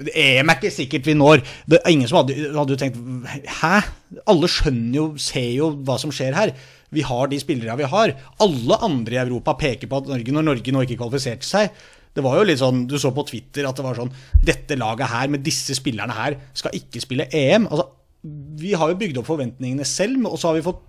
EM 0.10 0.50
er 0.50 0.58
ikke 0.58 0.74
sikkert 0.74 1.10
vi 1.10 1.18
når. 1.18 1.44
Det 1.70 1.84
ingen 1.90 2.10
som 2.10 2.24
hadde, 2.24 2.38
hadde 2.54 2.74
jo 2.74 2.80
tenkt 2.82 2.98
Hæ? 3.62 3.76
Alle 4.30 4.50
skjønner 4.50 4.98
jo, 4.98 5.06
ser 5.22 5.52
jo 5.54 5.70
hva 5.86 6.00
som 6.02 6.14
skjer 6.14 6.38
her. 6.38 6.54
Vi 6.94 7.04
har 7.08 7.32
de 7.32 7.42
spillerne 7.42 7.80
vi 7.80 7.90
har. 7.90 8.16
Alle 8.44 8.80
andre 8.86 9.18
i 9.18 9.22
Europa 9.24 9.58
peker 9.60 9.90
på 9.92 10.02
at 10.02 10.10
Norge, 10.14 10.36
når 10.36 10.48
Norge 10.52 10.74
nå 10.76 10.86
ikke 10.86 11.02
kvalifiserte 11.02 11.48
seg 11.48 11.84
det 12.14 12.22
var 12.22 12.38
jo 12.38 12.46
litt 12.46 12.62
sånn, 12.62 12.86
Du 12.86 12.98
så 13.02 13.10
på 13.14 13.26
Twitter 13.26 13.68
at 13.68 13.78
det 13.78 13.86
var 13.86 13.98
sånn 13.98 14.14
Dette 14.46 14.78
laget 14.78 15.10
her, 15.10 15.30
med 15.34 15.42
disse 15.46 15.76
spillerne 15.78 16.14
her, 16.14 16.38
skal 16.54 16.76
ikke 16.78 17.02
spille 17.02 17.30
EM. 17.34 17.68
Altså, 17.70 17.88
Vi 18.62 18.76
har 18.78 18.92
jo 18.92 19.00
bygd 19.00 19.18
opp 19.20 19.32
forventningene 19.32 19.86
selv, 19.88 20.22
og 20.30 20.38
så 20.40 20.52
har 20.52 20.60
vi 20.60 20.68
fått 20.68 20.84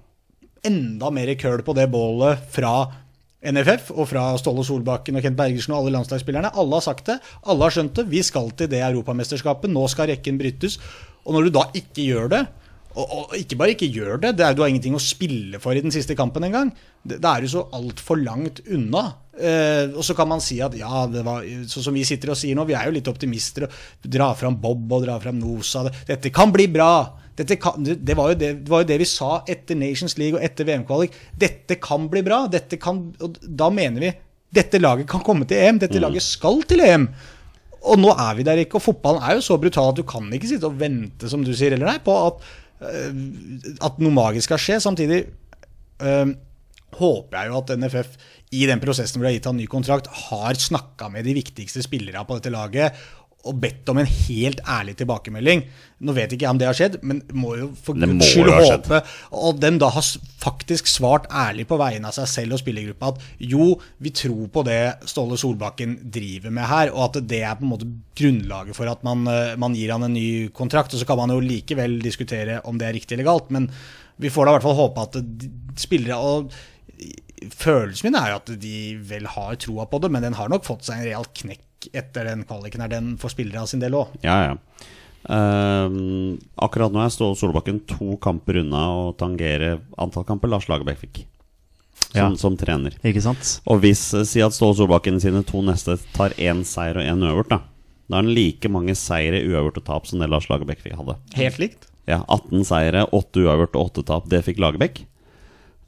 enda 0.65 1.11
mer 1.13 1.33
køl 1.37 1.65
på 1.65 1.75
det 1.77 1.89
bålet 1.93 2.45
fra 2.53 2.75
NFF 3.45 3.91
og 3.93 4.07
fra 4.09 4.23
Ståle 4.41 4.63
Solbakken 4.65 5.19
og 5.19 5.25
Kent 5.25 5.37
Bergersen 5.37 5.75
og 5.75 5.83
alle 5.83 5.97
landslagsspillerne. 5.99 6.55
Alle 6.57 6.79
har 6.79 6.85
sagt 6.87 7.11
det, 7.11 7.19
alle 7.45 7.67
har 7.67 7.75
skjønt 7.75 7.99
det. 7.99 8.07
Vi 8.09 8.23
skal 8.25 8.49
til 8.57 8.71
det 8.73 8.81
europamesterskapet. 8.87 9.73
Nå 9.73 9.85
skal 9.93 10.09
rekken 10.13 10.39
brytes. 10.41 10.79
Og 11.25 11.37
når 11.37 11.49
du 11.49 11.57
da 11.59 11.67
ikke 11.77 12.07
gjør 12.07 12.31
det, 12.33 12.43
og, 12.95 13.15
og 13.19 13.35
ikke 13.39 13.59
bare 13.59 13.75
ikke 13.75 13.91
gjør 13.91 14.21
det, 14.23 14.37
det 14.39 14.47
er, 14.47 14.55
du 14.55 14.63
har 14.63 14.71
ingenting 14.71 14.95
å 14.95 15.03
spille 15.03 15.59
for 15.63 15.75
i 15.75 15.83
den 15.83 15.95
siste 15.95 16.15
kampen 16.19 16.47
engang. 16.47 16.71
Da 17.03 17.35
er 17.35 17.45
du 17.45 17.51
så 17.51 17.67
altfor 17.75 18.21
langt 18.23 18.63
unna. 18.71 19.05
Eh, 19.35 19.91
og 19.91 20.05
så 20.07 20.15
kan 20.15 20.31
man 20.31 20.43
si 20.43 20.61
at 20.63 20.77
ja, 20.79 21.05
det 21.11 21.25
var 21.27 21.43
sånn 21.67 21.89
som 21.89 21.97
vi 21.97 22.05
sitter 22.07 22.31
og 22.31 22.39
sier 22.39 22.55
nå, 22.55 22.67
vi 22.69 22.77
er 22.79 22.87
jo 22.87 22.95
litt 22.95 23.11
optimister 23.11 23.67
og 23.67 24.07
drar 24.07 24.39
fram 24.39 24.61
Bob 24.63 24.87
og 24.95 25.03
drar 25.07 25.23
fram 25.25 25.41
Nosa. 25.43 25.89
Dette 26.07 26.31
kan 26.35 26.55
bli 26.55 26.69
bra. 26.71 26.95
Kan, 27.35 27.83
det, 27.83 28.15
var 28.15 28.31
det, 28.39 28.53
det, 28.63 28.71
var 28.71 28.85
jo 28.85 28.89
det, 28.93 29.01
vi 29.03 29.11
sa 29.11 29.41
etter 29.51 29.75
Nations 29.75 30.15
League 30.21 30.39
og 30.39 30.45
etter 30.47 30.69
VM-kvalik. 30.69 31.17
Dette 31.35 31.81
kan 31.83 32.07
bli 32.11 32.23
bra. 32.23 32.45
Dette 32.51 32.79
kan, 32.79 33.09
og 33.19 33.41
da 33.43 33.73
mener 33.75 34.07
vi 34.07 34.15
dette 34.55 34.79
laget 34.79 35.11
kan 35.11 35.23
komme 35.27 35.49
til 35.51 35.59
EM. 35.59 35.81
Dette 35.83 35.99
mm. 35.99 36.05
laget 36.07 36.23
skal 36.23 36.63
til 36.71 36.85
EM. 36.85 37.09
Og 37.85 37.99
nå 38.01 38.13
er 38.15 38.37
vi 38.39 38.47
der 38.47 38.63
ikke. 38.63 38.79
Og 38.79 38.87
fotballen 38.87 39.25
er 39.25 39.39
jo 39.39 39.45
så 39.45 39.59
brutal 39.61 39.91
at 39.91 39.99
du 39.99 40.05
kan 40.09 40.29
ikke 40.33 40.53
sitte 40.55 40.71
og 40.71 40.79
vente, 40.81 41.29
som 41.31 41.43
du 41.45 41.53
sier, 41.53 41.75
eller 41.75 41.91
nei, 41.91 41.99
på 42.05 42.15
at, 42.29 42.45
at 42.83 44.01
noe 44.03 44.15
magisk 44.15 44.51
skal 44.51 44.61
skje. 44.61 44.81
Samtidig 44.83 45.21
øh, 46.03 46.35
håper 46.99 47.39
jeg 47.39 47.51
jo 47.51 47.61
at 47.61 47.75
NFF 47.79 48.17
i 48.55 48.67
den 48.71 48.83
prosessen 48.83 49.19
hvor 49.19 49.27
de 49.27 49.33
har 49.33 49.39
gitt 49.39 49.51
han 49.51 49.59
ny 49.59 49.67
kontrakt, 49.71 50.11
har 50.29 50.59
snakka 50.59 51.11
med 51.13 51.27
de 51.27 51.37
viktigste 51.37 51.83
spillerne 51.85 52.25
på 52.27 52.39
dette 52.39 52.53
laget 52.55 53.05
og 53.45 53.59
bedt 53.61 53.91
om 53.93 53.99
en 54.01 54.09
helt 54.09 54.61
ærlig 54.69 54.95
tilbakemelding. 54.99 55.63
Nå 56.05 56.15
vet 56.17 56.33
ikke 56.35 56.47
jeg 56.47 56.55
om 56.55 56.61
det 56.61 56.69
har 56.69 56.77
skjedd, 56.77 56.97
men 57.07 57.21
må 57.37 57.55
jo 57.59 57.69
for 57.81 57.97
guds 57.97 58.29
skyld 58.29 58.51
håpe 58.51 58.99
Og 59.37 59.61
dem 59.63 59.79
da 59.81 59.89
har 59.95 60.05
faktisk 60.43 60.89
svart 60.91 61.29
ærlig 61.33 61.67
på 61.71 61.79
vegne 61.81 62.11
av 62.11 62.17
seg 62.17 62.29
selv 62.31 62.57
og 62.57 62.61
spillergruppa 62.61 63.13
at 63.13 63.23
jo, 63.53 63.71
vi 64.03 64.13
tror 64.17 64.51
på 64.53 64.65
det 64.67 64.81
Ståle 65.09 65.39
Solbakken 65.41 65.97
driver 66.13 66.55
med 66.55 66.69
her, 66.69 66.93
og 66.93 67.07
at 67.09 67.21
det 67.31 67.43
er 67.45 67.57
på 67.59 67.67
en 67.67 67.73
måte 67.73 67.89
grunnlaget 68.19 68.77
for 68.77 68.91
at 68.91 69.05
man, 69.07 69.27
eh, 69.31 69.57
man 69.61 69.77
gir 69.77 69.95
han 69.95 70.07
en 70.09 70.17
ny 70.17 70.51
kontrakt. 70.57 70.95
Og 70.95 71.01
så 71.01 71.09
kan 71.09 71.21
man 71.21 71.33
jo 71.35 71.43
likevel 71.45 72.01
diskutere 72.05 72.61
om 72.69 72.81
det 72.81 72.89
er 72.89 72.97
riktig 72.99 73.17
eller 73.17 73.31
galt, 73.31 73.53
men 73.55 73.71
vi 74.21 74.31
får 74.31 74.47
da 74.47 74.55
i 74.55 74.57
hvert 74.59 74.69
fall 74.69 74.81
håpe 74.83 75.09
at 75.09 75.81
spillere 75.81 76.21
og 76.21 76.55
Følelsen 77.45 78.07
min 78.09 78.17
er 78.17 78.31
jo 78.31 78.37
at 78.39 78.51
de 78.63 78.77
vel 79.05 79.27
har 79.29 79.57
troa 79.61 79.85
på 79.91 79.99
det, 80.01 80.09
men 80.15 80.23
den 80.25 80.37
har 80.39 80.49
nok 80.49 80.65
fått 80.65 80.87
seg 80.87 81.03
en 81.03 81.09
real 81.11 81.27
knekk 81.37 81.61
etter 81.93 82.31
den 82.31 82.45
kvaliken 82.49 82.85
er 82.85 82.93
den 82.93 83.15
for 83.21 83.33
spillere 83.33 83.65
av 83.65 83.71
sin 83.71 83.83
del 83.83 83.97
òg. 83.99 84.15
Ja, 84.25 84.39
ja. 84.49 84.57
Uh, 85.25 86.37
akkurat 86.61 86.93
nå 86.93 87.01
er 87.01 87.13
Ståle 87.13 87.37
Solbakken 87.41 87.79
to 87.89 88.19
kamper 88.21 88.59
unna 88.61 88.83
å 88.93 89.05
tangere 89.17 89.79
antall 89.97 90.27
kamper 90.29 90.53
Lars 90.53 90.69
Lagerbäck 90.69 91.01
fikk. 91.01 91.23
Som, 91.95 92.19
ja. 92.19 92.27
som, 92.39 92.59
trener. 92.59 92.95
Ikke 93.07 93.23
sant? 93.25 93.57
Og 93.71 93.81
hvis 93.83 94.03
uh, 94.15 94.23
Si 94.29 94.43
at 94.45 94.55
Ståle 94.55 94.77
Solbakken 94.79 95.23
sine 95.23 95.41
to 95.47 95.63
neste 95.65 95.97
tar 96.15 96.37
én 96.37 96.61
seier 96.69 97.01
og 97.01 97.09
én 97.09 97.25
uavgjort, 97.25 97.55
da. 97.55 97.63
Da 98.05 98.19
er 98.19 98.27
han 98.27 98.35
like 98.37 98.69
mange 98.69 98.93
seire, 99.01 99.41
uavgjort 99.49 99.81
og 99.81 99.87
tap 99.89 100.09
som 100.09 100.21
det 100.21 100.29
Lars 100.29 100.51
Lagerbäck 100.51 100.85
hadde. 100.85 101.17
Helt 101.39 101.61
likt? 101.63 101.89
Ja, 102.05 102.21
18 102.29 102.67
seire, 102.69 103.07
8 103.17 103.47
uavgjort 103.47 103.79
og 103.81 103.95
8 103.95 104.05
tap. 104.11 104.29
Det 104.29 104.43
fikk 104.45 104.61
Lagerbäck. 104.61 105.07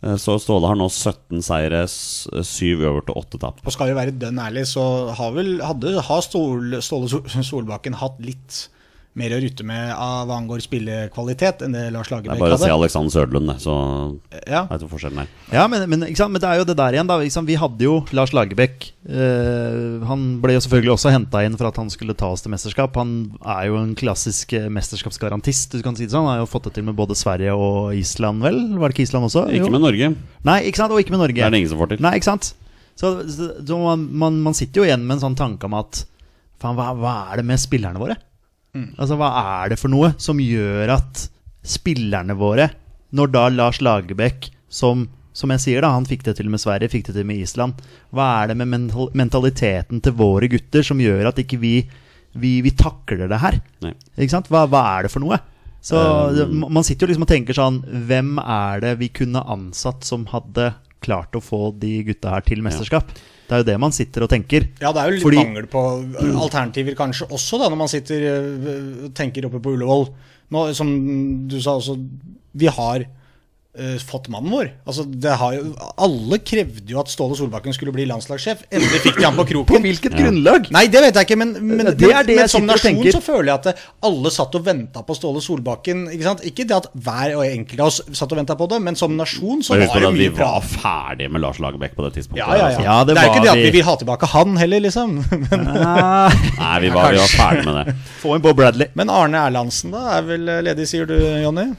Eh, 0.05 0.17
så 0.21 0.37
Ståle 0.43 0.69
har 0.71 0.79
nå 0.79 0.89
17 0.91 1.43
seire, 1.45 1.85
7 1.89 2.85
over 2.87 3.05
til 3.07 3.19
8 3.19 3.43
tap. 3.43 3.61
Og 3.65 3.75
skal 3.75 3.91
vi 3.91 3.99
være 3.99 4.17
dønn 4.21 4.41
ærlig, 4.43 4.67
så 4.71 4.85
har 5.17 5.35
vel 5.37 5.57
hadde, 5.65 5.97
har 6.09 6.25
Ståle 6.27 6.83
Solbakken 6.83 8.01
hatt 8.03 8.21
litt 8.25 8.67
mer 9.17 9.33
å 9.33 9.39
rutte 9.41 9.64
med 9.67 9.93
av 9.93 10.27
hva 10.29 10.37
angår 10.41 10.61
spillekvalitet 10.64 11.64
enn 11.64 11.75
det 11.77 11.87
Lars 11.95 12.11
Lagerbäck 12.12 12.37
hadde. 12.37 12.41
Det 12.41 12.45
er 12.45 12.53
bare 12.53 12.59
å 12.59 12.62
se 12.62 12.75
Alexander 12.75 13.14
Sørdlund, 13.14 13.53
så 13.62 13.77
ja. 14.45 14.67
vet 14.69 14.83
du 14.83 14.91
forskjellen 14.91 15.23
er. 15.23 15.31
Ja, 15.55 15.64
men, 15.73 15.87
men, 15.89 16.05
men, 16.05 16.41
det 16.43 16.51
er 16.51 16.61
jo 16.61 16.67
det 16.69 16.77
der 16.79 16.97
igjen, 16.99 17.09
da. 17.09 17.19
Vi 17.47 17.59
hadde 17.61 17.87
jo 17.87 17.95
Lars 18.17 18.35
Lagerbäck. 18.37 18.91
Eh, 19.07 20.05
han 20.09 20.27
ble 20.43 20.57
jo 20.57 20.62
selvfølgelig 20.67 20.95
også 20.97 21.14
henta 21.14 21.45
inn 21.47 21.57
for 21.57 21.71
at 21.71 21.81
han 21.81 21.89
skulle 21.93 22.17
ta 22.19 22.29
oss 22.35 22.45
til 22.45 22.53
mesterskap. 22.53 22.97
Han 23.01 23.17
er 23.41 23.71
jo 23.71 23.81
en 23.81 23.97
klassisk 23.99 24.53
eh, 24.59 24.69
mesterskapsgarantist, 24.73 25.79
du 25.79 25.87
kan 25.87 25.97
si 25.97 26.09
det 26.09 26.12
sånn. 26.12 26.29
Han 26.29 26.37
har 26.37 26.45
jo 26.45 26.53
fått 26.53 26.69
det 26.69 26.77
til 26.77 26.89
med 26.89 26.99
både 26.99 27.17
Sverige 27.19 27.57
og 27.57 27.97
Island, 27.97 28.45
vel? 28.45 28.61
Var 28.77 28.93
det 28.93 28.99
ikke 28.99 29.09
Island 29.09 29.31
også? 29.31 29.49
Ikke 29.49 29.71
jo. 29.71 29.75
med 29.79 29.85
Norge. 29.87 30.12
Nei, 30.47 30.61
ikke 30.69 30.83
sant, 30.83 30.93
og 30.93 31.01
ikke 31.01 31.17
med 31.17 31.25
Norge. 31.25 31.41
Det 31.41 31.49
er 31.49 31.57
det 31.57 31.64
ingen 31.64 31.73
som 31.73 31.81
får 31.81 31.95
til. 31.95 32.05
Nei, 32.05 32.17
ikke 32.21 32.33
sant. 32.35 32.53
Så, 32.97 33.17
så 33.29 33.81
man, 33.81 34.07
man, 34.12 34.39
man, 34.45 34.57
sitter 34.57 34.83
jo 34.83 34.87
igjen 34.89 35.05
med 35.05 35.19
en 35.19 35.27
sånn 35.29 35.39
tanke 35.39 35.69
om 35.69 35.77
at 35.77 36.05
faen, 36.62 36.77
hva, 36.79 36.93
hva 36.97 37.17
er 37.33 37.43
det 37.43 37.49
med 37.49 37.61
spillerne 37.61 38.01
våre? 38.01 38.17
Mm. 38.77 38.87
Altså, 38.99 39.16
hva 39.18 39.31
er 39.61 39.72
det 39.72 39.81
for 39.81 39.93
noe 39.93 40.12
som 40.20 40.41
gjør 40.43 40.93
at 40.99 41.27
spillerne 41.66 42.37
våre, 42.39 42.70
når 43.16 43.33
da 43.33 43.47
Lars 43.53 43.81
Lagerbäck, 43.83 44.51
som, 44.68 45.07
som 45.37 45.53
jeg 45.55 45.62
sier, 45.62 45.85
da, 45.85 45.95
han 45.95 46.07
fikk 46.09 46.27
det 46.27 46.37
til 46.39 46.51
med 46.53 46.62
Sverige, 46.62 46.93
fikk 46.93 47.09
det 47.09 47.16
til 47.16 47.27
med 47.29 47.41
Island 47.43 47.79
Hva 48.14 48.27
er 48.43 48.51
det 48.51 48.57
med 48.59 48.91
mentaliteten 49.16 50.03
til 50.05 50.16
våre 50.18 50.51
gutter 50.51 50.87
som 50.87 51.01
gjør 51.01 51.31
at 51.31 51.39
ikke 51.43 51.61
vi, 51.62 51.77
vi, 52.37 52.59
vi 52.66 52.72
takler 52.77 53.31
det 53.31 53.43
her? 53.43 53.61
Ikke 54.18 54.35
sant? 54.35 54.51
Hva, 54.53 54.66
hva, 54.70 54.83
er 54.97 55.07
det 55.07 55.12
for 55.14 55.24
noe? 55.24 55.39
Så 55.87 56.01
um, 56.43 56.66
Man 56.66 56.85
sitter 56.87 57.07
jo 57.07 57.12
liksom 57.12 57.27
og 57.29 57.31
tenker 57.31 57.55
sånn 57.55 57.77
Hvem 58.09 58.41
er 58.43 58.81
det 58.83 58.97
vi 58.99 59.11
kunne 59.14 59.45
ansatt 59.55 60.07
som 60.09 60.24
hadde 60.33 60.72
klart 61.05 61.37
å 61.37 61.43
få 61.45 61.71
de 61.77 61.99
gutta 62.07 62.37
her 62.37 62.47
til 62.47 62.63
mesterskap? 62.65 63.11
Ja. 63.13 63.33
Det 63.47 63.55
er 63.55 63.63
jo 63.63 63.67
det 63.69 63.77
man 63.79 63.95
sitter 63.95 64.25
og 64.27 64.31
tenker. 64.33 64.65
Ja, 64.83 64.91
det 64.91 65.03
er 65.03 65.11
jo 65.11 65.19
litt 65.19 65.25
Fordi, 65.27 65.39
mangel 65.39 65.69
på 65.71 65.83
alternativer 66.43 66.97
kanskje 66.99 67.29
også, 67.31 67.61
da, 67.63 67.69
når 67.71 67.79
man 67.79 67.91
sitter 67.93 68.25
og 68.31 68.67
eh, 68.73 69.05
tenker 69.15 69.47
oppe 69.47 69.61
på 69.63 69.77
Ullevål. 69.77 70.09
Nå, 70.55 70.65
som 70.79 70.91
du 71.51 71.57
sa 71.63 71.77
også, 71.79 71.95
vi 72.59 72.71
har 72.71 73.07
uh, 73.79 73.97
fått 74.03 74.29
mannen 74.33 74.53
vår. 74.53 74.70
Altså, 74.89 75.05
jo, 75.07 75.72
alle 76.03 76.39
krevde 76.45 76.93
jo 76.93 77.01
at 77.03 77.11
Ståle 77.12 77.37
Solbakken 77.39 77.74
skulle 77.77 77.95
bli 77.95 78.07
landslagssjef. 78.09 78.64
Endelig 78.70 79.03
fikk 79.05 79.20
de 79.20 79.27
han 79.27 79.37
på 79.37 79.47
kroken. 79.51 79.77
på 79.77 79.83
hvilket 79.85 80.16
ja. 80.16 80.24
grunnlag? 80.24 80.70
Nei, 80.74 80.87
det 80.93 81.03
vet 81.05 81.20
jeg 81.20 81.29
ikke, 81.29 81.39
men, 81.41 81.55
men, 81.61 81.91
det 81.93 82.11
er 82.11 82.27
det 82.27 82.39
men 82.41 82.53
som 82.53 82.66
nasjon 82.68 83.01
så 83.14 83.22
føler 83.24 83.51
jeg 83.51 83.55
at 83.61 83.68
det, 83.70 83.74
alle 84.09 84.33
satt 84.35 84.59
og 84.59 84.66
venta 84.66 85.05
på 85.07 85.16
Ståle 85.18 85.43
Solbakken. 85.45 86.07
Ikke, 86.12 86.27
sant? 86.27 86.45
ikke 86.49 86.66
det 86.68 86.77
at 86.79 86.91
hver 86.93 87.37
og 87.39 87.45
enkelt 87.47 87.85
av 87.85 87.93
oss 87.93 88.01
satt 88.11 88.35
og 88.35 88.43
venta 88.43 88.59
på 88.59 88.68
det, 88.72 88.83
men 88.89 88.99
som 88.99 89.16
nasjon 89.18 89.64
så 89.66 89.79
var 89.79 89.87
det 89.87 90.12
mye 90.16 90.35
bra. 90.35 90.51
Vi 90.51 90.66
var 90.66 90.68
ferdige 90.74 91.33
med 91.33 91.45
Lars 91.47 91.62
Lagerbäck 91.62 91.97
på 91.97 92.07
det 92.07 92.14
tidspunktet. 92.18 92.45
Ja, 92.45 92.59
ja, 92.59 92.70
ja. 92.74 92.85
ja 92.89 92.99
det, 93.05 93.16
det, 93.16 93.22
er 93.22 93.31
jo 93.31 93.35
ikke 93.37 93.47
det 93.47 93.55
at 93.55 93.64
vi 93.64 93.72
vil 93.79 93.89
ha 93.89 93.97
tilbake 94.03 94.33
han 94.35 94.61
heller, 94.61 94.85
liksom. 94.89 95.18
men, 95.47 95.66
Nei, 95.66 96.77
vi 96.85 96.93
var, 96.95 97.12
vi 97.14 97.22
var 97.22 97.35
ferdige 97.39 97.66
med 97.70 97.81
det. 97.81 97.99
Få 98.22 98.37
en 98.37 98.45
Bob 98.45 98.59
Bradley. 98.59 98.93
Men 98.99 99.12
Arne 99.12 99.47
Erlandsen, 99.47 99.95
da, 99.95 100.07
er 100.18 100.31
vel 100.31 100.55
ledig, 100.66 100.89
sier 100.91 101.09
du, 101.09 101.16
Jonny? 101.43 101.70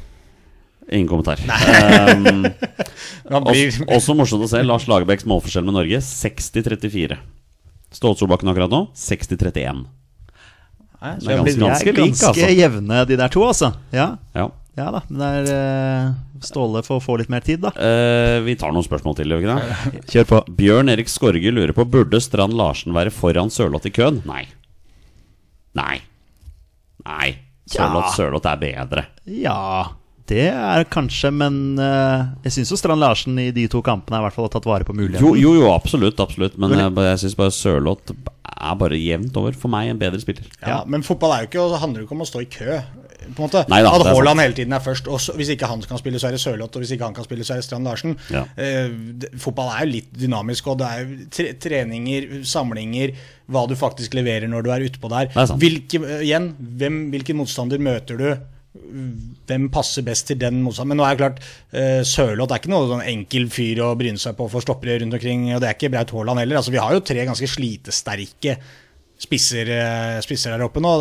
Ingen 0.88 1.08
kommentar. 1.08 1.40
Um, 1.44 2.46
også, 3.44 3.84
også, 3.92 4.14
morsomt 4.16 4.46
å 4.46 4.52
se 4.52 4.62
Lars 4.64 4.88
Lagerbäcks 4.88 5.28
målforskjell 5.28 5.66
med 5.68 5.76
Norge 5.76 6.00
60-34. 6.04 7.18
Ståle 7.98 8.20
Solbakken 8.20 8.52
akkurat 8.52 8.72
nå 8.72 8.86
60-31. 8.96 9.84
Det 10.98 11.10
er 11.30 11.42
ganske, 11.44 11.60
ganske, 11.60 11.92
ganske 11.94 12.30
altså. 12.32 12.48
jevne, 12.56 13.02
de 13.10 13.20
der 13.20 13.34
to, 13.34 13.44
altså. 13.46 13.74
Ja, 13.94 14.08
ja. 14.34 14.48
ja 14.80 14.88
da. 14.96 15.04
Men 15.10 15.20
det 15.22 15.34
er 15.42 15.52
uh, 15.52 16.40
Ståle 16.48 16.82
får 16.88 17.04
få 17.04 17.20
litt 17.20 17.36
mer 17.36 17.44
tid, 17.44 17.62
da. 17.68 17.74
Uh, 17.76 18.40
vi 18.48 18.56
tar 18.60 18.72
noen 18.72 18.88
spørsmål 18.88 19.20
til. 19.20 19.38
Ikke 19.38 19.60
Kjør 20.14 20.32
på. 20.32 20.42
Bjørn 20.64 20.96
Erik 20.96 21.12
Skorge 21.12 21.52
lurer 21.54 21.76
på 21.76 21.86
Burde 21.92 22.24
Strand 22.24 22.56
Larsen 22.56 22.96
være 22.96 23.12
foran 23.14 23.52
Sørloth 23.54 23.92
i 23.92 23.94
køen. 23.94 24.24
Nei. 24.30 24.46
Nei. 25.78 26.00
Nei. 27.04 27.32
Sørloth, 27.68 28.14
ja. 28.14 28.18
Sørloth 28.22 28.56
er 28.56 28.62
bedre. 28.64 29.10
Ja 29.28 29.62
det 30.28 30.48
er 30.52 30.88
kanskje, 30.92 31.32
men 31.32 31.78
uh, 31.80 32.28
jeg 32.46 32.58
syns 32.58 32.74
jo 32.74 32.80
Strand 32.80 33.04
Larsen 33.04 33.38
i 33.40 33.50
de 33.56 33.68
to 33.72 33.82
kampene 33.86 34.20
i 34.20 34.26
hvert 34.26 34.36
fall 34.36 34.48
har 34.50 34.56
tatt 34.58 34.68
vare 34.68 34.88
på 34.88 34.96
muligheten. 34.98 35.24
Jo, 35.24 35.36
jo, 35.40 35.54
jo 35.62 35.72
absolutt, 35.72 36.20
absolutt. 36.24 36.58
Men 36.60 36.76
jeg, 36.76 36.92
jeg 37.08 37.22
syns 37.24 37.38
bare 37.40 37.56
Sørloth 37.56 38.16
er 38.58 38.78
bare 38.80 39.00
jevnt 39.00 39.38
over. 39.40 39.56
For 39.58 39.72
meg 39.72 39.92
en 39.92 40.00
bedre 40.02 40.20
spiller. 40.22 40.48
Ja, 40.62 40.82
Men 40.88 41.06
fotball 41.06 41.36
er 41.36 41.46
jo 41.46 41.52
ikke, 41.52 41.68
handler 41.82 42.04
jo 42.04 42.08
ikke 42.10 42.18
om 42.18 42.26
å 42.26 42.30
stå 42.30 42.44
i 42.44 42.50
kø. 42.52 42.80
På 43.28 43.44
en 43.44 43.50
måte 43.50 43.64
Neida, 43.68 43.92
At 43.92 44.08
Haaland 44.08 44.40
hele 44.40 44.56
tiden 44.56 44.76
er 44.76 44.84
først. 44.84 45.08
Og 45.12 45.22
så, 45.22 45.36
hvis 45.38 45.52
ikke 45.54 45.70
han 45.70 45.82
kan 45.88 46.00
spille, 46.00 46.20
så 46.22 46.30
er 46.30 46.38
det 46.38 46.42
Sørloth. 46.44 46.76
Og 46.76 46.84
hvis 46.84 46.94
ikke 46.96 47.08
han 47.08 47.16
kan 47.18 47.28
spille, 47.28 47.48
så 47.48 47.56
er 47.56 47.62
det 47.62 47.68
Strand 47.68 47.88
Larsen. 47.88 48.18
Ja. 48.34 48.44
Uh, 48.58 49.32
fotball 49.42 49.72
er 49.74 49.86
jo 49.86 49.94
litt 49.96 50.12
dynamisk, 50.16 50.68
og 50.72 50.82
det 50.82 50.92
er 50.92 51.08
jo 51.08 51.48
treninger, 51.64 52.30
samlinger, 52.48 53.16
hva 53.52 53.66
du 53.70 53.78
faktisk 53.80 54.16
leverer 54.18 54.50
når 54.52 54.68
du 54.68 54.72
er 54.76 54.88
utpå 54.90 55.12
der. 55.12 55.32
Hvilke, 55.60 56.04
igjen, 56.20 56.52
hvem, 56.58 57.02
hvilken 57.16 57.42
motstander 57.42 57.82
møter 57.84 58.20
du? 58.20 58.30
Hvem 59.48 59.68
passer 59.74 60.06
best 60.08 60.30
til 60.32 60.40
den 60.42 60.62
motstanderen. 60.64 60.96
Men 60.96 61.02
nå 61.02 61.08
er 61.08 61.16
det 61.16 61.22
klart, 61.24 61.40
uh, 61.76 62.02
Sørloth 62.08 62.54
er 62.56 62.62
ikke 62.62 62.74
noe 62.74 62.90
sånn 62.92 63.06
enkel 63.06 63.48
fyr 63.54 63.84
å 63.86 63.94
bryne 64.00 64.22
seg 64.22 64.38
på 64.38 64.50
for 64.52 64.66
stoppere 64.66 65.00
rundt 65.02 65.18
omkring. 65.18 65.50
Og 65.56 65.64
det 65.64 65.72
er 65.72 65.78
ikke 65.80 65.94
Braut 65.94 66.14
Haaland 66.16 66.44
heller. 66.44 66.62
Altså, 66.62 66.74
vi 66.76 66.82
har 66.82 66.96
jo 66.96 67.06
tre 67.06 67.26
ganske 67.28 67.50
slitesterke 67.52 68.58
spisser, 69.18 69.70
eh, 69.74 70.20
spisser 70.22 70.54
der 70.54 70.64
oppe 70.68 70.82
nå. 70.84 70.92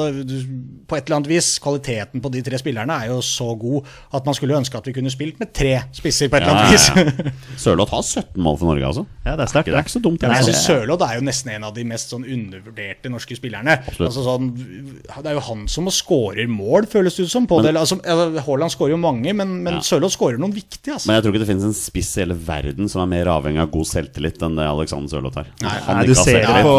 På 0.89 0.97
et 0.97 1.05
eller 1.07 1.19
annet 1.19 1.29
vis, 1.31 1.51
kvaliteten 1.63 2.23
på 2.25 2.31
de 2.33 2.41
tre 2.47 2.59
spillerne 2.61 2.95
er 3.05 3.11
jo 3.11 3.19
så 3.25 3.51
god 3.59 3.85
at 4.17 4.25
man 4.29 4.37
skulle 4.39 4.57
ønske 4.57 4.79
at 4.79 4.87
vi 4.89 4.95
kunne 4.97 5.13
spilt 5.13 5.41
med 5.43 5.53
tre 5.57 5.75
spisser 5.97 6.31
på 6.33 6.39
et 6.39 6.47
eller 6.47 6.57
annet 6.57 6.73
vis. 6.73 6.87
ja, 6.89 7.05
ja. 7.05 7.33
Sørloth 7.67 7.93
har 7.93 8.03
17 8.07 8.41
mål 8.43 8.57
for 8.61 8.71
Norge, 8.71 8.87
altså. 8.89 9.05
Ja, 9.27 9.35
det 9.37 9.45
er 9.47 9.53
sterkt. 9.53 9.69
Det 9.69 9.77
er 9.77 9.85
ikke 9.85 9.95
så 9.97 10.03
dumt. 10.05 10.25
Nei, 10.25 10.39
altså. 10.41 10.55
Sørloth 10.57 11.05
er 11.07 11.19
jo 11.21 11.27
nesten 11.29 11.53
en 11.57 11.67
av 11.69 11.75
de 11.77 11.85
mest 11.89 12.15
sånn 12.15 12.25
undervurderte 12.25 13.13
norske 13.13 13.37
spillerne. 13.39 13.77
Altså 13.97 14.25
sånn, 14.25 14.51
det 14.57 15.31
er 15.33 15.37
jo 15.37 15.45
han 15.51 15.67
som 15.71 15.91
skårer 15.93 16.49
mål, 16.51 16.89
føles 16.91 17.17
det 17.19 17.29
ut 17.29 17.33
som. 17.33 17.47
På 17.47 17.61
det. 17.63 17.75
Altså, 17.79 17.99
Haaland 18.47 18.73
skårer 18.75 18.97
jo 18.97 19.01
mange, 19.03 19.31
men, 19.37 19.59
men 19.63 19.77
Ja. 19.79 19.85
Sørloth 19.87 20.17
skårer 20.17 20.41
noen 20.41 20.55
viktige. 20.57 20.97
Altså. 20.97 21.11
Men 21.11 21.19
jeg 21.19 21.27
tror 21.27 21.35
ikke 21.37 21.45
det 21.45 21.51
finnes 21.53 21.69
en 21.69 21.77
spiss 21.77 22.15
i 22.17 22.23
hele 22.25 22.35
verden 22.49 22.89
som 22.91 23.05
er 23.05 23.11
mer 23.13 23.29
avhengig 23.31 23.61
av 23.63 23.71
god 23.75 23.87
selvtillit 23.93 24.41
enn 24.47 24.57
det 24.59 24.67
Alexander 24.67 25.13
Sørloth 25.13 25.43
er. 25.43 25.53
Nei, 25.63 25.77
Nei, 25.87 26.07
du 26.09 26.15
ser 26.17 26.41
det 26.43 26.65
på 26.65 26.75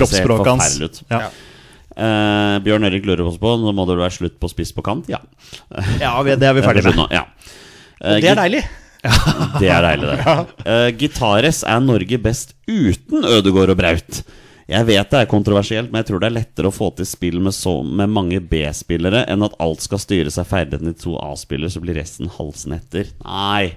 kroppsspråket 0.00 0.50
hans. 0.52 0.61
Forferdelig 0.62 0.90
ut. 0.90 1.02
Ja. 1.12 1.22
Uh, 1.92 2.56
Bjørn 2.64 2.86
Erik 2.88 3.04
lurer 3.04 3.26
oss 3.28 3.36
på 3.36 3.50
Nå 3.60 3.68
må 3.76 3.84
det 3.84 3.98
være 4.00 4.14
slutt 4.14 4.38
på 4.40 4.48
spiss 4.48 4.70
på 4.72 4.80
kant? 4.86 5.10
Ja. 5.12 5.18
ja, 6.00 6.14
vi- 6.24 6.38
det 6.40 6.48
er 6.48 6.56
vi 6.56 6.62
ferdig 6.64 6.86
med. 6.88 7.12
Ja. 7.12 7.26
Uh, 8.00 8.16
Det 8.22 8.30
er 8.32 8.38
deilig. 8.40 8.62
Det 9.60 9.68
er 9.68 9.82
deilig, 9.82 10.12
det. 10.14 10.36
Uh, 10.62 10.88
Gitares 10.96 11.60
er 11.66 11.82
Norge 11.84 12.18
best 12.22 12.54
uten 12.70 13.26
Ødegård 13.26 13.74
og 13.74 13.80
Braut. 13.82 14.22
Jeg 14.72 14.86
vet 14.88 15.10
det 15.10 15.18
er 15.18 15.28
kontroversielt, 15.28 15.90
men 15.90 16.00
jeg 16.00 16.08
tror 16.08 16.22
det 16.22 16.28
er 16.30 16.36
lettere 16.36 16.70
å 16.70 16.74
få 16.74 16.92
til 16.96 17.06
spill 17.08 17.40
med, 17.42 17.52
så, 17.52 17.80
med 17.82 18.12
mange 18.14 18.38
B-spillere 18.40 19.24
enn 19.28 19.42
at 19.44 19.56
alt 19.60 19.82
skal 19.84 20.00
styres 20.00 20.38
av 20.40 20.48
ferdighetene 20.48 20.94
til 20.94 21.10
to 21.10 21.16
A-spillere, 21.20 21.72
så 21.74 21.82
blir 21.82 21.98
resten 21.98 22.30
halsen 22.38 22.76
etter. 22.78 23.10
Nei. 23.26 23.74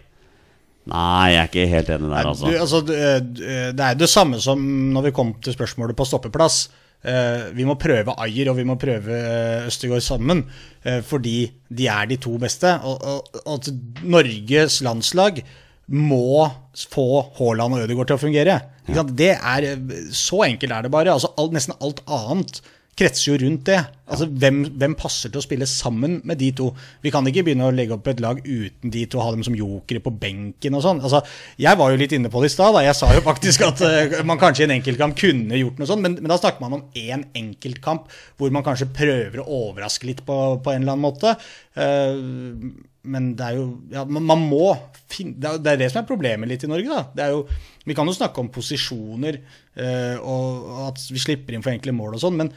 Nei, 0.92 1.34
jeg 1.34 1.42
er 1.42 1.50
ikke 1.50 1.68
helt 1.72 1.92
enig 1.96 2.10
der, 2.12 2.28
altså. 2.30 2.50
Du, 2.50 2.58
altså, 2.62 2.82
du, 2.86 2.94
eh, 2.94 3.70
det 3.74 3.86
er 3.86 3.98
det 3.98 4.10
samme 4.12 4.38
som 4.44 4.62
når 4.94 5.08
vi 5.08 5.14
kom 5.18 5.34
til 5.42 5.56
spørsmålet 5.56 5.98
på 5.98 6.06
stoppeplass. 6.06 6.60
Eh, 7.06 7.50
vi 7.58 7.66
må 7.66 7.76
prøve 7.82 8.14
Ayer 8.22 8.50
og 8.52 8.60
vi 8.60 8.66
må 8.66 8.78
prøve 8.82 9.18
eh, 9.18 9.66
Østegård 9.70 10.06
sammen, 10.06 10.44
eh, 10.86 11.02
fordi 11.06 11.38
de 11.70 11.90
er 11.90 12.10
de 12.10 12.20
to 12.22 12.38
beste. 12.42 12.78
Og, 12.86 13.26
at 13.56 13.70
Norges 14.06 14.80
landslag 14.86 15.42
må 15.86 16.48
få 16.90 17.08
Haaland 17.38 17.78
og 17.78 17.86
Ødegaard 17.86 18.10
til 18.10 18.18
å 18.18 18.24
fungere. 18.24 18.62
Det 18.86 19.34
er, 19.36 19.70
eh, 19.72 20.00
så 20.14 20.46
enkelt 20.48 20.74
er 20.74 20.86
det 20.86 20.94
bare. 20.94 21.14
Altså, 21.14 21.34
alt, 21.38 21.54
nesten 21.58 21.78
alt 21.82 22.02
annet 22.06 22.62
kretser 22.96 23.34
jo 23.34 23.38
rundt 23.42 23.66
det. 23.68 23.80
Altså, 24.06 24.28
hvem, 24.30 24.62
hvem 24.80 24.94
passer 24.98 25.32
til 25.32 25.42
å 25.42 25.44
spille 25.44 25.68
sammen 25.68 26.20
med 26.28 26.40
de 26.40 26.52
to? 26.56 26.70
Vi 27.04 27.12
kan 27.12 27.26
ikke 27.28 27.44
begynne 27.48 27.68
å 27.68 27.74
legge 27.76 27.96
opp 27.98 28.08
et 28.08 28.22
lag 28.24 28.40
uten 28.46 28.94
de 28.94 29.04
to, 29.10 29.20
ha 29.20 29.34
dem 29.34 29.44
som 29.46 29.58
jokere 29.58 30.04
på 30.04 30.14
benken 30.22 30.78
og 30.78 30.84
sånn. 30.86 31.02
Altså, 31.04 31.24
jeg 31.62 31.80
var 31.80 31.92
jo 31.92 32.00
litt 32.00 32.16
inne 32.16 32.32
på 32.32 32.44
det 32.44 32.52
i 32.52 32.56
stad. 32.56 32.80
Jeg 32.86 32.98
sa 32.98 33.12
jo 33.16 33.26
faktisk 33.26 33.66
at 33.68 33.84
uh, 33.84 34.18
man 34.28 34.40
kanskje 34.42 34.64
i 34.64 34.68
en 34.70 34.76
enkeltkamp 34.78 35.18
kunne 35.20 35.60
gjort 35.60 35.82
noe 35.82 35.90
sånt, 35.90 36.06
men, 36.06 36.20
men 36.22 36.32
da 36.32 36.40
snakker 36.40 36.64
man 36.64 36.78
om 36.80 36.86
én 36.96 37.26
enkeltkamp 37.36 38.12
hvor 38.40 38.54
man 38.56 38.66
kanskje 38.68 38.92
prøver 38.96 39.42
å 39.42 39.64
overraske 39.66 40.08
litt 40.08 40.24
på, 40.28 40.42
på 40.62 40.76
en 40.76 40.86
eller 40.86 40.96
annen 40.96 41.08
måte. 41.10 41.36
Uh, 41.76 42.94
men 43.06 43.34
det 43.38 43.48
er 43.48 43.58
jo 43.60 43.66
ja, 43.94 44.04
man, 44.06 44.46
må 44.50 44.70
finne, 45.12 45.38
det, 45.38 45.74
er, 45.76 45.82
det 45.82 45.90
som 45.92 46.02
er 46.02 46.10
problemet 46.10 46.50
litt 46.50 46.66
i 46.66 46.70
Norge. 46.70 46.90
da. 46.90 47.04
Det 47.14 47.26
er 47.26 47.36
jo, 47.36 47.44
vi 47.86 47.98
kan 47.98 48.10
jo 48.10 48.16
snakke 48.18 48.42
om 48.42 48.54
posisjoner 48.54 49.42
uh, 49.42 50.16
og 50.22 50.72
at 50.88 51.04
vi 51.12 51.22
slipper 51.22 51.58
inn 51.58 51.66
for 51.66 51.74
enkle 51.74 51.94
mål 51.96 52.18
og 52.18 52.24
sånn, 52.26 52.40
men 52.40 52.54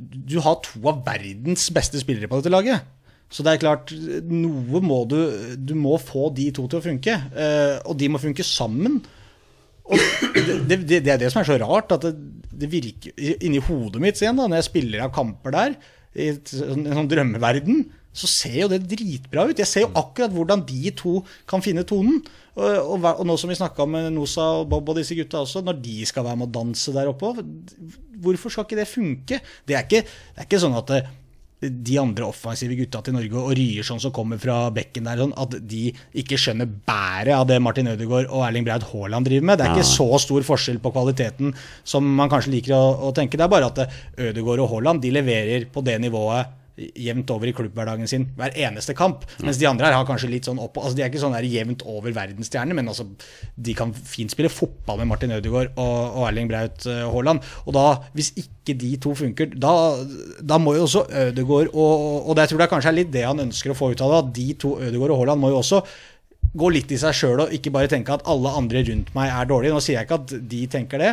du 0.00 0.38
har 0.44 0.58
to 0.64 0.80
av 0.88 1.02
verdens 1.06 1.68
beste 1.74 2.00
spillere 2.00 2.28
på 2.30 2.40
dette 2.40 2.52
laget. 2.52 2.86
Så 3.30 3.44
det 3.46 3.52
er 3.52 3.60
klart, 3.62 3.92
noe 4.26 4.80
må 4.82 5.04
du 5.06 5.18
Du 5.54 5.76
må 5.78 5.94
få 6.02 6.32
de 6.34 6.48
to 6.56 6.64
til 6.66 6.80
å 6.80 6.82
funke. 6.82 7.14
eh, 7.36 7.76
og 7.86 7.96
de 8.00 8.08
må 8.10 8.18
funke 8.18 8.42
sammen. 8.46 9.00
Det, 9.90 10.76
det, 10.86 11.00
det 11.02 11.12
er 11.14 11.18
det 11.18 11.30
som 11.32 11.40
er 11.42 11.48
så 11.48 11.56
rart, 11.62 11.90
at 11.94 12.04
det, 12.06 12.12
det 12.62 12.68
virker 12.70 13.14
inni 13.42 13.58
hodet 13.64 14.02
mitt 14.02 14.20
igjen, 14.20 14.36
da, 14.38 14.46
når 14.46 14.60
jeg 14.60 14.68
spiller 14.68 15.02
av 15.06 15.12
kamper 15.14 15.54
der, 15.54 15.74
i 16.14 16.28
sånn- 16.46 16.86
en 16.86 16.96
sånn 17.00 17.10
drømmeverden, 17.10 17.84
så 18.10 18.26
ser 18.30 18.56
jo 18.64 18.70
det 18.72 18.82
dritbra 18.90 19.46
ut. 19.48 19.58
Jeg 19.58 19.70
ser 19.70 19.84
jo 19.86 19.92
akkurat 19.98 20.32
hvordan 20.34 20.64
de 20.66 20.90
to 20.98 21.20
kan 21.48 21.62
finne 21.62 21.86
tonen. 21.86 22.18
Og, 22.58 22.66
og, 22.66 23.06
og 23.12 23.22
nå 23.28 23.36
som 23.38 23.52
vi 23.52 23.58
snakka 23.58 23.86
med 23.88 24.10
Nosa 24.14 24.48
og 24.60 24.66
Bob 24.72 24.90
og 24.90 24.98
disse 24.98 25.16
gutta 25.18 25.44
også, 25.44 25.62
når 25.64 25.78
de 25.84 26.00
skal 26.08 26.26
være 26.26 26.40
med 26.40 26.50
å 26.50 26.54
danse 26.58 26.92
der 26.92 27.08
oppe 27.08 27.30
Hvorfor 28.20 28.52
skal 28.52 28.66
ikke 28.66 28.80
det 28.82 28.90
funke? 28.90 29.38
Det 29.64 29.76
er 29.78 29.86
ikke, 29.86 30.02
det 30.04 30.42
er 30.42 30.48
ikke 30.48 30.60
sånn 30.60 30.76
at 30.76 30.90
det, 30.90 30.98
de 31.60 31.96
andre 32.00 32.24
offensive 32.24 32.76
gutta 32.76 33.02
til 33.04 33.14
Norge 33.16 33.36
og 33.36 33.54
Ryerson 33.56 34.00
som 34.00 34.12
kommer 34.16 34.40
fra 34.40 34.70
bekken 34.74 35.08
der, 35.08 35.20
sånn, 35.20 35.34
at 35.40 35.56
de 35.68 35.90
ikke 36.20 36.38
skjønner 36.40 36.68
bæret 36.68 37.34
av 37.36 37.46
det 37.48 37.58
Martin 37.62 37.90
Ødegaard 37.92 38.30
og 38.32 38.44
Erling 38.46 38.64
Braut 38.66 38.86
Haaland 38.90 39.28
driver 39.28 39.48
med. 39.50 39.60
Det 39.60 39.66
er 39.66 39.76
ikke 39.76 39.90
så 39.90 40.08
stor 40.24 40.46
forskjell 40.46 40.80
på 40.82 40.92
kvaliteten 40.94 41.52
som 41.84 42.06
man 42.16 42.32
kanskje 42.32 42.54
liker 42.56 42.76
å, 42.76 43.10
å 43.10 43.12
tenke. 43.16 43.36
Det 43.36 43.44
er 43.44 43.52
bare 43.52 43.68
at 43.68 43.84
Ødegaard 44.30 44.64
og 44.64 44.72
Haaland 44.72 45.04
de 45.04 45.12
leverer 45.16 45.68
på 45.72 45.84
det 45.84 46.00
nivået 46.00 46.56
jevnt 46.78 47.30
over 47.34 47.50
i 47.50 47.54
klubbhverdagen 47.56 48.08
sin 48.08 48.26
hver 48.38 48.54
eneste 48.58 48.94
kamp. 48.96 49.24
Mens 49.44 49.58
de 49.60 49.68
andre 49.68 49.88
her 49.88 49.96
har 49.98 50.06
kanskje 50.08 50.30
litt 50.32 50.48
sånn 50.48 50.60
opp 50.62 50.78
Altså 50.80 50.96
De 50.96 51.04
er 51.04 51.10
ikke 51.10 51.22
sånn 51.22 51.34
der 51.36 51.46
jevnt 51.48 51.82
over 51.88 52.14
verdensstjerner, 52.16 52.76
men 52.76 52.88
altså 52.90 53.06
de 53.56 53.74
kan 53.76 53.92
fint 53.94 54.32
spille 54.32 54.52
fotball 54.52 55.00
med 55.02 55.10
Martin 55.10 55.34
Ødegaard 55.36 55.74
og, 55.74 55.96
og 56.20 56.28
Erling 56.28 56.50
Braut 56.50 56.86
eh, 56.88 57.02
Haaland. 57.10 57.44
Og 57.66 57.76
da, 57.76 57.86
hvis 58.16 58.32
ikke 58.40 58.76
de 58.80 58.94
to 59.02 59.14
funker, 59.18 59.50
da, 59.54 59.74
da 60.40 60.60
må 60.62 60.76
jo 60.78 60.86
også 60.86 61.04
Ødegaard 61.26 61.74
og, 61.74 62.30
og 62.30 62.36
det 62.36 62.46
jeg 62.46 62.54
tror 62.54 62.64
er 62.64 62.72
kanskje 62.72 62.94
er 62.94 62.98
litt 63.00 63.12
det 63.14 63.26
han 63.26 63.44
ønsker 63.48 63.74
å 63.74 63.78
få 63.78 63.92
ut 63.92 64.04
av 64.06 64.14
det, 64.14 64.22
at 64.22 64.32
de 64.38 64.48
to 64.64 64.76
Ødegaard 64.78 65.16
og 65.16 65.22
Haaland 65.24 65.44
må 65.44 65.52
jo 65.52 65.60
også 65.60 65.82
gå 66.60 66.70
litt 66.74 66.90
i 66.90 66.98
seg 66.98 67.14
sjøl 67.14 67.44
og 67.44 67.52
ikke 67.54 67.72
bare 67.74 67.90
tenke 67.90 68.14
at 68.14 68.24
alle 68.30 68.52
andre 68.58 68.82
rundt 68.88 69.12
meg 69.14 69.30
er 69.30 69.50
dårlige. 69.50 69.74
Nå 69.74 69.82
sier 69.84 70.00
jeg 70.00 70.08
ikke 70.08 70.22
at 70.22 70.32
de 70.50 70.62
tenker 70.70 71.02
det, 71.02 71.12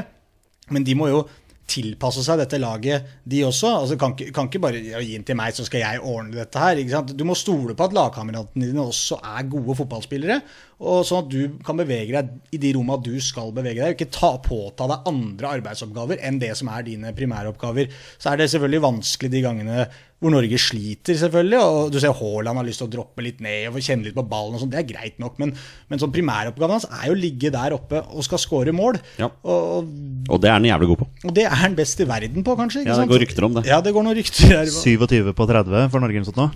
men 0.73 0.87
de 0.87 0.95
må 0.97 1.11
jo 1.11 1.27
tilpasse 1.67 2.23
seg 2.23 2.39
dette 2.39 2.59
laget, 2.61 3.09
de 3.27 3.43
også. 3.47 3.73
Altså, 3.81 3.97
kan, 3.99 4.15
kan 4.15 4.47
ikke 4.47 4.61
bare 4.63 4.79
ja, 4.81 5.01
gi 5.03 5.17
den 5.17 5.25
til 5.27 5.37
meg, 5.39 5.55
så 5.55 5.65
skal 5.67 5.83
jeg 5.83 6.01
ordne 6.01 6.37
dette 6.37 6.61
her. 6.61 7.03
Du 7.11 7.25
må 7.27 7.35
stole 7.37 7.75
på 7.77 7.87
at 7.87 7.95
lagkameratene 7.95 8.69
dine 8.69 8.85
også 8.87 9.19
er 9.19 9.49
gode 9.51 9.75
fotballspillere. 9.81 10.39
Og 10.87 11.01
sånn 11.07 11.23
at 11.25 11.31
du 11.33 11.57
kan 11.65 11.79
bevege 11.79 12.13
deg 12.13 12.53
i 12.53 12.61
de 12.61 12.71
rommene 12.77 13.03
du 13.03 13.15
skal 13.23 13.51
bevege 13.55 13.81
deg. 13.81 13.95
Ikke 13.95 14.11
ta, 14.13 14.35
påta 14.43 14.87
deg 14.89 15.09
andre 15.09 15.55
arbeidsoppgaver 15.57 16.21
enn 16.27 16.39
det 16.41 16.53
som 16.59 16.69
er 16.71 16.85
dine 16.87 17.13
primæroppgaver. 17.17 17.91
Så 18.17 18.31
er 18.31 18.41
det 18.41 18.51
selvfølgelig 18.53 18.85
vanskelig 18.85 19.33
de 19.33 19.43
gangene 19.45 19.87
hvor 20.17 20.31
Norge 20.33 20.57
sliter, 20.57 21.13
selvfølgelig. 21.19 21.59
Og 21.61 21.91
du 21.93 21.99
ser 22.01 22.15
Haaland 22.17 22.57
har 22.57 22.65
lyst 22.65 22.81
til 22.81 22.87
å 22.87 22.91
droppe 22.95 23.21
litt 23.21 23.41
ned 23.43 23.67
og 23.69 23.77
kjenne 23.85 24.07
litt 24.07 24.15
på 24.17 24.23
ballen. 24.25 24.55
og 24.57 24.63
sånt, 24.63 24.71
Det 24.73 24.79
er 24.81 24.87
greit 24.89 25.19
nok, 25.21 25.35
men, 25.37 25.51
men 25.91 26.01
sånn 26.01 26.13
primæroppgaven 26.15 26.73
hans 26.77 26.87
er 26.89 27.11
jo 27.11 27.17
å 27.17 27.19
ligge 27.21 27.51
der 27.53 27.75
oppe 27.77 28.01
og 28.01 28.25
skal 28.25 28.41
skåre 28.41 28.73
mål. 28.73 28.97
Ja. 29.21 29.29
Og, 29.45 29.91
Og 30.29 30.41
det 30.41 30.49
er 30.49 30.57
han 30.57 30.65
jævlig 30.65 30.89
god 30.93 31.03
på. 31.03 31.09
og 31.29 31.35
det 31.37 31.45
er 31.45 31.53
han 31.61 31.75
best 31.77 32.01
i 32.01 32.07
verden 32.09 32.43
på, 32.47 32.55
kanskje? 32.57 32.81
ikke 32.81 32.95
Ja, 32.95 32.97
det 33.03 33.11
går 33.13 33.23
rykter 33.27 33.45
om 33.45 33.53
det. 33.59 33.65
Ja, 33.69 33.77
det 33.85 33.93
går 33.93 34.07
noen 34.07 34.17
rykter 34.17 34.55
her. 34.55 34.65
27 34.73 35.33
på 35.37 35.47
30 35.53 35.89
for 35.93 36.01
Norge 36.01 36.17
eller 36.17 36.31
sånt 36.31 36.41
nå. 36.41 36.49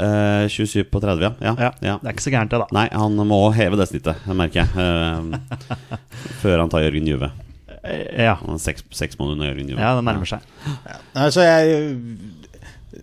Eh, 0.00 0.48
27 0.48 0.88
på 0.90 1.00
30, 1.02 1.20
ja. 1.22 1.32
ja. 1.44 1.54
Ja, 1.60 1.70
ja. 1.84 1.94
Det 2.00 2.08
er 2.08 2.16
ikke 2.16 2.24
så 2.24 2.32
gærent, 2.32 2.50
det, 2.54 2.62
da. 2.64 2.66
Nei, 2.74 2.86
han 2.90 3.20
må 3.28 3.42
heve 3.54 3.76
det 3.78 3.86
snittet, 3.90 4.24
merker 4.32 4.64
jeg. 4.64 4.72
Uh, 4.74 5.36
før 6.40 6.62
han 6.64 6.72
tar 6.72 6.86
Jørgen 6.86 7.06
Juve. 7.12 7.28
Eh, 7.84 8.24
Ja, 8.24 8.38
Han 8.40 8.58
seks, 8.62 8.86
seks 8.96 9.18
måneder 9.20 9.36
under 9.36 9.50
Jørgen 9.52 9.68
Juve. 9.74 9.82
ja 9.84 9.92
det 9.98 10.04
nærmer 10.08 10.30
seg. 10.30 10.40
Nei, 11.14 11.28
så 11.34 11.44
jeg 11.44 11.84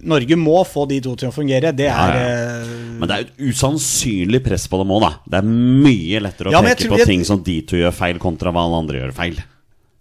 Norge 0.01 0.37
må 0.39 0.61
få 0.67 0.87
de 0.89 0.99
to 1.03 1.15
til 1.19 1.29
å 1.29 1.33
fungere. 1.35 1.73
Det 1.75 1.87
er 1.87 1.91
Ja, 1.91 2.25
eh, 2.63 2.67
Men 2.99 3.07
det 3.09 3.15
er 3.17 3.25
et 3.27 3.37
usannsynlig 3.51 4.43
press 4.45 4.67
på 4.71 4.77
dem 4.81 4.93
òg, 4.95 5.01
da. 5.01 5.13
Det 5.29 5.39
er 5.41 5.47
mye 5.47 6.21
lettere 6.21 6.49
å 6.49 6.51
Ja, 6.51 6.61
peke 6.61 6.87
på 6.89 6.97
jeg- 6.97 7.07
ting 7.07 7.23
som 7.25 7.41
de 7.43 7.61
to 7.61 7.75
gjør 7.75 7.93
feil, 7.93 8.19
kontra 8.19 8.51
hva 8.53 8.63
alle 8.65 8.79
andre 8.83 9.01
gjør 9.01 9.13
feil. 9.13 9.41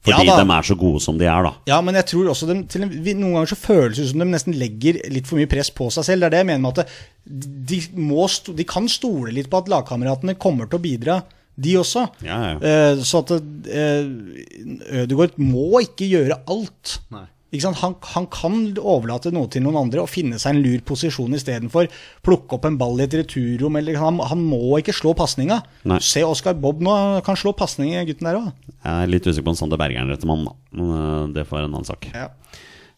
Fordi 0.02 0.24
Ja, 0.24 0.36
de 0.38 0.50
er 0.50 0.62
så 0.64 0.76
gode 0.78 1.00
som 1.02 1.18
de 1.18 1.26
er, 1.26 1.42
da. 1.42 1.52
Ja, 1.66 1.80
men 1.82 1.94
jeg 1.94 2.06
tror 2.06 2.30
også 2.30 2.46
de, 2.48 2.62
til 2.64 2.82
en, 2.82 2.88
Noen 3.20 3.34
ganger 3.34 3.50
så 3.52 3.58
føles 3.60 3.96
det 3.96 4.08
som 4.08 4.18
de 4.18 4.24
nesten 4.24 4.54
legger 4.56 4.96
litt 5.12 5.26
for 5.26 5.36
mye 5.36 5.46
press 5.46 5.68
på 5.68 5.90
seg 5.92 6.04
selv. 6.04 6.20
Det 6.20 6.26
er 6.26 6.30
det 6.30 6.38
jeg 6.40 6.46
mener 6.46 6.62
med 6.62 6.78
at 6.78 6.88
de, 7.26 7.80
må 7.96 8.28
sto, 8.30 8.54
de 8.56 8.64
kan 8.64 8.88
stole 8.88 9.30
litt 9.30 9.50
på 9.50 9.58
at 9.58 9.68
lagkameratene 9.68 10.38
kommer 10.38 10.70
til 10.70 10.78
å 10.78 10.82
bidra, 10.82 11.22
de 11.60 11.74
også. 11.76 12.06
Ja, 12.24 12.38
ja. 12.54 12.56
Eh, 12.64 12.96
så 13.04 13.20
at 13.20 13.30
eh, 13.68 15.04
Ødegaard 15.04 15.36
må 15.36 15.82
ikke 15.84 16.08
gjøre 16.08 16.38
alt. 16.48 16.98
Nei. 17.12 17.26
Ikke 17.50 17.64
sant? 17.64 17.80
Han, 17.82 17.96
han 18.12 18.26
kan 18.30 18.58
overlate 18.78 19.32
noe 19.34 19.48
til 19.50 19.64
noen 19.64 19.80
andre 19.80 20.04
og 20.04 20.10
finne 20.10 20.38
seg 20.38 20.54
en 20.54 20.62
lur 20.62 20.82
posisjon 20.86 21.34
istedenfor. 21.34 21.88
Plukke 22.26 22.56
opp 22.56 22.68
en 22.68 22.78
ball 22.78 23.02
i 23.02 23.06
et 23.08 23.16
returrom. 23.18 23.78
Eller, 23.80 23.98
han, 23.98 24.20
han 24.30 24.44
må 24.46 24.78
ikke 24.78 24.94
slå 24.94 25.16
pasninga. 25.18 25.58
Se 25.98 26.22
Oscar 26.26 26.54
Bob 26.62 26.82
nå, 26.84 26.94
kan 27.26 27.38
slå 27.38 27.54
pasning, 27.58 27.96
gutten 28.06 28.30
der 28.30 28.38
òg. 28.38 28.50
Jeg 28.78 28.94
er 28.94 29.10
litt 29.10 29.26
usikker 29.26 29.48
på 29.48 29.54
om 29.56 29.58
Sander 29.58 29.80
Bergeren 29.80 30.06
er 30.06 30.14
rette 30.14 30.30
mannen, 30.30 30.46
da. 30.46 30.78
Men 30.78 30.94
eh, 30.94 31.28
det 31.34 31.46
får 31.48 31.58
være 31.58 31.70
en 31.72 31.78
annen 31.80 31.90
sak. 31.90 32.10
Ja. 32.14 32.30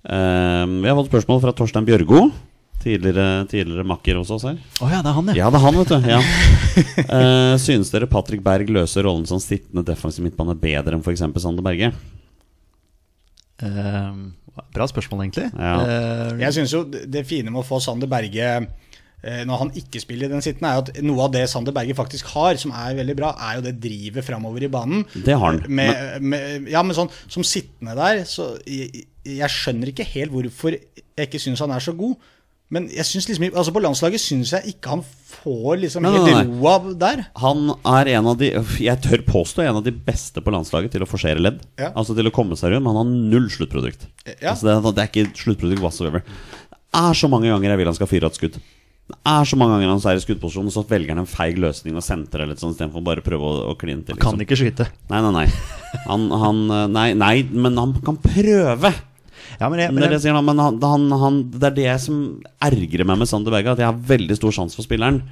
Uh, 0.03 0.67
vi 0.83 0.89
har 0.91 0.97
fått 0.99 1.13
spørsmål 1.13 1.45
fra 1.47 1.57
Torstein 1.57 1.89
Bjørgo. 1.89 2.27
Tidligere, 2.83 3.45
tidligere 3.47 3.87
makker 3.87 4.19
hos 4.19 4.33
oss 4.35 4.45
her. 4.49 4.57
Å 4.83 4.89
ja, 4.91 5.01
det 5.01 5.13
er 5.13 5.15
han, 5.17 5.29
ja. 5.31 5.37
Ja, 5.45 5.51
det 5.55 5.61
er 5.61 5.65
han, 5.65 5.79
vet 5.79 5.93
du. 5.93 6.09
Ja. 6.13 6.23
uh, 7.09 7.55
synes 7.63 7.93
dere 7.95 8.11
Patrick 8.11 8.43
Berg 8.45 8.69
løser 8.75 9.07
rollen 9.07 9.25
som 9.31 9.41
sittende 9.41 9.87
defensiv 9.87 10.27
midtbane 10.27 10.59
bedre 10.59 10.99
enn 10.99 11.07
f.eks. 11.07 11.23
Sander 11.41 11.65
Berge? 11.65 11.95
Eh, 13.63 14.13
bra 14.75 14.87
spørsmål, 14.91 15.27
egentlig. 15.27 15.51
Ja. 15.57 15.75
Uh, 15.83 16.41
Jeg 16.43 16.57
syns 16.59 16.75
jo 16.75 16.85
det 16.89 17.27
fine 17.29 17.53
med 17.53 17.63
å 17.63 17.67
få 17.67 17.81
Sander 17.83 18.11
Berge 18.11 18.49
eh, 19.23 19.43
når 19.49 19.61
han 19.63 19.73
ikke 19.79 20.03
spiller 20.03 20.29
i 20.29 20.35
den 20.35 20.45
sittende, 20.45 20.73
er 20.73 20.83
at 20.83 21.01
noe 21.05 21.27
av 21.27 21.33
det 21.35 21.47
Sander 21.51 21.75
Berge 21.77 21.97
faktisk 21.97 22.33
har, 22.35 22.59
som 22.61 22.75
er 22.77 22.99
veldig 22.99 23.17
bra, 23.19 23.33
er 23.49 23.59
jo 23.59 23.65
det 23.69 23.77
drivet 23.83 24.27
framover 24.27 24.67
i 24.67 24.71
banen. 24.73 25.07
Det 25.15 25.37
har 25.39 25.55
han. 25.55 25.63
Med, 25.69 26.23
med, 26.25 26.69
ja, 26.73 26.85
men 26.85 26.97
sånn 26.99 27.13
som 27.27 27.47
sittende 27.47 27.97
der, 27.99 28.25
så 28.29 28.53
jeg, 28.67 29.07
jeg 29.29 29.57
skjønner 29.57 29.93
ikke 29.93 30.09
helt 30.15 30.35
hvorfor 30.35 30.77
jeg 30.77 31.29
ikke 31.29 31.43
syns 31.43 31.63
han 31.65 31.75
er 31.75 31.85
så 31.85 31.95
god. 31.97 32.17
Men 32.73 32.87
jeg 32.89 33.05
synes 33.05 33.27
liksom, 33.29 33.51
altså 33.53 33.73
på 33.77 33.83
landslaget 33.85 34.23
syns 34.23 34.53
jeg 34.55 34.73
ikke 34.73 34.95
han 34.95 35.03
får 35.05 35.77
liksom 35.83 36.05
Nei, 36.07 36.13
nei, 36.15 36.21
helt 36.25 36.49
nei. 36.49 36.61
roa 36.63 36.95
der. 37.03 37.23
Han 37.43 37.67
er 37.93 38.11
en 38.15 38.29
av 38.31 38.39
de 38.41 38.49
Jeg 38.81 39.01
tør 39.05 39.25
påstå 39.29 39.65
en 39.67 39.77
av 39.81 39.85
de 39.85 39.93
beste 39.93 40.41
på 40.41 40.55
landslaget 40.55 40.95
til 40.95 41.05
å 41.05 41.09
forsere 41.11 41.43
ledd. 41.43 41.61
Ja. 41.81 41.91
Altså 41.93 42.17
til 42.17 42.31
å 42.31 42.35
komme 42.35 42.57
seg 42.57 42.73
rundt, 42.73 42.87
men 42.87 42.97
han 42.97 43.03
har 43.03 43.33
null 43.35 43.51
sluttprodukt. 43.53 44.07
Ja. 44.39 44.55
Altså 44.55 44.71
det, 44.71 44.77
er- 44.79 44.95
det 44.97 45.05
er 45.05 45.11
ikke 45.13 45.43
sluttprodukt 45.45 45.85
whatsoever. 45.85 46.25
Det 46.25 47.03
er 47.05 47.19
så 47.21 47.29
mange 47.33 47.53
ganger 47.53 47.73
jeg 47.75 47.83
vil 47.83 47.93
han 47.93 47.99
skal 48.01 48.11
fyre 48.11 48.33
et 48.33 48.41
skudd. 48.41 48.57
Det 49.13 49.19
er 49.29 49.45
så 49.45 49.57
mange 49.61 49.75
ganger 49.77 49.91
han 49.93 50.01
er 50.09 50.17
i 50.17 50.25
skuddposisjon, 50.25 50.69
og 50.71 50.73
så 50.73 50.83
velger 50.89 51.13
han 51.13 51.25
en 51.27 51.29
feig 51.29 51.59
løsning 51.61 51.97
og 51.99 52.05
sentrer 52.07 52.47
litt 52.49 52.61
sånn 52.63 52.73
istedenfor 52.73 53.03
bare 53.05 53.21
prøve 53.25 53.45
å, 53.45 53.55
å 53.73 53.77
kline 53.77 54.07
til. 54.07 54.17
Kan 54.17 54.39
Liksom. 54.39 54.45
ikke 54.47 54.57
skyte. 54.61 54.87
Nei, 55.13 55.21
nei, 55.27 55.33
nei. 55.43 55.47
Han, 56.07 56.29
han 56.41 56.61
nei, 56.95 57.09
nei, 57.19 57.35
men 57.53 57.77
han 57.81 57.93
kan 58.07 58.17
prøve. 58.23 58.93
Ja, 59.61 59.69
men 59.69 59.83
jeg, 59.83 59.95
Men 59.95 60.07
det, 60.07 60.23
jeg, 60.23 60.45
men 60.49 60.63
han, 60.63 60.79
han, 60.83 61.09
han, 61.25 61.41
det 61.55 61.71
er 61.73 61.79
det 61.79 61.97
som 62.05 62.23
ergrer 62.63 63.09
meg 63.09 63.23
med 63.23 63.31
Sander 63.31 63.55
Berge. 63.55 63.75
At 63.77 63.83
jeg 63.83 63.91
har 63.91 64.07
veldig 64.13 64.39
stor 64.39 64.57
sans 64.57 64.77
for 64.79 64.87
spilleren. 64.87 65.23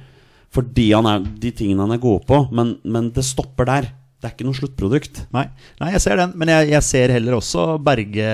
Fordi 0.51 0.91
han 0.91 1.07
er 1.07 1.25
de 1.41 1.53
tingene 1.55 1.85
han 1.85 1.95
er 1.95 2.03
god 2.03 2.27
på. 2.27 2.43
Men, 2.55 2.75
men 2.83 3.09
det 3.15 3.25
stopper 3.27 3.69
der. 3.69 3.91
Det 4.21 4.29
er 4.29 4.33
ikke 4.35 4.45
noe 4.45 4.53
sluttprodukt. 4.53 5.23
nei, 5.33 5.47
nei, 5.81 5.87
jeg 5.95 6.01
ser 6.03 6.19
den. 6.19 6.35
Men 6.37 6.51
jeg, 6.51 6.67
jeg 6.75 6.85
ser 6.85 7.13
heller 7.15 7.39
også 7.39 7.63
Berge 7.81 8.27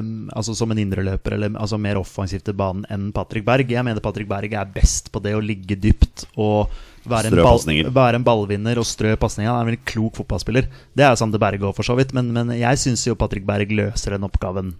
um, 0.00 0.30
altså 0.32 0.54
som 0.56 0.72
en 0.72 0.80
indreløper, 0.80 1.36
eller 1.36 1.58
altså 1.60 1.76
mer 1.76 2.00
offensivt 2.00 2.46
til 2.48 2.56
banen 2.56 2.86
enn 2.88 3.10
Patrick 3.12 3.44
Berg. 3.44 3.68
Jeg 3.68 3.84
mener 3.84 4.00
Patrick 4.00 4.30
Berg 4.30 4.56
er 4.56 4.70
best 4.72 5.12
på 5.12 5.20
det 5.20 5.34
å 5.36 5.42
ligge 5.44 5.76
dypt 5.76 6.24
og 6.40 6.72
være 7.04 7.28
en, 7.28 7.36
ball, 7.44 7.60
være 7.92 8.22
en 8.22 8.24
ballvinner 8.24 8.80
og 8.80 8.88
strø 8.88 9.12
pasninger. 9.20 9.50
Han 9.50 9.58
er 9.58 9.66
en 9.66 9.72
veldig 9.74 9.84
klok 9.92 10.22
fotballspiller. 10.22 10.70
Det 10.96 11.04
er 11.04 11.20
Sander 11.20 11.42
Berge 11.42 11.68
òg, 11.68 11.76
for 11.76 11.84
så 11.84 11.98
vidt. 11.98 12.16
Men, 12.16 12.32
men 12.32 12.54
jeg 12.56 12.80
syns 12.80 13.04
jo 13.04 13.18
Patrick 13.20 13.44
Berg 13.44 13.76
løser 13.76 14.16
den 14.16 14.24
oppgaven 14.24 14.72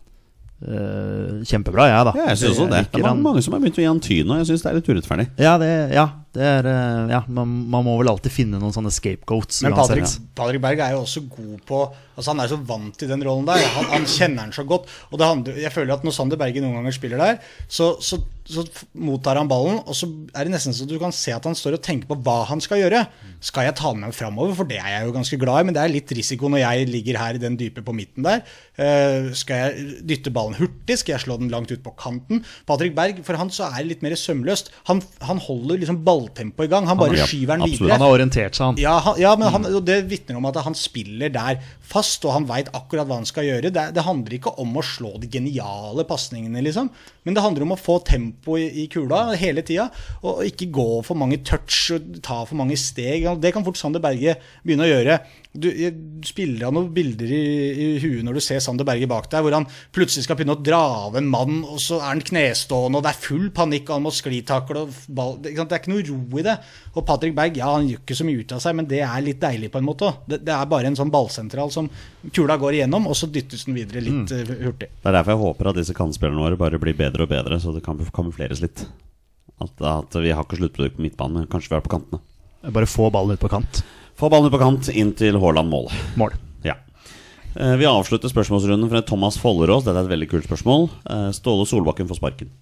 kjempebra, 0.65 1.89
jeg, 1.91 2.07
da. 2.09 2.13
Ja, 2.19 2.29
jeg 2.33 2.41
synes 2.41 2.59
også 2.59 2.69
det. 2.73 2.83
Det 2.95 3.05
er 3.05 3.17
mange, 3.21 3.43
som 3.45 3.57
har 3.57 3.63
begynt 3.65 3.81
å 3.81 3.85
gi 3.85 3.89
han 3.91 4.03
tyn, 4.05 4.31
og 4.31 4.43
jeg 4.43 4.51
syns 4.53 4.65
det 4.65 4.71
er 4.71 4.79
litt 4.81 4.93
urettferdig. 4.93 5.27
Ja, 5.45 5.57
det, 5.61 5.73
ja, 5.95 6.07
det 6.35 6.43
er 6.43 6.67
eh, 6.67 7.13
Ja, 7.13 7.23
man, 7.29 7.51
man 7.71 7.87
må 7.87 7.97
vel 8.01 8.11
alltid 8.11 8.35
finne 8.35 8.61
noen 8.61 8.75
sånne 8.75 8.93
scapegoats. 8.95 9.63
Men. 9.65 9.77
Patrick, 9.79 10.11
Patrick 10.35 10.65
Berg 10.65 10.83
er 10.83 10.97
jo 10.97 11.05
også 11.05 11.25
god 11.31 11.61
på 11.69 11.85
Altså 12.15 12.31
Han 12.31 12.45
er 12.45 12.51
så 12.53 12.61
vant 12.63 12.95
til 12.99 13.11
den 13.11 13.25
rollen 13.27 13.49
der. 13.49 13.63
Han, 13.75 13.89
han 13.91 14.07
kjenner 14.07 14.47
den 14.47 14.55
så 14.55 14.65
godt. 14.69 14.87
Og 15.11 15.19
det 15.19 15.27
handler, 15.27 15.59
jeg 15.65 15.75
føler 15.75 15.97
at 15.97 16.07
når 16.07 16.15
Sander 16.15 16.39
Berge 16.41 16.63
noen 16.63 16.79
ganger 16.79 16.95
spiller 16.95 17.21
der, 17.21 17.41
så, 17.67 17.89
så, 18.05 18.21
så 18.47 18.63
mottar 18.95 19.41
han 19.41 19.51
ballen, 19.51 19.81
og 19.83 19.97
så 19.99 20.07
er 20.31 20.47
det 20.47 20.55
nesten 20.55 20.77
så 20.77 20.87
du 20.87 20.95
kan 21.01 21.15
se 21.15 21.35
at 21.35 21.47
han 21.49 21.59
står 21.59 21.79
og 21.79 21.83
tenker 21.85 22.11
på 22.11 22.19
hva 22.23 22.37
han 22.51 22.63
skal 22.63 22.85
gjøre. 22.85 23.03
Skal 23.45 23.67
jeg 23.67 23.77
ta 23.81 23.91
den 23.91 24.05
med 24.07 24.15
framover, 24.15 24.55
for 24.61 24.71
det 24.71 24.79
er 24.79 24.93
jeg 24.93 25.09
jo 25.09 25.17
ganske 25.17 25.41
glad 25.43 25.65
i, 25.65 25.67
men 25.69 25.77
det 25.77 25.83
er 25.83 25.95
litt 25.95 26.15
risiko 26.15 26.51
når 26.53 26.63
jeg 26.63 26.91
ligger 26.93 27.19
her 27.19 27.39
i 27.39 27.43
den 27.43 27.59
dype 27.59 27.83
på 27.83 27.97
midten 27.97 28.27
der. 28.27 28.45
Uh, 28.79 29.35
skal 29.37 29.65
jeg 29.65 29.99
dytte 30.15 30.35
ballen 30.35 30.59
hurtig? 30.59 31.01
Skal 31.01 31.17
jeg 31.17 31.27
slå 31.27 31.39
den 31.41 31.51
langt 31.53 31.75
ut 31.75 31.83
på 31.83 31.97
kanten? 31.99 32.45
Patrick 32.69 32.95
Berg, 32.95 33.25
for 33.27 33.39
han 33.41 33.51
så 33.55 33.73
er 33.73 33.83
det 33.83 33.91
litt 33.91 34.07
mer 34.07 34.15
sømløst. 34.19 34.71
Han, 34.91 35.03
han 35.27 35.43
holder 35.43 35.83
liksom 35.83 36.05
balltempoet 36.25 36.67
i 36.67 36.73
gang. 36.73 36.87
Han 36.89 36.99
bare 36.99 37.17
Ja, 37.19 37.27
skyver 37.27 37.55
den 37.59 37.63
absolutt. 37.63 37.81
videre. 37.81 37.93
Han 37.93 38.01
har 38.07 38.15
orientert 38.15 38.55
seg, 38.57 38.65
han. 38.67 38.77
Ja, 38.81 38.99
han, 39.05 39.21
ja 39.21 39.37
men 39.37 39.49
han, 39.53 39.67
og 39.75 39.85
det 39.85 39.99
vitner 40.11 40.37
om 40.37 40.47
at 40.47 40.57
han 40.65 40.75
spiller 40.75 41.29
der 41.33 41.61
fast, 41.85 42.25
og 42.25 42.33
han 42.33 42.47
veit 42.49 42.69
akkurat 42.75 43.07
hva 43.07 43.19
han 43.21 43.27
skal 43.29 43.45
gjøre. 43.45 43.71
Det, 43.75 43.85
det 43.95 44.05
handler 44.07 44.37
ikke 44.39 44.55
om 44.59 44.75
å 44.77 44.83
slå 44.85 45.15
de 45.21 45.29
geniale 45.29 46.05
pasningene, 46.09 46.63
liksom. 46.65 46.91
Men 47.25 47.35
det 47.37 47.43
handler 47.45 47.63
om 47.67 47.73
å 47.77 47.81
få 47.81 47.99
tempo 48.05 48.57
i, 48.61 48.67
i 48.85 48.87
kula 48.93 49.35
hele 49.39 49.63
tida, 49.63 49.91
og 50.23 50.45
ikke 50.49 50.71
gå 50.75 50.89
for 51.07 51.15
mange 51.21 51.43
touch 51.45 51.93
og 51.97 52.21
ta 52.25 52.43
for 52.45 52.57
mange 52.61 52.77
steg. 52.81 53.27
Det 53.41 53.53
kan 53.55 53.65
fort 53.65 53.79
Sander 53.81 54.03
Berge 54.05 54.37
begynne 54.65 54.87
å 54.89 54.93
gjøre. 54.93 55.21
Du, 55.55 55.69
jeg- 55.71 55.95
du 55.95 56.27
spiller 56.27 56.67
av 56.67 56.73
noen 56.75 56.89
bilder 56.95 57.31
i, 57.31 57.43
i 57.71 57.87
huet 58.03 58.25
når 58.27 58.35
du 58.35 58.43
ser 58.43 58.59
Sander 58.65 58.87
Berge 58.89 59.07
bak 59.07 59.29
deg, 59.31 59.45
hvor 59.45 59.55
han 59.55 59.67
plutselig 59.95 60.25
skal 60.27 60.39
begynne 60.39 60.57
å 60.57 60.63
dra 60.67 60.81
av 61.07 61.19
en 61.21 61.29
mann, 61.31 61.61
og 61.63 61.79
så 61.79 62.01
er 62.01 62.09
han 62.09 62.23
knestående, 62.27 62.99
og 62.99 63.05
det 63.07 63.13
er 63.13 63.21
full 63.23 63.45
panikk, 63.55 63.87
og 63.87 63.95
han 63.95 64.05
må 64.09 64.13
sklitakle 64.15 64.83
og 64.83 64.97
ball, 65.15 65.37
det, 65.39 65.53
ikke 65.53 65.63
sant? 65.63 65.71
det 65.71 65.79
er 65.79 65.83
ikke 65.85 65.93
noe 65.95 66.07
ro 66.09 66.41
i 66.43 66.47
det. 66.49 66.57
Og 66.95 67.07
Patrick 67.07 67.37
Berg, 67.39 67.61
ja, 67.61 67.71
han 67.77 67.87
gjør 67.87 68.03
ikke 68.03 68.19
så 68.19 68.27
mye 68.27 68.43
ut 68.43 68.57
av 68.57 68.65
seg, 68.65 68.77
men 68.81 68.91
det 68.91 69.01
er 69.07 69.25
litt 69.29 69.41
deilig 69.47 69.71
på 69.71 69.83
en 69.83 69.89
måte. 69.89 70.11
Det, 70.27 70.41
det 70.49 70.57
er 70.57 70.71
bare 70.75 70.91
en 70.91 70.99
sånn 70.99 71.15
ballsentral 71.15 71.73
som 71.75 71.91
kula 72.35 72.59
går 72.61 72.81
igjennom, 72.81 73.07
og 73.11 73.19
så 73.19 73.31
dyttes 73.31 73.67
den 73.69 73.79
videre 73.79 74.03
litt 74.05 74.35
mm. 74.35 74.55
hurtig. 74.67 74.91
Det 74.91 75.11
er 75.11 75.19
derfor 75.21 75.37
jeg 75.37 75.45
håper 75.47 75.71
at 75.71 75.81
disse 75.81 75.97
kantspillerne 75.97 76.47
våre 76.49 76.59
bare 76.61 76.83
blir 76.83 76.99
bedre 76.99 77.29
og 77.29 77.35
bedre, 77.35 77.61
så 77.63 77.75
det 77.77 77.85
kan 77.87 78.01
kamufleres 78.15 78.65
litt. 78.65 78.89
At, 79.63 79.79
at 79.87 80.17
vi 80.19 80.33
har 80.35 80.43
ikke 80.43 80.59
sluttprodukt 80.59 80.99
på 80.99 81.05
midtbanen, 81.05 81.45
men 81.45 81.51
kanskje 81.53 81.71
vi 81.71 81.79
er 81.79 81.85
på 81.87 81.95
kantene. 81.95 82.25
Bare 82.75 82.89
få 82.89 83.11
ballen 83.15 83.37
ut 83.37 83.43
på 83.43 83.53
kant. 83.53 83.85
Få 84.19 84.31
ballen 84.31 84.47
ut 84.49 84.55
på 84.55 84.61
kant, 84.63 84.89
inn 84.95 85.13
til 85.19 85.39
Haaland 85.43 85.71
mål. 85.73 85.89
Mål. 86.21 86.37
Ja. 86.67 86.77
Eh, 87.57 87.75
Vi 87.81 87.87
avslutter 87.89 88.31
spørsmålsrunden 88.31 88.91
fra 88.93 89.03
Thomas 89.03 89.39
Follerås. 89.43 89.85
Dette 89.87 89.99
er 89.99 90.07
et 90.07 90.13
veldig 90.15 90.31
kult 90.31 90.47
spørsmål. 90.47 90.89
Eh, 91.11 91.31
Ståle 91.35 91.67
Solbakken 91.67 92.09
får 92.11 92.21
sparken. 92.21 92.53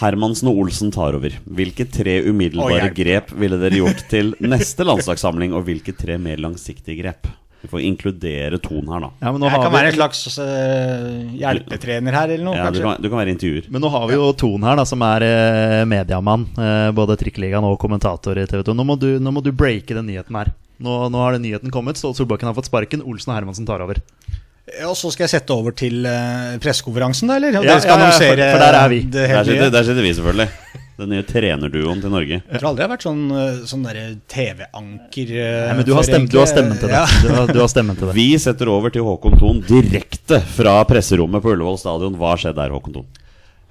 Hermansen 0.00 0.48
og 0.48 0.62
Olsen 0.62 0.92
tar 0.94 1.16
over. 1.18 1.34
Hvilke 1.44 1.84
tre 1.92 2.20
umiddelbare 2.24 2.88
grep 2.96 3.32
ville 3.36 3.58
dere 3.60 3.80
gjort 3.82 4.06
til 4.08 4.32
neste 4.40 4.86
landslagssamling, 4.86 5.52
og 5.52 5.66
hvilke 5.66 5.92
tre 5.98 6.16
mer 6.16 6.40
langsiktige 6.40 7.02
grep? 7.02 7.28
Vi 7.60 7.68
får 7.68 7.80
inkludere 7.84 8.58
Ton 8.64 8.86
her, 8.88 9.00
da. 9.04 9.10
Ja, 9.20 9.32
men 9.32 9.40
nå 9.42 9.46
Jeg 9.48 9.52
har 9.52 9.62
kan 9.66 9.72
vi- 9.72 9.78
være 9.78 9.90
en 9.90 9.96
slags 9.98 10.38
uh, 10.40 11.36
hjelpetrener 11.36 12.12
her, 12.16 12.28
eller 12.34 12.44
noe, 12.46 12.56
Ja, 12.56 12.70
du, 12.72 12.80
kan, 12.80 12.96
du 13.02 13.08
kan 13.12 13.18
være 13.20 13.34
intervjuer. 13.34 13.66
Men 13.70 13.82
nå 13.84 13.90
har 13.92 14.06
vi 14.08 14.14
jo 14.16 14.30
Ton 14.40 14.62
her, 14.64 14.76
da, 14.80 14.84
som 14.88 15.02
er 15.04 15.26
uh, 15.28 15.84
mediamann. 15.90 16.46
Uh, 16.56 16.88
både 16.96 17.18
Trikkeligaen 17.20 17.66
og 17.68 17.76
kommentator 17.82 18.38
i 18.40 18.46
TV 18.48 18.64
2. 18.70 18.74
Nå 18.78 18.86
må 18.88 18.96
du, 18.98 19.10
nå 19.20 19.32
må 19.36 19.42
du 19.44 19.52
breake 19.52 19.92
den 19.98 20.08
nyheten 20.08 20.36
her. 20.40 20.52
Nå, 20.80 20.96
nå 21.12 21.20
har 21.20 21.36
den 21.36 21.44
nyheten 21.44 21.70
kommet. 21.74 22.00
Ståle 22.00 22.16
Solbakken 22.16 22.48
har 22.48 22.56
fått 22.56 22.70
sparken. 22.70 23.02
Olsen 23.04 23.34
og 23.34 23.36
Hermansen 23.36 23.68
tar 23.68 23.84
over. 23.84 24.00
Og 24.86 24.94
så 24.96 25.10
skal 25.12 25.26
jeg 25.26 25.32
sette 25.34 25.52
over 25.52 25.74
til 25.76 26.04
uh, 26.06 26.56
pressekonferansen, 26.62 27.28
da, 27.28 27.36
eller? 27.40 27.58
Og 27.60 27.64
Ja, 27.66 27.74
dere 27.74 27.82
skal 27.84 27.90
ja, 27.90 27.96
ja, 27.96 28.10
for- 28.14 28.24
annonsere 28.24 28.50
for 28.54 28.64
der 28.64 28.78
er 28.80 28.88
vi. 28.92 29.00
det 29.04 29.28
Der 29.28 29.44
sitter, 29.44 29.70
der 29.76 29.88
sitter 29.88 30.04
vi, 30.06 30.12
selvfølgelig. 30.16 30.48
Den 31.00 31.14
nye 31.14 31.24
trenerduoen 31.24 32.02
til 32.02 32.12
Norge. 32.12 32.38
Jeg 32.44 32.60
tror 32.60 32.70
aldri 32.70 32.82
jeg 32.82 32.88
har 32.88 32.92
vært 32.92 33.06
sånn, 33.06 33.22
eh, 33.32 33.60
sånn 33.70 33.86
TV-anker 34.28 35.30
eh, 35.32 35.62
Nei, 35.70 35.78
men 35.78 35.86
du 35.88 35.94
har, 35.96 36.04
før, 36.04 36.26
du 36.28 36.36
har 36.36 36.50
stemmen 36.50 36.76
til 36.76 36.90
det. 36.92 36.98
Ja. 36.98 37.06
Du 37.24 37.30
har, 37.32 37.52
du 37.54 37.60
har 37.62 37.70
stemmen 37.72 37.96
til 37.96 38.10
det. 38.10 38.16
Vi 38.18 38.26
setter 38.42 38.68
over 38.68 38.92
til 38.92 39.06
Håkon 39.06 39.38
Thon 39.40 39.62
direkte 39.64 40.42
fra 40.58 40.76
presserommet 40.88 41.40
på 41.40 41.54
Ullevål 41.54 41.80
stadion. 41.80 42.20
Hva 42.20 42.34
skjedde 42.36 42.60
der, 42.60 42.76
Håkon 42.76 42.98
Thon? 42.98 43.08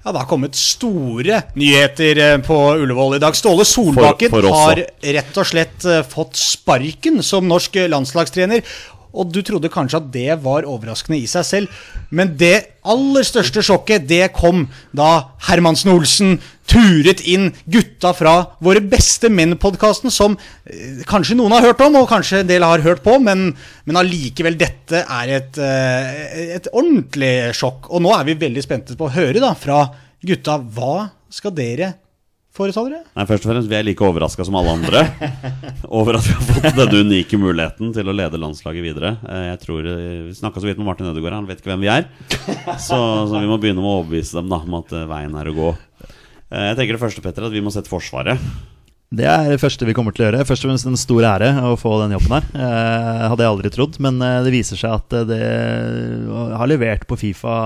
Ja, 0.00 0.10
Det 0.14 0.22
har 0.24 0.30
kommet 0.32 0.58
store 0.58 1.42
nyheter 1.60 2.22
eh, 2.26 2.36
på 2.42 2.58
Ullevål 2.82 3.20
i 3.20 3.22
dag. 3.22 3.38
Ståle 3.38 3.68
Solbakken 3.68 4.32
For- 4.34 4.48
for 4.48 4.62
har 4.64 4.82
rett 5.20 5.38
og 5.44 5.50
slett 5.52 5.86
fått 6.10 6.40
sparken 6.40 7.22
som 7.22 7.46
norsk 7.46 7.78
landslagstrener. 7.94 8.66
Og 9.10 9.30
du 9.34 9.40
trodde 9.42 9.70
kanskje 9.72 9.98
at 9.98 10.10
det 10.14 10.36
var 10.44 10.66
overraskende 10.70 11.18
i 11.18 11.26
seg 11.30 11.46
selv, 11.46 11.80
men 12.14 12.36
det 12.38 12.54
aller 12.86 13.26
største 13.26 13.62
sjokket, 13.66 14.06
det 14.08 14.30
kom 14.36 14.68
da 14.96 15.26
Hermansen 15.48 15.90
Olsen 15.94 16.36
turet 16.70 17.22
inn 17.26 17.48
gutta 17.70 18.12
fra 18.16 18.34
Våre 18.62 18.82
beste 18.84 19.30
menn-podkasten, 19.32 20.12
som 20.14 20.36
eh, 20.70 21.00
kanskje 21.08 21.36
noen 21.38 21.54
har 21.56 21.66
hørt 21.70 21.80
om, 21.86 21.96
og 22.00 22.10
kanskje 22.10 22.42
en 22.44 22.50
del 22.50 22.66
har 22.66 22.84
hørt 22.84 23.02
på, 23.06 23.16
men, 23.22 23.50
men 23.88 24.00
allikevel, 24.00 24.58
dette 24.60 25.02
er 25.02 25.32
et, 25.40 25.58
eh, 25.58 26.52
et 26.58 26.70
ordentlig 26.72 27.32
sjokk. 27.58 27.90
Og 27.90 28.04
nå 28.04 28.14
er 28.16 28.28
vi 28.30 28.38
veldig 28.46 28.62
spente 28.66 28.98
på 28.98 29.08
å 29.08 29.14
høre 29.16 29.42
da 29.42 29.54
fra 29.58 29.82
gutta 30.20 30.58
hva 30.60 31.08
skal 31.32 31.54
dere 31.56 31.92
foreta 32.54 32.82
dere? 32.84 33.04
Nei, 33.16 33.24
først 33.28 33.44
og 33.46 33.52
fremst, 33.52 33.68
Vi 33.70 33.76
er 33.78 33.84
like 33.86 34.04
overraska 34.04 34.44
som 34.44 34.56
alle 34.58 34.72
andre 34.74 35.04
over 36.00 36.18
at 36.18 36.26
vi 36.26 36.34
har 36.34 36.48
fått 36.48 36.80
denne 36.80 37.02
unike 37.06 37.38
muligheten 37.40 37.92
til 37.96 38.10
å 38.10 38.14
lede 38.14 38.40
landslaget 38.42 38.84
videre. 38.84 39.14
Eh, 39.26 39.44
Jeg 39.52 39.60
tror, 39.64 39.86
Vi 40.28 40.34
snakka 40.38 40.60
så 40.62 40.68
vidt 40.70 40.80
med 40.82 40.90
Martin 40.90 41.10
Ødegaard, 41.10 41.38
han 41.40 41.48
vet 41.50 41.62
ikke 41.62 41.72
hvem 41.72 41.86
vi 41.86 41.92
er. 41.94 42.08
Så, 42.78 42.98
så 43.30 43.38
vi 43.38 43.48
må 43.48 43.58
begynne 43.62 43.80
med 43.82 43.90
å 43.90 44.00
overbevise 44.02 44.38
dem 44.40 44.50
da, 44.52 44.60
om 44.66 44.82
at 44.82 44.92
veien 45.14 45.38
er 45.40 45.50
å 45.50 45.56
gå. 45.56 45.70
Eh, 46.50 46.68
Jeg 46.72 46.76
tenker 46.80 46.96
det 46.98 47.02
første, 47.04 47.22
Petter, 47.24 47.46
at 47.46 47.54
vi 47.54 47.62
må 47.64 47.72
sette 47.74 47.90
Forsvaret. 47.90 48.38
Det 49.10 49.24
er 49.26 49.48
det 49.50 49.58
første 49.58 49.82
vi 49.88 49.90
kommer 49.96 50.14
til 50.14 50.22
å 50.22 50.26
gjøre. 50.28 50.44
Først 50.46 50.62
og 50.62 50.70
fremst 50.70 50.86
en 50.86 50.94
stor 50.98 51.24
ære 51.26 51.48
å 51.66 51.72
få 51.74 51.96
den 51.98 52.12
jobben 52.14 52.30
her. 52.36 52.44
Eh, 52.54 53.24
hadde 53.32 53.42
jeg 53.42 53.50
aldri 53.50 53.70
trodd, 53.74 53.96
men 54.06 54.20
eh, 54.22 54.36
det 54.46 54.52
viser 54.54 54.78
seg 54.78 54.92
at 55.00 55.16
eh, 55.18 55.24
det 55.26 55.40
har 56.60 56.70
levert 56.70 57.08
på 57.10 57.18
Fifa 57.18 57.56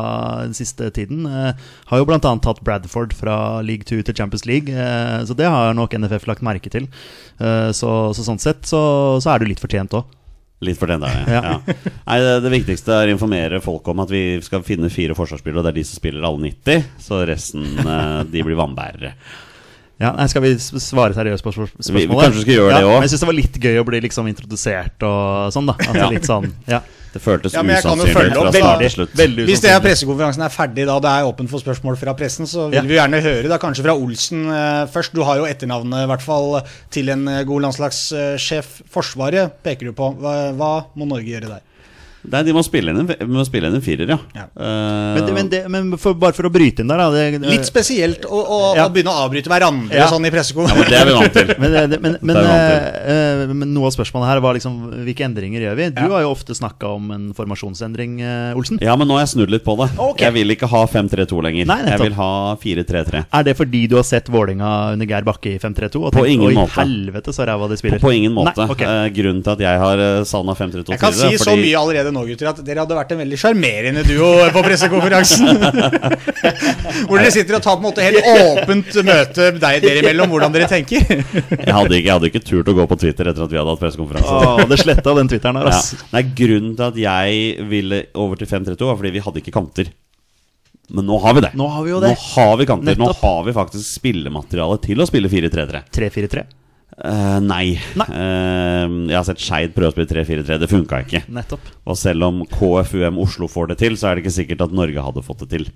den 0.47 0.57
siste 0.57 0.89
tiden. 0.97 1.27
Eh, 1.29 1.53
har 1.91 2.01
jo 2.01 2.07
bl.a. 2.09 2.17
tatt 2.23 2.63
Bradford 2.65 3.13
fra 3.13 3.61
League 3.61 3.85
2 3.85 4.01
til 4.09 4.17
Champions 4.17 4.47
League, 4.49 4.73
eh, 4.73 5.21
så 5.29 5.37
det 5.37 5.51
har 5.53 5.77
nok 5.77 5.93
NFF 6.01 6.25
lagt 6.33 6.41
merke 6.49 6.73
til. 6.73 6.89
Så, 7.37 7.91
så 8.17 8.23
sånn 8.25 8.39
sett 8.41 8.65
så, 8.69 8.81
så 9.21 9.33
er 9.35 9.43
det 9.43 9.49
litt 9.53 9.61
fortjent 9.61 9.93
òg. 9.99 10.09
Litt 10.65 10.79
for 10.81 10.91
den 10.91 11.05
det. 11.05 11.13
Ja. 11.29 11.59
Nei, 11.65 12.19
det, 12.25 12.35
det 12.47 12.53
viktigste 12.55 12.95
er 12.97 13.11
å 13.11 13.15
informere 13.17 13.61
folk 13.65 13.87
om 13.93 14.01
at 14.05 14.11
vi 14.13 14.23
skal 14.45 14.63
finne 14.67 14.89
fire 14.93 15.17
forsvarsspillere, 15.19 15.61
og 15.61 15.67
det 15.69 15.75
er 15.75 15.81
de 15.81 15.85
som 15.89 15.99
spiller 16.01 16.25
alle 16.29 16.41
90. 16.51 16.87
Så 17.05 17.21
resten 17.29 17.67
eh, 17.85 18.21
de 18.33 18.43
blir 18.47 18.57
vannbærere. 18.59 19.15
Ja, 20.03 20.11
nei, 20.19 20.25
skal 20.27 20.43
vi 20.43 20.55
svare 20.59 21.15
seriøst 21.15 21.45
på 21.47 21.53
spørsmålet? 21.55 21.93
Vi- 21.95 22.07
vi 22.11 22.17
kanskje 22.19 22.41
skal 22.43 22.57
gjøre 22.57 22.73
det 22.75 22.81
ja, 22.83 22.89
også. 22.89 22.95
men 22.99 23.05
Jeg 23.07 23.11
syns 23.13 23.21
det 23.23 23.29
var 23.31 23.37
litt 23.39 23.59
gøy 23.63 23.77
å 23.79 23.85
bli 23.87 24.01
liksom 24.03 24.27
introdusert 24.33 25.05
og 25.07 25.53
sånn, 25.55 25.69
da. 25.71 25.77
Altså 25.85 26.01
Ja. 26.03 26.09
litt 26.11 26.27
sånn, 26.27 26.49
ja. 26.67 26.81
Det 27.15 27.23
føltes 27.23 27.55
Ja, 27.55 27.63
usannsynlig 27.63 28.15
fra 28.35 28.51
start 28.51 28.81
til 28.83 28.91
slutt. 28.91 29.13
Veldig 29.19 29.45
Hvis 29.47 29.61
det 29.63 29.71
er 29.71 29.83
pressekonferansen 29.85 30.43
er 30.43 30.51
ferdig, 30.51 30.87
da 30.89 30.97
det 31.05 31.13
er 31.13 31.29
åpen 31.29 31.49
for 31.51 31.63
spørsmål 31.63 31.99
fra 32.01 32.15
pressen, 32.19 32.49
så 32.51 32.67
vil 32.73 32.81
Ja. 32.81 32.83
vi 32.83 32.97
gjerne 32.99 33.21
høre 33.23 33.49
da 33.53 33.59
kanskje 33.63 33.85
fra 33.87 33.95
Olsen 33.95 34.49
eh, 34.51 34.87
først. 34.91 35.15
Du 35.15 35.23
har 35.23 35.39
jo 35.39 35.47
etternavnet 35.47 36.05
i 36.05 36.11
hvert 36.11 36.25
fall 36.25 36.59
til 36.91 37.09
en 37.15 37.29
eh, 37.29 37.45
god 37.47 37.63
landslagssjef. 37.69 38.83
Forsvaret 38.91 39.55
peker 39.63 39.93
du 39.93 39.93
på. 39.97 40.11
Hva, 40.19 40.35
hva 40.59 40.73
må 40.99 41.07
Norge 41.07 41.31
gjøre 41.31 41.53
der? 41.55 41.63
Nei, 42.33 42.41
de 42.47 42.55
må 42.57 42.63
spille 42.65 42.93
inn 42.95 43.03
en, 43.03 43.11
må 43.29 43.45
spille 43.47 43.69
inn 43.69 43.77
en 43.77 43.83
firer, 43.85 44.09
ja. 44.09 44.17
Ja. 44.35 44.47
Uh, 44.57 45.15
Men, 45.15 45.27
det, 45.27 45.33
men, 45.37 45.49
det, 45.53 45.61
men 45.73 45.91
for, 46.01 46.17
bare 46.19 46.33
for 46.37 46.49
å 46.49 46.53
bryte 46.53 46.81
inn 46.85 46.89
der, 46.91 47.01
da. 47.03 47.11
Det, 47.13 47.43
Litt 47.45 47.69
spesielt 47.69 48.25
å, 48.25 48.39
å, 48.41 48.59
Ja. 48.79 48.87
å 48.89 48.93
begynne 48.95 49.13
å 49.13 49.25
avbryte 49.27 49.51
hverandre 49.53 49.93
Ja. 49.95 50.09
sånn 50.09 50.25
i 50.25 50.31
ja, 50.35 50.43
men 50.75 50.89
det 50.89 50.99
er 50.99 51.07
vi 51.09 51.15
vant 51.19 51.35
til. 51.37 51.53
Men, 51.65 51.73
det- 51.91 52.01
men, 52.01 52.17
men, 52.23 52.37
vant 52.37 52.65
til. 52.71 52.81
Uh, 53.05 53.55
men 53.55 53.75
noe 53.75 53.91
av 53.91 53.95
spørsmålet 53.95 54.31
her 54.31 54.41
var 54.45 54.57
liksom 54.57 54.79
hvilke 55.05 55.25
endringer 55.27 55.63
gjør 55.67 55.77
vi? 55.79 55.89
Du 55.95 56.01
Ja. 56.03 56.09
har 56.17 56.25
jo 56.25 56.33
ofte 56.33 56.57
snakka 56.57 56.91
om 56.97 57.11
en 57.15 57.27
formasjonsendring, 57.37 58.17
uh, 58.25 58.57
Olsen. 58.59 58.81
Ja, 58.83 58.97
men 58.97 59.09
nå 59.09 59.19
har 59.19 59.27
jeg 59.27 59.35
snudd 59.37 59.53
litt 59.53 59.65
på 59.67 59.77
det. 59.81 59.91
Okay. 59.99 60.25
Jeg 60.27 60.35
vil 60.39 60.57
ikke 60.57 60.69
ha 60.73 60.85
5-3-2 60.91 61.43
lenger. 61.45 61.69
Nei, 61.71 61.79
jeg 61.93 62.01
vil 62.07 62.17
ha 62.19 62.31
4-3-3. 62.57 63.25
Er 63.33 63.47
det 63.47 63.57
fordi 63.61 63.85
du 63.91 63.97
har 64.01 64.07
sett 64.09 64.31
Vålinga 64.33 64.73
under 64.97 65.07
Geir 65.07 65.27
Bakke 65.29 65.55
i 65.55 65.59
5-3-2? 65.63 66.03
Og 66.09 66.13
På 66.17 66.25
tenkt, 66.25 66.35
ingen 66.39 66.51
Oi, 66.51 66.57
måte. 66.57 66.81
helvete 66.81 67.37
så 67.37 67.47
ræva 67.47 67.69
de 67.71 67.77
spiller. 67.81 68.01
På 68.03 68.13
ingen 68.15 68.33
måte. 68.35 68.57
Nei, 68.59 68.71
okay. 68.73 68.89
Eh, 68.89 69.11
grunnen 69.15 69.45
til 69.45 69.55
at 69.55 69.65
jeg 69.67 69.83
har 69.85 70.05
savna 70.29 70.57
5-3-2 70.59 70.95
Jeg 70.97 71.03
kan 71.03 71.13
si 71.13 71.29
tidligere, 71.29 71.45
så 71.45 71.57
mye 71.61 71.79
allerede 71.85 72.14
nå, 72.15 72.23
gutter, 72.29 72.49
at 72.51 72.61
dere 72.67 72.85
hadde 72.85 72.97
vært 72.99 73.13
en 73.15 73.21
veldig 73.21 73.39
sjarmerende 73.41 74.05
duo 74.07 74.31
på 74.55 74.63
pressekonferansen. 74.65 75.65
Hvor 77.09 77.19
dere 77.19 77.33
sitter 77.35 77.59
og 77.59 77.65
tar 77.65 77.77
på 77.77 77.83
en 77.83 77.87
måte 77.89 78.05
helt 78.07 78.29
åpent 78.31 78.99
møte 79.07 79.51
deg, 79.59 79.81
dere 79.85 80.05
imellom, 80.05 80.31
hvordan 80.33 80.55
dere 80.55 80.69
tenker. 80.71 81.05
jeg, 81.11 81.75
hadde 81.75 81.99
ikke, 81.99 82.07
jeg 82.07 82.15
hadde 82.15 82.31
ikke 82.31 82.45
turt 82.47 82.71
å 82.71 82.77
gå 82.79 82.87
på 82.91 82.99
Twitter 83.03 83.31
etter 83.33 83.47
at 83.47 83.53
vi 83.53 83.61
hadde 83.61 83.75
hatt 83.75 83.83
pressekonferanse. 83.83 84.39
Åh, 84.39 84.65
det 84.71 84.81
sletta 84.83 85.17
den 85.19 85.31
Twitteren 85.33 85.61
her, 85.61 85.71
Ja. 85.75 85.83
Nei, 86.15 86.25
Grunnen 86.39 86.75
til 86.79 86.87
at 86.89 86.99
jeg 87.05 87.69
ville 87.71 88.01
over 88.21 88.41
til 88.41 88.51
5-3-2, 88.51 88.89
var 88.89 88.99
fordi 89.01 89.15
vi 89.15 89.23
hadde 89.25 89.43
ikke 89.43 89.55
kanter. 89.55 89.93
Men 90.95 91.07
nå 91.09 91.17
har 91.23 91.37
vi 91.37 91.45
det. 91.47 91.55
Nå 91.57 91.69
har 91.73 91.85
vi 91.87 91.95
jo 91.95 92.01
det. 92.03 92.13
Nå 92.13 92.27
har 92.35 92.59
vi 92.61 92.67
kanter. 92.69 92.99
Nå 93.01 93.09
har 93.21 93.41
vi 93.47 93.55
faktisk 93.57 93.87
spillemateriale 94.01 94.77
til 94.85 95.01
å 95.01 95.07
spille 95.09 95.31
4-3-3. 95.33 95.81
3-4-3. 95.97 96.45
Eh, 96.95 97.39
nei. 97.43 97.75
Nei. 97.99 98.07
Uh, 98.07 99.11
jeg 99.11 99.17
har 99.19 99.27
sett 99.27 99.43
Skeid 99.43 99.73
prøve 99.75 99.91
å 99.91 99.95
spille 99.97 100.11
3-4-3. 100.25 100.59
Det 100.63 100.71
funka 100.71 101.03
ikke. 101.03 101.25
Nettopp. 101.35 101.71
Og 101.91 101.99
selv 101.99 102.29
om 102.29 102.43
KFUM 102.51 103.19
Oslo 103.25 103.49
får 103.51 103.73
det 103.73 103.81
til, 103.83 103.97
så 103.99 104.11
er 104.11 104.17
det 104.19 104.25
ikke 104.25 104.37
sikkert 104.37 104.69
at 104.69 104.77
Norge 104.77 105.03
hadde 105.03 105.25
fått 105.27 105.43
det 105.45 105.51
til. 105.57 105.67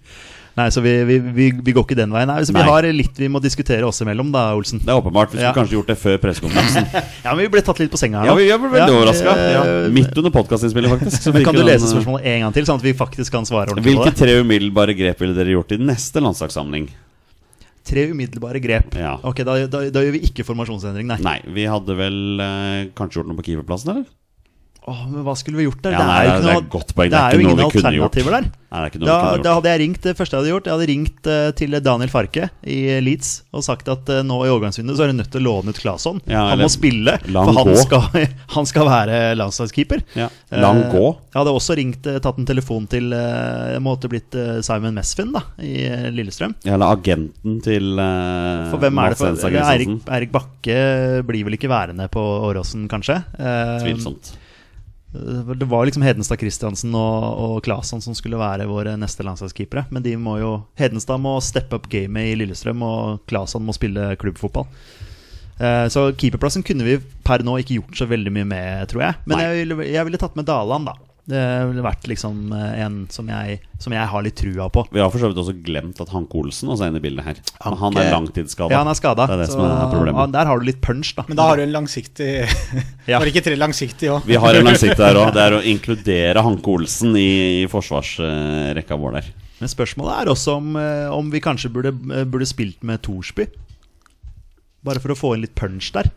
Nei, 0.59 0.67
så 0.75 0.83
vi, 0.83 0.93
vi, 1.07 1.17
vi, 1.23 1.45
vi 1.55 1.73
går 1.75 1.85
ikke 1.87 1.97
den 1.99 2.11
veien. 2.15 2.27
Nei, 2.31 2.41
så 2.47 2.51
vi 2.51 2.59
Nei. 2.59 2.67
har 2.67 2.87
litt 2.91 3.19
vi 3.21 3.29
må 3.31 3.39
diskutere 3.43 3.87
oss 3.87 4.01
imellom, 4.03 4.33
da, 4.35 4.49
Olsen. 4.59 4.81
Det 4.83 4.91
er 4.91 4.99
åpenbart. 4.99 5.31
Vi 5.31 5.39
skulle 5.39 5.51
Ja. 5.51 5.55
kanskje 5.55 5.77
gjort 5.77 5.91
det 5.93 5.99
før 6.01 6.17
pressekonferansen. 6.23 6.89
Ja, 7.25 7.35
men 7.35 7.45
vi 7.45 7.51
ble 7.53 7.63
tatt 7.67 7.79
litt 7.83 7.93
på 7.93 7.99
senga 8.01 8.23
her 8.23 8.31
Ja, 8.33 8.35
vi 8.39 8.47
ble 8.49 8.71
veldig 8.73 8.95
Ja, 8.95 8.97
overraska. 8.97 9.35
Ja, 9.39 9.61
eh, 9.85 9.91
midt 9.95 10.17
under 10.19 10.35
podkastinnspillet, 10.35 10.91
faktisk. 10.97 11.23
Så 11.29 11.35
Men 11.35 11.47
kan 11.47 11.55
du 11.55 11.63
lese 11.63 11.91
spørsmålet 11.91 12.27
en 12.33 12.47
gang 12.47 12.57
til, 12.57 12.67
sånn 12.67 12.81
at 12.83 12.87
vi 12.89 12.95
faktisk 12.97 13.35
kan 13.37 13.47
svare 13.47 13.71
ordentlig 13.71 13.95
på 13.95 14.03
det? 14.03 14.15
Hvilke 14.15 14.19
tre 14.19 14.39
umiddelbare 14.43 14.97
grep 14.99 15.23
ville 15.23 15.37
dere 15.37 15.55
gjort 15.55 15.77
i 15.77 15.79
neste 15.83 16.23
landslagssamling? 16.25 16.89
Tre 17.89 18.05
umiddelbare 18.13 18.61
grep. 18.61 18.93
Ja. 19.01 19.15
Ok, 19.25 19.43
da, 19.49 19.57
da, 19.71 19.83
da 19.93 20.05
gjør 20.05 20.17
vi 20.19 20.25
ikke 20.29 20.45
formasjonsendring, 20.45 21.09
nei. 21.09 21.19
Nei, 21.25 21.39
vi 21.57 21.65
hadde 21.71 21.97
vel 21.97 22.19
eh, 22.45 22.81
kanskje 22.99 23.23
gjort 23.23 23.31
noe 23.31 23.39
på 23.41 23.47
keeperplassen, 23.49 23.95
eller? 23.95 24.11
Åh, 24.89 25.01
men 25.13 25.25
hva 25.27 25.35
skulle 25.37 25.61
vi 25.61 25.67
gjort 25.69 25.83
der? 25.85 25.93
Ja, 25.99 26.07
nei, 26.09 26.23
det 26.25 26.33
er- 26.33 26.41
det 26.41 26.49
er 26.49 26.55
noe- 26.55 26.65
et 26.65 26.71
godt 26.73 26.95
poeng. 26.97 27.11
Det 27.13 27.19
er 27.21 27.35
jo 27.37 27.45
ingen 27.45 27.61
alternativer 27.67 28.31
der. 28.39 28.47
Nei, 28.69 28.81
det 28.93 29.01
er 29.01 29.07
Da, 29.09 29.37
da 29.41 29.53
hadde 29.57 29.71
jeg 29.73 29.81
ringt 29.81 30.03
det 30.05 30.13
første 30.19 30.37
jeg 30.37 30.43
hadde 30.43 30.51
gjort 30.53 30.67
Jeg 30.69 30.75
hadde 30.77 30.89
ringt 30.91 31.29
uh, 31.33 31.51
til 31.57 31.71
Daniel 31.81 32.11
Farke 32.13 32.51
i 32.69 33.01
Leeds 33.01 33.31
og 33.57 33.63
sagt 33.65 33.89
at 33.89 34.11
uh, 34.13 34.19
nå 34.29 34.37
i 34.45 34.51
overgangsvinduet 34.53 34.99
så 34.99 35.07
er 35.07 35.13
du 35.13 35.17
nødt 35.17 35.31
til 35.33 35.41
å 35.41 35.45
låne 35.47 35.73
ut 35.73 35.79
Claesson. 35.81 36.21
Ja, 36.29 36.43
han 36.51 36.61
må 36.61 36.69
spille, 36.69 37.15
for 37.25 37.57
han 37.57 37.77
skal, 37.81 38.27
han 38.57 38.67
skal 38.69 38.85
være 38.91 39.21
landslagskeeper. 39.41 40.03
Ja. 40.21 40.29
Lang 40.53 40.83
gå. 40.93 41.01
Uh. 41.15 41.17
Jeg 41.33 41.41
hadde 41.41 41.55
også 41.57 41.77
ringt, 41.81 42.07
eh, 42.13 42.19
tatt 42.25 42.39
en 42.43 42.49
telefon 42.49 42.87
til 42.93 43.13
eh, 43.17 43.73
Jeg 43.79 43.83
måtte 43.87 44.11
blitt 44.13 44.35
eh, 44.37 44.61
Simon 44.67 44.93
Mesfin 44.99 45.33
da 45.33 45.41
i 45.65 45.73
eh, 45.89 46.09
Lillestrøm. 46.13 46.55
Eller 46.69 46.93
agenten 46.93 47.61
til 47.65 47.95
For 47.97 48.83
hvem 48.83 49.01
er 49.01 49.15
det 49.15 49.19
for 49.23 49.49
Erik, 49.63 49.95
Erik 50.19 50.33
Bakke 50.35 50.79
blir 51.29 51.49
vel 51.49 51.57
ikke 51.57 51.71
værende 51.73 52.09
på 52.13 52.21
Åråsen, 52.21 52.85
kanskje? 52.91 53.23
Eh, 53.39 53.79
Tvilsomt. 53.87 54.35
Det 55.13 55.65
var 55.65 55.87
liksom 55.89 56.03
Hedenstad 56.05 56.37
Christiansen 56.41 56.93
og, 56.95 57.23
og 57.41 57.55
Claesson 57.65 58.03
som 58.05 58.15
skulle 58.17 58.37
være 58.41 58.67
våre 58.69 58.93
neste 59.01 59.25
landslagskeepere. 59.25 59.87
Men 59.95 60.05
de 60.05 60.13
må 60.21 60.37
jo 60.43 60.51
Hedenstad 60.77 61.21
må 61.25 61.39
steppe 61.45 61.79
opp 61.79 61.89
gamet 61.89 62.33
i 62.33 62.37
Lillestrøm, 62.37 62.83
og 62.85 63.23
Claesson 63.31 63.65
må 63.65 63.73
spille 63.77 64.11
klubbfotball. 64.21 64.69
Eh, 65.59 65.87
Så 65.89 66.11
keeperplassen 66.21 66.63
kunne 66.63 66.85
vi 66.87 66.99
per 67.25 67.43
nå 67.47 67.57
ikke 67.63 67.79
gjort 67.81 67.97
så 68.03 68.07
veldig 68.11 68.35
mye 68.37 68.49
med, 68.53 68.89
tror 68.93 69.07
jeg. 69.09 69.15
Men 69.27 69.41
jeg 69.47 69.63
ville, 69.65 69.89
jeg 69.95 70.05
ville 70.11 70.21
tatt 70.21 70.37
med 70.39 70.47
Daland, 70.51 70.91
da. 70.93 70.99
Det 71.29 71.41
ville 71.69 71.83
vært 71.85 72.07
liksom 72.09 72.53
eh, 72.57 72.79
en 72.87 72.95
som 73.13 73.27
jeg, 73.29 73.59
som 73.85 73.93
jeg 73.93 74.09
har 74.09 74.23
litt 74.25 74.37
trua 74.41 74.71
på. 74.73 74.87
Vi 74.95 75.01
har 75.03 75.11
for 75.13 75.21
så 75.21 75.29
vidt 75.29 75.41
også 75.43 75.53
glemt 75.67 75.99
at 76.01 76.09
Hanke 76.15 76.39
Olsen 76.41 76.71
også 76.73 76.87
er 76.87 76.93
inne 76.95 77.03
i 77.03 77.05
bildet 77.05 77.27
her. 77.27 77.41
Men 77.67 77.77
han 77.83 77.99
er 77.99 78.07
Hanke- 78.07 78.15
langtidsskada. 78.15 78.73
Ja, 78.73 78.79
han 78.81 78.89
er 78.89 78.97
skada. 78.97 79.27
Det 79.29 79.37
er 79.37 79.43
det 79.43 79.49
som 79.53 79.61
er 79.67 79.91
problemet. 79.93 80.33
Der 80.33 80.49
har 80.49 80.63
du 80.63 80.65
litt 80.65 80.81
punch, 80.81 81.11
da. 81.19 81.27
Men 81.29 81.37
da 81.37 81.49
har 81.51 81.61
du 81.61 81.67
en 81.67 81.75
langsiktig 81.75 82.31
Ja. 83.11 83.19
Var 83.19 83.27
det 83.29 83.35
ikke 83.35 83.45
tre 83.51 83.59
langsiktige 83.61 84.15
òg? 84.17 84.25
Vi 84.31 84.41
har 84.41 84.57
en 84.57 84.65
langsiktig 84.71 84.97
der 85.03 85.21
òg. 85.21 85.29
Det 85.37 85.45
er 85.45 85.59
å 85.59 85.61
inkludere 85.75 86.47
Hanke 86.49 86.73
Olsen 86.79 87.13
i, 87.21 87.29
i 87.61 87.69
forsvarsrekka 87.69 88.97
vår 88.97 89.19
der. 89.21 89.29
Men 89.59 89.69
spørsmålet 89.73 90.23
er 90.23 90.33
også 90.33 90.57
om, 90.63 90.77
eh, 90.81 91.09
om 91.13 91.29
vi 91.35 91.41
kanskje 91.45 91.69
burde, 91.75 91.93
eh, 92.15 92.25
burde 92.25 92.49
spilt 92.49 92.81
med 92.87 93.03
Thorsby. 93.05 93.49
Bare 94.87 95.03
for 95.03 95.13
å 95.13 95.19
få 95.19 95.35
inn 95.37 95.43
litt 95.45 95.57
punch 95.59 95.91
der. 95.93 96.09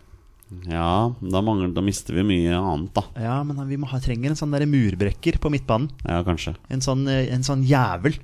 Ja, 0.68 1.14
da, 1.22 1.42
mangler, 1.46 1.72
da 1.74 1.84
mister 1.86 2.18
vi 2.18 2.26
mye 2.28 2.58
annet, 2.58 2.92
da. 2.98 3.06
Ja, 3.24 3.38
men 3.48 3.60
vi 3.70 3.80
ha, 3.88 4.02
trenger 4.04 4.34
en 4.34 4.40
sånn 4.40 4.54
der 4.54 4.68
murbrekker 4.70 5.40
på 5.42 5.52
midtbanen. 5.54 5.90
Ja, 6.04 6.22
kanskje. 6.28 6.56
En 6.74 6.84
sånn, 6.84 7.08
eh, 7.10 7.32
en 7.34 7.46
sånn 7.48 7.64
jævel 7.68 8.18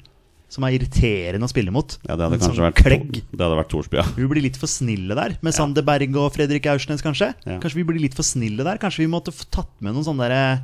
som 0.51 0.63
er 0.63 0.77
irriterende 0.77 1.47
å 1.47 1.51
spille 1.51 1.73
mot. 1.75 1.97
Ja, 2.07 2.15
det 2.15 2.23
hadde 2.23 2.37
en 2.37 2.43
kanskje 2.43 2.59
sånn 2.59 2.67
vært 2.69 2.83
klegg. 2.83 3.17
Det 3.31 3.41
hadde 3.43 3.59
vært 3.59 3.71
Torsby, 3.73 3.99
ja. 3.99 4.05
Vi 4.15 4.27
blir 4.31 4.45
litt 4.45 4.59
for 4.59 4.71
snille 4.71 5.17
der, 5.17 5.35
med 5.43 5.55
Sander 5.55 5.83
Berg 5.87 6.19
og 6.19 6.29
Fredrik 6.35 6.69
Aursnes, 6.71 7.03
kanskje. 7.03 7.33
Ja. 7.43 7.57
Kanskje 7.63 7.81
vi 7.81 7.87
blir 7.89 8.03
litt 8.03 8.15
for 8.15 8.27
snille 8.27 8.63
der. 8.63 8.79
Kanskje 8.81 9.03
vi 9.03 9.11
måtte 9.11 9.35
tatt 9.51 9.73
med 9.83 9.95
noen 9.95 10.07
sånne 10.07 10.29
der, 10.31 10.61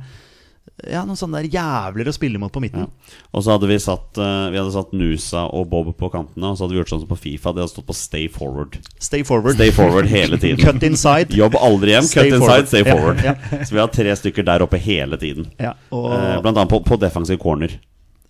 Ja, 0.90 1.04
noen 1.06 1.16
sånne 1.16 1.38
der 1.44 1.52
jævler 1.54 2.08
å 2.10 2.12
spille 2.12 2.38
mot 2.40 2.50
på 2.52 2.60
midten. 2.60 2.88
Og 3.32 3.44
så 3.44 3.52
hadde 3.54 3.68
vi 3.70 3.76
satt 3.80 4.18
uh, 4.18 4.50
Vi 4.50 4.58
hadde 4.58 4.72
satt 4.74 4.90
Nusa 4.96 5.44
og 5.54 5.68
Bob 5.70 5.92
på 5.96 6.08
kantene, 6.12 6.50
og 6.50 6.58
så 6.58 6.64
hadde 6.64 6.74
vi 6.74 6.80
gjort 6.80 6.90
sånn 6.92 7.02
som 7.04 7.10
på 7.12 7.18
Fifa. 7.20 7.52
De 7.54 7.62
hadde 7.62 7.70
stått 7.72 7.86
på 7.88 7.96
stay 7.96 8.26
forward. 8.32 8.80
Stay 8.98 9.22
forward. 9.24 9.54
Stay 9.56 9.70
forward 9.76 10.10
hele 10.10 10.36
tiden. 10.42 10.58
Cut 10.66 10.82
inside. 10.82 11.30
Jobb 11.36 11.56
aldri 11.60 11.94
hjem. 11.94 12.08
Stay 12.10 12.30
Cut 12.32 12.40
forward. 12.42 12.66
inside, 12.66 12.72
stay 12.74 12.84
forward. 12.90 13.22
ja. 13.24 13.36
Så 13.64 13.76
vi 13.76 13.82
har 13.84 13.92
tre 13.94 14.16
stykker 14.18 14.48
der 14.50 14.66
oppe 14.66 14.80
hele 14.82 15.20
tiden. 15.20 15.50
Ja, 15.62 15.76
og, 15.94 16.10
Uh, 16.14 16.40
Blant 16.42 16.58
annet 16.58 16.72
på, 16.74 16.82
på 16.84 16.98
defensiv 17.00 17.38
corner. 17.42 17.72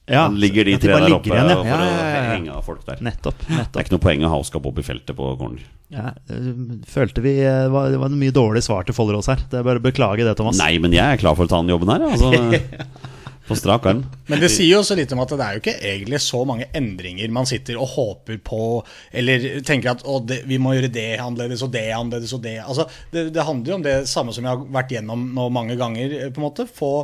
Ja, 0.06 0.26
Da 0.26 0.34
ligger 0.36 0.66
de 0.68 0.74
at 0.76 0.82
tre 0.84 0.98
der 1.00 1.14
oppe 1.16 1.30
igjen, 1.30 1.48
ja. 1.48 1.56
for 1.56 1.70
Ja, 1.70 1.78
ja, 1.84 2.18
å 2.18 2.26
henge 2.34 2.56
av 2.58 2.66
folk 2.66 2.82
der. 2.88 3.00
Nettopp. 3.06 3.40
Det 3.48 3.62
er 3.64 3.86
ikke 3.86 3.94
noe 3.96 4.04
poeng 4.04 4.26
å 4.26 4.32
ha 4.34 4.40
Oskar 4.42 4.60
Bob 4.64 4.78
i 4.82 4.84
feltet 4.84 5.16
på 5.16 5.30
corner. 5.40 5.64
Ja, 5.94 6.10
øh, 6.34 6.50
følte 6.90 7.22
vi 7.24 7.38
øh, 7.44 7.68
var, 7.72 7.90
Det 7.92 8.00
var 8.02 8.10
en 8.12 8.18
mye 8.20 8.34
dårlig 8.34 8.64
svar 8.66 8.84
til 8.84 8.96
Follerås 8.96 9.30
her. 9.32 9.44
Det 9.50 9.60
er 9.60 9.66
bare 9.66 9.80
å 9.80 9.84
beklage 9.84 10.26
det, 10.26 10.36
Thomas. 10.36 10.60
Nei, 10.60 10.76
men 10.82 10.92
jeg 10.96 11.04
er 11.04 11.20
klar 11.20 11.36
for 11.38 11.46
å 11.48 11.52
ta 11.52 11.62
den 11.62 11.72
jobben 11.72 11.92
her. 11.94 12.04
Altså, 12.10 12.32
på 13.48 13.56
strak 13.56 13.84
arm. 13.90 14.04
Men 14.30 14.40
det 14.40 14.48
sier 14.52 14.70
jo 14.70 14.78
også 14.80 14.96
litt 14.96 15.12
om 15.12 15.20
at 15.20 15.32
det 15.36 15.44
er 15.46 15.56
jo 15.56 15.62
ikke 15.62 15.74
egentlig 15.90 16.20
så 16.24 16.40
mange 16.48 16.68
endringer 16.76 17.32
man 17.34 17.48
sitter 17.48 17.76
og 17.76 17.90
håper 17.92 18.38
på, 18.44 18.60
eller 19.12 19.44
tenker 19.68 19.92
at 19.92 20.04
å, 20.08 20.18
det, 20.24 20.42
vi 20.48 20.56
må 20.60 20.72
gjøre 20.76 20.88
det 20.92 21.10
annerledes 21.20 21.64
og 21.66 21.72
det 21.74 21.84
annerledes 21.92 22.32
og 22.36 22.40
det. 22.44 22.56
Altså, 22.64 22.88
det, 23.12 23.26
det 23.36 23.44
handler 23.44 23.74
jo 23.74 23.76
om 23.80 23.84
det 23.84 23.96
samme 24.08 24.32
som 24.36 24.48
jeg 24.48 24.52
har 24.52 24.64
vært 24.78 24.96
gjennom 24.96 25.26
nå 25.36 25.48
mange 25.52 25.76
ganger. 25.80 26.16
eh, 26.22 26.32
på 26.32 26.40
en 26.40 26.46
måte, 26.48 26.68
Få, 26.74 26.94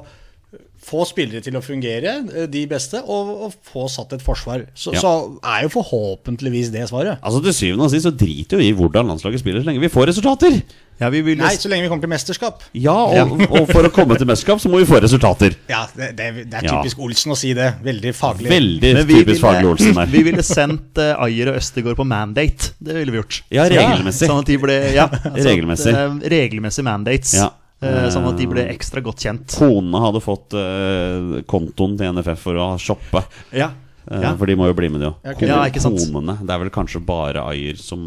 få 0.81 1.05
spillere 1.05 1.43
til 1.45 1.57
å 1.59 1.61
fungere, 1.63 2.15
eh, 2.35 2.47
de 2.51 2.63
beste, 2.71 3.03
og, 3.05 3.33
og 3.47 3.57
få 3.69 3.87
satt 3.93 4.15
et 4.17 4.23
forsvar. 4.25 4.65
Så, 4.75 4.95
Ja. 4.97 5.01
så 5.03 5.11
er 5.45 5.67
jo 5.67 5.73
forhåpentligvis 5.77 6.71
det 6.73 6.87
svaret. 6.89 7.19
Altså 7.23 7.43
Til 7.45 7.53
syvende 7.55 7.85
og 7.85 7.91
sist 7.93 8.07
så 8.09 8.13
driter 8.17 8.57
jo 8.57 8.63
vi 8.63 8.71
i 8.73 8.77
hvordan 8.77 9.07
landslaget 9.13 9.43
spiller, 9.43 9.61
så 9.61 9.69
lenge 9.69 9.83
vi 9.85 9.93
får 9.93 10.09
resultater. 10.13 10.63
Ja, 11.01 11.09
vi 11.09 11.23
vil, 11.25 11.39
Nei, 11.41 11.55
så 11.57 11.69
lenge 11.73 11.87
vi 11.87 11.89
kommer 11.89 12.05
til 12.05 12.13
mesterskap. 12.13 12.65
Ja, 12.77 12.93
og, 12.93 13.31
og 13.57 13.71
for 13.71 13.87
å 13.89 13.93
komme 13.93 14.19
til 14.21 14.29
mesterskap 14.29 14.61
så 14.61 14.69
må 14.73 14.83
vi 14.83 14.89
få 14.89 14.99
resultater. 15.01 15.55
Ja, 15.71 15.87
det, 15.97 16.11
det, 16.19 16.27
det 16.51 16.59
er 16.61 16.67
Ja. 16.69 16.81
typisk 16.83 16.99
Olsen 17.01 17.33
å 17.33 17.39
si 17.41 17.55
det. 17.57 17.71
Veldig 17.85 18.13
faglig. 18.17 18.51
Veldig 18.53 18.93
typisk 19.09 19.41
faglig 19.45 19.71
Olsen 19.71 19.95
der. 19.97 20.11
vi 20.17 20.25
ville 20.27 20.45
sendt 20.45 21.01
uh, 21.01 21.15
Ayer 21.25 21.53
og 21.55 21.61
Østegård 21.61 21.97
på 21.97 22.05
mandate. 22.09 22.75
Det 22.81 22.99
ville 22.99 23.15
vi 23.15 23.21
gjort. 23.23 23.41
Ja, 23.53 23.65
regelmessig. 23.73 24.29
Sånn 24.29 24.43
at 24.45 24.53
de 24.53 24.59
ble 24.61 24.77
ja, 24.97 25.09
altså, 25.09 25.47
Regelmessig. 25.49 25.95
At, 25.97 26.21
uh, 26.21 26.29
regelmessig 26.37 26.85
mandates. 26.85 27.33
Ja. 27.41 27.49
Eh, 27.81 28.09
sånn 28.13 28.27
at 28.29 28.37
de 28.37 28.47
ble 28.51 28.67
ekstra 28.75 29.01
godt 29.05 29.23
kjent. 29.25 29.55
Konene 29.57 30.03
hadde 30.05 30.21
fått 30.21 30.57
eh, 30.59 31.41
kontoen 31.49 31.97
til 31.97 32.13
NFF 32.13 32.43
for 32.49 32.59
å 32.61 32.67
shoppe. 32.81 33.25
Ja. 33.57 33.71
Eh, 34.11 34.21
Ja. 34.21 34.33
For 34.37 34.49
de 34.49 34.57
må 34.59 34.67
jo 34.67 34.75
bli 34.75 34.89
med, 34.91 35.01
de 35.01 35.07
òg. 35.11 35.21
Ja. 35.25 35.69
Konene. 35.81 36.39
Det 36.43 36.51
er 36.55 36.59
vel 36.65 36.71
kanskje 36.75 37.01
bare 37.05 37.45
Ayer 37.47 37.77
som 37.79 38.01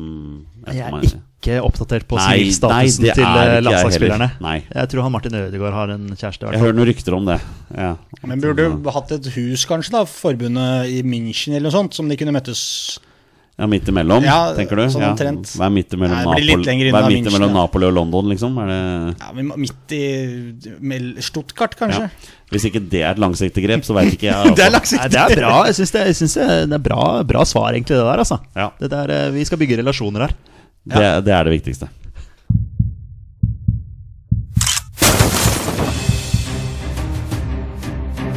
Jeg 0.68 0.82
er 0.84 1.06
ikke 1.44 1.60
oppdatert 1.64 2.06
på 2.08 2.18
sivilstatusen 2.22 3.04
til 3.04 3.24
er 3.24 3.40
eh, 3.42 3.54
jeg 3.58 3.64
landslagsspillerne. 3.68 4.28
Nei. 4.44 4.56
Jeg 4.68 4.92
tror 4.92 5.04
han 5.06 5.12
Martin 5.12 5.36
Ødegaard 5.36 5.76
har 5.76 5.94
en 5.96 6.06
kjæreste. 6.16 6.52
Jeg 6.54 6.64
hører 6.64 6.78
noen 6.78 6.90
rykter 6.90 7.18
om 7.18 7.26
det. 7.28 7.40
Ja. 7.76 7.90
Men 8.24 8.44
burde 8.44 8.68
du 8.72 8.92
hatt 8.96 9.12
et 9.16 9.28
hus, 9.36 9.66
kanskje, 9.70 9.96
da, 9.98 10.04
forbundet 10.08 10.92
i 10.94 11.02
München 11.04 11.58
eller 11.58 11.68
noe 11.70 11.76
sånt, 11.76 11.98
som 11.98 12.08
de 12.08 12.18
kunne 12.20 12.36
møttes 12.36 12.64
Ja, 13.54 13.68
midt 13.70 13.86
imellom, 13.88 14.24
Ja, 14.26 14.54
tenker 14.58 14.76
du? 14.76 14.82
sånn 14.90 15.02
Ja. 15.04 15.12
omtrent. 15.14 15.52
Hva 15.54 15.68
er 15.68 15.70
midt 15.70 15.92
imellom, 15.94 16.16
Nei, 16.18 16.24
Napoli, 16.26 16.54
er 16.90 17.08
midt 17.08 17.28
imellom. 17.30 17.52
Napoli 17.54 17.86
og 17.86 17.94
London, 17.94 18.26
liksom? 18.34 18.58
Er 18.58 18.68
det 18.68 19.16
Ja, 19.20 19.32
men 19.32 19.52
midt 19.62 19.92
i 19.94 21.22
Stuttgart, 21.22 21.76
kanskje? 21.78 22.10
ja. 22.10 22.10
Hvis 22.52 22.66
ikke 22.66 22.82
det 22.90 23.02
er 23.04 23.12
et 23.12 23.18
langsiktig 23.22 23.64
grep, 23.66 23.82
så 23.86 23.94
veit 23.94 24.14
ikke 24.14 24.30
jeg. 24.30 24.34
altså. 24.34 24.56
Det 24.58 24.66
er 24.66 24.72
Nei, 24.98 25.08
det 25.10 25.38
er 25.38 25.42
bra. 25.42 25.64
Jeg 25.66 25.76
syns 25.76 25.92
det, 25.92 26.04
det, 26.34 26.70
det 26.70 26.74
er 26.80 26.84
bra, 26.90 27.24
bra 27.24 27.44
svar, 27.46 27.74
egentlig, 27.74 27.94
det 27.98 28.06
der. 28.10 28.18
Altså. 28.26 28.40
Ja. 28.56 28.72
Det 28.80 28.90
der, 28.90 29.10
eh, 29.10 29.32
vi 29.32 29.46
skal 29.46 29.58
bygge 29.62 29.78
relasjoner 29.84 30.20
her. 30.28 30.34
Det, 30.86 31.26
det 31.26 31.34
er 31.34 31.44
det 31.44 31.54
viktigste. 31.62 31.90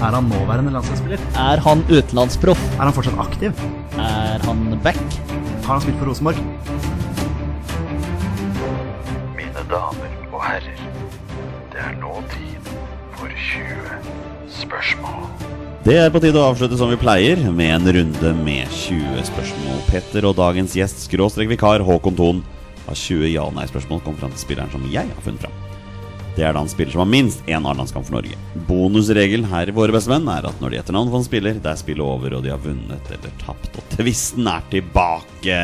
Er 0.06 0.14
han 0.14 0.28
nåværende 0.30 0.70
landslagsspiller? 0.70 1.22
Er 1.34 1.58
han 1.64 1.80
utenlandsproff? 1.90 2.60
Er 2.76 2.84
han 2.86 2.94
fortsatt 2.94 3.16
aktiv? 3.18 3.64
Er 3.98 4.44
han 4.46 4.60
back? 4.84 5.00
Har 5.64 5.72
han 5.72 5.82
spilt 5.82 5.98
for 5.98 6.06
Rosenborg? 6.06 6.38
Mine 9.34 9.64
damer 9.72 10.14
og 10.30 10.38
herrer, 10.44 10.84
det 11.74 11.82
er 11.88 11.98
nå 11.98 12.12
tid 12.36 12.70
for 13.18 13.34
20 13.48 13.98
spørsmål. 14.60 15.26
Det 15.88 15.98
er 16.04 16.14
på 16.14 16.22
tide 16.22 16.38
å 16.38 16.52
avslutte 16.52 16.78
som 16.78 16.94
vi 16.94 17.02
pleier, 17.02 17.42
med 17.50 17.74
en 17.80 17.94
runde 17.98 18.34
med 18.46 18.70
20 18.78 19.26
spørsmål. 19.32 19.84
Petter 19.90 20.30
og 20.30 20.38
dagens 20.38 20.78
gjest, 20.78 21.02
skråstrek 21.08 21.50
vikar 21.50 21.82
Håkon 21.82 22.14
Thon, 22.14 22.46
har 22.86 22.94
20 22.94 23.34
ja-nei-spørsmål 23.34 24.06
kom 24.06 24.22
fram 24.22 24.38
til 24.38 24.46
spilleren 24.46 24.70
som 24.70 24.86
jeg 24.86 25.10
har 25.10 25.26
funnet 25.26 25.48
fram. 25.48 25.65
Det 26.36 26.44
er 26.44 26.52
da 26.52 26.60
en 26.60 26.68
spiller 26.68 26.92
som 26.92 27.00
har 27.00 27.08
minst 27.08 27.46
én 27.48 27.64
A-landskamp 27.64 28.04
for 28.04 28.18
Norge. 28.18 28.36
Bonusregel 28.68 29.46
her 29.48 29.70
i 29.70 29.74
Våre 29.76 29.94
beste 29.94 30.10
venn 30.12 30.26
er 30.28 30.44
at 30.44 30.58
når 30.60 30.74
de 30.74 30.78
etter 30.82 30.92
navn 30.92 31.08
på 31.08 31.22
en 31.22 31.24
spiller, 31.24 31.56
det 31.64 31.70
er 31.70 31.78
spillet 31.80 32.04
over, 32.04 32.36
og 32.36 32.44
de 32.44 32.52
har 32.52 32.60
vunnet 32.60 33.08
eller 33.16 33.32
tapt, 33.40 33.70
og 33.72 33.86
tvisten 33.94 34.50
er 34.52 34.66
tilbake. 34.74 35.60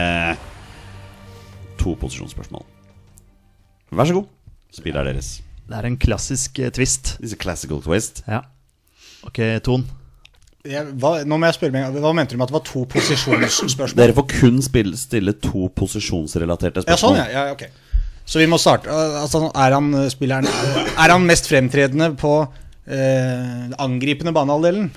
To 1.82 1.93
posisjonsspørsmål. 2.01 2.65
Vær 3.93 4.09
så 4.09 4.16
god. 4.16 4.32
Spillet 4.73 5.03
er 5.03 5.11
deres. 5.11 5.31
Det 5.69 5.77
er 5.77 5.90
en 5.90 6.01
klassisk 6.01 6.62
eh, 6.65 6.73
twist. 6.73 7.19
This 7.19 7.35
is 7.35 7.36
a 7.36 7.43
classical 7.44 7.85
twist. 7.85 8.24
Ja. 8.24 8.40
Ok, 9.28 9.44
Ton. 9.69 9.85
Jeg, 10.65 10.89
hva, 11.03 11.19
nå 11.27 11.36
må 11.36 11.51
jeg 11.51 11.59
spørre 11.59 11.74
meg, 11.74 12.01
hva 12.01 12.16
mente 12.16 12.32
du 12.32 12.40
med 12.40 12.49
at 12.49 12.55
det 12.55 12.57
var 12.57 12.65
to 12.65 12.86
posisjonsspørsmål? 12.89 13.99
Dere 14.01 14.16
får 14.16 14.28
kun 14.39 14.61
spille, 14.65 14.97
stille 14.97 15.36
to 15.43 15.69
posisjonsrelaterte 15.77 16.86
spørsmål. 16.86 17.19
Ja, 17.19 17.27
sånn, 17.28 17.35
ja. 17.35 17.49
ja 17.51 17.57
ok. 17.59 17.69
Så 18.24 18.39
vi 18.40 18.49
må 18.51 18.59
starte. 18.61 18.90
Altså, 18.93 19.49
er 19.51 19.74
han 19.77 19.90
eh, 19.99 20.11
spilleren 20.12 20.47
Er 20.47 21.12
han 21.12 21.27
mest 21.27 21.49
fremtredende 21.51 22.12
på 22.19 22.36
eh, 22.86 23.73
angripende 23.82 24.35
banehalvdelen? 24.35 24.89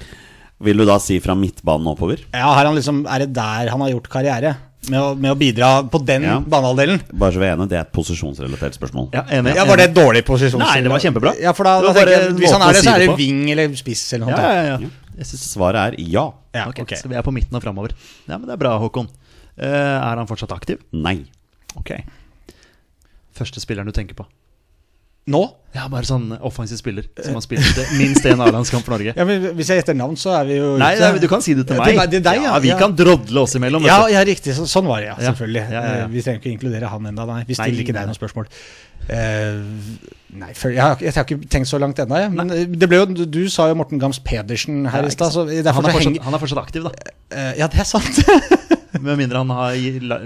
Vil 0.65 0.79
du 0.79 0.85
da 0.87 0.99
si 1.03 1.17
fra 1.19 1.35
midtbanen 1.35 1.89
oppover? 1.91 2.21
Ja, 2.31 2.53
liksom, 2.71 3.03
er 3.11 3.25
det 3.25 3.33
der 3.35 3.73
han 3.73 3.83
har 3.83 3.91
gjort 3.91 4.07
karriere? 4.13 4.55
Med 4.85 5.01
å, 5.01 5.07
med 5.17 5.33
å 5.33 5.37
bidra 5.37 5.69
på 5.89 5.99
den 6.05 6.27
Ja. 6.27 6.37
banehalvdelen? 6.39 7.01
Bare 7.11 7.33
så 7.33 7.41
vi 7.41 7.47
er 7.47 7.55
enige, 7.55 7.71
det 7.73 7.79
er 7.79 7.87
et 7.87 7.93
posisjonsrelatert 7.95 8.77
spørsmål. 8.77 9.09
Ja, 9.17 9.23
enig. 9.33 9.55
Ja, 9.57 9.65
Var 9.65 9.81
det 9.81 9.87
et 9.89 9.95
dårlig 9.97 10.21
posisjonsrelatert? 10.27 10.77
Nei, 10.77 10.85
det 10.85 10.93
var 10.93 11.03
kjempebra. 11.03 11.33
Ja, 11.41 11.55
for 11.57 11.67
da, 11.67 11.79
da 11.81 11.93
tenker 11.97 12.13
jeg, 12.13 12.35
Hvis 12.39 12.53
han 12.53 12.61
er 12.61 12.77
det, 12.77 12.83
så 12.85 12.93
er 12.93 13.03
det 13.03 13.17
ving 13.17 13.41
eller 13.51 13.75
spiss 13.79 14.05
eller 14.13 14.29
noe. 14.29 14.37
Ja, 14.37 14.51
ja, 14.53 14.63
ja, 14.69 14.77
ja. 14.85 15.15
Jeg 15.15 15.29
synes, 15.31 15.47
Svaret 15.55 15.81
er 15.81 15.97
ja. 16.11 16.25
Ja, 16.53 16.67
okay. 16.69 16.85
Okay. 16.85 16.99
Så 16.99 17.09
vi 17.11 17.17
er 17.17 17.25
på 17.25 17.33
midten 17.33 17.57
og 17.57 17.63
framover. 17.63 17.95
Ja, 18.27 18.37
men 18.37 18.45
det 18.45 18.55
er 18.55 18.61
bra, 18.61 18.75
Håkon. 18.79 19.09
Uh, 19.55 19.65
er 19.65 20.19
han 20.21 20.27
fortsatt 20.29 20.53
aktiv? 20.55 20.83
Nei. 20.93 21.21
Ok. 21.79 21.95
Første 23.35 23.59
spilleren 23.63 23.87
du 23.89 23.95
tenker 23.95 24.15
på? 24.17 24.25
Nå? 25.33 25.39
Ja, 25.73 25.87
bare 25.89 26.05
sånn 26.05 26.27
offensiv 26.45 26.77
spiller 26.77 27.07
som 27.25 27.33
har 27.33 27.41
spilt 27.41 27.79
eh, 27.81 27.93
minst 27.97 28.21
én 28.29 28.37
A-landskamp 28.45 28.85
for 28.85 28.93
Norge. 28.93 29.15
Ja, 29.17 29.25
men 29.25 29.47
Hvis 29.57 29.71
jeg 29.73 29.79
gjetter 29.81 29.95
navn, 29.97 30.13
så 30.21 30.35
er 30.37 30.45
vi 30.45 30.59
jo 30.59 30.67
Nei, 30.77 30.91
ute. 30.93 31.01
nei, 31.01 31.21
du 31.23 31.25
kan 31.31 31.41
si 31.41 31.55
det 31.57 31.65
til 31.65 31.79
meg. 31.81 31.95
Det, 31.97 32.03
det 32.13 32.19
til 32.19 32.25
deg, 32.27 32.43
ja. 32.45 32.59
Vi 32.61 32.69
Ja. 32.69 32.77
kan 32.77 32.93
drodle 32.95 33.41
oss 33.41 33.55
imellom. 33.57 33.87
Ja, 33.89 34.03
ja, 34.13 34.21
riktig. 34.27 34.53
Så, 34.53 34.67
sånn 34.69 34.85
var 34.85 35.01
det, 35.01 35.07
ja. 35.09 35.15
Ja. 35.17 35.31
Selvfølgelig. 35.31 35.63
Ja, 35.65 35.81
ja, 35.81 35.95
ja. 35.97 36.03
Eh, 36.05 36.11
Vi 36.13 36.21
trenger 36.27 36.43
ikke 36.43 36.53
inkludere 36.53 36.91
han 36.93 37.09
ennå, 37.09 37.25
nei. 37.31 37.39
Vi 37.49 37.57
Nei, 37.57 37.57
stiller 37.57 37.81
ikke 37.87 37.95
deg 37.97 38.03
nei. 38.03 38.05
noen 38.11 38.19
spørsmål. 38.21 38.51
Uh, 39.05 39.57
nei, 40.45 40.53
for, 40.57 40.69
jeg, 40.73 40.81
har, 40.81 41.01
jeg 41.01 41.13
har 41.13 41.25
ikke 41.27 41.49
tenkt 41.53 41.69
så 41.73 41.77
langt 41.81 41.99
ennå, 42.05 42.21
jeg. 42.21 42.31
Men 42.37 42.53
eh, 42.53 42.63
det 42.69 42.87
ble 42.93 43.01
jo, 43.01 43.09
du, 43.17 43.25
du 43.25 43.41
sa 43.53 43.65
jo 43.73 43.75
Morten 43.81 43.99
Gams 44.01 44.21
Pedersen 44.25 44.85
her 44.93 45.05
Ja, 45.05 45.09
i 45.09 45.13
stad, 45.17 45.33
han, 45.35 45.49
er 45.65 45.73
fortsatt, 45.97 46.21
han 46.25 46.37
er 46.37 46.41
fortsatt 46.45 46.61
aktiv, 46.67 46.85
da. 46.85 47.13
Uh, 47.33 47.51
Ja, 47.63 47.67
det 47.73 47.81
er 47.81 47.89
sant. 47.89 48.21
Med 49.05 49.19
mindre 49.19 49.41
han 49.43 49.51
har 49.53 49.75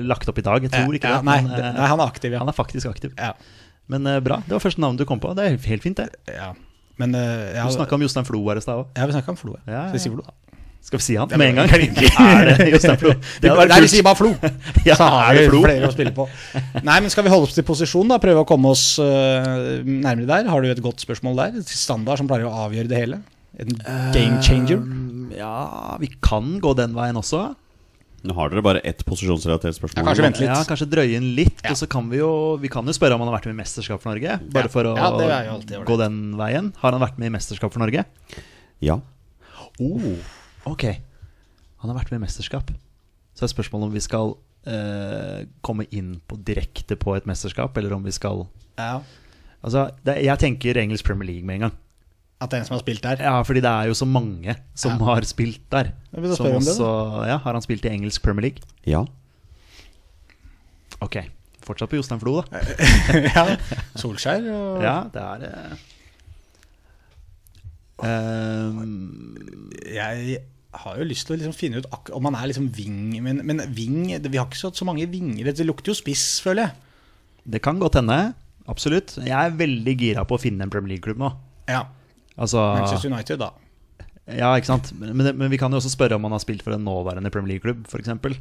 lagt 0.06 0.30
opp 0.30 0.40
i 0.42 0.46
dag. 0.46 0.66
Jeg 0.66 0.74
tror 0.74 0.96
ikke 0.98 1.14
det. 1.16 1.26
nei, 1.26 1.40
men, 1.46 1.54
eh, 1.58 1.72
nei, 1.78 1.90
han 1.92 2.00
er 2.00 2.12
aktiv, 2.12 2.36
han 2.38 2.52
er 2.52 2.58
faktisk 2.58 2.92
aktiv. 2.92 3.16
ja. 3.18 3.34
Men 3.90 4.06
eh, 4.06 4.20
bra. 4.22 4.36
Det 4.46 4.54
var 4.54 4.62
første 4.62 4.82
navnet 4.84 5.02
du 5.02 5.08
kom 5.10 5.22
på. 5.22 5.32
Det 5.34 5.48
er 5.48 5.56
helt 5.72 5.86
fint, 5.86 5.98
det. 5.98 6.36
ja. 6.36 6.52
Men 7.00 7.16
uh, 7.16 7.66
Du 7.66 7.72
snakka 7.74 7.96
om 7.96 8.04
Jostein 8.04 8.28
Flo 8.28 8.42
her 8.50 8.60
i 8.60 8.62
stad 8.62 8.82
òg. 8.82 8.90
ja, 8.98 9.06
vi 9.08 9.16
snakka 9.16 9.32
om 9.32 9.38
Flo. 9.40 9.56
ja. 9.66 9.86
Ja. 9.88 10.00
Flo? 10.04 10.26
Skal 10.84 11.00
vi 11.00 11.04
si 11.04 11.16
han 11.20 11.32
med 11.36 11.50
en 11.50 11.58
gang? 11.60 11.72
er 11.76 12.50
det 12.52 12.68
Jostein 12.74 13.00
Flo? 13.00 13.14
Det 13.44 13.52
Nei, 13.52 13.80
vi 13.84 13.90
sier 13.92 14.06
bare 14.06 14.20
Flo. 14.20 14.34
Ja, 14.88 14.96
så 15.00 15.08
har 15.12 15.36
vi 15.36 15.48
Flo? 15.50 15.62
flere 15.64 15.88
å 15.88 15.94
spille 15.96 16.14
på. 16.16 16.28
Nei, 16.84 17.00
men 17.00 17.12
skal 17.12 17.26
vi 17.28 17.34
holde 17.34 17.50
oss 17.50 17.56
til 17.58 17.66
posisjon, 17.68 18.12
da? 18.12 18.20
Prøve 18.24 18.44
å 18.44 18.48
komme 18.48 18.72
oss 18.76 18.84
uh, 19.00 19.80
nærmere 19.84 20.28
der? 20.30 20.52
Har 20.52 20.64
du 20.64 20.70
et 20.72 20.84
godt 20.84 21.04
spørsmål 21.04 21.40
der? 21.42 21.60
Standard 21.68 22.22
som 22.22 22.30
pleier 22.32 22.48
å 22.48 22.54
avgjøre 22.68 22.92
det 22.92 23.02
hele? 23.02 23.22
En 23.60 23.76
game 24.16 24.40
changer? 24.46 24.84
Uh, 24.84 25.34
ja, 25.36 25.56
vi 26.04 26.12
kan 26.24 26.58
gå 26.64 26.76
den 26.80 26.96
veien 27.00 27.20
også. 27.20 27.50
Nå 28.28 28.34
har 28.36 28.50
dere 28.52 28.62
bare 28.66 28.82
ett 28.84 29.04
posisjonsrelatert 29.08 29.78
spørsmål. 29.78 30.02
Ja, 30.02 30.06
kanskje 30.10 30.24
vente 30.26 30.42
litt. 30.44 30.50
Ja, 30.52 30.64
Kanskje 30.68 30.88
drøye 30.92 31.16
inn 31.16 31.30
litt. 31.38 31.62
Ja. 31.64 31.72
Og 31.72 31.78
så 31.80 31.88
kan 31.88 32.10
vi 32.12 32.18
jo 32.20 32.58
Vi 32.60 32.68
kan 32.72 32.86
jo 32.86 32.92
spørre 32.92 33.16
om 33.16 33.22
han 33.24 33.30
har 33.32 33.38
vært 33.40 33.46
med 33.48 33.56
i 33.56 33.62
mesterskap 33.62 34.02
for 34.04 34.12
Norge. 34.12 34.40
Bare 34.52 34.68
Ja. 34.68 34.74
for 34.74 34.84
å 34.84 34.96
Ja, 34.98 35.10
det 35.16 35.28
jo 35.48 35.54
alltid 35.56 35.78
ålreit. 35.78 35.88
gå 35.88 35.98
den 35.98 36.36
veien. 36.36 36.74
Har 36.78 36.92
han 36.92 37.02
vært 37.02 37.18
med 37.18 37.28
i 37.28 37.36
mesterskap 37.38 37.72
for 37.72 37.80
Norge? 37.80 38.06
Ja. 38.82 39.00
Oh, 39.80 40.18
ok. 40.66 40.84
Han 41.80 41.90
har 41.90 42.00
vært 42.02 42.12
med 42.12 42.20
i 42.22 42.26
mesterskap. 42.26 42.72
Så 43.36 43.44
er 43.44 43.54
spørsmålet 43.54 43.88
om 43.88 43.94
vi 43.94 44.00
skal 44.04 44.36
eh, 44.68 45.46
komme 45.64 45.86
inn 45.96 46.20
på 46.28 46.36
direkte 46.44 46.98
på 47.00 47.16
et 47.16 47.26
mesterskap, 47.26 47.78
eller 47.78 47.94
om 47.96 48.04
vi 48.04 48.12
skal 48.12 48.48
Ja. 48.78 49.02
Altså, 49.64 49.92
det, 50.04 50.22
jeg 50.24 50.38
tenker 50.40 50.76
engelsk 50.78 51.04
Premier 51.06 51.28
League 51.28 51.46
med 51.46 51.56
en 51.62 51.70
gang. 51.70 51.78
At 52.40 52.50
det 52.52 52.56
er 52.58 52.62
en 52.64 52.68
som 52.70 52.76
har 52.78 52.84
spilt 52.86 53.04
der? 53.04 53.20
Ja, 53.20 53.42
fordi 53.44 53.60
det 53.66 53.68
er 53.72 53.90
jo 53.90 53.96
så 54.00 54.06
mange 54.08 54.54
som 54.80 54.94
Ja. 54.96 55.06
har 55.10 55.22
spilt 55.28 55.60
der. 55.72 55.92
Som 56.36 56.48
også- 56.56 57.28
ja, 57.28 57.38
Har 57.38 57.54
han 57.54 57.62
spilt 57.62 57.84
i 57.86 57.90
engelsk 57.92 58.22
Premier 58.24 58.42
League? 58.48 58.60
Ja. 58.88 59.04
Ok. 61.02 61.18
Fortsatt 61.62 61.90
på 61.92 61.98
Jostein 62.00 62.20
Flo, 62.20 62.42
da. 62.42 62.60
ja. 63.36 63.44
Solskjær 63.96 64.48
og 64.56 64.82
Ja, 64.82 65.04
det 65.14 65.22
er 65.22 65.78
ehm, 68.04 69.70
Jeg 69.86 70.40
har 70.80 70.98
jo 70.98 71.04
lyst 71.10 71.28
til 71.28 71.36
å 71.36 71.40
liksom 71.42 71.56
finne 71.58 71.82
ut 71.82 71.88
om 72.16 72.26
han 72.30 72.36
er 72.40 72.48
liksom 72.52 72.70
wing, 72.78 73.22
men, 73.26 73.42
men 73.46 73.62
wing 73.76 74.06
Vi 74.24 74.38
har 74.38 74.48
ikke 74.48 74.60
så, 74.62 74.72
så 74.76 74.86
mange 74.88 75.08
vinger. 75.12 75.52
Det 75.52 75.66
lukter 75.68 75.92
jo 75.94 75.98
spiss, 75.98 76.40
føler 76.46 76.68
jeg. 76.70 76.72
Det 77.50 77.62
kan 77.66 77.80
godt 77.82 77.96
hende. 78.00 78.34
Absolutt. 78.70 79.16
Jeg 79.26 79.34
er 79.34 79.56
veldig 79.58 79.96
gira 79.98 80.26
på 80.30 80.38
å 80.38 80.42
finne 80.42 80.62
en 80.64 80.70
Premier 80.70 80.96
League-klubb 80.96 81.18
nå. 81.22 81.32
Ja. 81.68 81.84
Altså, 82.40 82.62
Manchester 82.80 83.12
United, 83.12 83.42
da. 83.42 83.50
ja, 84.32 84.54
ikke 84.56 84.70
sant? 84.70 84.94
Men, 84.96 85.12
men, 85.20 85.34
men 85.38 85.52
vi 85.52 85.58
kan 85.60 85.72
jo 85.74 85.80
også 85.82 85.92
spørre 85.92 86.16
om 86.16 86.24
han 86.28 86.36
har 86.38 86.44
spilt 86.44 86.64
for 86.64 86.76
en 86.76 86.86
nåværende 86.88 87.32
Premier 87.34 87.56
League-klubb, 87.58 87.82
f.eks. 87.84 87.92
For 87.92 88.04
eksempel. 88.04 88.38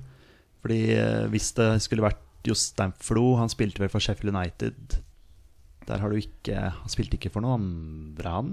Fordi 0.62 0.78
eh, 0.94 1.26
hvis 1.32 1.52
det 1.58 1.68
skulle 1.82 2.04
vært 2.06 2.22
Jostein 2.46 2.92
Flo, 3.02 3.32
han 3.40 3.50
spilte 3.50 3.82
vel 3.82 3.90
for 3.90 4.02
Sheffield 4.02 4.30
United 4.34 4.96
Der 5.88 5.98
har 6.02 6.10
du 6.12 6.16
ikke 6.20 6.54
Han 6.54 6.90
spilte 6.92 7.18
ikke 7.18 7.30
for 7.34 7.42
noen 7.42 7.64
andre, 8.14 8.30
han? 8.36 8.52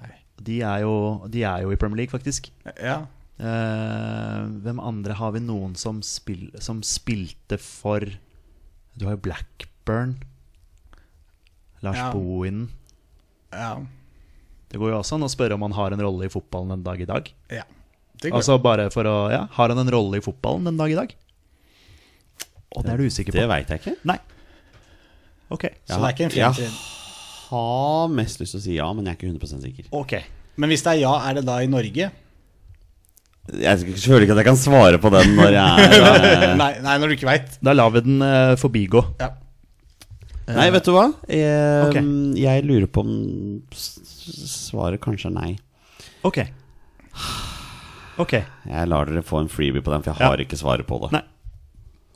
Nei. 0.00 0.10
De 0.40 0.58
er 0.66 0.82
jo, 0.82 0.92
de 1.30 1.42
er 1.46 1.62
jo 1.66 1.70
i 1.74 1.78
Premier 1.78 2.02
League, 2.02 2.12
faktisk. 2.14 2.48
Ja. 2.80 3.00
Eh, 3.40 4.40
hvem 4.64 4.80
andre 4.82 5.14
har 5.18 5.34
vi 5.36 5.42
noen 5.44 5.74
som, 5.78 6.02
spil, 6.06 6.48
som 6.62 6.82
spilte 6.86 7.58
for 7.60 8.04
Du 8.96 9.06
har 9.06 9.14
jo 9.18 9.24
Blackburn. 9.28 10.16
Lars 11.84 11.96
Ja. 12.02 12.10
Bohinen. 12.12 12.68
ja. 13.52 13.74
Det 14.70 14.78
går 14.78 14.92
jo 14.92 14.98
også 15.00 15.18
an 15.18 15.26
å 15.26 15.30
spørre 15.32 15.56
om 15.58 15.64
han 15.66 15.74
har 15.74 15.94
en 15.96 16.02
rolle 16.06 16.28
i 16.28 16.32
fotballen 16.32 16.76
den 16.76 16.86
dag 16.86 17.00
i 17.02 17.08
dag. 17.10 17.30
ja. 17.50 17.66
Det 18.20 18.28
går. 18.28 18.36
Altså 18.36 18.58
bare 18.60 18.90
for 18.92 19.08
å 19.08 19.16
Ja, 19.32 19.46
har 19.56 19.72
han 19.72 19.78
en 19.80 19.90
rolle 19.90 20.18
i 20.20 20.24
fotballen 20.24 20.66
den 20.68 20.76
dag 20.76 20.92
i 20.92 20.96
dag? 20.98 21.14
Og 22.76 22.84
det 22.84 22.92
er 22.92 23.00
du 23.00 23.08
usikker 23.08 23.32
på. 23.32 23.40
Det 23.40 23.48
veit 23.48 23.70
jeg 23.72 23.80
ikke. 23.80 23.94
Nei. 24.10 24.18
Ok. 25.50 25.64
så 25.88 25.96
det 25.98 26.10
er 26.10 26.12
ikke 26.14 26.26
en 26.28 26.36
Jeg 26.36 26.68
har 27.48 28.10
mest 28.14 28.42
lyst 28.42 28.54
til 28.54 28.60
å 28.60 28.62
si 28.62 28.74
ja, 28.76 28.90
men 28.94 29.08
jeg 29.08 29.16
er 29.16 29.18
ikke 29.18 29.30
100% 29.32 29.64
sikker. 29.64 29.88
Ok. 29.96 30.18
Men 30.60 30.70
hvis 30.70 30.84
det 30.84 30.92
er 30.92 31.00
ja, 31.00 31.14
er 31.30 31.40
det 31.40 31.46
da 31.48 31.56
i 31.64 31.70
Norge? 31.70 32.10
Jeg 33.50 33.96
føler 34.04 34.26
ikke 34.26 34.36
at 34.36 34.42
jeg 34.44 34.48
kan 34.50 34.60
svare 34.60 35.00
på 35.02 35.10
den 35.10 35.32
når 35.34 35.56
jeg 35.56 35.88
er 35.88 36.26
eh, 36.28 36.52
nei, 36.60 36.70
nei, 36.84 36.98
når 37.00 37.10
du 37.10 37.16
ikke 37.16 37.30
veit. 37.30 37.56
Da 37.64 37.74
lar 37.74 37.90
vi 37.96 38.04
den 38.04 38.20
eh, 38.22 38.52
forbigå. 38.60 39.02
Ja. 39.18 39.32
Nei, 40.56 40.70
vet 40.70 40.84
du 40.84 40.92
hva? 40.92 41.06
Jeg, 41.28 41.88
okay. 41.88 42.02
jeg 42.40 42.64
lurer 42.64 42.86
på 42.90 43.00
om 43.04 43.12
svaret 43.70 45.00
kanskje 45.00 45.30
er 45.30 45.36
nei. 45.36 45.50
Ok. 46.24 46.38
Ok. 48.20 48.34
Jeg 48.68 48.88
lar 48.90 49.08
dere 49.08 49.22
få 49.24 49.40
en 49.40 49.48
freebie 49.50 49.82
på 49.84 49.92
den, 49.94 50.02
for 50.04 50.12
jeg 50.12 50.20
Ja. 50.20 50.28
har 50.32 50.38
ikke 50.42 50.58
svaret 50.60 50.86
på 50.86 50.98
det. 51.04 51.12
Nei. 51.12 51.22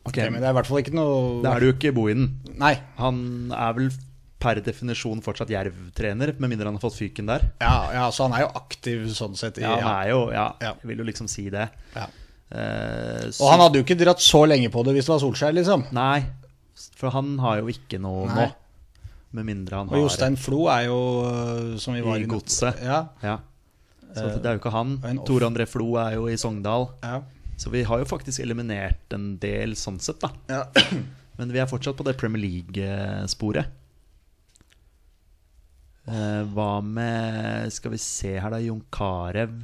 Ok, 0.04 0.18
Ok, 0.18 0.30
men 0.30 0.40
det 0.42 0.44
er 0.44 0.50
i 0.52 0.56
hvert 0.58 0.66
fall 0.68 0.82
ikke 0.82 0.92
noe 0.94 1.42
Da 1.42 1.54
er 1.54 1.60
det 1.60 1.66
jo 1.70 1.72
ikke 1.78 1.94
Bohinen. 1.96 2.34
Nei. 2.58 2.74
Han 2.98 3.50
er 3.56 3.72
vel 3.72 3.90
per 4.38 4.60
definisjon 4.60 5.22
fortsatt 5.24 5.48
Jerv-trener, 5.48 6.38
med 6.38 6.50
mindre 6.50 6.66
han 6.68 6.74
har 6.76 6.82
fått 6.82 6.98
fyken 7.00 7.26
der. 7.26 7.40
Ja, 7.62 7.90
ja, 7.94 8.10
så 8.10 8.28
han 8.28 8.34
er 8.36 8.44
jo 8.44 8.52
aktiv 8.60 9.06
sånn 9.16 9.34
sett. 9.36 9.56
i- 9.58 9.62
Ja, 9.62 9.76
han 9.80 10.04
er 10.04 10.10
jo 10.10 10.30
Ja, 10.32 10.52
Ja. 10.60 10.74
jeg 10.74 10.84
vil 10.84 10.98
jo 10.98 11.04
liksom 11.04 11.26
si 11.28 11.48
det. 11.48 11.70
Ja. 11.96 12.06
Eh, 12.52 13.30
Og 13.40 13.50
han 13.50 13.60
hadde 13.60 13.76
jo 13.76 13.82
ikke 13.84 13.96
dratt 13.98 14.18
så 14.20 14.46
lenge 14.46 14.68
på 14.70 14.84
det 14.84 14.94
hvis 14.94 15.06
det 15.06 15.08
var 15.08 15.18
Solskjær, 15.20 15.54
liksom. 15.54 15.90
Nei, 15.92 16.26
for 16.98 17.10
han 17.14 17.38
har 17.42 17.60
jo 17.62 17.70
ikke 17.72 18.00
noe 18.02 18.26
Nei. 18.30 18.46
nå. 18.46 18.54
Med 19.34 19.46
mindre 19.48 19.80
han 19.80 19.88
Og 19.90 19.96
har 19.96 20.02
Jostein 20.04 20.36
Flo 20.38 20.66
er 20.70 20.84
jo, 20.86 20.98
øh, 21.26 21.78
som 21.82 21.94
vi 21.96 22.02
var 22.06 22.22
I 22.22 22.26
godset. 22.30 22.82
Ja, 22.82 23.08
Ja. 23.22 23.38
Så 24.14 24.28
det 24.38 24.46
er 24.46 24.52
jo 24.54 24.60
ikke 24.60 24.70
han. 24.70 24.92
og 25.02 25.24
Tor 25.26 25.42
André 25.42 25.64
Flo 25.66 25.96
er 25.98 26.12
jo 26.14 26.28
i 26.30 26.36
Sogndal. 26.38 26.88
ja. 27.02 27.22
Så 27.56 27.70
vi 27.70 27.82
har 27.86 27.98
jo 27.98 28.04
faktisk 28.04 28.40
eliminert 28.42 29.12
en 29.14 29.36
del 29.38 29.74
sånn 29.78 30.00
sett, 30.02 30.20
da. 30.22 30.30
Ja. 30.50 30.64
Men 31.38 31.50
vi 31.54 31.58
er 31.62 31.66
fortsatt 31.70 31.96
på 31.98 32.04
det 32.06 32.16
Premier 32.18 32.42
League-sporet. 32.42 33.66
Eh, 36.06 36.42
hva 36.52 36.82
med 36.84 37.72
Skal 37.72 37.94
vi 37.94 37.98
se 38.02 38.34
her, 38.38 38.50
da. 38.52 38.58
Jon 38.62 38.82
Carew 38.92 39.62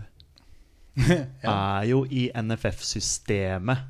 er 1.00 1.84
jo 1.90 2.04
i 2.10 2.28
NFF-systemet 2.34 3.86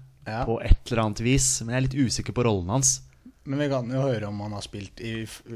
på 0.47 0.59
et 0.63 0.91
eller 0.91 1.05
annet 1.07 1.23
vis. 1.25 1.47
Men 1.65 1.75
jeg 1.75 1.79
er 1.81 1.87
litt 1.89 2.01
usikker 2.11 2.37
på 2.37 2.45
rollen 2.47 2.69
hans. 2.73 2.99
Men 3.49 3.63
vi 3.63 3.69
kan 3.73 3.89
jo 3.89 4.03
høre 4.05 4.29
om 4.29 4.41
han 4.45 4.53
har 4.53 4.65
spilt 4.65 5.01
i 5.01 5.15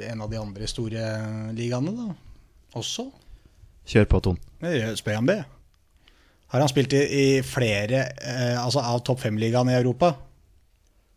en 0.09 0.23
av 0.25 0.31
de 0.33 0.39
andre 0.41 0.69
store 0.71 1.03
ligaene, 1.57 1.93
da. 1.99 2.07
Også. 2.81 3.11
Kjør 3.87 4.09
på, 4.11 4.21
Ton. 4.25 4.39
Jeg 4.65 4.97
spør 4.99 5.21
om 5.21 5.29
det. 5.29 5.43
Har 6.55 6.63
han 6.63 6.71
spilt 6.71 6.95
i, 6.97 7.03
i 7.05 7.27
flere 7.45 8.05
eh, 8.23 8.57
altså 8.61 8.83
av 8.83 9.03
topp 9.07 9.21
fem-ligaene 9.25 9.75
i 9.75 9.79
Europa? 9.79 10.15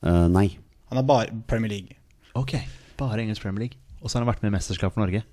Uh, 0.04 0.28
nei. 0.34 0.50
Han 0.92 1.00
har 1.00 1.08
bare 1.08 1.42
Premier 1.50 1.72
League. 1.72 1.98
Ok, 2.38 2.56
bare 3.00 3.24
engelsk 3.24 3.44
Premier 3.46 3.68
League. 3.68 3.80
Og 4.02 4.10
så 4.10 4.18
har 4.18 4.26
han 4.26 4.32
vært 4.32 4.44
med 4.44 4.52
i 4.52 4.58
mesterskap 4.58 4.94
for 4.96 5.04
Norge. 5.06 5.24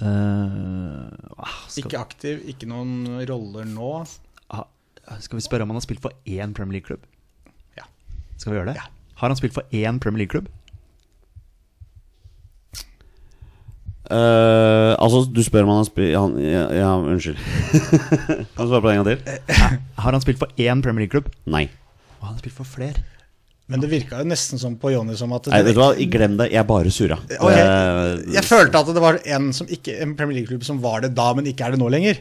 Skal, 0.00 1.82
Ikke 1.84 2.00
aktiv, 2.00 2.40
ikke 2.48 2.68
noen 2.70 3.20
roller 3.28 3.66
nå. 3.68 3.90
ah, 4.48 4.64
skal 5.20 5.36
vi 5.40 5.44
spørre 5.44 5.66
om 5.66 5.72
han 5.72 5.80
har 5.80 5.84
spilt 5.84 6.00
for 6.04 6.16
én 6.24 6.54
Premier 6.56 6.78
League-klubb? 6.78 7.04
Ja. 7.76 7.84
Skal 8.36 8.54
vi 8.54 8.60
gjøre 8.60 8.72
det? 8.72 8.80
Ja. 8.80 8.88
Har 9.20 9.28
han 9.28 9.36
spilt 9.38 9.54
for 9.56 9.64
én 9.76 10.00
Premier 10.00 10.24
League-klubb? 10.24 10.48
Uh, 14.10 14.96
altså, 14.98 15.22
du 15.30 15.38
spør 15.46 15.62
om 15.68 15.70
han 15.70 15.82
har 15.84 15.86
spilt 15.86 16.10
ja, 16.10 16.62
ja, 16.74 16.88
unnskyld. 16.98 17.38
kan 18.56 18.64
du 18.64 18.72
svare 18.72 18.80
på 18.82 18.88
det 18.90 18.94
en 18.96 19.04
gang 19.04 19.10
til? 19.12 19.60
Har 20.02 20.16
han 20.16 20.24
spilt 20.24 20.40
for 20.40 20.50
én 20.58 20.82
Premier 20.82 21.04
League-klubb? 21.04 21.28
Nei. 21.52 21.68
Og 22.18 22.26
han 22.26 22.34
har 22.34 22.40
spilt 22.42 22.56
for 22.56 22.66
flere. 22.66 23.04
Men 23.70 23.78
det 23.84 23.86
virka 23.92 24.18
jo 24.18 24.26
nesten 24.26 24.58
som 24.58 24.74
på 24.82 24.90
Jonny 24.90 25.14
som 25.14 25.30
at 25.36 25.46
Nei, 25.52 25.60
vet 25.62 25.76
du 25.76 25.78
hva, 25.78 25.92
glem 26.10 26.34
det. 26.40 26.48
Jeg 26.50 26.66
bare 26.66 26.90
surra. 26.90 27.20
Okay. 27.36 27.60
Det- 27.62 28.34
Jeg 28.34 28.42
følte 28.48 28.80
at 28.82 28.90
det 28.96 29.04
var 29.04 29.20
en, 29.36 29.52
som 29.54 29.68
ikke, 29.70 29.94
en 30.02 30.16
Premier 30.18 30.40
League-klubb 30.40 30.64
som 30.66 30.80
var 30.82 31.04
det 31.06 31.12
da, 31.14 31.28
men 31.38 31.46
ikke 31.46 31.68
er 31.68 31.76
det 31.76 31.78
nå 31.84 31.86
lenger. 31.92 32.18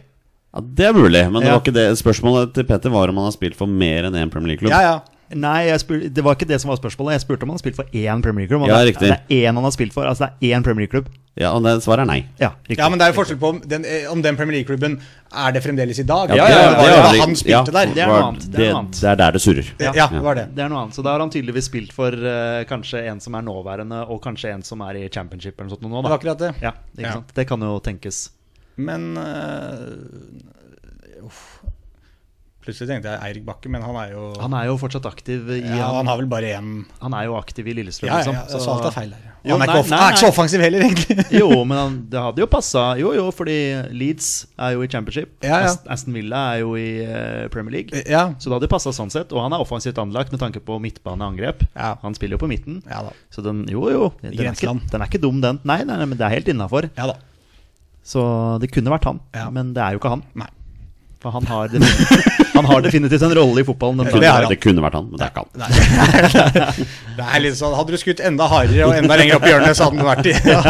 Ja, 0.53 0.61
det 0.61 0.85
er 0.91 0.93
mulig, 0.93 1.23
men 1.31 1.41
det 1.41 1.49
Ja. 1.49 1.55
var 1.57 1.63
ikke 1.63 1.73
det. 1.73 1.87
spørsmålet 1.97 2.53
til 2.53 2.67
Petter 2.69 2.93
var 2.93 3.09
om 3.09 3.17
han 3.17 3.25
har 3.31 3.33
spilt 3.33 3.57
for 3.57 3.65
mer 3.65 4.03
enn 4.05 4.13
én 4.13 4.29
Premier 4.29 4.53
League-klubb. 4.53 4.69
Ja, 4.69 4.81
ja. 4.81 4.99
Nei, 5.37 5.67
jeg 5.69 5.79
spur, 5.83 5.99
det 6.09 6.23
var 6.25 6.33
ikke 6.33 6.47
det 6.49 6.57
som 6.61 6.71
var 6.71 6.79
spørsmålet. 6.79 7.19
Jeg 7.19 7.21
spurte 7.21 7.43
om 7.45 7.49
han 7.51 7.57
har 7.59 7.61
spilt 7.61 7.75
for 7.77 7.85
én 7.93 8.21
Premier 8.25 8.47
League-klubb. 8.47 8.65
Ja, 8.67 8.79
det- 8.79 8.87
riktig. 8.95 9.09
Det 9.09 9.19
er 9.29 9.51
én 9.51 9.53
han 9.53 9.63
har 9.63 9.71
spilt 9.75 9.93
for. 9.93 10.03
Altså 10.09 10.31
det 10.39 10.49
er 10.49 10.57
én 10.57 10.63
Premier 10.65 10.87
League-klubb. 10.87 11.07
Ja, 11.39 11.51
og 11.55 11.61
det, 11.63 11.75
svaret 11.83 12.01
er 12.01 12.05
nei. 12.09 12.25
Ja, 12.39 12.49
riktig. 12.67 12.77
ja, 12.81 12.89
men 12.89 12.97
det 12.99 13.05
er 13.05 13.13
jo 13.13 13.17
forskjell 13.21 13.37
på 13.39 13.47
om 13.53 13.59
den, 13.61 13.85
eh, 13.85 14.09
om 14.11 14.21
den 14.21 14.35
Premier 14.35 14.57
League-klubben 14.57 14.99
er 15.31 15.51
det 15.53 15.61
fremdeles 15.63 15.99
i 15.99 16.03
dag. 16.03 16.29
Ja, 16.35 16.47
det, 16.47 16.55
ja, 16.57 16.73
var 16.73 16.89
det 16.89 16.97
var 16.97 17.19
han 17.21 17.35
spilte 17.35 17.71
der. 17.71 17.85
Det 17.93 18.01
er 18.03 18.07
noe 18.07 18.23
annet, 18.25 18.51
det 18.51 18.67
er 18.67 18.81
Det, 18.89 19.03
er 19.03 19.15
der 19.15 19.31
det 19.31 19.41
surrer. 19.41 19.69
Ja, 19.79 19.93
Ja. 19.95 20.07
var 20.19 20.35
det. 20.35 20.55
Det 20.55 20.63
er 20.65 20.69
noe 20.69 20.81
annet. 20.83 20.95
Så 20.95 21.03
da 21.03 21.11
har 21.13 21.19
han 21.19 21.29
tydeligvis 21.29 21.65
spilt 21.69 21.93
for 21.93 22.11
uh, 22.11 22.63
kanskje 22.65 23.05
en 23.07 23.19
som 23.21 23.35
er 23.35 23.41
nåværende, 23.41 24.09
og 24.09 24.21
kanskje 24.21 24.51
en 24.53 24.63
som 24.63 24.81
er 24.81 24.95
i 24.97 25.07
championship 25.07 25.53
eller 25.61 25.69
noe 25.69 25.77
sånt 25.77 25.89
nå, 25.89 26.01
da. 26.03 26.09
akkurat 26.17 26.37
det. 26.39 26.55
Ja, 26.61 26.71
ikke 26.97 27.07
Ja. 27.07 27.13
sant? 27.13 27.33
Det 27.35 27.47
kan 27.47 27.59
jo 27.61 27.79
tenkes. 27.79 28.31
Men 28.77 29.15
uh, 29.15 31.25
uff. 31.25 31.58
Plutselig 32.69 32.91
tenkte 32.93 33.15
jeg 33.15 33.25
Eirik 33.25 33.45
Bakke, 33.47 33.71
men 33.73 33.81
han 33.81 33.97
er 33.97 34.13
jo 34.13 34.29
Han 34.43 34.53
er 34.59 34.69
jo 34.69 34.77
fortsatt 34.77 35.09
aktiv 35.09 35.49
i 35.57 35.59
ja, 35.63 35.87
han, 35.89 36.03
Han 36.03 36.11
har 36.13 36.21
vel 36.21 36.29
bare 36.29 36.53
én 36.59 36.69
han 37.01 37.15
er 37.17 37.25
jo 37.25 37.35
aktiv 37.39 37.67
i 37.67 37.73
Lillestrøm, 37.79 38.11
Ja, 38.11 38.21
ja, 38.21 38.43
liksom. 38.45 38.61
så 38.61 38.75
alt 38.75 38.87
er 38.91 38.95
feil 38.95 39.11
der. 39.15 39.25
Jo, 39.39 39.55
han 39.55 39.63
er 39.63 39.69
nei, 39.71 39.75
nei, 39.79 39.83
han 39.95 40.03
er 40.03 40.13
ikke 40.13 40.19
så 40.19 40.29
offensiv 40.33 40.61
heller, 40.61 40.83
egentlig. 40.83 41.23
Jo, 41.39 41.47
men 41.63 41.77
han, 41.79 41.93
det 42.11 42.19
hadde 42.19 42.41
jo 42.43 42.47
passa. 42.51 42.81
Jo, 42.99 43.13
jo, 43.15 43.29
fordi 43.31 43.55
Leeds 43.95 44.27
er 44.59 44.73
jo 44.75 44.83
i 44.83 44.89
championship. 44.91 45.31
Ja, 45.47 45.61
ja. 45.63 45.69
Aston 45.95 46.17
Villa 46.17 46.41
er 46.57 46.65
jo 46.65 46.73
i 46.75 46.87
uh, 47.07 47.45
Premier 47.53 47.77
League. 47.77 48.03
Ja, 48.03 48.25
Så 48.35 48.51
det 48.51 48.57
hadde 48.57 48.71
passa 48.73 48.91
sånn 48.95 49.13
sett. 49.13 49.31
Og 49.31 49.39
han 49.45 49.55
er 49.55 49.63
offensivt 49.63 50.01
anlagt 50.03 50.35
med 50.35 50.43
tanke 50.43 50.59
på 50.59 50.75
midtbaneangrep. 50.83 51.63
Ja. 51.71 51.93
Han 52.03 52.19
spiller 52.19 52.35
jo 52.35 52.43
på 52.43 52.51
midten. 52.51 52.81
ja 52.83 52.99
da. 53.07 53.15
Så 53.31 53.45
den, 53.45 53.63
jo, 53.71 53.87
jo. 53.93 54.11
Den 54.25 54.35
er, 54.35 54.51
ikke, 54.51 54.75
den 54.91 55.07
er 55.07 55.07
ikke 55.07 55.23
dum, 55.23 55.39
den. 55.45 55.63
Nei, 55.63 55.81
nei, 55.87 55.95
nei, 56.03 56.09
men 56.11 56.19
det 56.19 56.27
er 56.27 56.35
helt 56.35 56.51
innafor. 56.51 56.91
Ja 56.99 57.07
da. 57.13 57.15
Så 58.03 58.21
det 58.59 58.73
kunne 58.75 58.91
vært 58.91 59.07
han. 59.07 59.23
Men 59.55 59.71
det 59.75 59.87
er 59.87 59.95
jo 59.95 60.03
ikke 60.03 60.17
han. 60.17 60.27
Nei. 60.35 60.51
For 61.19 61.35
han 61.35 61.43
har, 61.49 61.73
han 62.53 62.67
har 62.69 62.83
definitivt 62.85 63.23
en 63.27 63.33
rolle 63.35 63.59
i 63.59 63.65
fotballen. 63.67 64.05
Det, 64.07 64.21
Det. 64.23 64.51
Det 64.53 64.57
kunne 64.63 64.83
vært 64.85 64.95
han, 64.95 65.09
men 65.11 65.19
det 65.19 65.25
er 65.25 65.31
ikke 65.33 65.43
han. 65.43 65.51
Nei. 65.59 66.85
Det 67.19 67.25
er 67.25 67.41
litt 67.43 67.57
sånn 67.59 67.73
Hadde 67.75 67.91
du 67.91 67.99
skutt 67.99 68.21
enda 68.23 68.45
hardere 68.47 68.85
og 68.87 68.95
enda 68.95 69.17
lenger 69.19 69.35
opp 69.35 69.47
i 69.47 69.51
hjørnet, 69.51 69.75
så 69.75 69.89
hadde 69.89 69.99
den 69.99 70.07
vært 70.07 70.29
i 70.29 70.35
ja, 70.53 70.61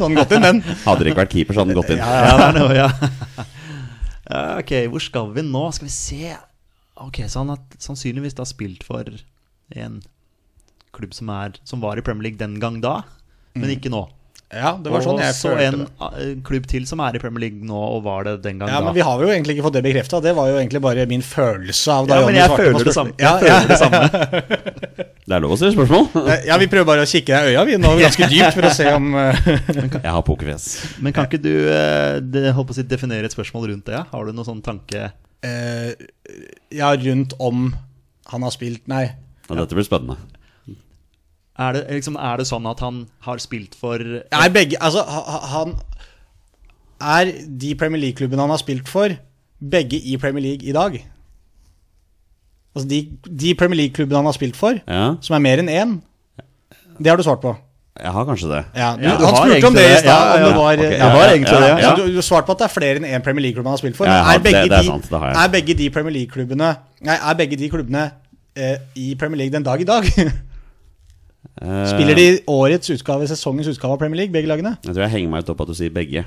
Hadde 0.00 0.08
gått 0.18 0.34
inn, 0.34 0.46
den. 0.48 0.58
Hadde 0.82 1.06
det 1.06 1.12
ikke 1.12 1.20
vært 1.22 1.36
keeper, 1.36 1.54
så 1.54 1.62
hadde 1.62 1.76
han 1.76 1.78
gått 1.78 1.92
inn. 1.94 2.02
Ja, 2.02 2.34
det 2.40 2.48
er 2.48 2.58
noe, 2.58 2.74
ja. 2.74 2.88
ja. 3.38 4.42
Ok, 4.64 4.74
hvor 4.90 5.04
skal 5.06 5.30
vi 5.36 5.46
nå? 5.46 5.62
Skal 5.76 5.86
vi 5.86 5.94
se 5.94 6.34
Ok, 7.04 7.22
Så 7.30 7.44
han 7.44 7.54
har 7.54 7.62
sannsynligvis 7.82 8.34
da 8.38 8.46
spilt 8.48 8.82
for 8.86 9.06
en 9.78 10.02
klubb 10.94 11.14
som, 11.14 11.30
er, 11.34 11.54
som 11.66 11.82
var 11.82 11.98
i 11.98 12.04
Premier 12.06 12.28
League 12.30 12.38
den 12.42 12.58
gang 12.62 12.80
da, 12.82 13.00
men 13.58 13.70
ikke 13.74 13.90
nå. 13.94 14.04
Ja, 14.54 14.70
det 14.78 14.92
var 14.94 15.02
sånn 15.04 15.18
jeg 15.20 15.32
og 15.34 15.38
så 15.38 15.50
følte 15.50 15.66
en 15.66 15.80
det. 15.82 16.08
eh, 16.22 16.34
klubb 16.46 16.66
til 16.70 16.84
som 16.86 17.00
er 17.02 17.16
i 17.18 17.20
Premier 17.22 17.42
League 17.48 17.66
nå, 17.66 17.74
og 17.96 18.04
var 18.06 18.24
det 18.28 18.36
den 18.44 18.60
gang 18.62 18.70
Ja, 18.70 18.78
da. 18.80 18.84
men 18.88 18.94
vi 18.96 19.02
har 19.06 19.20
jo 19.24 19.28
egentlig 19.32 19.56
ikke 19.56 19.66
fått 19.66 19.76
det 19.78 19.82
bekrefta. 19.86 20.20
Det 20.22 20.34
var 20.36 20.48
jo 20.52 20.58
egentlig 20.60 20.80
bare 20.84 21.06
min 21.10 21.22
følelse 21.26 21.92
av 21.98 22.06
da 22.10 22.20
Ja, 22.20 22.26
men 22.28 22.38
jeg 22.38 22.48
svarte 22.48 22.62
på 22.62 22.78
føler 22.78 22.84
det 22.90 22.94
samme. 22.94 23.14
Jeg 23.18 23.26
Ja, 23.26 23.34
føler 23.40 23.68
det 23.68 23.78
samme. 23.82 24.02
Det 25.24 25.32
er 25.32 25.40
lov 25.40 25.54
å 25.54 25.56
stille 25.56 25.72
spørsmål. 25.72 26.08
ja. 26.28 26.34
ja, 26.50 26.56
vi 26.60 26.66
prøver 26.68 26.84
bare 26.90 27.04
å 27.06 27.08
kikke 27.08 27.32
deg 27.32 27.46
i 27.48 27.54
øya 27.54 27.62
vi 27.64 27.76
nå 27.80 27.94
ganske 28.02 28.26
dypt 28.28 28.58
for 28.58 28.68
å 28.68 28.72
se 28.76 28.86
om 28.92 29.06
eh, 29.16 29.38
Jeg 30.04 30.12
har 30.12 30.22
pokerfjes. 30.26 30.66
Men 31.00 31.14
kan 31.16 31.24
ikke 31.30 31.40
du 31.40 31.52
eh, 31.72 32.50
holdt 32.52 32.68
på 32.68 32.74
å 32.74 32.76
si, 32.76 32.84
definere 32.90 33.24
et 33.24 33.32
spørsmål 33.32 33.70
rundt 33.72 33.88
det? 33.88 33.96
Ja? 33.96 34.02
Har 34.12 34.28
du 34.28 34.34
noen 34.36 34.44
sånn 34.50 34.60
tanke 34.66 35.06
eh, 35.40 35.92
Ja, 36.76 36.92
rundt 37.00 37.32
om 37.40 37.70
han 38.34 38.44
har 38.44 38.52
spilt 38.52 38.84
Nei. 38.90 39.06
Ja, 39.48 39.56
dette 39.62 39.76
blir 39.76 39.84
spennende. 39.88 40.16
Er 41.58 41.72
det, 41.76 41.82
liksom, 41.90 42.16
er 42.18 42.36
det 42.40 42.46
sånn 42.48 42.64
at 42.66 42.80
han 42.82 43.06
har 43.22 43.38
spilt 43.38 43.74
for 43.78 43.94
Er 44.02 44.48
begge 44.50 44.74
Altså, 44.82 45.04
ha- 45.06 45.26
ha- 45.30 45.46
han 45.52 45.76
Er 47.00 47.30
de 47.46 47.74
Premier 47.78 48.00
League-klubbene 48.02 48.40
han 48.42 48.50
har 48.50 48.58
spilt 48.58 48.88
for, 48.88 49.08
begge 49.62 50.00
i 50.02 50.16
Premier 50.16 50.42
League 50.42 50.66
i 50.68 50.72
dag? 50.74 50.96
Altså 52.74 52.88
de, 52.90 52.98
de 53.28 53.54
Premier 53.54 53.76
League-klubbene 53.84 54.16
han 54.18 54.26
har 54.26 54.34
spilt 54.34 54.56
for, 54.58 54.80
Ja, 54.88 55.14
som 55.22 55.36
er 55.36 55.42
mer 55.44 55.62
enn 55.62 55.68
én, 55.70 55.92
det 56.98 57.10
har 57.12 57.16
du 57.16 57.22
svart 57.22 57.40
på. 57.42 57.52
jeg 58.00 58.10
har 58.10 58.24
kanskje 58.26 58.48
det. 58.50 58.62
Ja, 58.74 58.88
du, 58.96 59.02
Ja, 59.04 59.12
du 59.18 59.24
han 59.26 59.34
har 59.34 59.44
spurte 59.46 59.66
om 59.68 59.74
det 59.74 59.84
i 59.84 59.98
stad. 60.00 60.06
Ja, 60.08 60.22
ja, 60.34 60.90
Jeg 60.90 61.10
har 61.14 61.28
egentlig 61.30 61.60
det. 61.60 61.68
Ja, 61.68 61.78
Ja. 61.78 61.94
du, 61.94 62.02
du 62.16 62.22
svarte 62.22 62.46
på 62.46 62.52
at 62.56 62.58
det 62.58 62.64
er 62.66 62.74
flere 62.74 62.96
enn 62.98 63.04
én 63.06 63.22
Premier 63.22 63.42
League-klubb 63.46 63.66
han 63.66 63.72
har 63.76 63.82
spilt 63.82 63.96
for. 63.96 64.06
Ja, 64.10 64.22
har- 64.22 64.34
er, 64.34 64.42
begge 64.42 64.62
det- 64.62 64.70
det 64.70 64.78
er 64.78 64.82
de, 64.82 64.86
sant, 64.88 65.10
har 65.10 65.44
er 65.44 65.48
begge 65.54 65.74
de 65.78 65.90
Premier 65.90 66.12
League-klubbene 66.18 66.76
Nei, 67.02 67.14
er 67.30 67.34
begge 67.34 67.56
de 67.56 67.68
klubbene 67.70 68.10
eh, 68.56 68.76
i 68.96 69.14
Premier 69.14 69.38
League 69.38 69.52
den 69.52 69.62
dag 69.62 69.80
i 69.80 69.84
dag? 69.84 70.04
Eh, 71.62 71.84
Spiller 71.90 72.14
de 72.18 72.26
årets 72.50 72.90
utgave, 72.90 73.26
sesongens 73.30 73.68
utgave 73.70 73.92
av 73.94 73.98
Premier 73.98 74.24
League, 74.24 74.32
begge 74.34 74.48
lagene? 74.50 74.76
Jeg 74.84 74.92
tror 74.94 75.04
jeg 75.06 75.10
henger 75.18 75.30
meg 75.30 75.44
ut 75.44 75.50
opp 75.54 75.60
at 75.60 75.68
du 75.68 75.74
sier 75.78 75.90
begge. 75.94 76.24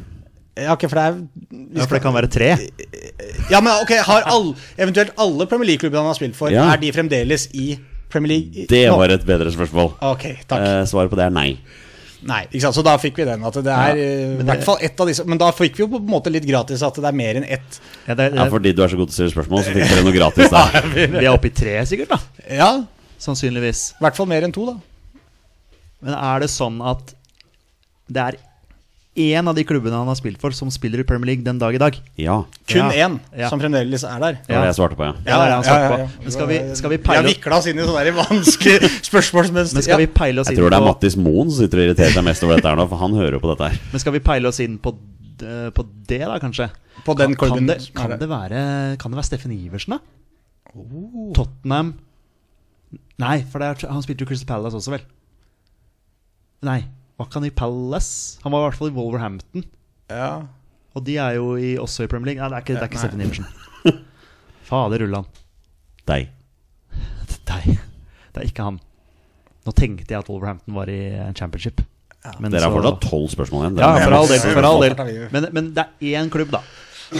Ja, 0.57 0.73
okay, 0.73 0.87
for 0.89 0.97
det 0.97 1.03
er 1.05 1.17
Ja, 1.77 1.85
for 1.85 1.95
det 1.97 2.01
kan 2.01 2.15
være 2.15 2.29
tre. 2.33 2.47
Ja, 3.51 3.59
men 3.61 3.73
ok, 3.83 3.91
har 4.07 4.23
all, 4.25 4.55
eventuelt 4.77 5.11
alle 5.21 5.45
Premier 5.45 5.67
League-klubbene 5.73 6.01
han 6.01 6.09
har 6.13 6.17
spilt 6.17 6.35
for, 6.35 6.49
Ja. 6.49 6.71
er 6.73 6.77
de 6.81 6.91
fremdeles 6.95 7.49
i 7.53 7.77
Premier 8.09 8.29
League? 8.37 8.65
Det 8.71 8.89
var 8.89 9.09
et 9.13 9.25
bedre 9.27 9.51
spørsmål. 9.51 9.93
Ok, 10.01 10.23
takk. 10.47 10.59
Eh, 10.63 10.85
svaret 10.89 11.11
på 11.11 11.15
det 11.19 11.25
er 11.27 11.29
nei. 11.35 11.57
Nei, 12.27 12.39
ikke 12.49 12.61
sant, 12.63 12.73
så 12.75 12.81
da 12.83 12.95
fikk 12.97 13.15
vi 13.21 13.25
den. 13.25 13.43
At 13.45 13.53
det 13.53 13.67
er 13.67 13.93
Ja, 13.95 14.01
eh, 14.01 14.37
men 14.37 14.45
det- 14.47 14.81
ett 14.81 14.99
av 14.99 15.05
disse 15.07 15.23
Men 15.27 15.37
da 15.37 15.51
fikk 15.51 15.75
vi 15.77 15.83
jo 15.83 15.87
på 15.87 15.97
en 15.99 16.07
måte 16.07 16.31
litt 16.31 16.43
gratis 16.47 16.81
at 16.81 16.95
det 16.95 17.05
er 17.05 17.11
mer 17.11 17.35
enn 17.35 17.43
ett. 17.43 17.79
Ja, 18.07 18.15
det, 18.15 18.33
Ja, 18.33 18.45
Fordi 18.49 18.73
du 18.73 18.81
er 18.83 18.87
så 18.87 18.97
god 18.97 19.09
til 19.09 19.25
å 19.27 19.29
stille 19.29 19.45
spørsmål, 19.45 19.63
så 19.63 19.71
fikk 19.71 19.87
dere 19.87 20.03
noe 20.03 20.13
gratis 20.13 20.49
da. 20.55 20.65
vi 20.95 21.25
er 21.25 21.31
oppe 21.31 21.45
i 21.45 21.49
tre, 21.51 21.85
sikkert. 21.85 22.07
da 22.09 22.19
Ja, 22.49 22.83
Sannsynligvis. 23.19 23.93
i 23.93 24.03
hvert 24.03 24.15
fall 24.15 24.25
mer 24.25 24.41
enn 24.41 24.51
to, 24.51 24.65
da. 24.65 24.77
Men 26.03 26.13
er 26.17 26.43
det 26.43 26.49
sånn 26.53 26.77
at 26.85 27.15
det 28.07 28.21
er 28.23 28.37
én 29.17 29.49
av 29.49 29.55
de 29.57 29.63
klubbene 29.65 29.97
han 29.97 30.05
har 30.05 30.17
spilt 30.19 30.37
for, 30.37 30.53
som 30.53 30.69
spiller 30.69 31.01
i 31.01 31.05
Premier 31.09 31.31
League 31.31 31.43
den 31.45 31.57
dag 31.57 31.73
i 31.73 31.79
dag? 31.81 31.95
Ja. 32.21 32.35
Kun 32.69 32.91
Ja. 32.93 33.07
én 33.07 33.19
Ja. 33.35 33.49
som 33.49 33.59
fremdeles 33.59 34.03
er 34.05 34.19
der. 34.21 34.33
Det 34.45 34.53
var 34.53 34.61
det 34.61 34.69
jeg 34.69 34.77
svarte 34.77 34.95
på, 34.99 35.03
ja. 35.07 35.13
Ja, 35.25 35.37
det 35.41 35.47
er 35.47 35.55
han 35.55 35.63
svarte 35.65 35.89
på. 35.89 36.23
Men 36.23 36.31
skal 36.35 36.47
vi, 36.51 36.59
skal 36.75 36.89
vi 36.93 36.97
peile 37.01 37.23
har 37.23 37.27
vikla 37.31 37.57
oss 37.57 37.65
inn 37.67 37.79
i 37.81 37.87
sånne 37.87 38.13
vanskelige 38.13 38.89
spørsmålsmønster. 39.09 39.73
Men 39.79 39.83
skal 39.89 39.97
vi 40.03 40.07
peile 40.07 40.41
oss 40.41 40.51
Jeg 40.53 40.57
tror 40.59 40.69
det 40.69 40.77
er 40.77 40.85
Mattis 40.85 41.17
Moen 41.17 41.49
som 41.49 41.63
sitter 41.65 41.81
og 41.81 41.85
irriterer 41.89 42.13
seg 42.13 42.23
mest 42.29 42.43
over 42.45 42.55
dette 42.59 42.69
her 42.69 42.77
nå, 42.77 42.87
for 42.87 42.97
han 43.01 43.17
hører 43.17 43.39
jo 43.39 43.39
på 43.39 43.49
dette 43.55 43.71
her. 43.71 43.79
Men 43.91 43.99
skal 44.05 44.13
vi 44.13 44.19
peile 44.29 44.47
oss 44.53 44.59
inn 44.61 44.77
på, 44.77 44.93
på 45.73 45.87
det, 46.07 46.21
da, 46.21 46.37
kanskje? 46.39 46.69
På 47.05 47.17
den 47.17 47.33
kan, 47.35 47.49
kan, 47.57 47.65
det, 47.73 47.79
kan, 47.97 48.13
det 48.21 48.29
være, 48.29 48.61
kan 49.01 49.11
det 49.11 49.17
være 49.17 49.25
Steffen 49.33 49.51
Iversen, 49.57 49.97
da? 49.97 49.99
Tottenham 51.33 51.95
Nei, 53.17 53.41
for 53.49 53.59
det 53.59 53.67
er, 53.67 53.89
han 53.89 54.03
spilte 54.05 54.23
jo 54.23 54.29
Crystal 54.29 54.47
Palace 54.47 54.77
også, 54.77 54.91
vel? 54.93 55.01
Nei, 56.65 56.79
var 57.17 57.27
ikke 57.27 57.39
han 57.41 57.49
i 57.49 57.53
Palace? 57.53 58.39
Han 58.43 58.53
var 58.53 58.63
i 58.63 58.67
hvert 58.67 58.79
fall 58.79 58.89
i 58.89 58.95
Wolverhampton. 58.95 59.65
Ja. 60.09 60.29
Og 60.97 61.03
de 61.05 61.17
er 61.21 61.37
jo 61.37 61.51
i, 61.61 61.75
også 61.77 62.05
i 62.07 62.09
Premier 62.09 62.31
League. 62.33 62.41
Nei, 62.41 62.49
det 62.49 62.57
er 62.57 62.65
ikke, 62.65 62.77
det 62.77 62.85
er 62.85 62.91
ikke. 62.91 63.01
Steffen 63.03 63.21
Iversen. 63.21 64.01
Fader 64.67 65.03
rullan. 65.03 65.27
Deg. 66.09 66.31
Deg. 67.51 67.67
Det 68.33 68.41
er 68.41 68.49
ikke 68.49 68.65
han. 68.71 68.81
Nå 69.67 69.73
tenkte 69.75 70.13
jeg 70.15 70.23
at 70.23 70.31
Wolverhampton 70.31 70.75
var 70.77 70.89
i 70.89 70.99
en 71.27 71.37
championship. 71.37 71.83
Men 72.41 72.51
Dere 72.51 72.67
har 72.67 72.73
fortsatt 72.73 73.03
tolv 73.05 73.29
spørsmål 73.31 73.65
igjen. 73.67 73.79
Ja, 73.79 73.91
for 74.01 74.17
all 74.17 74.29
del. 74.31 74.41
For 74.43 74.67
all 74.67 74.83
del. 74.83 74.97
Men, 75.31 75.47
men 75.55 75.69
det 75.75 75.85
er 75.85 76.21
én 76.21 76.31
klubb, 76.33 76.51
da, 76.55 76.63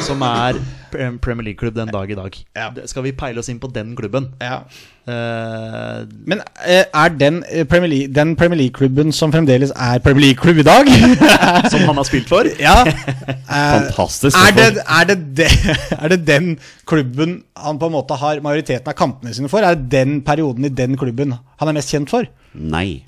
som 0.04 0.22
er 0.26 0.60
Premier 0.92 1.46
League-klubb 1.50 1.76
den 1.76 1.92
dag 1.92 2.12
i 2.12 2.16
dag. 2.18 2.38
Ja. 2.56 2.68
Skal 2.90 3.06
vi 3.06 3.14
peile 3.16 3.40
oss 3.40 3.50
inn 3.52 3.60
på 3.60 3.70
den 3.74 3.94
klubben? 3.96 4.32
Ja. 4.42 4.62
Uh, 5.08 6.04
Men 6.28 6.42
eh, 6.68 6.84
er 6.84 7.14
den 7.16 7.40
eh, 7.48 7.64
Premier 7.64 7.88
League, 7.88 8.14
den 8.16 8.36
Premier 8.36 8.60
League-klubben 8.60 9.14
som 9.16 9.32
fremdeles 9.32 9.72
er 9.72 10.02
Premier 10.04 10.26
League-klubb 10.26 10.60
i 10.60 10.66
dag 10.68 10.90
som 11.72 11.86
han 11.88 11.96
har 11.96 12.08
spilt 12.08 12.28
for? 12.28 12.50
Ja. 12.60 12.82
eh, 12.88 13.38
Fantastisk. 13.48 14.36
er, 14.36 14.58
det, 14.58 14.84
er, 14.84 15.08
det 15.08 15.18
de, 15.40 15.48
er 16.02 16.16
det 16.16 16.20
den 16.28 16.52
klubben 16.86 17.42
han 17.56 17.80
på 17.80 17.88
en 17.88 17.96
måte 17.96 18.20
har 18.20 18.44
majoriteten 18.44 18.92
av 18.92 19.00
kampene 19.00 19.36
sine 19.36 19.52
for? 19.52 19.64
Er 19.64 19.80
det 19.80 19.92
den 19.94 20.20
perioden 20.28 20.68
i 20.68 20.74
den 20.74 21.00
klubben 21.00 21.38
han 21.38 21.72
er 21.72 21.80
mest 21.80 21.96
kjent 21.96 22.12
for? 22.12 22.28
Nei. 22.54 23.04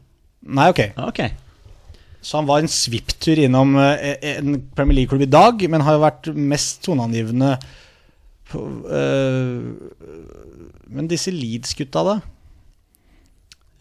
Nei, 0.48 0.72
ok. 0.72 0.86
Ok. 1.10 1.24
Så 2.22 2.38
han 2.40 2.48
var 2.50 2.60
en 2.60 2.68
svipptur 2.72 3.40
innom 3.40 3.78
eh, 3.80 4.18
en 4.36 4.58
Premier 4.76 4.98
League-klubb 5.02 5.24
i 5.24 5.30
dag, 5.32 5.62
men 5.72 5.86
har 5.86 5.96
jo 5.96 6.02
vært 6.04 6.28
mest 6.36 6.82
toneangivende 6.84 7.54
på, 8.52 8.64
eh, 8.92 9.62
Men 10.92 11.08
disse 11.08 11.32
Leeds-gutta, 11.32 12.04
da? 12.04 12.18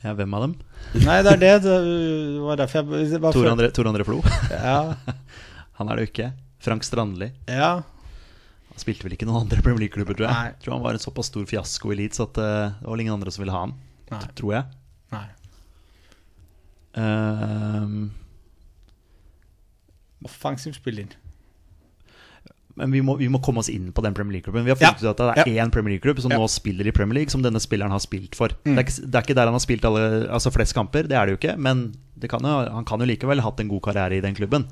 Ja, 0.05 0.13
hvem 0.15 0.35
av 0.39 0.45
dem? 0.47 0.55
Nei, 1.03 1.19
det 1.27 1.33
er 1.35 1.41
det. 1.43 1.53
Det 1.67 1.77
var 2.47 2.61
derfor 2.61 2.85
jeg 2.85 3.11
det 3.15 3.21
var 3.25 3.35
Tor 3.35 3.51
André, 3.51 3.73
Tor 3.75 3.91
André 3.91 4.07
Flo? 4.07 4.21
Ja, 4.53 4.95
Han 5.81 5.91
er 5.91 5.99
det 5.99 6.05
jo 6.07 6.11
ikke. 6.13 6.33
Frank 6.63 6.87
Strandli. 6.87 7.33
ja. 7.51 7.79
Han 8.69 8.83
spilte 8.85 9.03
vel 9.03 9.15
ikke 9.17 9.27
noen 9.27 9.41
andre 9.43 9.59
Premier 9.59 9.83
League-klubber, 9.83 10.15
tror 10.15 10.29
jeg. 10.29 10.39
Nei. 10.39 10.59
Tror 10.63 10.77
han 10.77 10.83
var 10.85 10.95
en 10.95 11.03
såpass 11.03 11.27
stor 11.33 11.43
fiasko 11.51 11.91
i 11.91 11.97
Leeds 11.99 12.21
at 12.23 12.37
eh, 12.39 12.77
det 12.79 12.87
var 12.87 13.01
ingen 13.03 13.17
andre 13.17 13.33
som 13.35 13.43
ville 13.43 13.51
ha 13.57 13.65
han. 13.65 13.73
Nei. 14.13 14.21
Tror 14.39 14.53
jeg. 14.55 14.69
Nei. 15.11 15.25
Ehm, 17.03 17.97
Offensiv 20.25 20.73
spiller. 20.75 21.07
men 22.79 22.93
vi 22.95 23.01
må, 23.03 23.17
vi 23.19 23.27
må 23.27 23.41
komme 23.43 23.59
oss 23.59 23.69
inn 23.73 23.89
på 23.91 24.03
den 24.05 24.15
Premier 24.15 24.37
League-klubben. 24.37 24.63
Vi 24.63 24.71
har 24.71 24.77
Ja. 24.81 24.93
funnet 24.93 25.03
ut 25.03 25.21
at 25.21 25.35
det 25.45 25.47
er 25.57 25.65
én 25.65 25.71
Premier 25.75 25.97
League-klubb 25.97 26.21
som 26.23 26.31
Ja. 26.31 26.39
nå 26.39 26.47
spiller 26.49 26.87
i 26.87 26.93
Premier 26.93 27.15
League, 27.15 27.31
som 27.31 27.43
denne 27.43 27.59
spilleren 27.59 27.91
har 27.91 27.99
spilt 27.99 28.37
for. 28.37 28.49
Mm. 28.65 28.77
Det, 28.77 28.79
er 28.79 28.85
ikke, 28.87 29.11
det 29.11 29.15
er 29.19 29.23
ikke 29.27 29.35
der 29.35 29.45
han 29.51 29.55
har 29.55 29.65
spilt 29.65 29.85
alle, 29.85 30.29
altså 30.31 30.53
flest 30.55 30.75
kamper, 30.75 31.03
det 31.03 31.17
er 31.19 31.27
det 31.27 31.33
jo 31.35 31.39
ikke. 31.43 31.59
Men 31.59 31.95
det 32.17 32.31
kan 32.31 32.39
jo, 32.41 32.71
han 32.71 32.85
kan 32.85 33.01
jo 33.01 33.07
likevel 33.07 33.41
ha 33.41 33.51
hatt 33.51 33.59
en 33.61 33.69
god 33.69 33.83
karriere 33.83 34.19
i 34.19 34.21
den 34.21 34.35
klubben. 34.37 34.69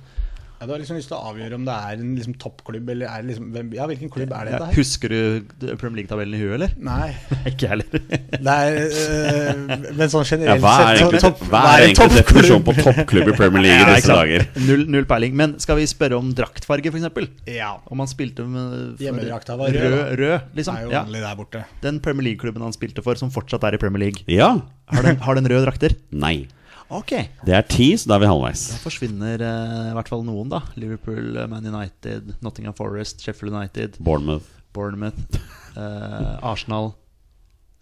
Ja, 0.56 0.64
du 0.64 0.72
har 0.72 0.78
liksom 0.80 0.96
lyst 0.96 1.10
til 1.10 1.16
å 1.18 1.24
avgjøre 1.28 1.54
om 1.58 1.64
det 1.66 1.74
er 1.76 1.98
en 2.00 2.14
liksom, 2.16 2.34
toppklubb, 2.40 2.88
eller 2.88 3.10
er 3.12 3.20
det 3.20 3.28
liksom 3.34 3.50
hvem, 3.52 3.72
Ja, 3.76 3.84
hvilken 3.90 4.08
klubb 4.14 4.30
er 4.32 4.46
det 4.48 4.52
Ja, 4.56 4.60
her? 4.64 4.72
husker 4.78 5.12
du 5.12 5.76
Premier 5.76 5.98
League-tabellen 6.00 6.32
i 6.32 6.40
huet, 6.40 6.54
eller? 6.56 6.70
Nei. 6.80 7.10
ikke 7.50 7.66
jeg 7.66 7.70
heller. 7.74 8.06
Det 8.40 8.54
er 8.54 8.78
øh, 8.80 9.60
Men 9.98 10.12
sånn 10.14 10.24
Ja, 10.24 10.30
generelt 10.32 10.64
hva 10.64 10.72
er 10.72 10.80
sett, 10.86 11.02
egentlig, 11.02 11.20
topp- 11.26 11.44
hva 11.52 11.60
er 11.60 11.76
en 11.76 11.84
egentlig 11.84 12.00
toppklubb? 12.00 12.16
definisjonen 12.22 12.64
på 12.70 12.76
toppklubb 12.80 13.28
i 13.28 13.36
Premier 13.36 13.66
League 13.68 13.84
i 13.84 13.90
disse 14.00 14.16
dager? 14.16 14.46
Null, 14.70 14.86
null 14.96 15.08
peiling. 15.12 15.36
Men 15.42 15.54
skal 15.60 15.76
vi 15.82 15.86
spørre 15.92 16.16
om 16.22 16.32
draktfarge, 16.40 16.88
f.eks.? 16.94 17.30
Ja. 17.52 17.74
Om 17.92 18.04
han 18.06 18.08
spilte 18.10 18.48
med 18.48 19.04
Hjemmedrakta 19.04 19.58
var 19.60 19.76
rød, 19.76 19.86
Rød, 19.92 20.18
rød 20.22 20.36
Det 20.40 20.62
liksom. 20.62 20.76
er 20.80 20.88
jo 20.88 20.90
Ja. 20.96 21.04
vanlig 21.04 21.20
der 21.28 21.36
borte. 21.44 21.64
Den 21.84 22.00
Premier 22.00 22.30
League-klubben 22.30 22.64
han 22.64 22.72
spilte 22.72 23.04
for, 23.04 23.14
som 23.20 23.28
fortsatt 23.30 23.64
er 23.68 23.76
i 23.76 23.82
Premier 23.84 24.06
League, 24.08 24.24
Ja. 24.32 24.54
har 24.88 25.02
den, 25.02 25.16
har 25.20 25.34
den 25.36 25.48
røde 25.52 25.66
drakter? 25.68 25.94
Nei. 26.12 26.46
Ok. 26.94 27.12
Det 27.42 27.54
er 27.56 27.64
ti, 27.66 27.88
så 27.98 28.10
da 28.10 28.16
er 28.16 28.22
vi 28.22 28.28
halvveis. 28.30 28.62
Da 28.70 28.78
forsvinner 28.84 29.42
eh, 29.42 29.88
i 29.90 29.94
hvert 29.96 30.10
fall 30.10 30.22
noen, 30.26 30.50
da. 30.52 30.60
Liverpool, 30.78 31.32
eh, 31.34 31.48
Man 31.50 31.66
United, 31.66 32.36
Nottingham 32.46 32.76
Forest, 32.78 33.24
Sheffield 33.24 33.54
United, 33.56 33.98
Bournemouth. 34.06 34.46
Bournemouth, 34.76 35.40
eh, 35.74 36.34
Arsenal. 36.46 36.92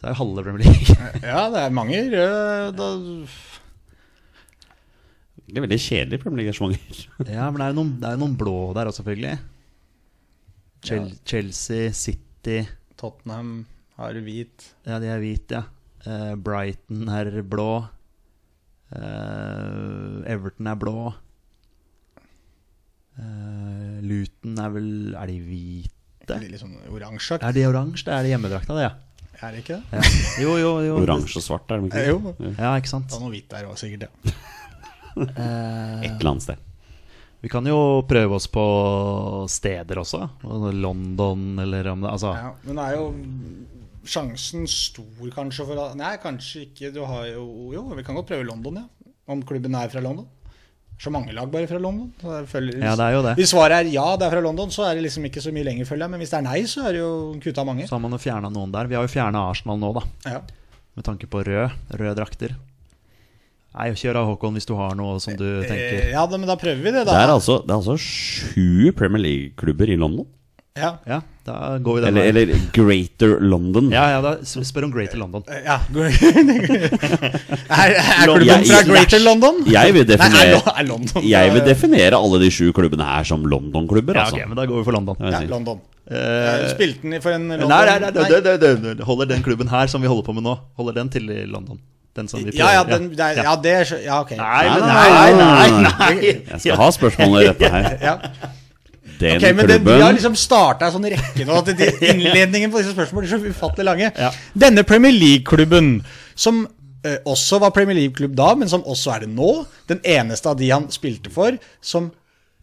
Det 0.00 0.08
er 0.08 0.14
jo 0.14 0.20
halve 0.22 0.44
Premier 0.46 0.64
League. 0.64 0.96
Ja, 1.24 1.48
det 1.52 1.60
er 1.64 1.74
mange 1.74 2.00
røde 2.12 2.72
da, 2.76 2.88
Det 5.44 5.58
er 5.58 5.66
veldig 5.66 5.80
kjedelig 5.84 6.20
Premier 6.22 6.42
League-arrangementer. 6.42 7.04
ja, 7.36 7.50
men 7.50 7.60
det 7.60 7.66
er 7.66 7.74
jo 7.74 7.78
noen, 7.82 7.92
det 8.00 8.10
er 8.10 8.22
noen 8.24 8.38
blå 8.40 8.56
der 8.76 8.88
også, 8.88 9.02
selvfølgelig. 9.02 9.36
Chel 10.84 11.06
Chelsea, 11.24 11.92
City 11.96 12.62
Tottenham 13.00 13.66
har 13.98 14.16
hvit. 14.24 14.72
Ja, 14.88 14.98
de 15.00 15.08
er 15.12 15.20
hvite, 15.22 15.60
ja. 15.60 15.68
Eh, 16.04 16.34
Brighton 16.36 17.08
er 17.08 17.38
blå. 17.48 17.84
Eh, 18.92 20.32
Everton 20.34 20.66
er 20.70 20.76
blå. 20.76 21.12
Eh, 23.18 23.98
Luton 24.04 24.58
er 24.58 24.70
vel 24.74 24.88
Er 25.14 25.30
de 25.30 25.36
hvite? 25.46 26.34
Er 26.34 26.40
litt 26.48 26.60
sånn 26.62 26.76
oransje. 26.90 27.38
Er 27.44 27.52
de 27.56 27.64
oransje? 27.68 28.08
Er 28.10 28.24
de 28.26 28.32
hjemmedrakta, 28.32 28.74
det, 28.78 28.86
ja. 28.88 28.92
Er 29.44 29.52
det 29.52 29.62
ikke 29.64 29.76
det? 29.76 29.98
ja. 29.98 30.02
Jo, 30.44 30.54
jo, 30.60 30.70
jo. 30.86 30.94
Oransje 31.02 31.40
og 31.40 31.44
svart, 31.44 31.70
er 31.74 31.82
de 31.82 31.90
Eh, 31.92 32.08
ikke? 32.08 32.34
Jo. 32.40 32.52
Ja, 32.58 32.74
ikke 32.80 32.90
sant. 32.92 33.08
Det 33.10 33.18
er 33.18 33.24
noe 33.26 33.34
hvitt 33.34 33.50
der 33.52 33.68
òg, 33.68 33.76
sikkert. 33.80 34.06
Ja. 34.08 34.36
Eh, 35.14 36.00
Et 36.08 36.14
eller 36.16 36.30
annet 36.32 36.42
sted. 36.42 36.62
vi 37.44 37.48
kan 37.52 37.66
jo 37.68 37.76
prøve 38.08 38.34
oss 38.34 38.48
på 38.50 38.64
steder 39.52 40.00
også. 40.00 40.24
London, 40.74 41.58
eller 41.62 41.86
om 41.92 42.00
det 42.02 42.10
Altså, 42.10 42.32
Ja, 42.34 42.54
men 42.64 42.80
det 42.80 42.84
er 42.88 42.96
jo 42.96 43.04
sjansen 44.06 44.66
stor 44.70 45.30
kanskje 45.34 45.66
for 45.68 45.80
at 45.88 45.96
Nei, 45.98 46.14
kanskje 46.22 46.66
ikke. 46.68 46.92
Du 46.94 47.02
har 47.08 47.26
jo 47.30 47.44
Jo, 47.74 47.82
vi 47.96 48.02
kan 48.06 48.14
godt 48.18 48.28
prøve 48.30 48.46
London, 48.48 48.82
ja. 48.82 49.10
Om 49.32 49.42
klubben 49.48 49.74
er 49.74 49.88
fra 49.92 50.00
London. 50.04 50.26
Så 51.00 51.10
mange 51.10 51.32
lag 51.34 51.48
bare 51.50 51.66
fra 51.66 51.78
London. 51.82 52.12
Følger, 52.46 52.76
ja, 52.78 52.92
det 52.94 53.04
er 53.08 53.14
jo 53.16 53.22
det. 53.24 53.32
Hvis 53.40 53.50
svaret 53.50 53.80
er 53.80 53.88
ja, 53.90 54.04
det 54.16 54.26
er 54.28 54.30
fra 54.36 54.42
London, 54.44 54.70
så 54.70 54.84
er 54.86 54.94
det 54.94 55.02
liksom 55.08 55.24
ikke 55.26 55.42
så 55.42 55.50
mye 55.52 55.64
lenger, 55.66 55.88
følger 55.88 56.04
jeg. 56.06 56.12
Men 56.12 56.20
hvis 56.22 56.30
det 56.30 56.38
er 56.38 56.44
nei, 56.46 56.60
så 56.70 56.84
er 56.86 56.92
det 56.94 57.00
jo 57.00 57.14
kutta 57.42 57.64
mange. 57.66 57.88
Så 57.88 57.96
har 57.96 58.02
man 58.04 58.14
jo 58.14 58.20
fjerna 58.22 58.50
noen 58.52 58.70
der. 58.72 58.86
Vi 58.86 58.94
har 58.94 59.02
jo 59.02 59.10
fjerna 59.10 59.42
Arsenal 59.50 59.80
nå, 59.82 59.90
da. 59.96 60.04
Ja. 60.36 60.40
Med 60.94 61.04
tanke 61.08 61.26
på 61.26 61.42
rød. 61.48 61.74
Røde 61.98 62.14
drakter. 62.20 62.54
Nei, 63.74 63.88
kjør 63.98 64.20
av, 64.20 64.28
Håkon, 64.30 64.54
hvis 64.54 64.68
du 64.70 64.76
har 64.78 64.94
noe 64.94 65.16
som 65.18 65.34
du 65.34 65.42
Eh, 65.64 65.66
tenker. 65.66 66.10
ja, 66.12 66.22
men 66.30 66.46
da 66.46 66.54
prøver 66.54 66.78
vi 66.78 66.92
det, 66.94 67.02
Det 67.02 67.06
da. 67.10 67.16
er 67.24 67.32
altså, 67.34 67.56
det 67.66 67.74
er 67.74 67.80
altså 67.80 67.96
sju 67.98 68.92
Premier 68.94 69.18
League-klubber 69.24 69.90
i 69.90 69.96
London. 69.98 70.28
Ja. 70.74 70.88
Ja, 71.06 71.20
da 71.46 71.78
går 71.78 71.94
vi 71.94 72.00
den 72.02 72.16
Eller, 72.18 72.32
veien. 72.34 72.48
eller 72.50 72.70
Greater 72.74 73.34
London. 73.46 73.92
Ja, 73.94 74.08
ja, 74.10 74.16
da 74.24 74.32
spør 74.42 74.88
om 74.88 74.90
Greater 74.90 75.20
London. 75.20 75.44
ja. 75.46 75.76
er, 77.70 77.92
er 77.94 78.24
klubben 78.24 78.48
Jeg- 78.48 78.66
fra 78.72 78.80
Greater 78.88 79.20
London? 79.22 79.60
Jeg 79.70 79.92
vil 79.94 80.02
er, 80.02 80.08
definere, 80.16 80.56
Nei, 80.58 80.72
er 80.82 80.88
London 80.88 81.22
jeg 81.30 81.52
vil 81.54 81.62
definere 81.68 82.18
alle 82.18 82.40
de 82.42 82.50
sju 82.50 82.72
klubbene 82.74 83.06
her 83.06 83.22
som 83.30 83.46
London-klubber. 83.46 84.18
Ja, 84.18 84.24
Altså. 84.26 84.34
ok, 84.42 84.48
men 84.50 84.56
da 84.58 84.64
går 84.66 84.80
vi 84.80 84.84
for 84.90 84.96
London. 84.98 85.16
Ja. 85.22 85.40
London. 85.52 85.78
Uh, 86.10 86.66
Spilte 86.74 87.02
den 87.06 87.22
for 87.22 87.30
en 87.38 87.46
London? 87.54 87.68
nei, 87.70 87.84
nei, 87.86 88.10
nei, 88.10 88.90
nei, 88.98 89.04
holder 89.06 89.30
den 89.30 89.46
klubben 89.46 89.70
her 89.70 89.86
som 89.86 90.02
vi 90.02 90.10
holder 90.10 90.26
på 90.26 90.34
med 90.34 90.42
nå, 90.42 90.56
holder 90.74 90.98
den 90.98 91.08
til 91.14 91.30
i 91.30 91.44
London? 91.46 91.78
Den 92.18 92.26
som 92.26 92.42
vi? 92.42 92.50
Ja, 92.58 92.72
ja, 92.80 92.82
den, 92.90 93.12
er, 93.14 93.38
ja, 93.46 93.54
det 93.62 93.70
er 93.78 93.84
så- 93.92 94.02
Ja, 94.02 94.18
ok. 94.26 94.34
Nei, 94.42 94.66
Nei, 94.66 94.80
nei, 94.80 94.90
nei, 94.90 95.30
nei, 95.38 95.70
nei, 95.70 95.86
nei. 95.86 96.18
Jeg 96.50 96.60
skal 96.66 96.76
ha 96.82 96.90
spørsmålene 96.98 97.46
rette 97.54 97.70
her. 97.70 97.98
Ja. 98.10 98.18
Den 99.20 99.36
Ok, 99.38 99.44
men 99.56 99.66
den, 99.68 99.84
Vi 99.86 100.00
har 100.02 100.12
liksom 100.16 100.34
starta 100.38 100.88
en 100.88 100.94
sånn 100.96 101.04
rekke 101.12 101.44
nå. 101.46 101.58
At 101.60 101.68
de, 101.78 101.90
innledningen 102.10 102.72
på 102.72 102.80
disse 102.80 102.94
spørsmålene 102.96 103.28
blir 103.38 103.52
så 103.52 103.52
ufattelig 103.54 103.86
lange. 103.86 104.10
Ja. 104.18 104.30
Denne 104.58 104.82
Premier 104.88 105.14
League-klubben, 105.14 105.92
som 106.34 106.64
eh, 107.04 107.18
også 107.30 107.60
var 107.62 107.70
Premier 107.76 107.96
League-klubb 108.00 108.34
da, 108.38 108.50
men 108.58 108.68
som 108.72 108.82
også 108.90 109.14
er 109.14 109.24
det 109.26 109.30
nå, 109.36 109.52
den 109.90 110.00
eneste 110.02 110.50
av 110.50 110.58
de 110.58 110.70
han 110.72 110.88
spilte 110.94 111.30
for, 111.34 111.56
som 111.84 112.10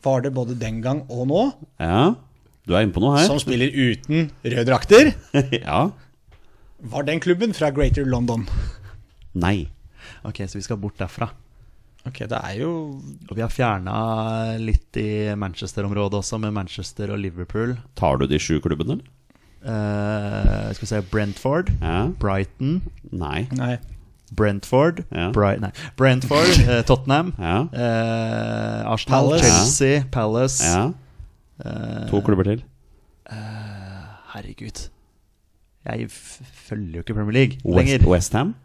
var 0.03 0.23
det 0.25 0.33
både 0.33 0.55
den 0.59 0.81
gang 0.83 1.03
og 1.13 1.27
nå, 1.29 1.41
Ja, 1.79 2.15
du 2.67 2.73
er 2.75 2.83
inne 2.85 2.93
på 2.93 3.01
noe 3.03 3.19
her. 3.19 3.27
som 3.29 3.39
spiller 3.41 3.69
uten 3.73 4.31
røde 4.43 4.65
drakter, 4.67 5.11
Ja. 5.61 5.83
var 6.81 7.05
den 7.07 7.19
klubben 7.21 7.53
fra 7.57 7.69
Greater 7.73 8.05
London. 8.09 8.47
Nei. 9.37 9.69
Ok, 10.25 10.41
så 10.49 10.57
vi 10.59 10.65
skal 10.65 10.77
bort 10.81 10.97
derfra. 10.99 11.29
Ok, 12.07 12.17
det 12.25 12.37
er 12.37 12.55
jo 12.57 12.69
Og 13.29 13.35
vi 13.37 13.41
har 13.43 13.51
fjerna 13.53 14.57
litt 14.57 14.97
i 14.97 15.35
Manchester-området 15.37 16.17
også, 16.23 16.39
med 16.41 16.53
Manchester 16.55 17.11
og 17.13 17.19
Liverpool. 17.21 17.75
Tar 17.95 18.17
du 18.17 18.25
de 18.27 18.39
sju 18.41 18.59
klubbene, 18.63 18.97
eller? 18.97 19.17
Eh, 19.61 20.71
skal 20.73 20.81
vi 20.81 20.89
se 20.89 21.01
Brentford, 21.11 21.69
Ja. 21.81 22.07
Brighton, 22.19 22.81
Nei. 23.11 23.47
Nei. 23.53 23.75
Brentford 24.33 25.03
Ja. 25.11 25.27
Bright, 25.35 25.59
nei, 25.61 25.69
Brentford, 25.99 26.55
uh, 26.65 26.81
Tottenham, 26.89 27.33
Ja. 27.37 27.59
uh, 27.69 28.91
Arsenal, 28.93 29.27
Palace. 29.29 29.43
Chelsea, 29.45 30.03
Palace 30.11 30.63
ja. 30.65 30.85
eh, 31.65 32.07
To 32.09 32.21
klubber 32.25 32.43
til. 32.47 32.63
Herregud. 34.33 34.87
Jeg 35.85 36.07
f 36.09 36.41
følger 36.69 36.95
jo 37.01 37.03
ikke 37.05 37.13
Premier 37.17 37.33
League 37.33 37.57
West, 37.65 37.77
lenger. 37.91 38.07
Westham 38.09 38.55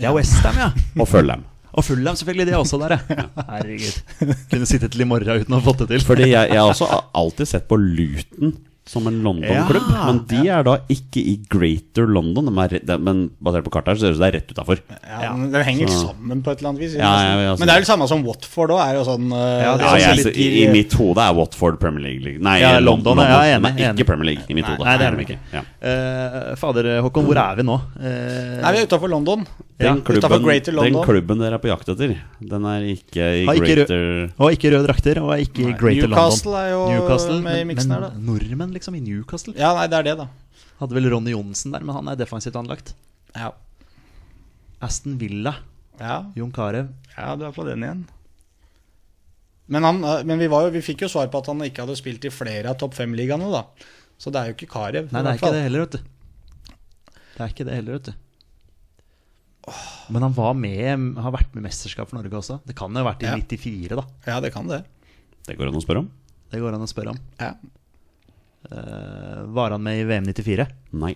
Ja, 0.00 0.12
Westham, 0.14 0.54
ja. 0.56 0.70
og 1.00 1.08
Fulham. 1.08 1.44
Og 1.72 1.84
Fulham, 1.86 2.16
selvfølgelig. 2.18 2.46
De 2.48 2.52
er 2.52 2.60
også 2.60 2.80
der, 2.82 2.96
ja. 3.18 3.24
Herregud. 3.48 4.36
Kunne 4.50 4.68
sittet 4.68 4.92
til 4.92 5.04
i 5.04 5.08
morgen 5.08 5.42
uten 5.44 5.56
å 5.56 5.60
ha 5.60 5.64
fått 5.64 5.84
det 5.84 5.92
til. 5.94 6.04
Fordi 6.04 6.28
jeg, 6.28 6.52
jeg 6.52 6.60
har 6.60 6.68
også 6.68 6.88
alltid 7.22 7.52
sett 7.54 7.68
på 7.70 7.78
Luton 7.80 8.56
som 8.84 9.06
en 9.06 9.20
London-klubb. 9.22 9.84
Ja, 9.94 10.06
men 10.10 10.16
de 10.26 10.40
er 10.50 10.64
da 10.66 10.72
ikke 10.90 11.20
i 11.22 11.36
Greater 11.48 12.08
London. 12.10 12.48
De 12.50 12.62
er, 12.64 12.80
de, 12.82 12.96
men 12.98 13.20
basert 13.40 13.62
på 13.64 13.70
kartet 13.70 13.92
her 13.92 14.00
så 14.00 14.00
ser 14.02 14.10
det 14.10 14.12
ut 14.12 14.18
som 14.18 14.24
det 14.24 14.28
er 14.32 14.36
rett 14.40 14.50
utafor. 14.50 14.80
Ja, 15.06 15.30
Den 15.36 15.64
henger 15.68 15.88
Så- 15.92 16.00
sammen 16.08 16.42
på 16.42 16.50
et 16.50 16.58
eller 16.58 16.70
annet 16.72 16.80
vis. 16.82 16.96
Ja, 16.98 17.12
vil 17.38 17.58
men 17.60 17.68
det 17.68 17.74
er 17.76 17.78
jo 17.78 17.84
det 17.86 17.90
samme 17.92 18.08
som 18.10 18.24
Watford 18.26 18.70
òg, 18.74 18.80
er 18.82 18.94
jo 18.98 19.04
sånn 19.06 19.30
Ja, 19.30 19.74
er 19.76 19.98
Ja, 20.02 20.14
sånn 20.18 20.34
i, 20.34 20.48
I 20.64 20.68
mitt 20.72 20.92
hode 20.98 21.18
er 21.22 21.32
Watford 21.38 21.78
Premier 21.78 22.02
League. 22.18 22.38
Nei, 22.42 22.58
Ja, 22.60 22.78
London, 22.80 23.18
ja, 23.18 23.42
jeg 23.44 23.54
er 23.54 23.60
enig, 23.60 23.72
enig. 23.78 23.94
ikke 24.00 24.06
Premier 24.10 24.26
League 24.32 24.44
i 24.50 24.54
mitt 24.54 24.66
Nei, 24.66 24.74
hode. 24.76 24.84
Nei, 24.84 24.96
det 24.98 25.06
er 25.06 25.16
de 25.16 25.26
ikke. 25.28 25.38
Ja. 25.52 25.62
Eh, 25.82 26.54
fader, 26.56 26.90
Håkon, 27.06 27.24
hvor 27.26 27.36
er 27.38 27.56
vi 27.56 27.62
nå? 27.62 27.78
Uh, 27.98 28.62
Nei, 28.62 28.72
vi 28.72 28.78
er 28.82 28.86
utafor 28.90 29.08
London. 29.08 29.46
Den, 29.82 29.86
Ja, 29.86 29.94
klubben, 30.04 30.22
utenfor 30.22 30.42
Greater 30.44 30.72
den 30.78 30.94
klubben 31.02 31.38
dere 31.40 31.54
er 31.56 31.58
på 31.58 31.66
jakt 31.66 31.88
etter, 31.90 32.12
den 32.38 32.64
er 32.70 32.80
ikke 32.86 33.24
i 33.42 33.46
Har 33.46 33.54
ikke 33.56 33.74
rød- 33.82 33.88
Greater 33.88 34.32
Og 34.38 34.52
ikke 34.54 34.70
røde 34.70 34.86
drakter, 34.86 35.18
og 35.22 35.32
er 35.34 35.40
ikke 35.42 35.64
i 35.66 35.72
Greater 35.72 36.06
Newcastle 36.06 36.52
London. 36.52 36.62
er 36.62 36.70
jo 36.70 36.82
Newcastle, 36.92 37.40
med 37.42 37.56
i 37.56 37.64
men, 37.64 37.74
miksen 37.76 37.90
her, 37.90 38.00
da. 38.00 38.10
nordmenn 38.14 38.71
liksom 38.74 38.96
i 38.98 39.02
Newcastle? 39.04 39.54
Ja, 39.58 39.72
nei, 39.76 39.86
det 39.92 40.00
er 40.00 40.08
det, 40.10 40.16
da. 40.22 40.28
Hadde 40.80 40.96
vel 40.96 41.10
Ronny 41.12 41.34
Johnsen 41.34 41.74
der, 41.74 41.84
men 41.86 41.94
han 41.96 42.08
er 42.12 42.18
defensivt 42.20 42.56
anlagt. 42.58 42.94
Ja, 43.36 43.52
Aston 44.82 45.14
Villa, 45.20 45.54
ja, 46.00 46.16
Jon 46.34 46.50
Carew. 46.52 46.88
ja 47.14 47.36
du 47.38 47.44
er 47.46 47.54
på 47.54 47.64
den 47.68 47.84
igjen. 47.86 48.00
Men, 49.72 49.84
han, 49.86 50.00
eh, 50.04 50.24
men 50.26 50.40
vi, 50.42 50.48
var 50.50 50.66
jo, 50.66 50.72
vi 50.74 50.82
fikk 50.84 51.04
jo 51.06 51.08
svar 51.12 51.28
på 51.32 51.38
at 51.38 51.48
han 51.52 51.62
ikke 51.64 51.84
hadde 51.86 51.94
spilt 51.96 52.24
i 52.26 52.32
flere 52.34 52.72
av 52.72 52.80
topp 52.80 52.96
fem-ligaene, 52.98 53.46
da. 53.52 53.62
Så 54.20 54.32
det 54.34 54.40
er 54.40 54.50
jo 54.50 54.56
ikke 54.56 54.68
Karev. 54.74 55.06
Nei, 55.14 55.22
det 55.22 55.30
er 55.30 55.38
ikke 55.38 55.52
det 55.54 55.62
heller, 55.68 55.86
vet 55.86 55.94
du. 55.94 56.10
Det 57.32 57.40
er 57.46 57.54
ikke 57.54 57.66
det 57.68 57.76
heller, 57.78 58.00
vet 58.00 58.10
du. 58.10 58.18
Men 60.12 60.26
han 60.26 60.34
var 60.34 60.56
med, 60.58 61.04
har 61.22 61.34
vært 61.34 61.54
med 61.54 61.62
i 61.62 61.66
mesterskap 61.68 62.10
for 62.10 62.18
Norge 62.18 62.34
også. 62.40 62.58
Det 62.66 62.74
kan 62.78 62.90
jo 62.90 62.98
ha 63.04 63.06
vært 63.12 63.22
i 63.22 63.30
Ja. 63.30 63.36
94, 63.38 63.94
da. 64.00 64.04
Ja, 64.26 64.40
det 64.42 64.50
kan 64.54 64.66
det. 64.66 64.82
Det 65.46 65.56
går 65.58 65.70
an 65.70 65.78
å 65.78 65.84
spørre 65.84 66.02
om? 66.02 66.10
Det 66.50 66.60
går 66.60 66.74
an 66.74 66.82
å 66.84 66.90
spørre 66.90 67.14
om. 67.14 67.22
Ja. 67.38 67.54
Eh, 68.70 69.42
var 69.56 69.74
han 69.74 69.82
med 69.82 70.00
i 70.00 70.04
VM 70.08 70.24
94? 70.28 70.66
Nei. 71.02 71.14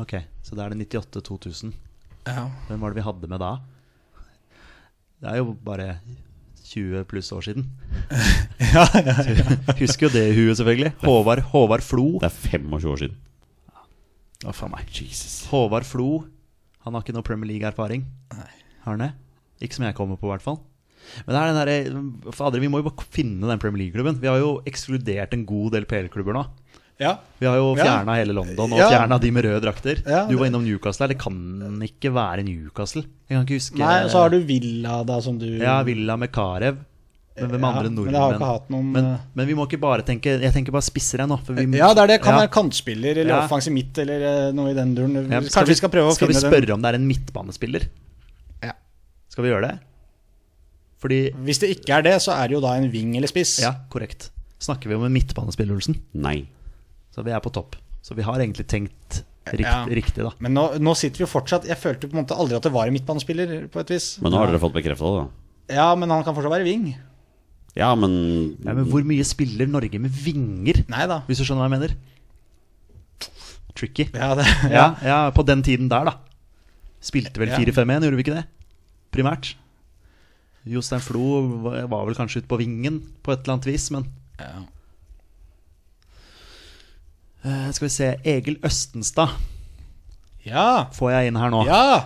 Ok, 0.00 0.14
så 0.42 0.56
da 0.56 0.64
er 0.66 0.74
det 0.74 0.88
98-2000. 0.88 1.72
Ja. 2.28 2.48
Hvem 2.68 2.80
var 2.82 2.92
det 2.92 3.00
vi 3.00 3.06
hadde 3.06 3.30
med 3.30 3.40
da? 3.42 3.52
Det 5.20 5.28
er 5.28 5.40
jo 5.40 5.52
bare 5.64 5.98
20 6.70 7.04
pluss 7.10 7.32
år 7.36 7.44
siden. 7.48 7.70
Ja, 8.70 8.84
ja, 9.02 9.14
Husker 9.80 10.06
jo 10.06 10.12
det 10.14 10.20
i 10.30 10.34
huet, 10.36 10.54
selvfølgelig. 10.60 10.92
Håvard, 11.02 11.40
Håvard 11.50 11.82
Flo. 11.82 12.04
Det 12.22 12.28
er 12.28 12.36
25 12.60 12.92
år 12.92 13.00
siden. 13.00 13.16
Å, 14.46 14.52
faen 14.54 14.70
meg. 14.72 14.86
Jesus. 14.94 15.40
Håvard 15.50 15.88
Flo. 15.88 16.20
Han 16.86 16.94
har 16.94 17.02
ikke 17.02 17.16
noe 17.16 17.26
Premier 17.26 17.50
League-erfaring. 17.50 18.04
Har 18.84 18.94
han 18.94 19.02
det? 19.02 19.10
Ikke 19.64 19.76
som 19.80 19.84
jeg 19.88 19.96
kommer 19.98 20.20
på, 20.20 20.28
i 20.28 20.32
hvert 20.36 20.44
fall. 20.44 20.60
Men 21.26 21.34
det 21.34 21.40
er 21.40 21.50
den 21.50 21.60
derre 21.60 22.32
Fader, 22.36 22.60
vi 22.62 22.68
må 22.68 22.80
jo 22.82 22.88
bare 22.90 23.06
finne 23.10 23.48
den 23.50 23.58
Premier 23.62 23.84
League-klubben. 23.84 24.20
Vi 24.20 24.28
har 24.30 24.38
jo 24.38 24.60
ekskludert 24.68 25.32
en 25.36 25.46
god 25.48 25.72
del 25.72 25.84
PL-klubber 25.90 26.36
nå. 26.36 26.44
ja. 27.00 27.14
Vi 27.40 27.46
har 27.48 27.56
jo 27.56 27.74
Ja. 27.76 28.04
hele 28.04 28.34
London, 28.36 28.72
og 28.72 28.78
Ja. 28.78 28.90
fjerna 28.90 29.18
de 29.20 29.30
med 29.30 29.44
røde 29.44 29.62
drakter. 29.62 30.02
Ja, 30.06 30.26
du 30.28 30.36
var 30.36 30.46
innom 30.46 30.64
Newcastle. 30.64 31.08
Det 31.08 31.18
kan 31.18 31.80
ikke 31.82 32.12
være 32.12 32.44
Newcastle. 32.44 33.02
Jeg 33.28 33.36
kan 33.38 33.46
ikke 33.46 33.56
huske 33.58 33.78
Nei, 33.78 34.04
så 34.08 34.18
har 34.22 34.28
du 34.30 34.40
Villa, 34.40 35.02
da, 35.04 35.20
som 35.20 35.38
du 35.38 35.46
Ja, 35.58 35.82
Villa 35.82 36.16
med 36.16 36.30
Karev. 36.30 36.76
Men 37.40 37.50
hvem 37.50 37.64
andre 37.64 37.88
nordmenn? 37.88 38.68
noen, 38.68 38.92
men, 38.92 39.04
eh, 39.14 39.18
men 39.34 39.46
vi 39.46 39.54
må 39.54 39.64
ikke 39.66 39.80
bare 39.80 40.02
tenke 40.02 40.40
Jeg 40.42 40.52
tenker 40.52 40.72
bare 40.72 40.82
spisser 40.82 41.18
jeg 41.22 41.28
nå. 41.30 41.38
Ja, 41.72 41.94
det 41.94 42.02
er 42.02 42.06
det. 42.06 42.22
Kan 42.22 42.34
være 42.36 42.50
kantspiller 42.50 43.16
eller 43.16 43.46
offensiv 43.46 43.72
midt 43.72 43.96
eller 44.02 44.48
eh, 44.48 44.52
noe 44.52 44.70
i 44.70 44.74
den 44.74 44.94
duren. 44.94 45.30
Kanskje 45.30 45.66
vi 45.68 45.74
skal 45.74 45.88
prøve 45.88 46.10
å 46.10 46.14
skal 46.14 46.28
vi 46.28 46.34
spørre 46.34 46.66
den 46.66 46.74
om 46.74 46.82
det 46.82 46.90
er 46.92 46.98
en 46.98 47.06
midtbanespiller? 47.08 47.86
Ja. 48.62 48.72
Skal 49.30 49.44
vi 49.44 49.50
gjøre 49.50 49.68
det? 49.70 49.78
Fordi 51.00 51.20
Hvis 51.46 51.60
det 51.62 51.70
ikke 51.78 51.96
er 51.98 52.02
det, 52.04 52.14
så 52.20 52.34
er 52.36 52.48
det 52.50 52.58
jo 52.58 52.60
da 52.64 52.74
en 52.76 52.90
wing 52.92 53.14
eller 53.16 53.30
spiss. 53.30 53.58
Ja, 53.62 53.72
korrekt. 53.92 54.28
Snakker 54.60 54.90
vi 54.90 54.96
om 54.98 55.04
en 55.06 55.14
midtbanespiller, 55.14 55.72
Olsen? 55.78 55.96
Nei. 56.12 56.42
Så 57.14 57.24
vi 57.24 57.32
er 57.32 57.40
på 57.40 57.52
topp. 57.52 57.76
Så 58.04 58.14
vi 58.16 58.22
har 58.26 58.36
egentlig 58.40 58.66
tenkt 58.68 59.22
rikt, 59.50 59.64
Ja. 59.64 59.84
riktig, 59.88 60.22
da. 60.22 60.30
Men 60.38 60.52
nå, 60.54 60.66
nå 60.78 60.92
sitter 60.96 61.22
vi 61.22 61.24
jo 61.24 61.30
fortsatt 61.32 61.64
Jeg 61.66 61.78
følte 61.80 62.06
på 62.08 62.14
en 62.16 62.22
måte 62.24 62.36
aldri 62.36 62.56
at 62.56 62.62
det 62.68 62.72
var 62.72 62.86
en 62.86 62.92
midtbanespiller, 62.94 63.68
på 63.72 63.80
et 63.80 63.88
vis. 63.96 64.18
Men 64.20 64.32
nå 64.32 64.38
har 64.38 64.46
dere 64.52 64.60
fått 64.60 64.76
bekrefta 64.76 65.08
det, 65.08 65.22
da. 65.24 65.74
Ja, 65.80 65.94
men 65.96 66.10
han 66.12 66.22
kan 66.26 66.34
fortsatt 66.36 66.52
være 66.52 66.64
wing. 66.68 66.90
Ja, 67.78 67.94
men 67.94 68.56
Ja, 68.64 68.74
men 68.74 68.84
hvor 68.90 69.02
mye 69.06 69.24
spiller 69.24 69.66
Norge 69.70 69.98
med 70.02 70.10
vinger? 70.10 70.84
Nei 70.90 71.06
da. 71.06 71.22
Hvis 71.28 71.38
du 71.40 71.44
skjønner 71.46 71.64
hva 71.64 71.70
jeg 71.70 71.78
mener? 71.80 71.96
Tricky. 73.74 74.08
Ja, 74.12 74.34
det, 74.34 74.44
Ja, 74.70 74.86
ja, 75.04 75.18
på 75.30 75.44
den 75.46 75.62
tiden 75.62 75.88
der, 75.88 76.04
da. 76.10 76.14
Spilte 77.00 77.40
vel 77.40 77.48
4-5-1, 77.54 78.02
gjorde 78.04 78.18
vi 78.18 78.24
ikke 78.26 78.36
det? 78.36 78.44
Primært. 79.14 79.54
Jostein 80.70 81.00
Flo 81.02 81.22
var 81.90 82.04
vel 82.06 82.14
kanskje 82.18 82.42
ute 82.44 82.50
på 82.50 82.58
vingen 82.60 83.00
på 83.24 83.32
et 83.34 83.40
eller 83.42 83.56
annet 83.58 83.66
vis, 83.72 83.88
men 83.94 84.04
Ja. 84.38 84.62
eh, 87.44 87.70
Skal 87.72 87.86
vi 87.88 87.92
se 87.94 88.10
Egil 88.24 88.58
Østenstad 88.66 89.30
ja. 90.46 90.86
får 90.96 91.10
jeg 91.12 91.30
inn 91.30 91.36
her 91.40 91.50
nå. 91.52 91.64
Ja! 91.68 92.04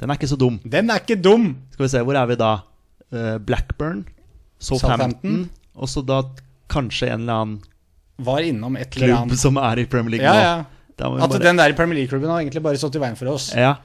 Den 0.00 0.10
er 0.10 0.16
ikke 0.16 0.30
så 0.30 0.38
dum. 0.40 0.58
Den 0.64 0.88
er 0.90 1.02
ikke 1.02 1.18
dum! 1.20 1.50
Skal 1.74 1.84
vi 1.84 1.90
se, 1.92 2.00
hvor 2.06 2.16
er 2.16 2.26
vi 2.30 2.36
da? 2.40 2.52
Eh, 3.12 3.36
Blackburn, 3.44 4.04
Southampton, 4.58 5.10
Southampton. 5.20 5.50
og 5.76 5.88
så 5.92 6.02
da 6.06 6.22
kanskje 6.70 7.10
en 7.10 7.24
eller 7.26 7.42
annen 7.42 7.58
Var 8.20 8.44
innom 8.50 8.76
et 8.76 8.96
eller 8.96 9.14
klubb 9.26 9.36
som 9.40 9.56
er 9.60 9.80
i 9.80 9.84
Premier 9.88 10.10
League 10.16 10.24
Ja, 10.26 10.32
nå. 10.32 10.40
ja. 10.44 10.58
At 11.00 11.30
bare- 11.30 11.38
den 11.40 11.56
der 11.56 11.72
Premier 11.72 11.96
League-klubben 11.96 12.28
har 12.28 12.40
egentlig 12.42 12.62
bare 12.62 12.76
stått 12.76 12.96
i 12.96 13.00
veien 13.00 13.16
for 13.16 13.26
oss. 13.32 13.46
Ja. 13.56 13.76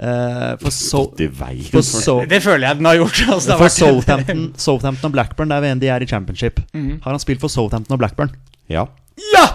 Eh, 0.00 0.56
for 0.58 0.72
so 0.74 1.02
i 1.20 1.26
veien 1.28 1.66
for, 1.70 1.82
so 1.84 2.14
Det 2.26 2.40
føler 2.42 2.66
jeg 2.66 2.78
den 2.80 2.86
har 2.88 2.96
gjort. 2.96 3.18
Altså, 3.28 3.46
det 3.46 3.52
har 3.52 3.58
for 3.60 3.68
vært- 3.68 3.78
Southampton, 3.78 4.40
Southampton 4.58 5.10
og 5.10 5.12
Blackburn, 5.12 5.48
det 5.52 5.58
er 5.60 5.66
en 5.72 5.78
de 5.82 5.88
er 5.92 6.02
i 6.02 6.06
championship. 6.10 6.60
Mhm. 6.74 7.00
Har 7.04 7.10
han 7.12 7.20
spilt 7.22 7.40
for 7.40 7.48
Southampton 7.52 7.94
og 7.94 8.00
Blackburn? 8.00 8.32
Ja. 8.72 8.86
Ja! 9.34 9.46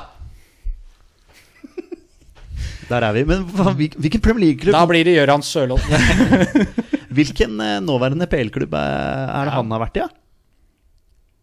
Der 2.87 3.03
er 3.03 3.11
vi. 3.17 3.23
Men 3.27 3.43
hva- 3.51 3.73
hvilken 3.75 4.21
Premier 4.23 4.45
League-klubb 4.45 4.71
Da 4.77 4.85
blir 4.87 5.03
det 5.03 5.17
Gøran 5.17 5.43
Sørloth. 5.43 5.83
Hvilken 7.17 7.59
eh, 7.63 7.79
nåværende 7.83 8.27
PL-klubb 8.29 8.73
er, 8.77 9.27
det 9.33 9.49
det 9.49 9.53
han 9.57 9.71
har 9.73 9.81
vært 9.81 9.97
i? 9.97 10.03
Ja? 10.03 10.07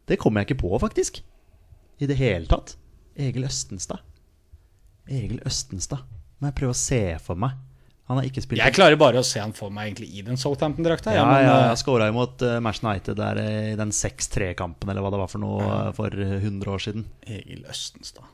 Det 0.08 0.18
kommer 0.20 0.40
jeg 0.40 0.50
ikke 0.52 0.60
på, 0.62 0.70
faktisk. 0.80 1.20
I 2.00 2.06
det 2.08 2.16
hele 2.16 2.46
tatt. 2.48 2.76
Egil 3.18 3.44
Østenstad. 3.48 4.00
Egil 5.10 5.40
Østenstad. 5.44 6.04
Må 6.40 6.48
jeg 6.48 6.56
prøve 6.60 6.72
å 6.76 6.78
se 6.78 7.00
for 7.24 7.36
meg. 7.40 7.56
Han 8.10 8.20
har 8.20 8.26
ikke 8.28 8.43
spilt 8.44 8.60
Jeg 8.60 8.76
klarer 8.76 8.98
bare 9.01 9.22
å 9.22 9.24
se 9.24 9.40
han 9.40 9.55
for 9.56 9.72
meg 9.72 9.89
egentlig 9.89 10.10
i 10.18 10.24
den 10.26 10.36
Southampton-drakta. 10.40 11.14
Ja, 11.16 11.24
men, 11.24 11.47
ja, 11.47 11.55
eh, 11.56 11.68
jeg 11.70 11.81
skåra 11.81 12.10
mot 12.12 12.44
uh, 12.44 12.59
Match 12.64 12.82
United 12.85 13.16
der 13.16 13.40
eh, 13.40 13.72
i 13.72 13.78
den 13.81 13.94
6-3-kampen, 13.97 14.93
eller 14.93 15.05
hva 15.05 15.12
det 15.14 15.20
var 15.22 15.31
for 15.32 15.44
noe, 15.44 15.64
ja. 15.64 15.78
for 15.97 16.12
eh, 16.12 16.36
100 16.36 16.74
år 16.74 16.85
siden. 16.85 17.06
Egil 17.24 17.64
Østenstad. 17.70 18.28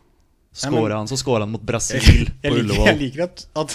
Skåra 0.50 0.96
han, 0.98 1.06
så 1.06 1.14
skåra 1.14 1.44
han 1.46 1.52
mot 1.54 1.62
Brasil 1.62 2.00
Jeg 2.42 2.50
på 2.50 2.56
liker, 2.58 2.86
jeg 2.88 2.96
liker 2.98 3.20
at, 3.28 3.42
at, 3.54 3.74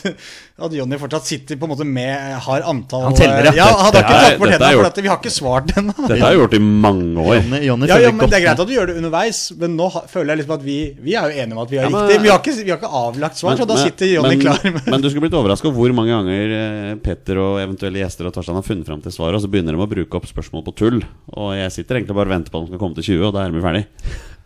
at 0.68 0.74
Jonny 0.76 0.98
fortsatt 1.00 1.24
sitter 1.24 1.56
på 1.56 1.64
en 1.64 1.72
måte 1.72 1.86
med 1.88 2.34
Har 2.44 2.66
antall 2.68 3.06
Han 3.06 3.16
teller, 3.16 3.48
ja. 3.56 3.68
Han 3.80 3.86
har 3.86 3.96
ikke 3.96 4.02
er- 4.18 4.26
tatt 4.26 4.42
bort 4.42 4.52
hendene, 4.52 4.82
for 4.90 5.00
vi 5.06 5.08
har 5.08 5.22
ikke 5.22 5.32
svart 5.32 5.72
ennå. 5.80 5.96
Dette 6.02 6.18
har 6.20 6.34
jeg 6.36 6.42
gjort 6.42 6.58
i 6.58 6.60
mange 6.60 7.24
år. 7.24 7.38
Johnny, 7.40 7.62
Johnny 7.70 7.88
Ja, 7.94 8.00
ja, 8.04 8.12
men 8.12 8.28
Det 8.28 8.36
er 8.42 8.44
greit 8.44 8.60
at 8.66 8.68
du 8.68 8.74
gjør 8.76 8.92
det 8.92 8.98
underveis, 9.00 9.40
men 9.62 9.78
nå 9.80 9.88
føler 10.12 10.34
jeg 10.36 10.42
liksom 10.42 10.56
at 10.58 10.66
vi 10.68 10.78
Vi 11.08 11.16
er 11.16 11.32
jo 11.32 11.46
enige 11.46 11.56
om 11.56 11.64
at 11.64 11.72
vi 11.72 11.80
har 11.80 11.88
Ja, 11.88 11.94
men- 11.96 12.10
riktig. 12.12 12.20
Vi 12.26 12.34
har, 12.34 12.44
ikke, 12.44 12.58
vi 12.68 12.76
har 12.76 12.82
ikke 12.84 12.92
avlagt 13.06 13.40
svar, 13.40 13.56
så 13.64 13.70
da 13.72 13.80
sitter 13.80 14.12
Jonny 14.12 14.36
men, 14.36 14.44
klar 14.44 14.68
med 14.68 14.92
men 14.98 15.08
du 15.08 15.10
skulle 15.10 15.30
blitt 15.30 15.40
overraska 15.40 15.72
hvor 15.80 15.96
mange 15.96 16.12
ganger 16.12 16.56
eh, 16.60 16.94
Petter 17.08 17.40
og 17.40 17.62
eventuelle 17.64 18.04
gjester 18.04 18.28
og 18.28 18.36
Tarzan 18.36 18.60
har 18.60 18.68
funnet 18.68 18.92
fram 18.92 19.00
til 19.08 19.16
svaret, 19.16 19.40
og 19.40 19.48
så 19.48 19.52
begynner 19.56 19.80
de 19.80 19.80
å 19.80 19.88
bruke 19.96 20.20
opp 20.20 20.28
spørsmål 20.28 20.68
på 20.68 20.76
tull. 20.84 21.00
Og 21.40 21.56
jeg 21.56 21.72
sitter 21.80 22.02
egentlig 22.04 22.20
bare 22.20 22.28
og 22.28 22.36
venter 22.36 22.52
på 22.52 22.60
at 22.60 22.68
de 22.68 22.76
skal 22.76 22.84
komme 22.84 23.00
til 23.00 23.10
20, 23.16 23.30
og 23.32 23.38
da 23.40 23.48
er 23.48 23.56
de 23.56 23.64
ferdig. 23.64 23.86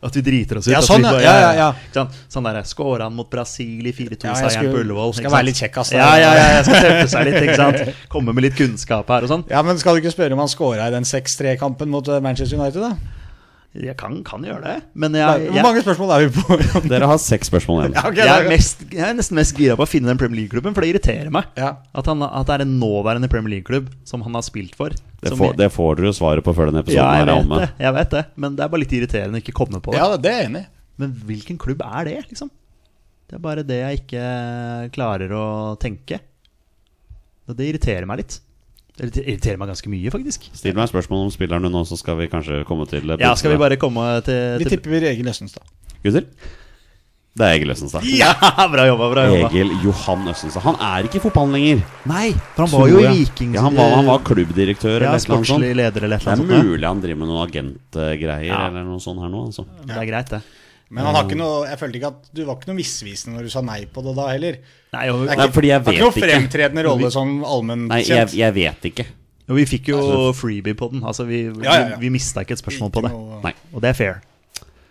At 0.01 0.15
vi 0.15 0.21
driter 0.23 0.57
oss 0.61 0.67
ut. 0.69 0.71
Ja, 0.71 0.79
sånn, 0.79 1.01
bare- 1.03 1.19
Ja, 1.21 1.33
ja, 1.53 1.73
ja. 1.93 2.05
Sånn 2.31 2.45
derre 2.47 2.61
Skåra 2.63 3.03
han 3.09 3.13
mot 3.17 3.29
Brasil 3.29 3.85
i 3.85 3.91
4-2-seieren 3.91 4.63
Ja, 4.63 4.71
på 4.71 4.79
Ullevål. 4.79 5.13
skal 5.17 5.31
være 5.33 5.45
litt 5.49 5.59
kjekk, 5.59 5.77
ass. 5.81 5.91
Ja, 5.91 6.15
ja, 6.15 6.29
ja, 6.39 6.45
jeg 6.55 6.65
skal 6.69 6.81
tøffe 6.85 7.07
seg 7.11 7.25
litt, 7.27 7.41
ikke 7.43 7.55
sant. 7.59 7.95
Komme 8.09 8.33
med 8.33 8.43
litt 8.47 8.55
kunnskap 8.55 9.07
her 9.11 9.27
og 9.27 9.29
sånn. 9.29 9.43
Ja, 9.51 9.61
men 9.61 9.77
Skal 9.77 9.95
du 9.95 10.01
ikke 10.01 10.13
spørre 10.15 10.31
om 10.33 10.39
han 10.39 10.47
skåra 10.47 10.87
i 10.87 10.91
den 10.95 11.03
6-3-kampen 11.03 11.89
mot 11.91 12.07
eh, 12.07 12.21
Manchester 12.21 12.57
United, 12.57 12.79
da? 12.81 12.95
Jeg 13.77 13.93
kan, 13.99 14.15
kan 14.25 14.41
gjøre 14.41 14.63
det, 14.65 14.75
men 14.97 15.13
jeg, 15.13 15.49
Hvor 15.53 15.61
mange 15.67 15.81
spørsmål 15.85 16.11
er 16.15 16.23
vi 16.25 16.41
på? 16.41 16.55
Dere 16.89 17.05
har 17.11 17.19
seks 17.21 17.51
spørsmål 17.51 17.83
igjen. 17.83 17.97
Ja, 17.99 18.03
okay, 18.09 18.25
jeg, 18.25 18.41
er 18.45 18.49
mest, 18.49 18.79
jeg 18.89 19.03
er 19.05 19.13
nesten 19.13 19.37
mest 19.37 19.53
gira 19.59 19.75
på 19.77 19.85
å 19.85 19.89
finne 19.91 20.09
den 20.09 20.17
Premier 20.17 20.39
League-klubben, 20.41 20.73
for 20.73 20.81
det 20.81 20.89
irriterer 20.95 21.29
meg. 21.35 21.51
Ja. 21.59 21.75
At, 21.93 22.09
han, 22.09 22.23
at 22.25 22.49
det 22.49 22.55
er 22.55 22.63
en 22.65 22.73
nåværende 22.81 23.29
Premier 23.29 23.53
League-klubb 23.59 23.91
som 24.09 24.25
han 24.25 24.33
har 24.39 24.41
spilt 24.47 24.73
for. 24.79 24.89
Det 25.21 25.29
som 25.29 25.37
får, 25.37 25.51
jeg- 25.53 25.59
det 25.61 25.69
får 25.75 26.01
dere 26.01 26.15
svaret 26.17 26.47
på 26.49 26.55
før 26.57 26.71
denne 26.71 26.81
episoden 26.81 26.97
ja, 27.03 27.11
jeg 27.19 27.27
er 27.27 27.29
vet 27.29 27.43
omme. 27.45 27.61
det, 27.61 27.69
jeg 27.85 27.95
vet 27.99 28.15
det, 28.17 28.25
men 28.41 28.57
det 28.57 28.65
er 28.65 28.73
bare 28.73 28.83
litt 28.87 28.97
irriterende 28.97 29.37
å 29.37 29.43
ikke 29.45 29.57
komme 29.61 29.83
på 29.85 29.93
det. 29.93 30.01
ja, 30.01 30.09
det 30.17 30.33
er 30.33 30.41
jeg 30.41 30.49
enig. 30.49 30.65
Men 30.99 31.13
hvilken 31.29 31.61
klubb 31.61 31.85
er 31.85 32.09
det, 32.09 32.17
liksom? 32.33 32.49
Det 33.29 33.37
er 33.37 33.45
bare 33.45 33.61
det 33.69 33.77
jeg 33.83 34.01
ikke 34.01 34.25
klarer 34.97 35.37
å 35.37 35.45
tenke. 35.79 36.17
Og 37.45 37.53
det 37.57 37.69
irriterer 37.69 38.09
meg 38.09 38.23
litt. 38.23 38.39
Det 38.99 39.21
irriterer 39.23 39.57
meg 39.61 39.69
ganske 39.71 39.89
mye, 39.91 40.11
faktisk. 40.11 40.49
Still 40.59 40.75
meg 40.75 40.89
spørsmål 40.91 41.27
om 41.27 41.31
spilleren 41.31 41.69
nå, 41.71 41.83
så 41.87 41.95
skal 41.99 42.17
vi 42.19 42.27
kanskje 42.31 42.65
komme 42.67 42.83
til 42.91 43.13
Ja, 43.21 43.31
skal 43.39 43.53
vi 43.53 43.59
bare 43.61 43.77
komme 43.79 44.07
til, 44.27 44.57
Vi 44.59 44.65
til 44.67 44.75
tipper 44.77 45.05
Egil 45.13 45.29
Østenstad. 45.31 45.63
Gutter? 46.03 46.25
Det 47.39 47.45
er 47.47 47.53
Egil 47.55 47.71
Østenstad. 47.71 48.03
Ja, 48.11 48.33
bra 48.73 48.83
jobba, 48.89 49.07
bra 49.13 49.23
jobba. 49.29 49.47
Egil 49.53 49.71
Johan 49.85 50.27
Østenstad. 50.33 50.65
Han 50.65 50.75
er 50.83 51.07
ikke 51.07 51.21
i 51.21 51.23
fotballen 51.23 51.55
lenger. 51.55 51.83
Nei, 52.11 52.33
for 52.57 52.65
han 52.65 52.73
var 52.75 52.91
jo. 52.91 53.03
Viking. 53.15 53.53
Ja, 53.55 53.63
han, 53.69 53.77
var, 53.79 53.93
han 53.95 54.09
var 54.09 54.23
klubbdirektør 54.27 54.97
ja, 54.97 55.13
eller 55.13 55.23
sportslig 55.23 55.71
leder 55.79 56.09
eller 56.09 56.19
et 56.19 56.25
Det 56.25 56.33
eller 56.33 56.35
er 56.35 56.35
annet 56.35 56.51
sånt. 56.59 56.71
mulig 56.73 56.87
han 56.89 57.03
driver 57.05 57.21
med 57.23 57.31
noen 57.31 57.43
agentgreier 57.47 58.49
Ja. 58.51 58.65
eller 58.67 58.83
noe 58.89 58.99
sånt 58.99 59.23
her 59.23 59.31
nå. 59.31 59.45
Altså. 59.47 59.63
Det 59.85 59.95
er 59.95 60.09
greit, 60.11 60.33
det. 60.35 60.41
Men 60.89 61.05
han 61.05 61.13
har 61.13 61.25
ikke 61.27 61.37
noe, 61.37 61.67
jeg 61.69 61.77
følte 61.77 61.99
ikke 61.99 62.09
at 62.09 62.29
du 62.33 62.39
var 62.47 62.55
ikke 62.57 62.69
noe 62.71 62.77
misvisende 62.79 63.35
når 63.37 63.45
du 63.45 63.51
sa 63.53 63.61
nei 63.61 63.83
på 63.93 64.01
det 64.07 64.13
da 64.17 64.23
heller. 64.31 64.55
Nei, 64.95 65.03
og, 65.13 65.19
Det 65.27 65.35
er 65.35 65.41
Nei, 65.43 65.47
fordi 65.53 65.69
jeg 65.69 65.83
det 65.85 65.91
er 65.91 65.97
ikke 65.99 66.05
noe 66.07 66.13
vet 66.15 66.17
ikke. 66.23 66.29
fremtredende 66.33 66.85
rolle 66.87 67.11
sånn 67.13 67.35
Nei, 67.91 67.99
jeg, 68.07 68.31
jeg 68.39 68.55
vet 68.55 68.87
ikke. 68.89 69.05
og 69.49 69.59
vi 69.59 69.65
fikk 69.69 69.91
jo 69.93 69.99
freebie 70.33 70.73
på 70.79 70.89
den. 70.91 71.03
Altså, 71.05 71.27
vi, 71.29 71.43
Ja, 71.45 71.51
ja, 71.61 71.75
ja. 71.75 71.99
vi, 72.01 72.07
vi 72.07 72.13
mista 72.17 72.41
ikke 72.41 72.57
et 72.57 72.63
spørsmål 72.63 72.91
på 72.95 73.05
det. 73.05 73.13
Nei, 73.45 73.53
Og 73.73 73.81
det 73.85 73.91
er 73.93 73.99
fair. 74.01 74.19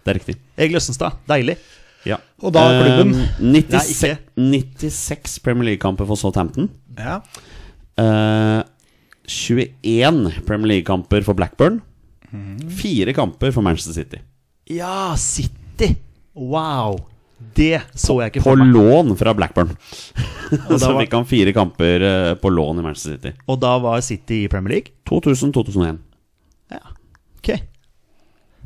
det 0.04 0.14
er 0.14 0.20
riktig. 0.20 0.36
Egil 0.56 0.78
Østenstad, 0.78 1.18
deilig. 1.28 1.58
Ja. 2.06 2.20
Og 2.46 2.54
da 2.54 2.62
klubben? 2.78 3.14
Eh, 3.18 3.42
96, 3.42 4.18
nei, 4.38 4.62
96 4.78 5.38
Premier 5.42 5.72
League-kamper 5.72 6.06
for 6.06 6.14
Southampton. 6.16 6.70
Ja. 6.96 7.18
Uh, 7.98 8.62
21 9.26 10.30
Premier 10.46 10.76
League-kamper 10.76 11.26
for 11.26 11.34
Blackburn. 11.34 11.82
Mhm. 12.30 12.70
Fire 12.70 13.12
kamper 13.16 13.50
for 13.52 13.62
Manchester 13.66 13.92
City. 13.98 14.22
Ja, 14.70 15.16
City! 15.16 15.57
Wow! 16.38 16.98
Det 17.54 17.80
så 17.94 18.16
jeg 18.22 18.32
ikke 18.32 18.42
På 18.42 18.50
for 18.52 18.58
meg. 18.62 18.72
lån 18.74 19.12
fra 19.18 19.32
Blackburn. 19.38 19.68
Så 20.78 20.78
var- 20.90 21.00
fikk 21.04 21.12
han 21.14 21.26
fire 21.28 21.52
kamper 21.54 22.02
eh, 22.02 22.32
på 22.40 22.50
lån 22.50 22.80
i 22.80 22.82
Manchester 22.82 23.14
City. 23.14 23.32
Og 23.46 23.60
da 23.62 23.76
var 23.82 24.00
City 24.02 24.40
i 24.44 24.48
Premier 24.50 24.74
League? 24.78 24.90
2000-2001. 25.10 25.98
Ja. 26.74 26.80
Ok. 27.38 27.50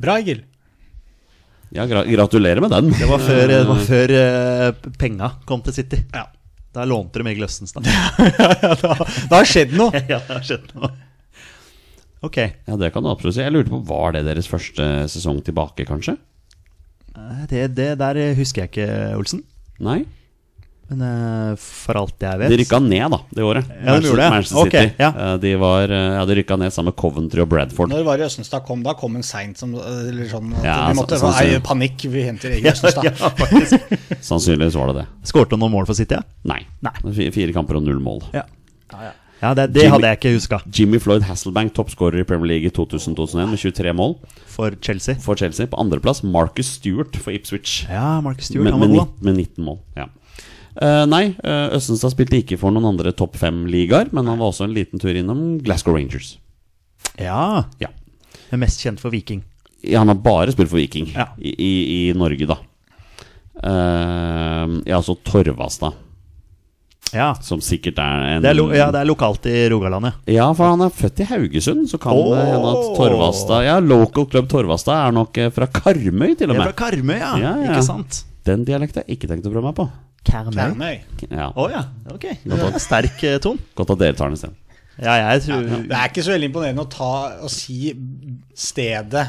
Bra, 0.01 0.15
Egil. 0.23 0.41
Ja, 1.73 1.85
gra 1.89 2.03
gratulerer 2.05 2.61
med 2.61 2.69
den. 2.73 2.89
Det 2.93 3.05
var 3.09 3.21
før, 3.21 3.47
det 3.49 3.61
var 3.69 3.79
før 3.85 4.11
uh, 4.17 4.91
penga 5.01 5.29
kom 5.49 5.61
til 5.65 5.73
City. 5.77 6.01
Ja. 6.13 6.27
Da 6.73 6.85
lånte 6.89 7.21
de 7.21 7.29
Egil 7.29 7.45
Østenstad. 7.45 7.85
Da 9.29 9.39
har 9.39 9.45
skjedd 9.45 9.73
noe. 9.77 9.93
ja, 10.11 10.17
det 10.17 10.33
har 10.39 10.45
skjedd 10.45 10.71
noe. 10.77 10.89
Ok. 12.25 12.37
Ja, 12.41 12.77
det 12.79 12.89
kan 12.95 13.03
du 13.05 13.09
absolutt 13.11 13.35
si. 13.37 13.43
Jeg 13.45 13.53
lurte 13.53 13.69
på, 13.73 13.81
Var 13.89 14.15
det 14.17 14.23
deres 14.29 14.47
første 14.49 14.87
sesong 15.11 15.41
tilbake, 15.45 15.85
kanskje? 15.85 16.15
Eh, 17.15 17.45
Det, 17.49 17.67
det 17.75 17.91
der 18.01 18.21
husker 18.37 18.63
jeg 18.65 18.71
ikke, 18.73 18.89
Olsen. 19.17 19.43
Nei? 19.83 20.03
Men 20.91 20.99
eh, 21.07 21.53
for 21.63 21.95
alt 22.01 22.19
jeg 22.21 22.39
vet 22.41 22.51
De 22.51 22.57
rykka 22.59 22.77
ned, 22.83 23.05
da, 23.13 23.19
det 23.33 23.43
året. 23.47 23.69
Ja, 23.71 23.93
de 23.95 24.07
gjorde 24.09 24.19
det. 24.19 24.29
Manchester 24.33 24.65
City. 24.67 24.95
ja. 24.99 25.09
Eh, 25.15 25.35
De, 25.41 25.53
var, 25.61 25.93
ja, 25.93 26.25
de 26.27 26.35
rykka 26.41 26.57
ned 26.59 26.73
sammen 26.75 26.91
med 26.91 26.97
Coventry 26.99 27.39
og 27.45 27.47
Bradford. 27.53 27.89
Når 27.93 28.03
var 28.05 28.19
det 28.19 28.27
Østenstad 28.27 28.65
kom? 28.67 28.83
Da 28.83 28.93
kom 28.99 29.15
en 29.15 29.23
seint 29.23 29.57
som 29.57 29.73
Eller 29.79 30.27
sånn 30.29 30.51
Ja, 30.63 30.89
Vi 30.91 30.97
måtte 30.99 31.17
få 31.21 31.31
ei 31.39 31.55
panikk. 31.63 32.03
Vi 32.11 32.25
henter 32.27 32.51
egen 32.57 32.67
Østenstad. 32.73 33.07
ja, 33.13 33.31
faktisk. 33.39 33.95
Sannsynligvis 34.21 34.75
var 34.75 34.91
det 34.91 34.99
det. 35.03 35.07
Skårte 35.31 35.55
han 35.55 35.63
noen 35.63 35.71
mål 35.79 35.87
for 35.89 35.97
City? 35.97 36.19
Ja, 36.19 36.25
Nei. 36.51 36.59
Nei. 36.83 36.93
Fire 37.31 37.55
kamper 37.55 37.79
og 37.79 37.87
null 37.87 38.03
mål. 38.03 38.27
ja. 38.35 38.43
Det, 39.57 39.65
det 39.75 39.81
Jimmy- 39.83 39.91
hadde 39.91 40.07
jeg 40.07 40.17
ikke 40.19 40.31
huska. 40.37 40.59
Jimmy 40.77 40.99
Floyd 41.03 41.25
Hasselbank, 41.27 41.73
toppskårer 41.75 42.21
i 42.21 42.25
Premier 42.29 42.47
League 42.53 42.69
i 42.69 42.71
2000-2001 42.71 43.49
med 43.51 43.59
23 43.59 43.91
mål 43.97 44.13
For 44.53 44.71
Chelsea. 44.79 45.15
for 45.19 45.35
Chelsea. 45.35 45.67
På 45.67 45.81
andreplass 45.83 46.23
Marcus 46.23 46.69
Stewart 46.77 47.17
for 47.19 47.35
Ipswich 47.35 47.83
Ja, 47.89 48.21
Marcus 48.23 48.47
Stewart, 48.47 48.63
med, 48.69 48.71
han 48.77 48.79
var 48.85 48.87
med, 48.87 48.97
god. 49.01 49.23
med 49.27 49.35
19 49.41 49.65
mål. 49.67 49.79
Ja. 49.99 50.05
Uh, 50.73 51.03
nei, 51.11 51.23
uh, 51.43 51.75
Østenstad 51.75 52.15
spilte 52.15 52.39
ikke 52.39 52.57
for 52.57 52.71
noen 52.73 52.87
andre 52.93 53.11
topp 53.13 53.35
fem-ligaer, 53.37 54.07
men 54.15 54.25
han 54.31 54.39
var 54.39 54.47
også 54.53 54.63
en 54.65 54.73
liten 54.73 55.01
tur 55.03 55.13
innom 55.19 55.59
Glasgow 55.61 55.93
Rangers. 55.99 56.37
Ja. 57.19 57.65
Ja. 57.83 57.91
Er 58.53 58.57
mest 58.63 58.79
kjent 58.81 59.01
for 59.03 59.13
Viking. 59.13 59.43
Ja, 59.83 59.99
han 59.99 60.07
har 60.09 60.15
bare 60.23 60.53
spilt 60.55 60.71
for 60.71 60.79
Viking 60.79 61.11
Ja. 61.13 61.27
i, 61.37 61.51
i, 61.51 61.71
i 62.09 62.13
Norge, 62.17 62.47
da. 62.47 62.55
Uh, 63.63 64.79
ja, 64.87 64.97
altså 64.97 65.13
Torvastad, 65.23 65.93
Ja. 67.13 67.29
som 67.45 67.61
sikkert 67.63 67.99
er 68.01 68.27
en 68.35 68.43
Det 68.43 68.49
er, 68.51 68.57
lo 68.57 68.67
ja, 68.73 68.87
det 68.93 69.01
er 69.03 69.07
lokalt 69.09 69.45
i 69.49 69.67
Rogaland, 69.71 70.09
ja. 70.09 70.13
Ja, 70.33 70.47
for 70.57 70.71
han 70.73 70.81
er 70.85 70.93
født 70.93 71.21
i 71.23 71.27
Haugesund, 71.29 71.85
så 71.91 71.99
kan 72.01 72.17
det 72.17 72.45
hende 72.49 72.71
at. 72.73 72.87
Torvastad 72.97 73.65
Ja, 73.67 73.79
Local 73.79 74.25
Club 74.31 74.49
Torvastad 74.51 75.07
er 75.09 75.15
nok 75.19 75.37
eh, 75.37 75.51
fra 75.53 75.67
Karmøy, 75.69 76.33
til 76.39 76.49
og 76.49 76.57
med. 76.57 76.63
Det 76.63 76.65
er 76.65 76.71
fra 76.71 76.79
Karmøy, 76.85 77.17
ja. 77.19 77.33
Ja, 77.43 77.53
ja. 77.63 77.69
Ikke 77.69 77.85
sant? 77.85 78.23
Den 78.47 78.65
dialekten 78.67 79.01
har 79.01 79.07
jeg 79.07 79.19
ikke 79.19 79.29
tenkt 79.31 79.47
å 79.47 79.53
prøve 79.53 79.69
meg 79.69 79.77
på. 79.77 79.87
Karmøy. 80.27 80.57
Å 80.57 80.67
Karmøy. 80.73 80.97
Ja, 81.29 81.47
ja, 81.77 81.85
ok. 82.13 82.27
Det 82.43 82.59
er 82.69 82.81
sterk 82.83 83.23
eh, 83.29 83.37
ton. 83.43 83.61
Godt 83.77 83.95
at 83.95 84.03
dere 84.03 84.17
tar 84.19 84.31
den 84.31 84.39
isteden. 84.39 84.59
Ja, 85.01 85.15
jeg 85.17 85.41
tror 85.47 85.63
Det 85.89 85.95
er 85.97 86.11
ikke 86.11 86.21
så 86.21 86.35
veldig 86.35 86.51
imponerende 86.51 86.83
å 86.85 86.89
ta 86.91 87.13
og 87.41 87.49
si 87.49 87.95
stedet 88.53 89.23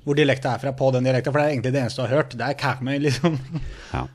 hvor 0.00 0.16
dialekta 0.16 0.54
er 0.54 0.62
fra 0.62 0.72
på 0.72 0.88
den 0.94 1.04
dialekta, 1.04 1.28
for 1.28 1.42
det 1.42 1.44
er 1.44 1.52
egentlig 1.54 1.72
det 1.74 1.82
eneste 1.82 2.00
du 2.00 2.06
har 2.06 2.14
hørt. 2.22 2.32
Det 2.40 2.46
er 2.46 2.56
Karmøy, 2.58 2.96
liksom. 3.04 3.36
Ja. 3.92 4.06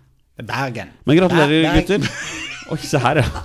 Bergen. 0.42 0.90
Men 1.06 1.20
gratulerer, 1.22 1.70
Bergen. 1.70 2.02
gutter. 2.02 2.52
Oi, 2.74 2.78
se 2.82 2.98
her, 3.02 3.22
ja. 3.22 3.28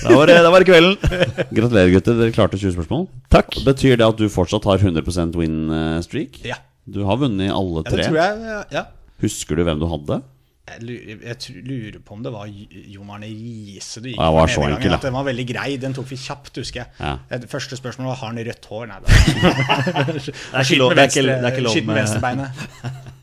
Da 0.00 0.14
var 0.16 0.28
det, 0.30 0.36
da 0.40 0.48
var 0.52 0.62
det 0.62 0.68
kvelden. 0.70 0.96
Gratulerer, 1.56 1.90
gutter. 1.92 2.16
Dere 2.16 2.32
klarte 2.32 2.56
20 2.60 2.72
spørsmål. 2.76 3.02
Takk. 3.32 3.58
Betyr 3.66 3.98
det 4.00 4.06
at 4.06 4.16
du 4.20 4.26
fortsatt 4.32 4.64
har 4.68 4.80
100% 4.80 5.34
win 5.36 5.56
eh, 5.76 5.98
streak? 6.06 6.38
Ja. 6.46 6.56
Du 6.88 7.02
har 7.08 7.18
vunnet 7.20 7.52
alle 7.52 7.82
ja, 7.82 7.88
det 7.88 7.92
tre. 7.98 8.06
tror 8.08 8.20
jeg. 8.20 8.44
ja, 8.48 8.60
Ja. 8.78 8.84
Husker 9.20 9.58
du 9.60 9.64
hvem 9.68 9.80
du 9.82 9.84
hadde? 9.90 10.20
Jeg 10.70 10.84
lurer, 10.86 11.22
jeg 11.26 11.36
tr- 11.42 11.60
lurer 11.66 11.98
på 12.06 12.14
om 12.14 12.20
det 12.24 12.30
var 12.32 12.46
J- 12.48 12.84
Jon 12.94 13.08
Arne 13.10 13.26
Riise 13.26 14.00
du 14.00 14.06
gikk 14.12 14.20
Ja, 14.20 14.28
det 14.30 14.36
var 14.36 14.46
for 14.46 14.54
så 14.54 14.62
enkel, 14.68 14.76
gangen, 14.86 14.94
at 14.96 15.04
Den 15.08 15.16
var 15.18 15.24
veldig 15.26 15.46
grei. 15.50 15.70
Den 15.82 15.96
tok 15.96 16.06
vi 16.12 16.18
kjapt, 16.22 16.52
husker 16.62 16.84
jeg. 16.84 16.92
Ja. 17.00 17.12
Det 17.42 17.50
første 17.50 17.76
spørsmålet 17.80 18.12
var 18.12 18.20
har 18.22 18.30
han 18.32 18.40
rødt 18.48 18.68
hår. 18.70 18.86
Nei, 18.92 19.00
det 19.04 19.10
er 19.10 20.62
ikke 20.62 20.78
lov, 20.80 20.94
det 20.94 21.02
er 21.04 21.10
ikke, 21.10 21.24
det 21.26 21.34
er 21.40 21.50
ikke 21.50 21.64
lov 21.66 21.74
Skyt 21.74 21.88
med 21.88 21.92
med 21.92 22.00
venstrebeinet. 22.04 22.62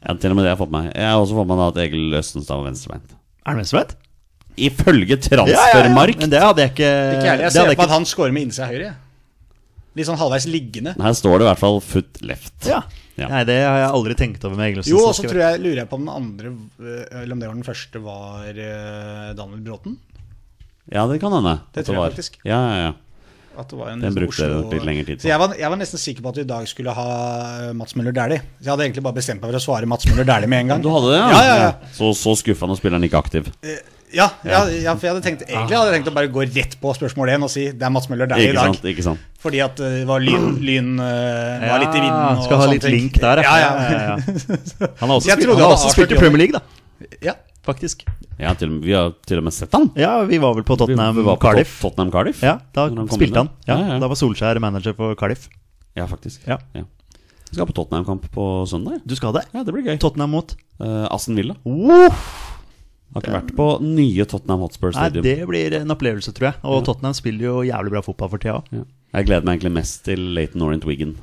Ja, 0.03 0.13
til 0.13 0.33
og 0.33 0.37
med 0.37 0.43
det 0.45 0.51
har 0.51 0.53
jeg 0.57 0.61
fått 0.65 0.73
med 0.75 0.81
meg. 0.89 0.91
Jeg 0.93 1.09
har 1.13 1.23
også 1.23 1.39
fått 1.39 1.49
med 1.53 1.61
meg 1.63 1.71
at 1.71 1.79
Egil 1.87 2.19
Østenstad 2.19 2.59
var 2.61 2.67
venstrebeint. 2.69 3.15
Er 3.47 3.55
det 3.55 3.63
venstrebeint? 3.63 3.95
Ifølge 4.57 5.17
Transfermarkt! 5.21 6.19
Men 6.23 6.31
det 6.33 6.39
hadde 6.41 6.63
jeg 6.63 6.71
ikke 6.73 6.91
Ikke 7.17 7.31
ærlig, 7.33 7.43
jeg 7.47 7.51
ser 7.57 7.75
på 7.77 7.85
at 7.85 7.93
han 7.93 8.07
scorer 8.09 8.33
med 8.35 8.47
innsida 8.47 8.69
høyre. 8.71 8.93
Litt 9.97 10.05
sånn 10.09 10.17
halvveis 10.19 10.45
liggende. 10.49 10.93
Her 11.01 11.13
står 11.17 11.39
det 11.39 11.45
i 11.45 11.49
hvert 11.51 11.61
fall 11.61 11.79
foot 11.81 12.19
left. 12.25 12.55
Ja. 12.69 12.83
Ja. 13.17 13.31
Nei, 13.31 13.39
det 13.49 13.55
har 13.65 13.79
jeg 13.81 13.89
aldri 13.97 14.13
tenkt 14.17 14.43
over 14.45 14.59
med 14.59 14.67
Egilsen. 14.69 14.91
Jo, 14.93 15.07
og 15.09 15.15
så 15.17 15.23
tror 15.25 15.39
jeg, 15.41 15.61
lurer 15.63 15.79
jeg 15.81 15.89
på 15.89 15.97
om 15.97 16.03
den 16.05 16.11
andre 16.13 16.51
øh, 16.53 17.23
Eller 17.23 17.33
om 17.33 17.39
det 17.41 17.47
var 17.49 17.55
den 17.57 17.65
første, 17.65 18.01
var 18.05 18.43
øh, 18.51 19.31
Daniel 19.39 19.63
Bråten. 19.65 19.95
Ja, 20.93 21.07
det 21.09 21.17
kan 21.23 21.33
hende. 21.33 21.55
Det 21.73 21.83
tror 21.87 21.97
jeg 21.97 22.03
var. 22.03 22.13
faktisk. 22.13 22.37
Ja, 22.45 22.59
ja, 22.69 22.77
ja. 22.85 22.91
At 23.57 23.71
det 23.73 23.79
var 23.79 23.89
en 23.89 24.03
Den 24.05 24.11
sånn 24.13 24.19
brukte 24.21 24.45
Oslo- 24.45 24.69
litt 24.75 24.85
lengre 24.85 25.07
tid 25.07 25.17
på. 25.17 25.25
Så 25.25 25.31
jeg 25.33 25.41
var, 25.41 25.55
jeg 25.57 25.73
var 25.73 25.79
nesten 25.81 25.97
sikker 26.03 26.21
på 26.27 26.29
at 26.29 26.37
vi 26.37 26.45
i 26.45 26.49
dag 26.53 26.69
skulle 26.69 26.93
ha 26.93 27.07
øh, 27.65 27.73
Mats 27.79 27.97
Møller 27.97 28.13
Dæhlie. 28.13 28.43
Jeg 28.61 28.69
hadde 28.69 28.85
egentlig 28.85 29.05
bare 29.09 29.17
bestemt 29.17 29.41
meg 29.41 29.49
for 29.49 29.57
å 29.57 29.65
svare 29.65 29.89
Mats 29.89 30.05
Møller 30.11 30.29
Dæhlie 30.29 30.51
med 30.53 30.59
en 30.67 30.73
gang. 30.75 30.85
Du 30.85 30.91
hadde 30.93 31.09
det, 31.15 31.17
ja? 31.17 31.27
Ja, 31.33 31.41
ja, 31.49 31.57
ja. 31.65 31.93
Så, 31.97 32.13
så 32.21 32.37
skuffende 32.37 32.77
spiller 32.77 33.01
han 33.01 33.09
ikke 33.09 33.17
aktiv. 33.25 33.49
Ja, 34.15 34.29
ja, 34.47 34.61
ja, 34.71 34.93
for 34.95 35.03
jeg 35.03 35.11
hadde 35.15 35.23
tenkt 35.25 35.41
Egentlig 35.49 35.75
hadde 35.75 35.89
jeg 35.91 35.95
tenkt 35.97 36.09
å 36.09 36.13
bare 36.15 36.29
gå 36.31 36.45
rett 36.47 36.77
på 36.79 36.93
spørsmål 36.95 37.27
1 37.33 37.43
og 37.43 37.49
si 37.51 37.65
det 37.75 37.83
er 37.83 37.91
Mats 37.91 38.07
Møller 38.07 38.29
der 38.31 38.39
i 38.39 38.45
Ikke 38.47 38.55
dag. 38.55 38.69
sant? 38.77 38.85
ikke 38.87 39.03
sant 39.03 39.19
Fordi 39.43 39.59
at 39.65 39.81
øh, 39.83 39.97
det 39.99 40.05
var 40.07 40.23
lyn, 40.23 40.45
lyn 40.63 40.93
øh, 40.95 41.65
var 41.67 41.81
litt 41.83 41.97
i 41.97 42.03
vinden. 42.05 42.37
Og 42.37 42.45
skal 42.45 42.55
ha 42.61 42.63
sånne 42.63 42.77
litt 42.77 42.85
ting. 42.87 42.95
link 42.95 43.19
der, 43.19 43.41
ja. 43.43 43.57
ja, 43.59 43.73
ja, 43.75 43.99
ja. 44.07 44.15
Han 45.01 45.11
har 45.11 45.15
også, 45.17 45.27
Jeg 45.27 45.35
spilt, 45.35 45.43
trodde 45.49 45.59
han 45.59 45.67
har 45.67 45.75
også 45.75 45.91
spilt 45.91 46.15
i 46.15 46.19
Premier 46.21 46.43
League, 46.45 46.55
da. 46.55 47.11
ja. 47.31 47.35
Faktisk. 47.67 48.05
Ja, 48.39 48.53
til, 48.55 48.69
og 48.69 48.77
med- 48.77 48.85
Vi 48.87 48.93
har 48.95 49.11
til 49.27 49.41
og 49.41 49.43
med 49.43 49.51
sett 49.57 49.73
han. 49.75 49.89
Ja, 49.99 50.21
vi 50.23 50.37
var 50.39 50.53
vel 50.55 50.63
på 50.63 50.77
Tottenham 50.79 51.17
vi 51.19 51.23
var 51.27 51.35
på 51.35 51.49
Cardiff. 51.49 51.73
Tot- 51.81 51.89
Tottenham 51.91 52.11
Cardiff. 52.15 52.39
Ja, 52.47 52.53
da 52.71 52.85
Når 52.87 53.01
han 53.03 53.07
kom 53.11 53.19
spilte 53.19 53.33
inn 53.35 53.41
han. 53.43 53.49
der. 53.67 53.73
Ja, 53.73 53.77
Ja, 53.81 53.93
ja. 53.97 53.99
Da 53.99 54.07
var 54.07 54.15
Solskjær 54.15 54.59
manager 54.63 54.95
for 54.95 55.15
Cardiff. 55.19 55.49
Ja, 55.99 56.05
faktisk. 56.07 56.47
Ja. 56.47 56.57
Vi 56.71 57.55
skal 57.57 57.67
på 57.67 57.75
Tottenham-kamp 57.75 58.29
på 58.31 58.45
søndag. 58.71 59.01
Du 59.05 59.15
skal 59.19 59.33
det? 59.35 59.43
Ja, 59.51 59.63
det 59.67 59.73
blir 59.75 59.83
gøy. 59.83 59.99
Tottenham 59.99 60.31
mot 60.31 60.55
Uh, 60.79 61.07
Aston 61.11 61.33
Villa. 61.35 61.55
Uff. 61.65 62.56
Har 63.15 63.23
ikke 63.23 63.33
vært 63.37 63.53
på 63.57 63.67
nye 63.81 64.25
Tottenham 64.29 64.65
Hotspur 64.65 64.91
Stadium. 64.93 65.23
Nei, 65.25 65.35
det 65.39 65.47
blir 65.49 65.75
en 65.79 65.93
opplevelse, 65.95 66.33
tror 66.35 66.51
jeg. 66.51 66.59
Og 66.67 66.83
Tottenham 66.85 67.15
spiller 67.17 67.47
jo 67.47 67.55
jævlig 67.65 67.93
bra 67.95 68.03
fotball 68.05 68.31
for 68.33 68.43
tida 68.43 68.59
òg. 68.59 68.69
Ja. 68.75 68.83
Jeg 69.15 69.29
gleder 69.29 69.47
meg 69.47 69.57
egentlig 69.57 69.73
mest 69.79 70.03
til 70.05 70.21
Leighton 70.35 70.65
Orient 70.67 70.85
Wiggen. 70.85 71.15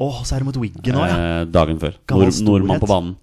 Oh, 0.00 0.22
så 0.26 0.36
er 0.36 0.42
det 0.42 0.48
mot 0.50 0.58
Wiggen 0.60 0.98
òg, 0.98 1.06
ja. 1.06 1.18
eh, 1.40 1.42
dagen 1.48 1.80
før. 1.80 1.96
Nord, 2.10 2.40
nordmann 2.44 2.82
på 2.82 2.90
banen. 2.90 3.18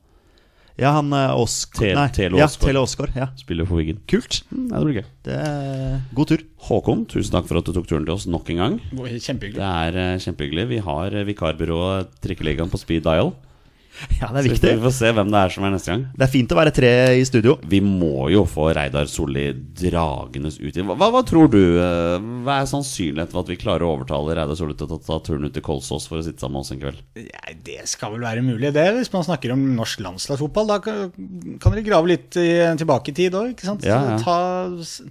Ja, 0.77 0.91
han 0.93 1.09
Oskar 1.09 1.95
Nei, 1.97 2.05
Tele 2.13 2.37
ja, 2.37 2.45
Oscar. 2.45 2.77
Oscar. 2.77 3.09
Ja. 3.17 3.31
Spiller 3.39 3.65
for 3.65 3.81
Wiggen. 3.81 3.97
Kult. 4.09 4.43
Mm, 4.53 4.67
det 4.69 4.81
blir 4.85 4.99
gøy. 4.99 5.07
Det 5.25 5.37
er 5.41 5.95
God 6.13 6.29
tur. 6.29 6.43
Håkon, 6.67 7.01
tusen 7.09 7.33
takk 7.33 7.49
for 7.49 7.57
at 7.57 7.65
du 7.65 7.73
tok 7.73 7.87
turen 7.89 8.05
til 8.05 8.13
oss 8.13 8.27
nok 8.29 8.51
en 8.53 8.61
gang. 8.61 8.75
Kjempehyggelig. 8.93 9.57
Det 9.57 9.71
er 9.87 9.97
eh, 10.03 10.19
kjempehyggelig. 10.21 10.67
Vi 10.75 10.79
har 10.85 11.17
eh, 11.17 11.25
vikarbyrået 11.31 12.13
Trikkeligaen 12.21 12.69
på 12.69 12.81
speed 12.81 13.07
dial. 13.09 13.33
Ja, 14.21 14.27
det 14.33 14.39
er 14.41 14.45
viktig. 14.47 14.61
Så 14.61 14.75
vi 14.77 14.83
får 14.83 14.93
se 14.97 15.09
hvem 15.13 15.29
det 15.33 15.39
er 15.43 15.51
som 15.53 15.65
er 15.67 15.71
neste 15.73 15.91
gang. 15.91 16.03
Det 16.17 16.25
er 16.25 16.31
fint 16.33 16.51
å 16.53 16.57
være 16.57 16.71
tre 16.73 16.91
i 17.17 17.23
studio. 17.27 17.55
Vi 17.69 17.79
må 17.85 18.27
jo 18.33 18.43
få 18.49 18.69
Reidar 18.77 19.05
Solli 19.09 19.45
dragende 19.81 20.49
ut 20.53 20.77
i 20.79 20.85
hva, 20.85 20.95
hva, 21.13 21.21
tror 21.27 21.49
du? 21.53 21.59
eh, 21.81 22.27
Hva 22.45 22.59
er 22.63 22.69
sannsynligheten 22.69 23.33
for 23.33 23.43
at 23.45 23.51
vi 23.51 23.57
klarer 23.61 23.85
å 23.87 23.91
overtale 23.95 24.35
Reidar 24.37 24.57
Solli 24.59 24.77
til 24.77 24.89
å 24.89 24.99
ta, 25.01 25.17
turen 25.25 25.45
ut 25.49 25.53
til 25.55 25.65
Kolsås 25.65 26.07
for 26.09 26.21
å 26.21 26.25
sitte 26.25 26.41
sammen 26.43 26.57
med 26.59 26.65
oss 26.65 26.73
en 26.75 26.81
kveld? 26.81 27.01
Ja, 27.21 27.55
det 27.67 27.79
skal 27.91 28.15
vel 28.15 28.25
være 28.25 28.45
mulig, 28.45 28.71
det, 28.77 28.87
hvis 28.97 29.11
man 29.13 29.25
snakker 29.27 29.53
om 29.55 29.65
norsk 29.77 30.01
landslagsfotball. 30.05 30.71
Da 30.73 30.79
kan, 30.83 31.03
kan 31.61 31.75
dere 31.77 31.85
grave 31.87 32.13
litt 32.13 32.37
i, 32.41 32.47
tilbake 32.81 33.13
i 33.13 33.17
tid 33.23 33.37
òg, 33.37 33.53
ikke 33.55 33.69
sant? 33.69 33.85
Ja, 33.87 33.99
ja. 34.13 34.17
Ta, 34.23 34.37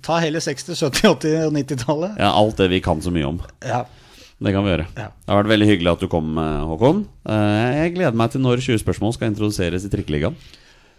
ta 0.06 0.18
hele 0.24 0.42
60-, 0.42 0.74
70-, 0.78 1.06
80- 1.14 1.46
og 1.48 1.54
90-tallet. 1.60 2.18
Ja, 2.22 2.32
alt 2.34 2.58
det 2.62 2.70
vi 2.74 2.82
kan 2.84 3.02
så 3.04 3.14
mye 3.14 3.30
om. 3.34 3.42
Ja. 3.66 3.84
Det 4.36 4.52
kan 4.52 4.64
vi 4.66 4.70
gjøre. 4.74 4.84
Ja. 5.00 5.08
Det 5.16 5.32
har 5.32 5.38
vært 5.42 5.48
veldig 5.54 5.66
hyggelig 5.70 5.92
at 5.94 6.02
du 6.04 6.08
kom, 6.12 6.36
eh, 6.38 6.64
Håkon. 6.68 7.06
Eh, 7.24 7.84
Jeg 7.86 7.94
gleder 7.96 8.12
meg 8.20 8.30
til 8.34 8.40
når 8.44 8.60
20 8.60 8.78
spørsmål 8.84 9.14
skal 9.16 9.30
introduseres 9.32 9.84
i 9.86 9.88
Trikkeligaen. 9.92 10.36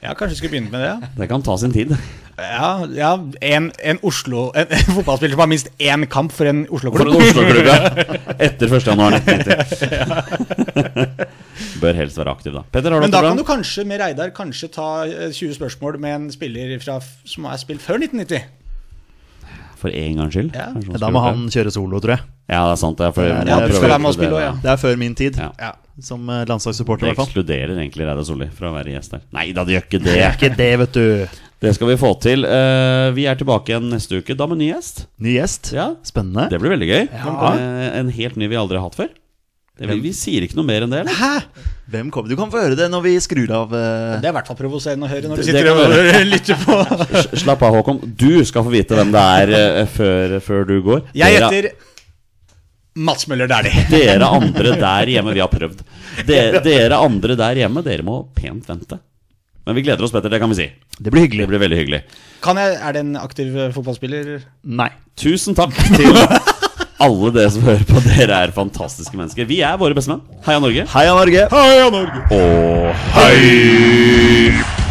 Ja, 0.01 0.11
kanskje 0.13 0.29
vi 0.29 0.35
skulle 0.37 0.51
begynt 0.53 0.71
med 0.71 0.81
det. 0.81 0.89
ja. 0.89 0.97
Det 1.17 1.27
kan 1.29 1.41
ta 1.41 1.55
sin 1.57 1.71
tid. 1.73 1.89
Ja, 2.37 2.85
ja 2.93 3.15
en, 3.41 3.71
en 3.81 3.97
Oslo 4.05 4.51
En, 4.53 4.67
en 4.69 4.93
fotballspiller 4.93 5.33
som 5.33 5.39
har 5.41 5.47
minst 5.49 5.69
én 5.81 6.05
kamp 6.05 6.31
for 6.31 6.45
en 6.45 6.67
Oslo-klubb. 6.69 7.07
For 7.07 7.17
en 7.17 7.17
Oslo-klubb, 7.17 7.65
ja. 7.65 7.77
Etter 8.45 8.67
1. 8.77 8.85
januar 8.91 9.17
1990. 9.17 10.77
Bør 11.81 11.97
helst 11.97 12.17
være 12.21 12.29
aktiv, 12.33 12.53
da. 12.53 12.61
Petter, 12.73 12.93
har 12.93 13.01
du 13.01 13.05
Men 13.07 13.13
da 13.13 13.21
kan 13.25 13.37
du 13.37 13.43
kanskje 13.47 13.85
med 13.89 13.99
Reidar 14.01 14.29
kanskje 14.37 14.69
ta 14.73 15.05
eh, 15.05 15.31
20 15.33 15.57
spørsmål 15.57 15.97
med 16.01 16.15
en 16.15 16.29
spiller 16.33 16.77
fra, 16.81 16.99
som 17.25 17.45
er 17.49 17.57
spilt 17.61 17.81
før 17.85 17.97
1990. 18.01 18.45
For 19.77 19.93
en 19.93 20.15
gangs 20.21 20.33
skyld? 20.33 20.55
Ja. 20.57 20.71
Da 20.97 21.09
må 21.13 21.21
han 21.21 21.47
kjøre 21.53 21.71
solo, 21.73 21.99
tror 22.01 22.15
jeg. 22.17 22.23
Ja, 22.49 22.63
det 22.65 22.77
er 22.77 22.79
sant. 22.81 22.97
Det 22.97 23.05
er 23.09 23.11
for, 23.13 23.27
Ja, 23.27 23.41
inkludere- 23.43 23.99
også, 24.09 24.61
Det 24.63 24.71
er 24.71 24.77
før 24.81 24.97
min 24.97 25.13
tid, 25.15 25.37
Ja. 25.37 25.51
Ja. 25.59 25.71
som 26.01 26.27
eh, 26.29 26.45
landslagssupporter, 26.49 27.05
i 27.05 27.09
Det 27.09 27.15
hvert 27.17 27.25
fall. 27.25 27.43
ekskluderer 27.43 27.75
egentlig 27.77 28.07
Reidar 28.07 28.23
Solli 28.25 28.47
fra 28.49 28.71
å 28.71 28.73
være 28.73 28.93
gjest 28.95 29.11
her. 29.17 29.21
Nei 29.33 29.51
da, 29.51 29.63
det 29.63 29.75
gjør 29.75 29.85
ikke 29.87 30.03
det. 30.03 30.13
Det 30.13 30.21
gjør 30.21 30.37
ikke 30.39 30.57
det, 30.57 30.71
vet 30.79 30.91
du. 30.93 31.27
Det 31.59 31.73
skal 31.73 31.87
vi 31.87 31.95
få 31.97 32.11
til. 32.21 32.45
Uh, 32.45 33.11
vi 33.17 33.25
er 33.25 33.35
tilbake 33.35 33.65
igjen 33.73 33.89
neste 33.89 34.19
uke, 34.21 34.35
da 34.37 34.45
med 34.45 34.59
ny 34.59 34.71
gjest. 34.71 35.05
Ny 35.19 35.37
gjest. 35.39 35.71
Ja, 35.73 35.95
Spennende. 36.05 36.49
Det 36.51 36.59
blir 36.61 36.69
veldig 36.77 36.89
gøy. 36.89 37.07
Ja. 37.11 37.53
Eh, 37.57 37.99
en 37.99 38.09
helt 38.13 38.35
ny 38.37 38.47
vi 38.47 38.55
aldri 38.55 38.77
har 38.77 38.85
hatt 38.89 38.95
før. 38.95 39.09
Det, 39.77 39.87
vi, 39.91 39.97
vi 40.07 40.11
sier 40.17 40.41
ikke 40.45 40.57
noe 40.57 40.65
mer 40.65 40.85
enn 40.85 40.93
det, 40.93 41.03
eller? 41.03 41.17
Hæ? 41.17 41.65
Hvem 41.93 42.07
kommer? 42.11 42.31
Du 42.31 42.35
kan 42.39 42.49
få 42.51 42.59
høre 42.63 42.75
det 42.79 42.87
når 42.91 43.03
vi 43.05 43.11
skrur 43.23 43.51
av 43.53 43.71
uh... 43.71 44.17
Det 44.19 44.25
er 44.27 44.31
i 44.33 44.35
hvert 44.35 44.49
fall 44.49 44.57
provoserende 44.59 45.07
å 45.07 45.11
høre 45.11 45.29
når 45.29 45.39
du 45.39 45.43
det 45.43 45.51
sitter 45.51 45.69
og 45.71 46.29
lytter 46.33 46.63
på. 46.63 46.77
Slapp 47.43 47.61
av, 47.67 47.77
Håkon. 47.77 48.01
Du 48.19 48.41
skal 48.49 48.65
få 48.65 48.73
vite 48.73 48.97
hvem 48.97 49.13
det 49.13 49.21
er 49.43 49.53
uh, 49.53 49.83
før, 49.93 50.33
før 50.43 50.65
du 50.67 50.75
går. 50.89 51.05
Jeg 51.15 51.37
Dere- 51.37 51.51
heter 51.53 51.69
Mats 52.97 53.27
Møller 53.29 53.47
Dæhlie. 53.51 53.85
Dere 53.93 54.31
andre 54.39 54.73
der 54.81 55.13
hjemme, 55.13 55.35
vi 55.37 55.43
har 55.45 55.51
prøvd. 55.53 55.85
Dere, 56.27 56.63
dere 56.65 56.97
andre 57.05 57.37
der 57.37 57.61
hjemme, 57.61 57.85
dere 57.85 58.05
må 58.07 58.23
pent 58.35 58.65
vente. 58.67 58.97
Men 59.67 59.75
vi 59.75 59.83
gleder 59.83 60.01
oss, 60.07 60.13
Petter. 60.15 60.31
Det 60.31 60.39
kan 60.41 60.49
vi 60.49 60.55
si. 60.61 60.65
Det 60.97 61.11
blir 61.11 61.27
hyggelig. 61.27 61.43
Det 61.45 61.51
blir 61.51 61.61
veldig 61.65 61.77
hyggelig. 61.81 62.01
Kan 62.41 62.57
jeg, 62.57 62.77
er 62.79 62.95
det 62.95 63.01
en 63.03 63.17
aktiv 63.19 63.51
eh, 63.53 63.71
fotballspiller? 63.75 64.37
Nei. 64.79 64.87
Tusen 65.19 65.57
takk 65.57 65.75
til 65.93 66.15
alle 67.03 67.31
dere 67.35 67.51
som 67.53 67.65
hører 67.67 67.85
på. 67.87 68.01
Dere 68.07 68.41
er 68.45 68.55
fantastiske 68.55 69.17
mennesker. 69.17 69.47
Vi 69.49 69.61
er 69.65 69.77
våre 69.79 69.97
bestemenn. 69.97 70.23
Heia 70.47 70.63
Norge. 70.63 70.87
Heia 70.93 71.13
Norge! 71.17 71.47
Heia 71.53 71.89
Norge. 71.93 72.25
Og 72.33 73.07
hei! 73.17 74.86